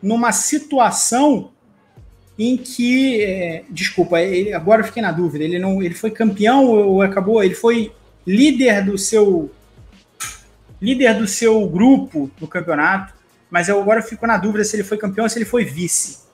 numa 0.03 0.33
situação 0.33 1.51
em 2.39 2.57
que, 2.57 3.23
é, 3.23 3.65
desculpa, 3.71 4.21
ele, 4.21 4.53
agora 4.53 4.83
eu 4.83 4.87
fiquei 4.87 5.03
na 5.03 5.13
dúvida, 5.13 5.45
ele 5.45 5.59
não, 5.59 5.83
ele 5.83 5.95
foi 5.95 6.11
campeão 6.11 6.67
ou 6.67 7.01
acabou, 7.01 7.43
ele 7.43 7.55
foi 7.55 7.93
líder 8.27 8.85
do 8.85 8.99
seu 8.99 9.51
líder 10.81 11.15
do 11.15 11.27
seu 11.27 11.67
grupo 11.69 12.31
no 12.41 12.47
campeonato, 12.47 13.15
mas 13.51 13.69
eu 13.69 13.81
agora 13.81 14.03
fico 14.03 14.27
na 14.27 14.37
dúvida 14.37 14.65
se 14.65 14.77
ele 14.77 14.85
foi 14.85 14.99
campeão 14.99 15.25
ou 15.25 15.29
se 15.29 15.39
ele 15.39 15.45
foi 15.45 15.65
vice. 15.65 16.25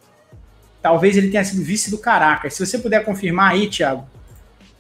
Talvez 0.81 1.17
ele 1.17 1.31
tenha 1.31 1.45
sido 1.45 1.63
vice 1.63 1.91
do 1.91 1.99
Caracas. 1.99 2.55
Se 2.55 2.67
você 2.67 2.79
puder 2.79 3.05
confirmar 3.05 3.53
aí, 3.53 3.69
Thiago. 3.69 4.05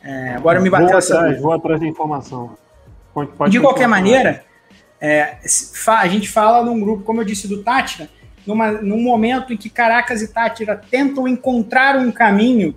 É, 0.02 0.34
agora 0.34 0.60
me 0.60 0.68
bateu 0.68 0.89
vou 0.89 0.98
essa. 0.98 1.14
Atrás, 1.14 1.40
vou 1.40 1.52
atrás 1.52 1.80
da 1.80 1.86
informação. 1.86 2.56
Pode, 3.14 3.30
pode 3.32 3.52
de 3.52 3.60
qualquer 3.60 3.86
maneira, 3.86 4.44
é, 5.01 5.36
a 5.86 6.09
gente 6.09 6.28
fala 6.28 6.64
num 6.64 6.80
grupo, 6.80 7.05
como 7.05 7.20
eu 7.20 7.24
disse, 7.24 7.47
do 7.47 7.62
Tátira, 7.62 8.09
numa, 8.47 8.72
num 8.72 9.01
momento 9.01 9.52
em 9.52 9.56
que 9.56 9.68
Caracas 9.68 10.22
e 10.22 10.28
Tátira 10.28 10.80
tentam 10.90 11.28
encontrar 11.28 11.97
um 11.97 12.10
caminho 12.10 12.74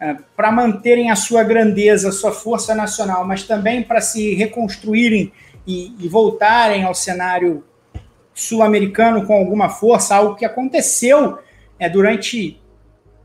é, 0.00 0.16
para 0.36 0.52
manterem 0.52 1.10
a 1.10 1.16
sua 1.16 1.42
grandeza, 1.42 2.08
a 2.08 2.12
sua 2.12 2.32
força 2.32 2.74
nacional, 2.74 3.24
mas 3.24 3.44
também 3.44 3.82
para 3.82 4.00
se 4.00 4.34
reconstruírem 4.34 5.32
e, 5.66 5.94
e 5.98 6.08
voltarem 6.08 6.84
ao 6.84 6.94
cenário 6.94 7.64
sul-americano 8.34 9.26
com 9.26 9.34
alguma 9.34 9.68
força, 9.68 10.16
algo 10.16 10.34
que 10.34 10.44
aconteceu 10.44 11.38
é, 11.78 11.88
durante 11.88 12.60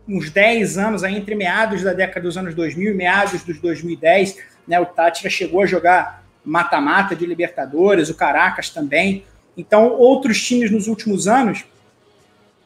uns 0.08 0.30
10 0.30 0.78
anos, 0.78 1.04
aí, 1.04 1.16
entre 1.16 1.36
meados 1.36 1.84
da 1.84 1.94
década 1.94 2.22
dos 2.22 2.38
anos 2.38 2.56
2000 2.56 2.92
e 2.92 2.96
meados 2.96 3.44
dos 3.44 3.60
2010. 3.60 4.38
Né, 4.68 4.80
o 4.80 4.86
Tátira 4.86 5.30
chegou 5.30 5.62
a 5.62 5.66
jogar 5.66 6.24
mata-mata 6.44 7.16
de 7.16 7.26
Libertadores, 7.26 8.10
o 8.10 8.16
Caracas 8.16 8.70
também. 8.70 9.26
Então, 9.58 9.90
outros 9.90 10.42
times 10.42 10.72
nos 10.72 10.88
últimos 10.88 11.28
anos, 11.28 11.66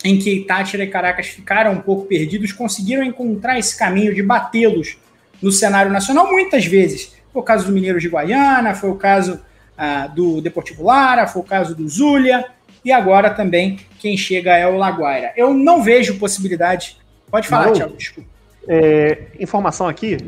em 0.03 0.19
que 0.19 0.41
Tátira 0.41 0.83
e 0.83 0.87
Caracas 0.87 1.27
ficaram 1.27 1.73
um 1.73 1.81
pouco 1.81 2.05
perdidos, 2.05 2.51
conseguiram 2.51 3.03
encontrar 3.03 3.57
esse 3.57 3.77
caminho 3.77 4.13
de 4.13 4.21
batê-los 4.21 4.97
no 5.41 5.51
cenário 5.51 5.91
nacional 5.91 6.29
muitas 6.29 6.65
vezes. 6.65 7.15
Foi 7.33 7.41
o 7.41 7.45
caso 7.45 7.65
do 7.65 7.71
Mineiro 7.71 7.99
de 7.99 8.07
Guaiana, 8.07 8.75
foi 8.75 8.89
o 8.89 8.95
caso 8.95 9.39
ah, 9.83 10.05
do 10.05 10.39
Deportivo 10.41 10.83
Lara, 10.83 11.25
foi 11.25 11.41
o 11.41 11.45
caso 11.45 11.73
do 11.73 11.89
Zulia, 11.89 12.45
e 12.85 12.91
agora 12.91 13.31
também 13.31 13.79
quem 13.97 14.15
chega 14.15 14.55
é 14.55 14.67
o 14.67 14.77
Laguaira. 14.77 15.33
Eu 15.35 15.55
não 15.55 15.81
vejo 15.81 16.19
possibilidade. 16.19 16.99
Pode 17.31 17.47
falar, 17.47 17.65
não, 17.65 17.73
Thiago, 17.73 17.97
desculpa. 17.97 18.29
É, 18.67 19.23
informação 19.39 19.87
aqui: 19.87 20.19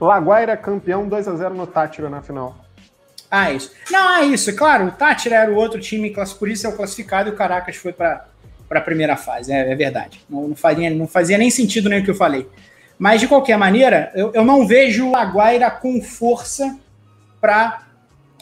Laguaira 0.00 0.56
campeão 0.56 1.06
2 1.06 1.28
a 1.28 1.36
0 1.36 1.54
no 1.54 1.66
Tátira 1.66 2.08
na 2.08 2.22
final. 2.22 2.56
Ah, 3.30 3.52
isso. 3.52 3.72
Não, 3.90 4.16
é 4.16 4.24
isso. 4.24 4.56
Claro, 4.56 4.86
o 4.86 4.90
Tátira 4.90 5.36
era 5.36 5.52
o 5.52 5.56
outro 5.56 5.78
time, 5.78 6.10
por 6.38 6.48
isso 6.48 6.66
é 6.66 6.70
o 6.70 6.72
classificado 6.74 7.28
e 7.28 7.32
o 7.34 7.36
Caracas 7.36 7.76
foi 7.76 7.92
para 7.92 8.24
a 8.70 8.80
primeira 8.80 9.18
fase. 9.18 9.52
É, 9.52 9.70
é 9.70 9.74
verdade. 9.74 10.24
Não, 10.30 10.48
não, 10.48 10.56
fazia, 10.56 10.88
não 10.88 11.06
fazia 11.06 11.36
nem 11.36 11.50
sentido 11.50 11.90
nem 11.90 12.00
o 12.00 12.04
que 12.04 12.10
eu 12.10 12.14
falei. 12.14 12.48
Mas, 12.98 13.20
de 13.20 13.28
qualquer 13.28 13.58
maneira, 13.58 14.10
eu, 14.14 14.32
eu 14.32 14.46
não 14.46 14.66
vejo 14.66 15.08
o 15.08 15.10
Laguaira 15.10 15.70
com 15.70 16.00
força 16.00 16.74
para 17.38 17.87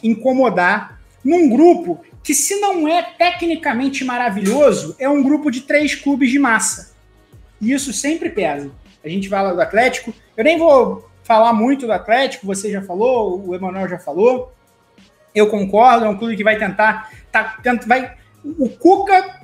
incomodar 0.03 0.99
num 1.23 1.49
grupo 1.49 2.01
que, 2.23 2.33
se 2.33 2.59
não 2.59 2.87
é 2.87 3.01
tecnicamente 3.01 4.03
maravilhoso, 4.03 4.95
é 4.99 5.07
um 5.07 5.23
grupo 5.23 5.49
de 5.49 5.61
três 5.61 5.95
clubes 5.95 6.29
de 6.29 6.39
massa. 6.39 6.95
E 7.59 7.71
isso 7.71 7.91
sempre 7.93 8.29
pesa. 8.29 8.71
A 9.03 9.09
gente 9.09 9.29
fala 9.29 9.53
do 9.53 9.61
Atlético, 9.61 10.13
eu 10.35 10.43
nem 10.43 10.57
vou 10.57 11.09
falar 11.23 11.53
muito 11.53 11.85
do 11.85 11.91
Atlético, 11.91 12.45
você 12.45 12.71
já 12.71 12.81
falou, 12.81 13.45
o 13.45 13.55
Emanuel 13.55 13.89
já 13.89 13.99
falou. 13.99 14.53
Eu 15.33 15.47
concordo, 15.47 16.05
é 16.05 16.09
um 16.09 16.17
clube 16.17 16.37
que 16.37 16.43
vai 16.43 16.57
tentar. 16.57 17.11
Tá, 17.31 17.57
vai, 17.85 18.15
o 18.43 18.69
Cuca 18.69 19.41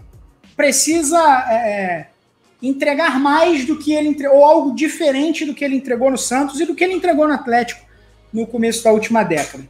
precisa 0.55 1.19
é, 1.49 2.07
entregar 2.61 3.19
mais 3.19 3.65
do 3.65 3.77
que 3.77 3.93
ele 3.93 4.07
entregou, 4.07 4.37
ou 4.37 4.45
algo 4.45 4.73
diferente 4.73 5.45
do 5.45 5.53
que 5.53 5.63
ele 5.63 5.75
entregou 5.75 6.09
no 6.09 6.17
Santos 6.17 6.59
e 6.59 6.65
do 6.65 6.73
que 6.73 6.83
ele 6.83 6.93
entregou 6.93 7.27
no 7.27 7.33
Atlético 7.33 7.85
no 8.31 8.47
começo 8.47 8.83
da 8.83 8.91
última 8.91 9.23
década. 9.23 9.67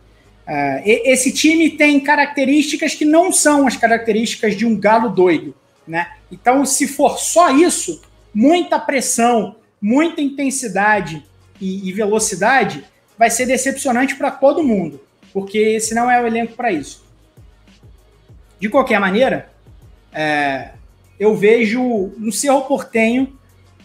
Uh, 0.47 0.83
esse 0.85 1.31
time 1.31 1.69
tem 1.69 1.99
características 1.99 2.93
que 2.93 3.05
não 3.05 3.31
são 3.31 3.65
as 3.65 3.77
características 3.77 4.57
de 4.57 4.65
um 4.65 4.77
galo 4.77 5.09
doido. 5.09 5.55
Né? 5.87 6.11
Então, 6.31 6.65
se 6.65 6.87
for 6.87 7.17
só 7.17 7.49
isso, 7.49 8.01
muita 8.33 8.79
pressão, 8.79 9.55
muita 9.81 10.21
intensidade 10.21 11.25
e, 11.61 11.87
e 11.87 11.93
velocidade, 11.93 12.83
vai 13.17 13.29
ser 13.29 13.45
decepcionante 13.45 14.15
para 14.15 14.31
todo 14.31 14.63
mundo, 14.63 15.01
porque 15.31 15.57
esse 15.57 15.93
não 15.93 16.09
é 16.09 16.21
o 16.21 16.27
elenco 16.27 16.53
para 16.53 16.71
isso. 16.71 17.03
De 18.59 18.69
qualquer 18.69 18.99
maneira, 18.99 19.49
é, 20.11 20.71
eu 21.19 21.35
vejo 21.35 22.13
no 22.17 22.31
Cerro 22.31 22.61
Portenho 22.63 23.37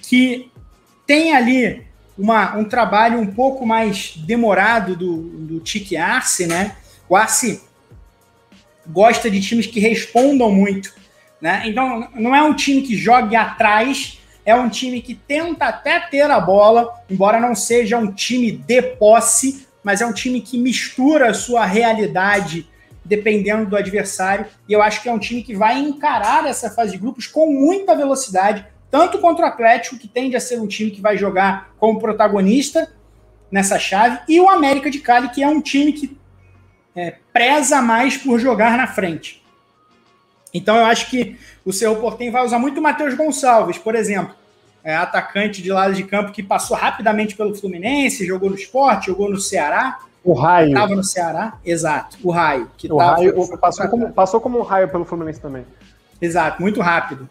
que 0.02 0.50
tem 1.06 1.34
ali 1.34 1.87
uma, 2.18 2.56
um 2.56 2.64
trabalho 2.64 3.20
um 3.20 3.26
pouco 3.26 3.64
mais 3.64 4.14
demorado 4.16 4.96
do, 4.96 5.22
do 5.22 5.60
Tique 5.60 5.96
Arce, 5.96 6.46
né? 6.46 6.76
O 7.08 7.14
Arce 7.14 7.62
gosta 8.86 9.30
de 9.30 9.40
times 9.40 9.66
que 9.66 9.78
respondam 9.78 10.50
muito, 10.50 10.92
né? 11.40 11.62
Então, 11.66 12.08
não 12.14 12.34
é 12.34 12.42
um 12.42 12.54
time 12.54 12.82
que 12.82 12.96
jogue 12.96 13.36
atrás, 13.36 14.18
é 14.44 14.54
um 14.54 14.68
time 14.68 15.00
que 15.00 15.14
tenta 15.14 15.66
até 15.66 16.00
ter 16.00 16.28
a 16.30 16.40
bola, 16.40 16.92
embora 17.08 17.38
não 17.38 17.54
seja 17.54 17.96
um 17.96 18.10
time 18.10 18.50
de 18.50 18.82
posse, 18.82 19.68
mas 19.84 20.00
é 20.00 20.06
um 20.06 20.12
time 20.12 20.40
que 20.40 20.58
mistura 20.58 21.30
a 21.30 21.34
sua 21.34 21.64
realidade 21.64 22.68
dependendo 23.04 23.66
do 23.66 23.76
adversário. 23.76 24.46
E 24.68 24.72
eu 24.72 24.82
acho 24.82 25.02
que 25.02 25.08
é 25.08 25.12
um 25.12 25.18
time 25.18 25.42
que 25.42 25.54
vai 25.54 25.78
encarar 25.78 26.46
essa 26.46 26.68
fase 26.70 26.92
de 26.92 26.98
grupos 26.98 27.26
com 27.26 27.50
muita 27.50 27.94
velocidade, 27.94 28.66
tanto 28.90 29.18
contra 29.18 29.44
o 29.44 29.48
Atlético, 29.48 29.98
que 29.98 30.08
tende 30.08 30.36
a 30.36 30.40
ser 30.40 30.60
um 30.60 30.66
time 30.66 30.90
que 30.90 31.00
vai 31.00 31.16
jogar 31.16 31.70
como 31.78 31.98
protagonista 32.00 32.90
nessa 33.50 33.78
chave, 33.78 34.20
e 34.28 34.40
o 34.40 34.48
América 34.48 34.90
de 34.90 34.98
Cali, 34.98 35.28
que 35.28 35.42
é 35.42 35.48
um 35.48 35.60
time 35.60 35.92
que 35.92 36.16
é, 36.94 37.16
preza 37.32 37.80
mais 37.80 38.16
por 38.16 38.38
jogar 38.38 38.76
na 38.76 38.86
frente. 38.86 39.42
Então 40.52 40.76
eu 40.76 40.84
acho 40.84 41.10
que 41.10 41.38
o 41.64 41.72
Cerro 41.72 41.96
Portem 41.96 42.30
vai 42.30 42.44
usar 42.44 42.58
muito 42.58 42.78
o 42.78 42.82
Matheus 42.82 43.14
Gonçalves, 43.14 43.78
por 43.78 43.94
exemplo, 43.94 44.34
é, 44.82 44.96
atacante 44.96 45.62
de 45.62 45.70
lado 45.70 45.94
de 45.94 46.02
campo 46.04 46.32
que 46.32 46.42
passou 46.42 46.76
rapidamente 46.76 47.36
pelo 47.36 47.54
Fluminense, 47.54 48.26
jogou 48.26 48.48
no 48.48 48.56
esporte, 48.56 49.06
jogou 49.06 49.30
no 49.30 49.38
Ceará. 49.38 49.98
O 50.24 50.32
raio. 50.32 50.68
Estava 50.68 50.94
no 50.94 51.04
Ceará, 51.04 51.58
exato, 51.64 52.16
o 52.22 52.30
raio. 52.30 52.70
Que 52.76 52.90
o 52.90 52.96
tava, 52.96 53.16
raio 53.16 53.58
passou, 53.58 53.88
como, 53.88 54.12
passou 54.12 54.40
como 54.40 54.58
um 54.58 54.62
raio 54.62 54.88
pelo 54.88 55.04
Fluminense 55.04 55.40
também. 55.40 55.64
Exato, 56.20 56.60
muito 56.60 56.80
rápido. 56.80 57.28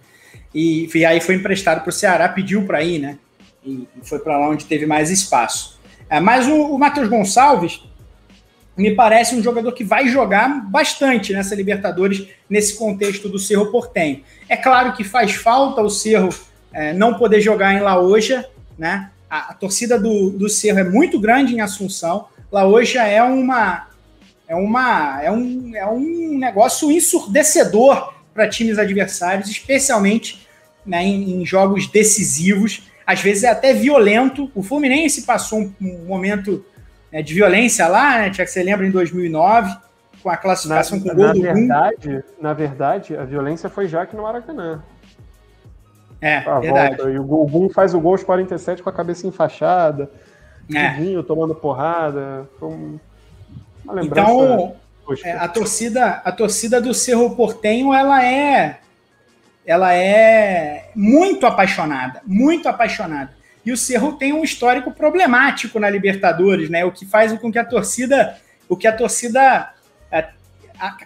E, 0.54 0.90
e 0.94 1.06
aí 1.06 1.22
foi 1.22 1.36
emprestado 1.36 1.82
para 1.82 1.90
o 1.90 1.94
Ceará, 1.94 2.30
pediu 2.30 2.64
para 2.66 2.84
ir, 2.84 3.00
né? 3.00 3.18
E 3.66 3.88
foi 4.04 4.20
para 4.20 4.38
lá 4.38 4.50
onde 4.50 4.66
teve 4.66 4.86
mais 4.86 5.10
espaço. 5.10 5.80
É, 6.10 6.20
mas 6.20 6.48
o, 6.48 6.56
o 6.56 6.80
Matheus 6.80 7.08
Gonçalves 7.08 7.82
me 8.78 8.94
parece 8.94 9.36
um 9.36 9.42
jogador 9.42 9.72
que 9.72 9.84
vai 9.84 10.08
jogar 10.08 10.70
bastante 10.70 11.34
nessa 11.34 11.56
Libertadores, 11.56 12.28
nesse 12.48 12.78
contexto 12.78 13.28
do 13.28 13.40
Cerro 13.40 13.72
Portenho. 13.72 14.24
É 14.48 14.56
claro 14.56 14.94
que 14.94 15.04
faz 15.04 15.34
falta 15.34 15.82
o 15.82 15.90
Cerro 15.90 16.30
é, 16.72 16.94
não 16.94 17.16
poder 17.16 17.42
jogar 17.42 17.74
em 17.74 17.80
Laoja, 17.80 18.48
né? 18.78 19.10
A, 19.30 19.52
a, 19.52 19.54
torcida 19.54 20.00
do, 20.00 20.30
do 20.30 20.48
Cerro 20.48 20.80
é 20.80 20.84
muito 20.84 21.20
grande 21.20 21.56
em 21.56 21.60
Assunção. 21.60 22.28
Laoja 22.52 23.04
é 23.06 23.22
uma 23.22 23.88
é 24.48 24.56
uma 24.56 25.22
é 25.22 25.32
um, 25.32 25.76
é 25.76 25.86
um 25.86 26.38
negócio 26.38 26.90
ensurdecedor 26.92 28.14
para 28.38 28.48
times 28.48 28.78
adversários, 28.78 29.50
especialmente 29.50 30.48
né, 30.86 31.04
em, 31.04 31.42
em, 31.42 31.46
jogos 31.46 31.88
decisivos. 31.88 32.88
Às 33.04 33.20
vezes 33.20 33.44
é 33.44 33.50
até 33.50 33.74
violento. 33.74 34.52
O 34.54 34.62
Fluminense 34.62 35.24
passou 35.24 35.62
um, 35.62 35.74
um 35.82 36.06
momento 36.06 36.64
né, 37.12 37.24
de 37.24 37.34
violência 37.34 37.88
lá, 37.88 38.20
né, 38.20 38.30
que 38.30 38.46
você 38.46 38.62
lembra 38.62 38.86
em 38.86 38.92
2009, 38.92 39.76
com 40.22 40.30
a 40.30 40.38
classificação 40.38 41.00
na, 41.00 41.04
com 41.04 41.10
o 41.10 41.16
gol 41.16 41.26
na 41.26 41.34
do 41.34 41.42
verdade, 41.42 42.24
Na 42.40 42.54
verdade, 42.54 43.18
a 43.18 43.26
violência 43.26 43.70
foi 43.70 43.88
já 43.88 44.04
aqui 44.04 44.16
no 44.16 44.22
Maracanã. 44.22 44.84
É, 46.22 46.42
verdade. 46.42 46.98
Volta. 46.98 47.12
E 47.12 47.18
o 47.20 47.24
Gum 47.24 47.70
faz 47.70 47.96
o 47.96 48.00
gol 48.00 48.12
aos 48.12 48.24
47 48.24 48.84
com 48.84 48.90
a 48.90 48.94
cabeça 48.94 49.26
enfaixada, 49.26 50.12
é. 50.76 51.24
Tomando 51.24 51.56
porrada. 51.56 52.48
Uma 52.62 53.94
lembrança. 53.94 54.32
Então, 54.32 54.76
é, 55.24 55.32
a 55.32 55.48
torcida, 55.48 56.22
a 56.24 56.32
torcida 56.32 56.82
do 56.82 56.94
Cerro 56.94 57.36
Portenho, 57.36 57.94
ela 57.94 58.24
é 58.24 58.80
ela 59.66 59.94
é 59.94 60.90
muito 60.96 61.46
apaixonada, 61.46 62.22
muito 62.26 62.70
apaixonada. 62.70 63.36
E 63.66 63.72
o 63.72 63.76
Cerro 63.76 64.14
tem 64.14 64.32
um 64.32 64.44
histórico 64.44 64.92
problemático 64.92 65.78
na 65.78 65.90
Libertadores, 65.90 66.70
né? 66.70 66.86
O 66.86 66.92
que 66.92 67.06
faz 67.06 67.38
com 67.38 67.52
que 67.52 67.60
a 67.60 67.66
torcida, 67.66 68.38
o 68.70 68.78
que 68.78 68.88
a 68.88 68.96
torcida 68.96 69.74
é, 70.10 70.30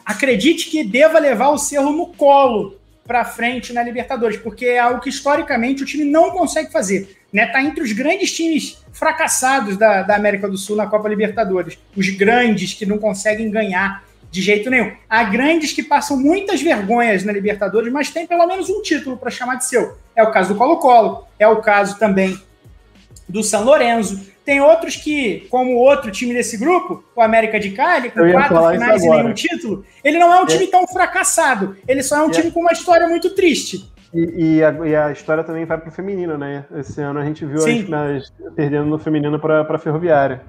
acredite 0.06 0.69
que 0.69 0.84
deva 0.84 1.18
levar 1.18 1.49
o 1.49 1.57
Cerro 1.57 1.91
no 1.91 2.14
colo 2.14 2.80
para 3.03 3.26
frente 3.26 3.73
na 3.73 3.82
Libertadores, 3.82 4.38
porque 4.38 4.68
é 4.68 4.80
algo 4.80 5.02
que 5.02 5.10
historicamente 5.10 5.82
o 5.82 5.86
time 5.86 6.06
não 6.06 6.30
consegue 6.30 6.72
fazer. 6.72 7.18
Né? 7.32 7.45
Tá 7.48 7.64
entre 7.64 7.84
os 7.84 7.91
grandes 7.91 8.32
times 8.32 8.84
fracassados 8.91 9.78
da, 9.78 10.02
da 10.02 10.16
América 10.16 10.48
do 10.48 10.58
Sul 10.58 10.76
na 10.76 10.88
Copa 10.88 11.08
Libertadores. 11.08 11.78
Os 11.95 12.10
grandes 12.10 12.74
que 12.74 12.86
não 12.86 12.98
conseguem 12.98 13.49
ganhar 13.49 14.03
de 14.32 14.41
jeito 14.41 14.70
nenhum. 14.70 14.94
Há 15.10 15.24
grandes 15.26 15.74
que 15.74 15.84
passam 15.84 16.18
muitas 16.18 16.62
vergonhas 16.62 17.24
na 17.24 17.34
Libertadores, 17.34 17.91
mas 17.91 18.10
tem 18.10 18.26
pelo 18.26 18.48
menos 18.48 18.70
um 18.70 18.82
título 18.82 19.18
para 19.18 19.30
chamar 19.30 19.56
de 19.56 19.66
seu. 19.66 19.98
É 20.16 20.24
o 20.24 20.32
caso 20.32 20.53
do 20.53 20.58
Colo-Colo, 20.58 21.28
é 21.38 21.48
o 21.48 21.58
caso 21.58 21.99
também 21.99 22.40
do 23.28 23.44
São 23.44 23.64
Lourenço. 23.64 24.32
Tem 24.45 24.60
outros 24.60 24.95
que, 24.95 25.48
como 25.49 25.76
outro 25.76 26.12
time 26.12 26.34
desse 26.34 26.58
grupo, 26.58 27.03
o 27.16 27.22
América 27.22 27.60
de 27.60 27.72
Cali, 27.72 28.10
com 28.10 28.32
quatro 28.32 28.72
finais 28.72 29.03
e 29.03 29.10
nenhum 29.10 29.34
título, 29.34 29.86
ele 30.03 30.18
não 30.18 30.34
é 30.34 30.41
um 30.41 30.45
time 30.45 30.64
é. 30.64 30.68
tão 30.68 30.88
fracassado. 30.88 31.78
Ele 31.88 32.02
só 32.02 32.18
é 32.18 32.24
um 32.24 32.30
é. 32.30 32.34
time 32.34 32.52
com 32.52 32.62
uma 32.62 32.72
história 32.72 33.08
muito 33.08 33.30
triste. 33.36 33.91
E, 34.14 34.58
e, 34.58 34.64
a, 34.64 34.72
e, 34.86 34.96
a, 34.96 35.12
história 35.12 35.44
também 35.44 35.64
vai 35.64 35.78
para 35.78 35.90
o 35.90 35.92
feminino, 35.92 36.38
né? 36.38 36.66
Esse 36.76 37.02
ano 37.02 37.20
a 37.20 37.26
gente 37.26 37.46
viu 37.46 37.60
as, 37.60 38.30
perdendo 38.56 38.86
no 38.86 39.00
feminino 39.00 39.40
para 39.40 39.62
a 39.62 39.78
Ferroviária. 39.78 40.42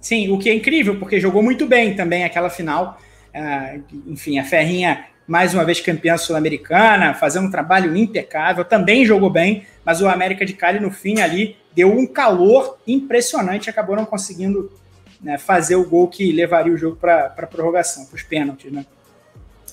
Sim, 0.00 0.32
o 0.32 0.38
que 0.38 0.48
é 0.48 0.54
incrível, 0.54 0.98
porque 0.98 1.20
jogou 1.20 1.42
muito 1.42 1.66
bem 1.66 1.94
também 1.94 2.24
aquela 2.24 2.48
final. 2.48 2.98
Uh, 3.34 3.82
enfim, 4.06 4.38
a 4.38 4.44
Ferrinha, 4.44 5.04
mais 5.26 5.52
uma 5.52 5.64
vez 5.64 5.80
campeã 5.80 6.16
sul-americana, 6.16 7.12
fazendo 7.12 7.46
um 7.48 7.50
trabalho 7.50 7.94
impecável, 7.94 8.64
também 8.64 9.04
jogou 9.04 9.28
bem, 9.28 9.66
mas 9.84 10.00
o 10.00 10.08
América 10.08 10.46
de 10.46 10.54
Cali 10.54 10.80
no 10.80 10.90
fim 10.90 11.20
ali 11.20 11.56
deu 11.74 11.92
um 11.92 12.06
calor 12.06 12.78
impressionante, 12.86 13.68
acabou 13.68 13.94
não 13.94 14.06
conseguindo 14.06 14.72
né, 15.20 15.36
fazer 15.36 15.76
o 15.76 15.86
gol 15.86 16.08
que 16.08 16.32
levaria 16.32 16.72
o 16.72 16.78
jogo 16.78 16.96
para 16.96 17.26
a 17.26 17.46
prorrogação, 17.46 18.06
para 18.06 18.16
os 18.16 18.22
pênaltis, 18.22 18.72
né? 18.72 18.86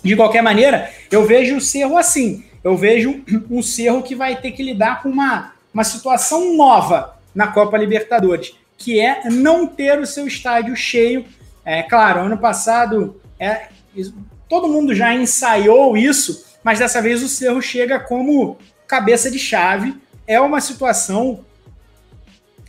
De 0.03 0.15
qualquer 0.15 0.43
maneira, 0.43 0.89
eu 1.09 1.25
vejo 1.25 1.57
o 1.57 1.61
Cerro 1.61 1.97
assim. 1.97 2.45
Eu 2.67 2.75
vejo 2.75 3.23
um 3.49 3.61
Cerro 3.61 4.03
que 4.03 4.13
vai 4.13 4.35
ter 4.35 4.51
que 4.51 4.61
lidar 4.61 5.01
com 5.01 5.07
uma, 5.07 5.53
uma 5.73 5.85
situação 5.85 6.53
nova 6.57 7.17
na 7.33 7.47
Copa 7.47 7.77
Libertadores, 7.77 8.55
que 8.77 8.99
é 8.99 9.29
não 9.29 9.65
ter 9.65 9.97
o 9.99 10.05
seu 10.05 10.27
estádio 10.27 10.75
cheio. 10.75 11.25
É 11.63 11.81
claro, 11.81 12.19
ano 12.19 12.37
passado 12.37 13.21
é, 13.39 13.69
todo 14.49 14.67
mundo 14.67 14.93
já 14.93 15.13
ensaiou 15.13 15.95
isso, 15.95 16.45
mas 16.61 16.79
dessa 16.79 17.01
vez 17.01 17.23
o 17.23 17.29
Cerro 17.29 17.61
chega 17.61 18.01
como 18.01 18.57
cabeça 18.85 19.31
de 19.31 19.39
chave. 19.39 19.95
É 20.27 20.37
uma 20.41 20.59
situação 20.59 21.45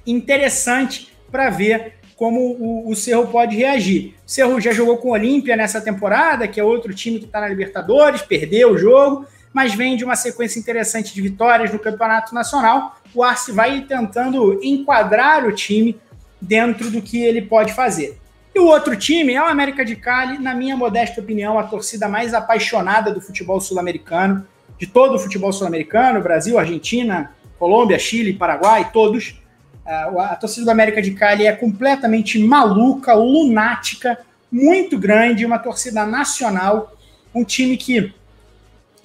interessante 0.06 1.12
para 1.28 1.50
ver 1.50 1.94
como 2.14 2.40
o, 2.40 2.88
o, 2.88 2.94
Cerro 2.94 3.26
pode 3.26 3.56
reagir. 3.56 4.14
O 4.24 4.30
Cerro 4.30 4.60
já 4.60 4.70
jogou 4.70 4.98
com 4.98 5.08
o 5.08 5.12
Olímpia 5.12 5.56
nessa 5.56 5.80
temporada, 5.80 6.46
que 6.46 6.60
é 6.60 6.62
outro 6.62 6.94
time 6.94 7.18
que 7.18 7.24
está 7.24 7.40
na 7.40 7.48
Libertadores, 7.48 8.22
perdeu 8.22 8.72
o 8.72 8.78
jogo, 8.78 9.26
mas 9.52 9.74
vem 9.74 9.96
de 9.96 10.04
uma 10.04 10.16
sequência 10.16 10.58
interessante 10.58 11.14
de 11.14 11.20
vitórias 11.20 11.72
no 11.72 11.78
Campeonato 11.78 12.34
Nacional. 12.34 12.96
O 13.14 13.22
Arce 13.22 13.52
vai 13.52 13.80
tentando 13.82 14.60
enquadrar 14.62 15.46
o 15.46 15.52
time 15.52 15.98
dentro 16.40 16.90
do 16.90 17.02
que 17.02 17.22
ele 17.22 17.42
pode 17.42 17.72
fazer. 17.72 18.18
E 18.54 18.60
o 18.60 18.66
outro 18.66 18.96
time 18.96 19.34
é 19.34 19.42
o 19.42 19.46
América 19.46 19.84
de 19.84 19.96
Cali, 19.96 20.38
na 20.38 20.54
minha 20.54 20.76
modesta 20.76 21.20
opinião, 21.20 21.58
a 21.58 21.64
torcida 21.64 22.08
mais 22.08 22.34
apaixonada 22.34 23.12
do 23.12 23.20
futebol 23.20 23.60
sul-americano, 23.60 24.46
de 24.78 24.86
todo 24.86 25.14
o 25.14 25.18
futebol 25.18 25.52
sul-americano, 25.52 26.22
Brasil, 26.22 26.58
Argentina, 26.58 27.32
Colômbia, 27.58 27.98
Chile, 27.98 28.32
Paraguai, 28.32 28.90
todos. 28.92 29.40
A, 29.84 30.36
torcida 30.36 30.66
do 30.66 30.70
América 30.70 31.00
de 31.00 31.12
Cali 31.12 31.46
é 31.46 31.52
completamente 31.52 32.38
maluca, 32.38 33.14
lunática, 33.14 34.18
muito 34.50 34.98
grande, 34.98 35.46
uma 35.46 35.58
torcida 35.58 36.04
nacional, 36.04 36.96
um 37.34 37.44
time 37.44 37.76
que, 37.76 38.12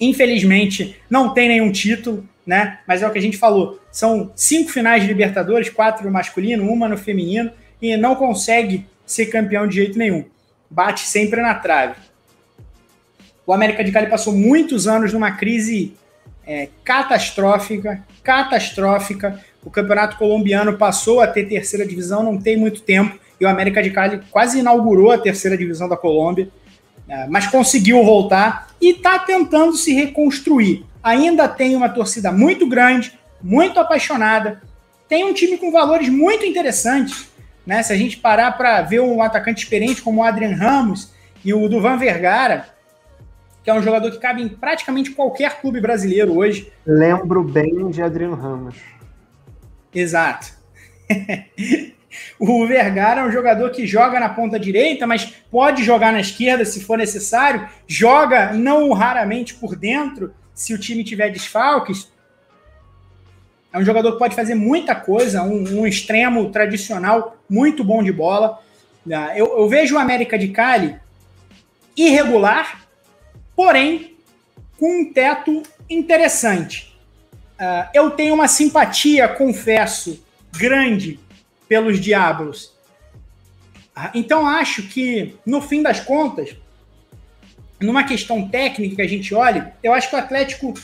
infelizmente, 0.00 0.96
não 1.08 1.32
tem 1.32 1.48
nenhum 1.48 1.70
título, 1.70 2.28
né? 2.46 2.78
Mas 2.86 3.02
é 3.02 3.06
o 3.06 3.10
que 3.10 3.18
a 3.18 3.22
gente 3.22 3.36
falou. 3.36 3.80
São 3.90 4.30
cinco 4.34 4.70
finais 4.70 5.02
de 5.02 5.08
Libertadores, 5.08 5.70
quatro 5.70 6.04
no 6.04 6.10
masculino, 6.10 6.70
uma 6.70 6.88
no 6.88 6.98
feminino, 6.98 7.50
e 7.80 7.96
não 7.96 8.14
consegue 8.14 8.86
ser 9.06 9.26
campeão 9.26 9.66
de 9.66 9.76
jeito 9.76 9.98
nenhum. 9.98 10.24
Bate 10.70 11.00
sempre 11.00 11.40
na 11.40 11.54
trave. 11.54 11.94
O 13.46 13.52
América 13.52 13.84
de 13.84 13.92
Cali 13.92 14.08
passou 14.08 14.32
muitos 14.32 14.88
anos 14.88 15.12
numa 15.12 15.32
crise 15.32 15.94
é, 16.46 16.68
catastrófica, 16.82 18.02
catastrófica. 18.22 19.40
O 19.62 19.70
campeonato 19.70 20.16
colombiano 20.16 20.76
passou 20.76 21.20
a 21.20 21.26
ter 21.26 21.44
terceira 21.44 21.86
divisão, 21.86 22.22
não 22.22 22.38
tem 22.38 22.56
muito 22.56 22.82
tempo, 22.82 23.18
e 23.40 23.44
o 23.44 23.48
América 23.48 23.82
de 23.82 23.90
Cali 23.90 24.20
quase 24.30 24.58
inaugurou 24.58 25.10
a 25.10 25.18
terceira 25.18 25.56
divisão 25.56 25.88
da 25.88 25.96
Colômbia, 25.96 26.48
mas 27.28 27.46
conseguiu 27.46 28.02
voltar 28.04 28.68
e 28.80 28.90
está 28.90 29.18
tentando 29.18 29.74
se 29.74 29.92
reconstruir. 29.92 30.84
Ainda 31.02 31.48
tem 31.48 31.76
uma 31.76 31.88
torcida 31.88 32.32
muito 32.32 32.66
grande, 32.66 33.18
muito 33.42 33.78
apaixonada, 33.78 34.62
tem 35.08 35.24
um 35.24 35.34
time 35.34 35.58
com 35.58 35.70
valores 35.70 36.08
muito 36.08 36.44
interessantes. 36.44 37.28
Né? 37.66 37.82
Se 37.82 37.92
a 37.92 37.96
gente 37.96 38.16
parar 38.16 38.52
para 38.52 38.82
ver 38.82 39.00
um 39.00 39.22
atacante 39.22 39.62
experiente 39.62 40.02
como 40.02 40.20
o 40.20 40.24
Adrian 40.24 40.54
Ramos 40.54 41.12
e 41.44 41.52
o 41.52 41.68
Duvan 41.68 41.96
Vergara, 41.96 42.68
que 43.62 43.70
é 43.70 43.74
um 43.74 43.82
jogador 43.82 44.10
que 44.10 44.18
cabe 44.18 44.42
em 44.42 44.48
praticamente 44.48 45.10
qualquer 45.10 45.60
clube 45.60 45.80
brasileiro 45.80 46.36
hoje. 46.36 46.70
Lembro 46.86 47.42
bem 47.42 47.90
de 47.90 48.02
Adriano 48.02 48.34
Ramos. 48.34 48.76
Exato. 49.94 50.52
o 52.38 52.66
Vergara 52.66 53.20
é 53.20 53.24
um 53.24 53.32
jogador 53.32 53.70
que 53.70 53.86
joga 53.86 54.20
na 54.20 54.28
ponta 54.28 54.58
direita, 54.58 55.06
mas 55.06 55.32
pode 55.50 55.82
jogar 55.82 56.12
na 56.12 56.20
esquerda 56.20 56.64
se 56.64 56.84
for 56.84 56.98
necessário. 56.98 57.68
Joga 57.86 58.52
não 58.52 58.92
raramente 58.92 59.54
por 59.54 59.76
dentro, 59.76 60.34
se 60.54 60.74
o 60.74 60.78
time 60.78 61.04
tiver 61.04 61.30
desfalques. 61.30 62.12
É 63.72 63.78
um 63.78 63.84
jogador 63.84 64.12
que 64.12 64.18
pode 64.18 64.36
fazer 64.36 64.54
muita 64.54 64.94
coisa, 64.94 65.42
um, 65.42 65.80
um 65.80 65.86
extremo 65.86 66.50
tradicional, 66.50 67.36
muito 67.48 67.82
bom 67.82 68.02
de 68.02 68.12
bola. 68.12 68.60
Eu, 69.34 69.58
eu 69.58 69.68
vejo 69.68 69.96
o 69.96 69.98
América 69.98 70.38
de 70.38 70.48
Cali 70.48 70.96
irregular, 71.96 72.86
porém 73.54 74.16
com 74.78 75.00
um 75.00 75.12
teto 75.12 75.62
interessante. 75.88 76.96
Uh, 77.54 77.88
eu 77.94 78.10
tenho 78.10 78.34
uma 78.34 78.48
simpatia, 78.48 79.28
confesso, 79.28 80.24
grande 80.52 81.20
pelos 81.68 82.00
Diablos. 82.00 82.72
Uh, 83.96 84.10
então 84.14 84.46
acho 84.46 84.82
que, 84.84 85.36
no 85.46 85.60
fim 85.60 85.82
das 85.82 86.00
contas, 86.00 86.56
numa 87.80 88.04
questão 88.04 88.48
técnica 88.48 88.96
que 88.96 89.02
a 89.02 89.08
gente 89.08 89.34
olha, 89.34 89.74
eu 89.82 89.92
acho 89.92 90.08
que 90.08 90.16
o 90.16 90.18
Atlético 90.18 90.74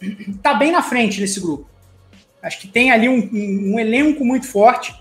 está 0.00 0.54
bem 0.54 0.72
na 0.72 0.82
frente 0.82 1.20
nesse 1.20 1.40
grupo. 1.40 1.66
Acho 2.42 2.60
que 2.60 2.66
tem 2.66 2.90
ali 2.90 3.08
um, 3.08 3.28
um, 3.32 3.74
um 3.74 3.78
elenco 3.78 4.24
muito 4.24 4.46
forte 4.46 4.94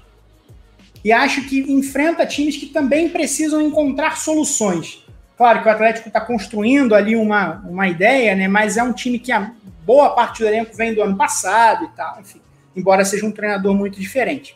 e 1.04 1.12
acho 1.12 1.44
que 1.48 1.60
enfrenta 1.72 2.26
times 2.26 2.56
que 2.58 2.68
também 2.68 3.10
precisam 3.10 3.60
encontrar 3.60 4.18
soluções. 4.18 5.04
Claro 5.36 5.64
que 5.64 5.68
o 5.68 5.72
Atlético 5.72 6.08
está 6.08 6.22
construindo 6.22 6.94
ali 6.94 7.16
uma, 7.16 7.64
uma 7.68 7.88
ideia, 7.88 8.36
né? 8.36 8.48
Mas 8.48 8.78
é 8.78 8.84
um 8.84 8.94
time 8.94 9.18
que 9.18 9.32
a 9.32 9.52
boa 9.84 10.12
parte 10.12 10.40
do 10.40 10.48
elenco 10.48 10.76
vem 10.76 10.94
do 10.94 11.02
ano 11.02 11.18
passado 11.18 11.86
e 11.86 11.88
tal, 11.96 12.20
enfim. 12.22 12.40
Embora 12.76 13.04
seja 13.04 13.26
um 13.26 13.32
treinador 13.32 13.74
muito 13.74 14.00
diferente. 14.00 14.56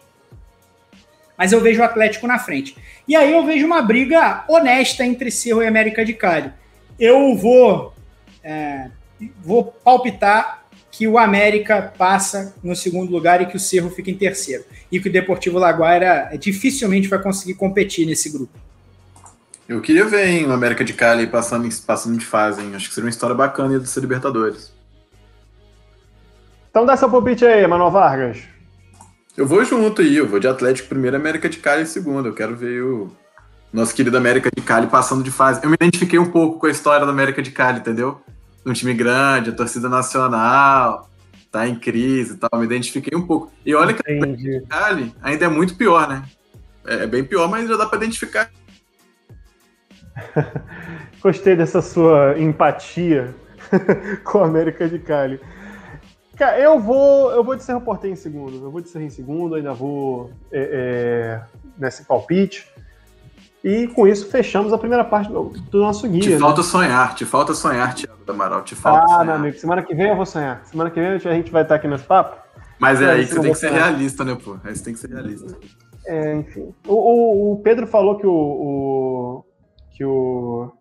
Mas 1.37 1.51
eu 1.51 1.61
vejo 1.61 1.81
o 1.81 1.83
Atlético 1.83 2.27
na 2.27 2.39
frente. 2.39 2.77
E 3.07 3.15
aí 3.15 3.31
eu 3.31 3.45
vejo 3.45 3.65
uma 3.65 3.81
briga 3.81 4.43
honesta 4.47 5.05
entre 5.05 5.29
Cerro 5.29 5.61
e 5.61 5.67
América 5.67 6.05
de 6.05 6.13
Cali. 6.13 6.51
Eu 6.99 7.35
vou, 7.35 7.93
é, 8.43 8.89
vou 9.43 9.65
palpitar 9.65 10.65
que 10.89 11.07
o 11.07 11.17
América 11.17 11.93
passa 11.97 12.55
no 12.63 12.73
segundo 12.73 13.11
lugar 13.11 13.41
e 13.41 13.45
que 13.45 13.57
o 13.57 13.59
Cerro 13.59 13.89
fica 13.89 14.09
em 14.09 14.15
terceiro. 14.15 14.63
E 14.89 14.99
que 14.99 15.09
o 15.09 15.11
Deportivo 15.11 15.59
Laguaira 15.59 16.31
dificilmente 16.39 17.09
vai 17.09 17.21
conseguir 17.21 17.55
competir 17.55 18.05
nesse 18.05 18.29
grupo. 18.29 18.57
Eu 19.67 19.81
queria 19.81 20.05
ver 20.05 20.27
hein, 20.27 20.45
o 20.45 20.53
América 20.53 20.85
de 20.85 20.93
Cali 20.93 21.27
passando, 21.27 21.67
passando 21.85 22.17
de 22.17 22.25
fase. 22.25 22.61
Hein? 22.61 22.71
Acho 22.75 22.87
que 22.87 22.93
seria 22.93 23.07
uma 23.07 23.09
história 23.09 23.35
bacana 23.35 23.77
do 23.77 23.99
Libertadores. 23.99 24.73
Então 26.69 26.85
dá 26.85 26.95
seu 26.95 27.09
palpite 27.09 27.45
aí, 27.45 27.65
Manuel 27.67 27.91
Vargas. 27.91 28.54
Eu 29.37 29.45
vou 29.45 29.63
junto 29.65 30.01
aí, 30.01 30.15
eu 30.15 30.27
vou 30.27 30.39
de 30.39 30.47
Atlético 30.47 30.89
primeiro, 30.89 31.17
América 31.17 31.49
de 31.49 31.57
Cali 31.57 31.85
segundo. 31.85 32.29
Eu 32.29 32.33
quero 32.33 32.55
ver 32.55 32.81
o 32.81 33.11
nosso 33.73 33.93
querido 33.93 34.17
América 34.17 34.49
de 34.55 34.61
Cali 34.61 34.87
passando 34.87 35.23
de 35.23 35.31
fase. 35.31 35.59
Eu 35.63 35.69
me 35.69 35.75
identifiquei 35.75 36.17
um 36.17 36.31
pouco 36.31 36.59
com 36.59 36.67
a 36.67 36.71
história 36.71 37.05
do 37.05 37.11
América 37.11 37.41
de 37.41 37.51
Cali, 37.51 37.79
entendeu? 37.79 38.21
um 38.65 38.73
time 38.73 38.93
grande, 38.93 39.51
a 39.51 39.53
torcida 39.53 39.87
nacional, 39.87 41.09
tá 41.51 41.67
em 41.67 41.75
crise 41.75 42.33
e 42.33 42.37
tal. 42.37 42.59
Me 42.59 42.65
identifiquei 42.65 43.17
um 43.17 43.25
pouco. 43.25 43.51
E 43.65 43.75
olha 43.75 43.91
Entendi. 43.91 44.43
que 44.43 44.57
a 44.57 44.67
Cali 44.67 45.13
ainda 45.21 45.45
é 45.45 45.47
muito 45.47 45.75
pior, 45.75 46.07
né? 46.07 46.23
É, 46.85 47.03
é 47.03 47.07
bem 47.07 47.23
pior, 47.23 47.47
mas 47.47 47.69
já 47.69 47.77
dá 47.77 47.85
para 47.85 47.97
identificar. 47.97 48.49
Gostei 51.21 51.55
dessa 51.55 51.81
sua 51.81 52.39
empatia 52.39 53.33
com 54.23 54.39
a 54.39 54.45
América 54.45 54.89
de 54.89 54.99
Cali. 54.99 55.39
Cara, 56.35 56.59
eu 56.59 56.79
vou, 56.79 57.31
eu 57.31 57.43
vou 57.43 57.55
de 57.55 57.63
Cerro 57.63 57.81
Portem 57.81 58.11
em 58.11 58.15
segundo. 58.15 58.63
Eu 58.63 58.71
vou 58.71 58.81
de 58.81 58.89
Cerro 58.89 59.05
em 59.05 59.09
segundo, 59.09 59.55
ainda 59.55 59.73
vou 59.73 60.31
é, 60.51 61.41
é, 61.41 61.41
nesse 61.77 62.03
palpite. 62.03 62.67
E 63.63 63.87
com 63.87 64.07
isso 64.07 64.29
fechamos 64.29 64.71
a 64.73 64.77
primeira 64.77 65.03
parte 65.03 65.31
do, 65.31 65.49
do 65.71 65.79
nosso 65.79 66.07
guia. 66.07 66.21
Te 66.21 66.29
né? 66.31 66.37
falta 66.37 66.61
sonhar, 66.61 67.15
te 67.15 67.25
falta 67.25 67.53
sonhar, 67.53 67.95
Tiago 67.95 68.19
Amaral, 68.27 68.63
te 68.63 68.75
falta 68.75 69.05
ah, 69.05 69.07
sonhar. 69.07 69.25
meu 69.25 69.35
amigo, 69.35 69.57
semana 69.57 69.81
que 69.81 69.95
vem 69.95 70.09
eu 70.09 70.15
vou 70.15 70.25
sonhar. 70.25 70.63
Semana 70.65 70.91
que 70.91 70.99
vem 70.99 71.09
a 71.09 71.17
gente 71.17 71.51
vai 71.51 71.63
estar 71.63 71.75
aqui 71.75 71.87
nesse 71.87 72.03
papo. 72.03 72.37
Mas 72.77 73.01
é 73.01 73.09
aí 73.09 73.25
que 73.25 73.33
você 73.33 73.41
tem 73.41 73.51
que 73.51 73.57
ser 73.57 73.71
realista, 73.71 74.23
né, 74.23 74.35
pô? 74.35 74.57
Aí 74.63 74.75
você 74.75 74.83
tem 74.83 74.93
que 74.93 74.99
ser 74.99 75.09
realista. 75.09 75.57
É, 76.05 76.35
enfim. 76.35 76.73
O, 76.85 76.93
o, 76.93 77.53
o 77.53 77.59
Pedro 77.61 77.87
falou 77.87 78.17
que 78.17 78.27
o, 78.27 78.31
o, 78.31 79.45
que 79.91 80.05
o 80.05 80.71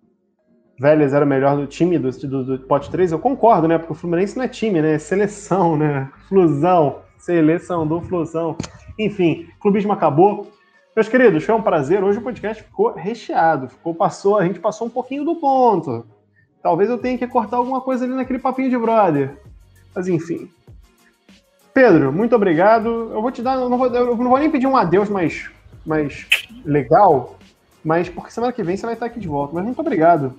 Vélez 0.78 1.14
era 1.14 1.24
o 1.24 1.28
melhor 1.28 1.56
do 1.56 1.66
time 1.66 1.98
do, 1.98 2.10
do, 2.10 2.44
do 2.44 2.58
pote 2.66 2.90
3. 2.90 3.12
Eu 3.12 3.18
concordo, 3.18 3.68
né? 3.68 3.78
Porque 3.78 3.92
o 3.92 3.96
Fluminense 3.96 4.36
não 4.36 4.44
é 4.44 4.48
time, 4.48 4.82
né? 4.82 4.94
É 4.94 4.98
seleção, 4.98 5.76
né? 5.76 6.10
Flusão. 6.28 7.00
Seleção 7.18 7.86
do 7.86 8.00
Flusão. 8.00 8.56
Enfim, 8.98 9.48
o 9.56 9.60
clubismo 9.60 9.92
acabou. 9.92 10.50
Meus 10.94 11.08
queridos, 11.08 11.44
foi 11.44 11.54
um 11.54 11.62
prazer. 11.62 12.02
Hoje 12.02 12.18
o 12.18 12.22
podcast 12.22 12.62
ficou 12.62 12.92
recheado. 12.92 13.68
Ficou, 13.68 13.94
passou, 13.94 14.38
a 14.38 14.44
gente 14.44 14.60
passou 14.60 14.86
um 14.86 14.90
pouquinho 14.90 15.24
do 15.24 15.36
ponto. 15.36 16.06
Talvez 16.62 16.90
eu 16.90 16.98
tenha 16.98 17.18
que 17.18 17.26
cortar 17.26 17.56
alguma 17.58 17.80
coisa 17.80 18.04
ali 18.04 18.14
naquele 18.14 18.38
papinho 18.38 18.70
de 18.70 18.78
brother. 18.78 19.36
Mas 19.94 20.08
enfim. 20.08 20.50
Pedro, 21.72 22.12
muito 22.12 22.34
obrigado. 22.34 23.10
Eu 23.12 23.20
vou 23.20 23.30
te 23.30 23.42
dar. 23.42 23.56
Eu 23.56 23.68
não 23.68 23.78
vou, 23.78 23.86
eu 23.88 24.16
não 24.16 24.28
vou 24.28 24.38
nem 24.38 24.50
pedir 24.50 24.66
um 24.66 24.76
adeus 24.76 25.08
mais, 25.08 25.50
mais 25.84 26.26
legal, 26.64 27.36
mas 27.84 28.08
porque 28.08 28.30
semana 28.30 28.52
que 28.52 28.62
vem 28.62 28.76
você 28.76 28.86
vai 28.86 28.94
estar 28.94 29.06
aqui 29.06 29.20
de 29.20 29.28
volta. 29.28 29.54
Mas 29.54 29.64
muito 29.64 29.80
obrigado. 29.80 30.34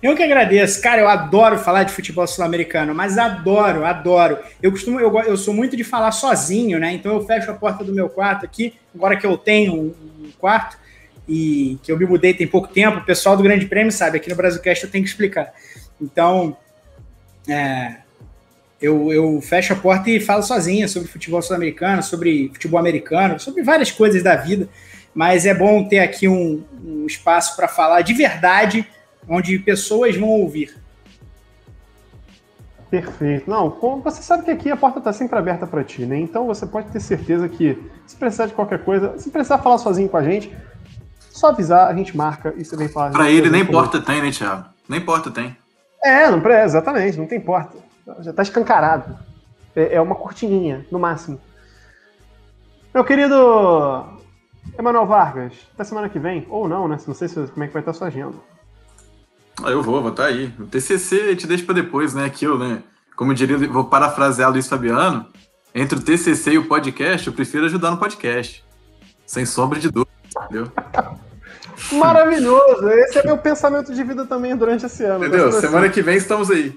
Eu 0.00 0.14
que 0.14 0.22
agradeço. 0.22 0.80
Cara, 0.80 1.00
eu 1.00 1.08
adoro 1.08 1.58
falar 1.58 1.82
de 1.82 1.92
futebol 1.92 2.26
sul-americano, 2.26 2.94
mas 2.94 3.18
adoro, 3.18 3.84
adoro. 3.84 4.38
Eu 4.62 4.70
costumo, 4.70 5.00
eu, 5.00 5.12
eu 5.22 5.36
sou 5.36 5.52
muito 5.52 5.76
de 5.76 5.82
falar 5.82 6.12
sozinho, 6.12 6.78
né? 6.78 6.92
Então 6.92 7.12
eu 7.14 7.26
fecho 7.26 7.50
a 7.50 7.54
porta 7.54 7.82
do 7.82 7.92
meu 7.92 8.08
quarto 8.08 8.44
aqui, 8.44 8.74
agora 8.94 9.16
que 9.16 9.26
eu 9.26 9.36
tenho 9.36 9.74
um, 9.74 9.94
um 10.20 10.30
quarto 10.38 10.78
e 11.28 11.78
que 11.82 11.90
eu 11.90 11.98
me 11.98 12.06
mudei 12.06 12.32
tem 12.32 12.46
pouco 12.46 12.68
tempo, 12.68 12.98
o 12.98 13.04
pessoal 13.04 13.36
do 13.36 13.42
Grande 13.42 13.66
Prêmio 13.66 13.92
sabe, 13.92 14.16
aqui 14.16 14.30
no 14.30 14.36
Brasilcast 14.36 14.84
eu 14.84 14.90
tenho 14.90 15.04
que 15.04 15.10
explicar. 15.10 15.52
Então, 16.00 16.56
é, 17.48 17.96
eu, 18.80 19.12
eu 19.12 19.40
fecho 19.40 19.72
a 19.72 19.76
porta 19.76 20.08
e 20.08 20.20
falo 20.20 20.42
sozinho 20.42 20.88
sobre 20.88 21.08
futebol 21.08 21.42
sul-americano, 21.42 22.02
sobre 22.02 22.50
futebol 22.52 22.78
americano, 22.78 23.38
sobre 23.40 23.62
várias 23.62 23.90
coisas 23.90 24.22
da 24.22 24.36
vida, 24.36 24.68
mas 25.12 25.44
é 25.44 25.52
bom 25.52 25.84
ter 25.84 25.98
aqui 25.98 26.28
um, 26.28 26.62
um 26.82 27.04
espaço 27.04 27.56
para 27.56 27.66
falar 27.66 28.02
de 28.02 28.14
verdade 28.14 28.86
onde 29.28 29.58
pessoas 29.58 30.16
vão 30.16 30.28
ouvir. 30.28 30.74
Perfeito. 32.90 33.50
Não, 33.50 33.68
você 34.02 34.22
sabe 34.22 34.44
que 34.44 34.50
aqui 34.50 34.70
a 34.70 34.76
porta 34.76 34.98
está 34.98 35.12
sempre 35.12 35.38
aberta 35.38 35.66
para 35.66 35.84
ti, 35.84 36.06
né? 36.06 36.18
Então 36.18 36.46
você 36.46 36.66
pode 36.66 36.88
ter 36.90 37.00
certeza 37.00 37.48
que 37.48 37.78
se 38.06 38.16
precisar 38.16 38.46
de 38.46 38.54
qualquer 38.54 38.82
coisa, 38.82 39.18
se 39.18 39.30
precisar 39.30 39.58
falar 39.58 39.76
sozinho 39.76 40.08
com 40.08 40.16
a 40.16 40.22
gente, 40.22 40.56
só 41.30 41.48
avisar, 41.48 41.88
a 41.88 41.94
gente 41.94 42.16
marca 42.16 42.54
e 42.56 42.64
você 42.64 42.76
vem 42.76 42.88
falar. 42.88 43.10
Para 43.10 43.30
ele 43.30 43.50
nem 43.50 43.64
porta 43.64 44.00
tem, 44.00 44.22
né, 44.22 44.30
Thiago? 44.30 44.64
Nem 44.88 45.00
porta 45.00 45.30
tem. 45.30 45.54
É, 46.02 46.30
não, 46.30 46.38
é, 46.50 46.64
exatamente, 46.64 47.18
não 47.18 47.26
tem 47.26 47.40
porta. 47.40 47.76
Já 48.20 48.30
está 48.30 48.42
escancarado. 48.42 49.18
É, 49.76 49.96
é 49.96 50.00
uma 50.00 50.14
cortininha, 50.14 50.86
no 50.90 50.98
máximo. 50.98 51.38
Meu 52.94 53.04
querido 53.04 54.06
Emanuel 54.78 55.06
Vargas, 55.06 55.52
até 55.74 55.84
semana 55.84 56.08
que 56.08 56.18
vem, 56.18 56.46
ou 56.48 56.66
não, 56.66 56.88
né? 56.88 56.96
Não 57.06 57.14
sei 57.14 57.28
como 57.28 57.64
é 57.64 57.66
que 57.66 57.72
vai 57.72 57.82
estar 57.82 57.90
a 57.90 57.94
sua 57.94 58.06
agenda. 58.06 58.34
Ah, 59.62 59.70
eu 59.70 59.82
vou, 59.82 60.00
vou 60.00 60.10
estar 60.10 60.24
tá 60.24 60.28
aí. 60.28 60.52
O 60.58 60.66
TCC 60.66 61.34
te 61.36 61.46
deixa 61.46 61.64
para 61.64 61.74
depois, 61.74 62.14
né? 62.14 62.28
Que 62.30 62.44
eu, 62.44 62.58
né? 62.58 62.82
Como 63.16 63.32
eu 63.32 63.34
diria, 63.34 63.58
vou 63.68 63.84
parafrasear 63.84 64.50
Luiz 64.50 64.68
Fabiano. 64.68 65.26
Entre 65.74 65.98
o 65.98 66.02
TCC 66.02 66.52
e 66.52 66.58
o 66.58 66.66
podcast, 66.66 67.26
eu 67.26 67.32
prefiro 67.32 67.66
ajudar 67.66 67.90
no 67.90 67.98
podcast. 67.98 68.64
Sem 69.26 69.44
sombra 69.44 69.78
de 69.78 69.90
dúvida, 69.90 70.10
entendeu? 70.44 70.72
Maravilhoso! 71.92 72.88
Esse 72.88 73.18
é 73.18 73.24
meu 73.24 73.38
pensamento 73.38 73.94
de 73.94 74.02
vida 74.02 74.24
também 74.24 74.56
durante 74.56 74.86
esse 74.86 75.04
ano. 75.04 75.24
Entendeu? 75.24 75.52
Semana 75.52 75.86
assim. 75.86 75.94
que 75.94 76.02
vem 76.02 76.16
estamos 76.16 76.50
aí. 76.50 76.76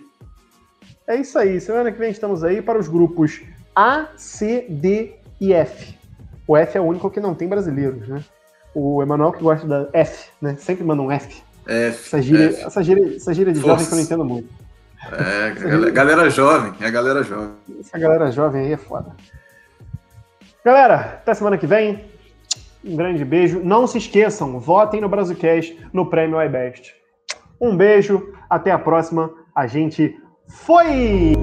É 1.08 1.16
isso 1.16 1.38
aí. 1.38 1.60
Semana 1.60 1.92
que 1.92 1.98
vem 1.98 2.12
estamos 2.12 2.44
aí 2.44 2.62
para 2.62 2.78
os 2.78 2.88
grupos 2.88 3.42
A, 3.76 4.08
C, 4.16 4.66
D 4.70 5.16
e 5.40 5.54
F. 5.54 5.96
O 6.48 6.56
F 6.56 6.78
é 6.78 6.82
o 6.82 6.86
único 6.86 7.10
que 7.10 7.20
não 7.20 7.34
tem 7.34 7.48
brasileiros, 7.48 8.08
né? 8.08 8.24
O 8.74 9.02
Emanuel 9.02 9.32
que 9.32 9.44
gosta 9.44 9.68
da 9.68 9.90
F, 9.94 10.30
né? 10.42 10.56
Sempre 10.58 10.84
manda 10.84 11.02
um 11.02 11.12
F. 11.12 11.42
É, 11.68 11.88
essa, 11.88 12.22
gíria, 12.22 12.46
é, 12.46 12.64
essa, 12.64 12.84
gíria, 12.84 13.16
essa 13.16 13.34
gíria 13.34 13.54
de 13.54 13.60
Força. 13.60 13.84
jovem 13.84 13.88
que 13.88 13.94
eu 13.94 13.98
não 13.98 14.04
entendo 14.04 14.26
muito. 14.26 14.62
É, 15.12 15.52
galera, 15.52 15.92
galera 15.92 16.30
jovem, 16.30 16.74
é 16.80 16.86
a 16.86 16.92
galera 16.92 17.24
jovem. 17.24 17.52
Essa 17.80 17.98
galera 17.98 18.32
jovem 18.32 18.66
aí 18.66 18.74
é 18.74 18.78
foda. 18.78 19.16
Galera, 20.64 20.96
até 20.96 21.34
semana 21.34 21.58
que 21.58 21.66
vem. 21.66 22.06
Um 22.84 22.96
grande 22.96 23.24
beijo. 23.26 23.62
Não 23.64 23.86
se 23.88 23.98
esqueçam, 23.98 24.60
votem 24.60 25.02
no 25.02 25.10
Brazucast 25.10 25.78
no 25.92 26.08
Prêmio 26.08 26.42
iBest. 26.42 26.94
Um 27.60 27.76
beijo, 27.76 28.34
até 28.50 28.72
a 28.72 28.80
próxima. 28.80 29.32
A 29.56 29.68
gente 29.68 30.16
foi! 30.48 31.34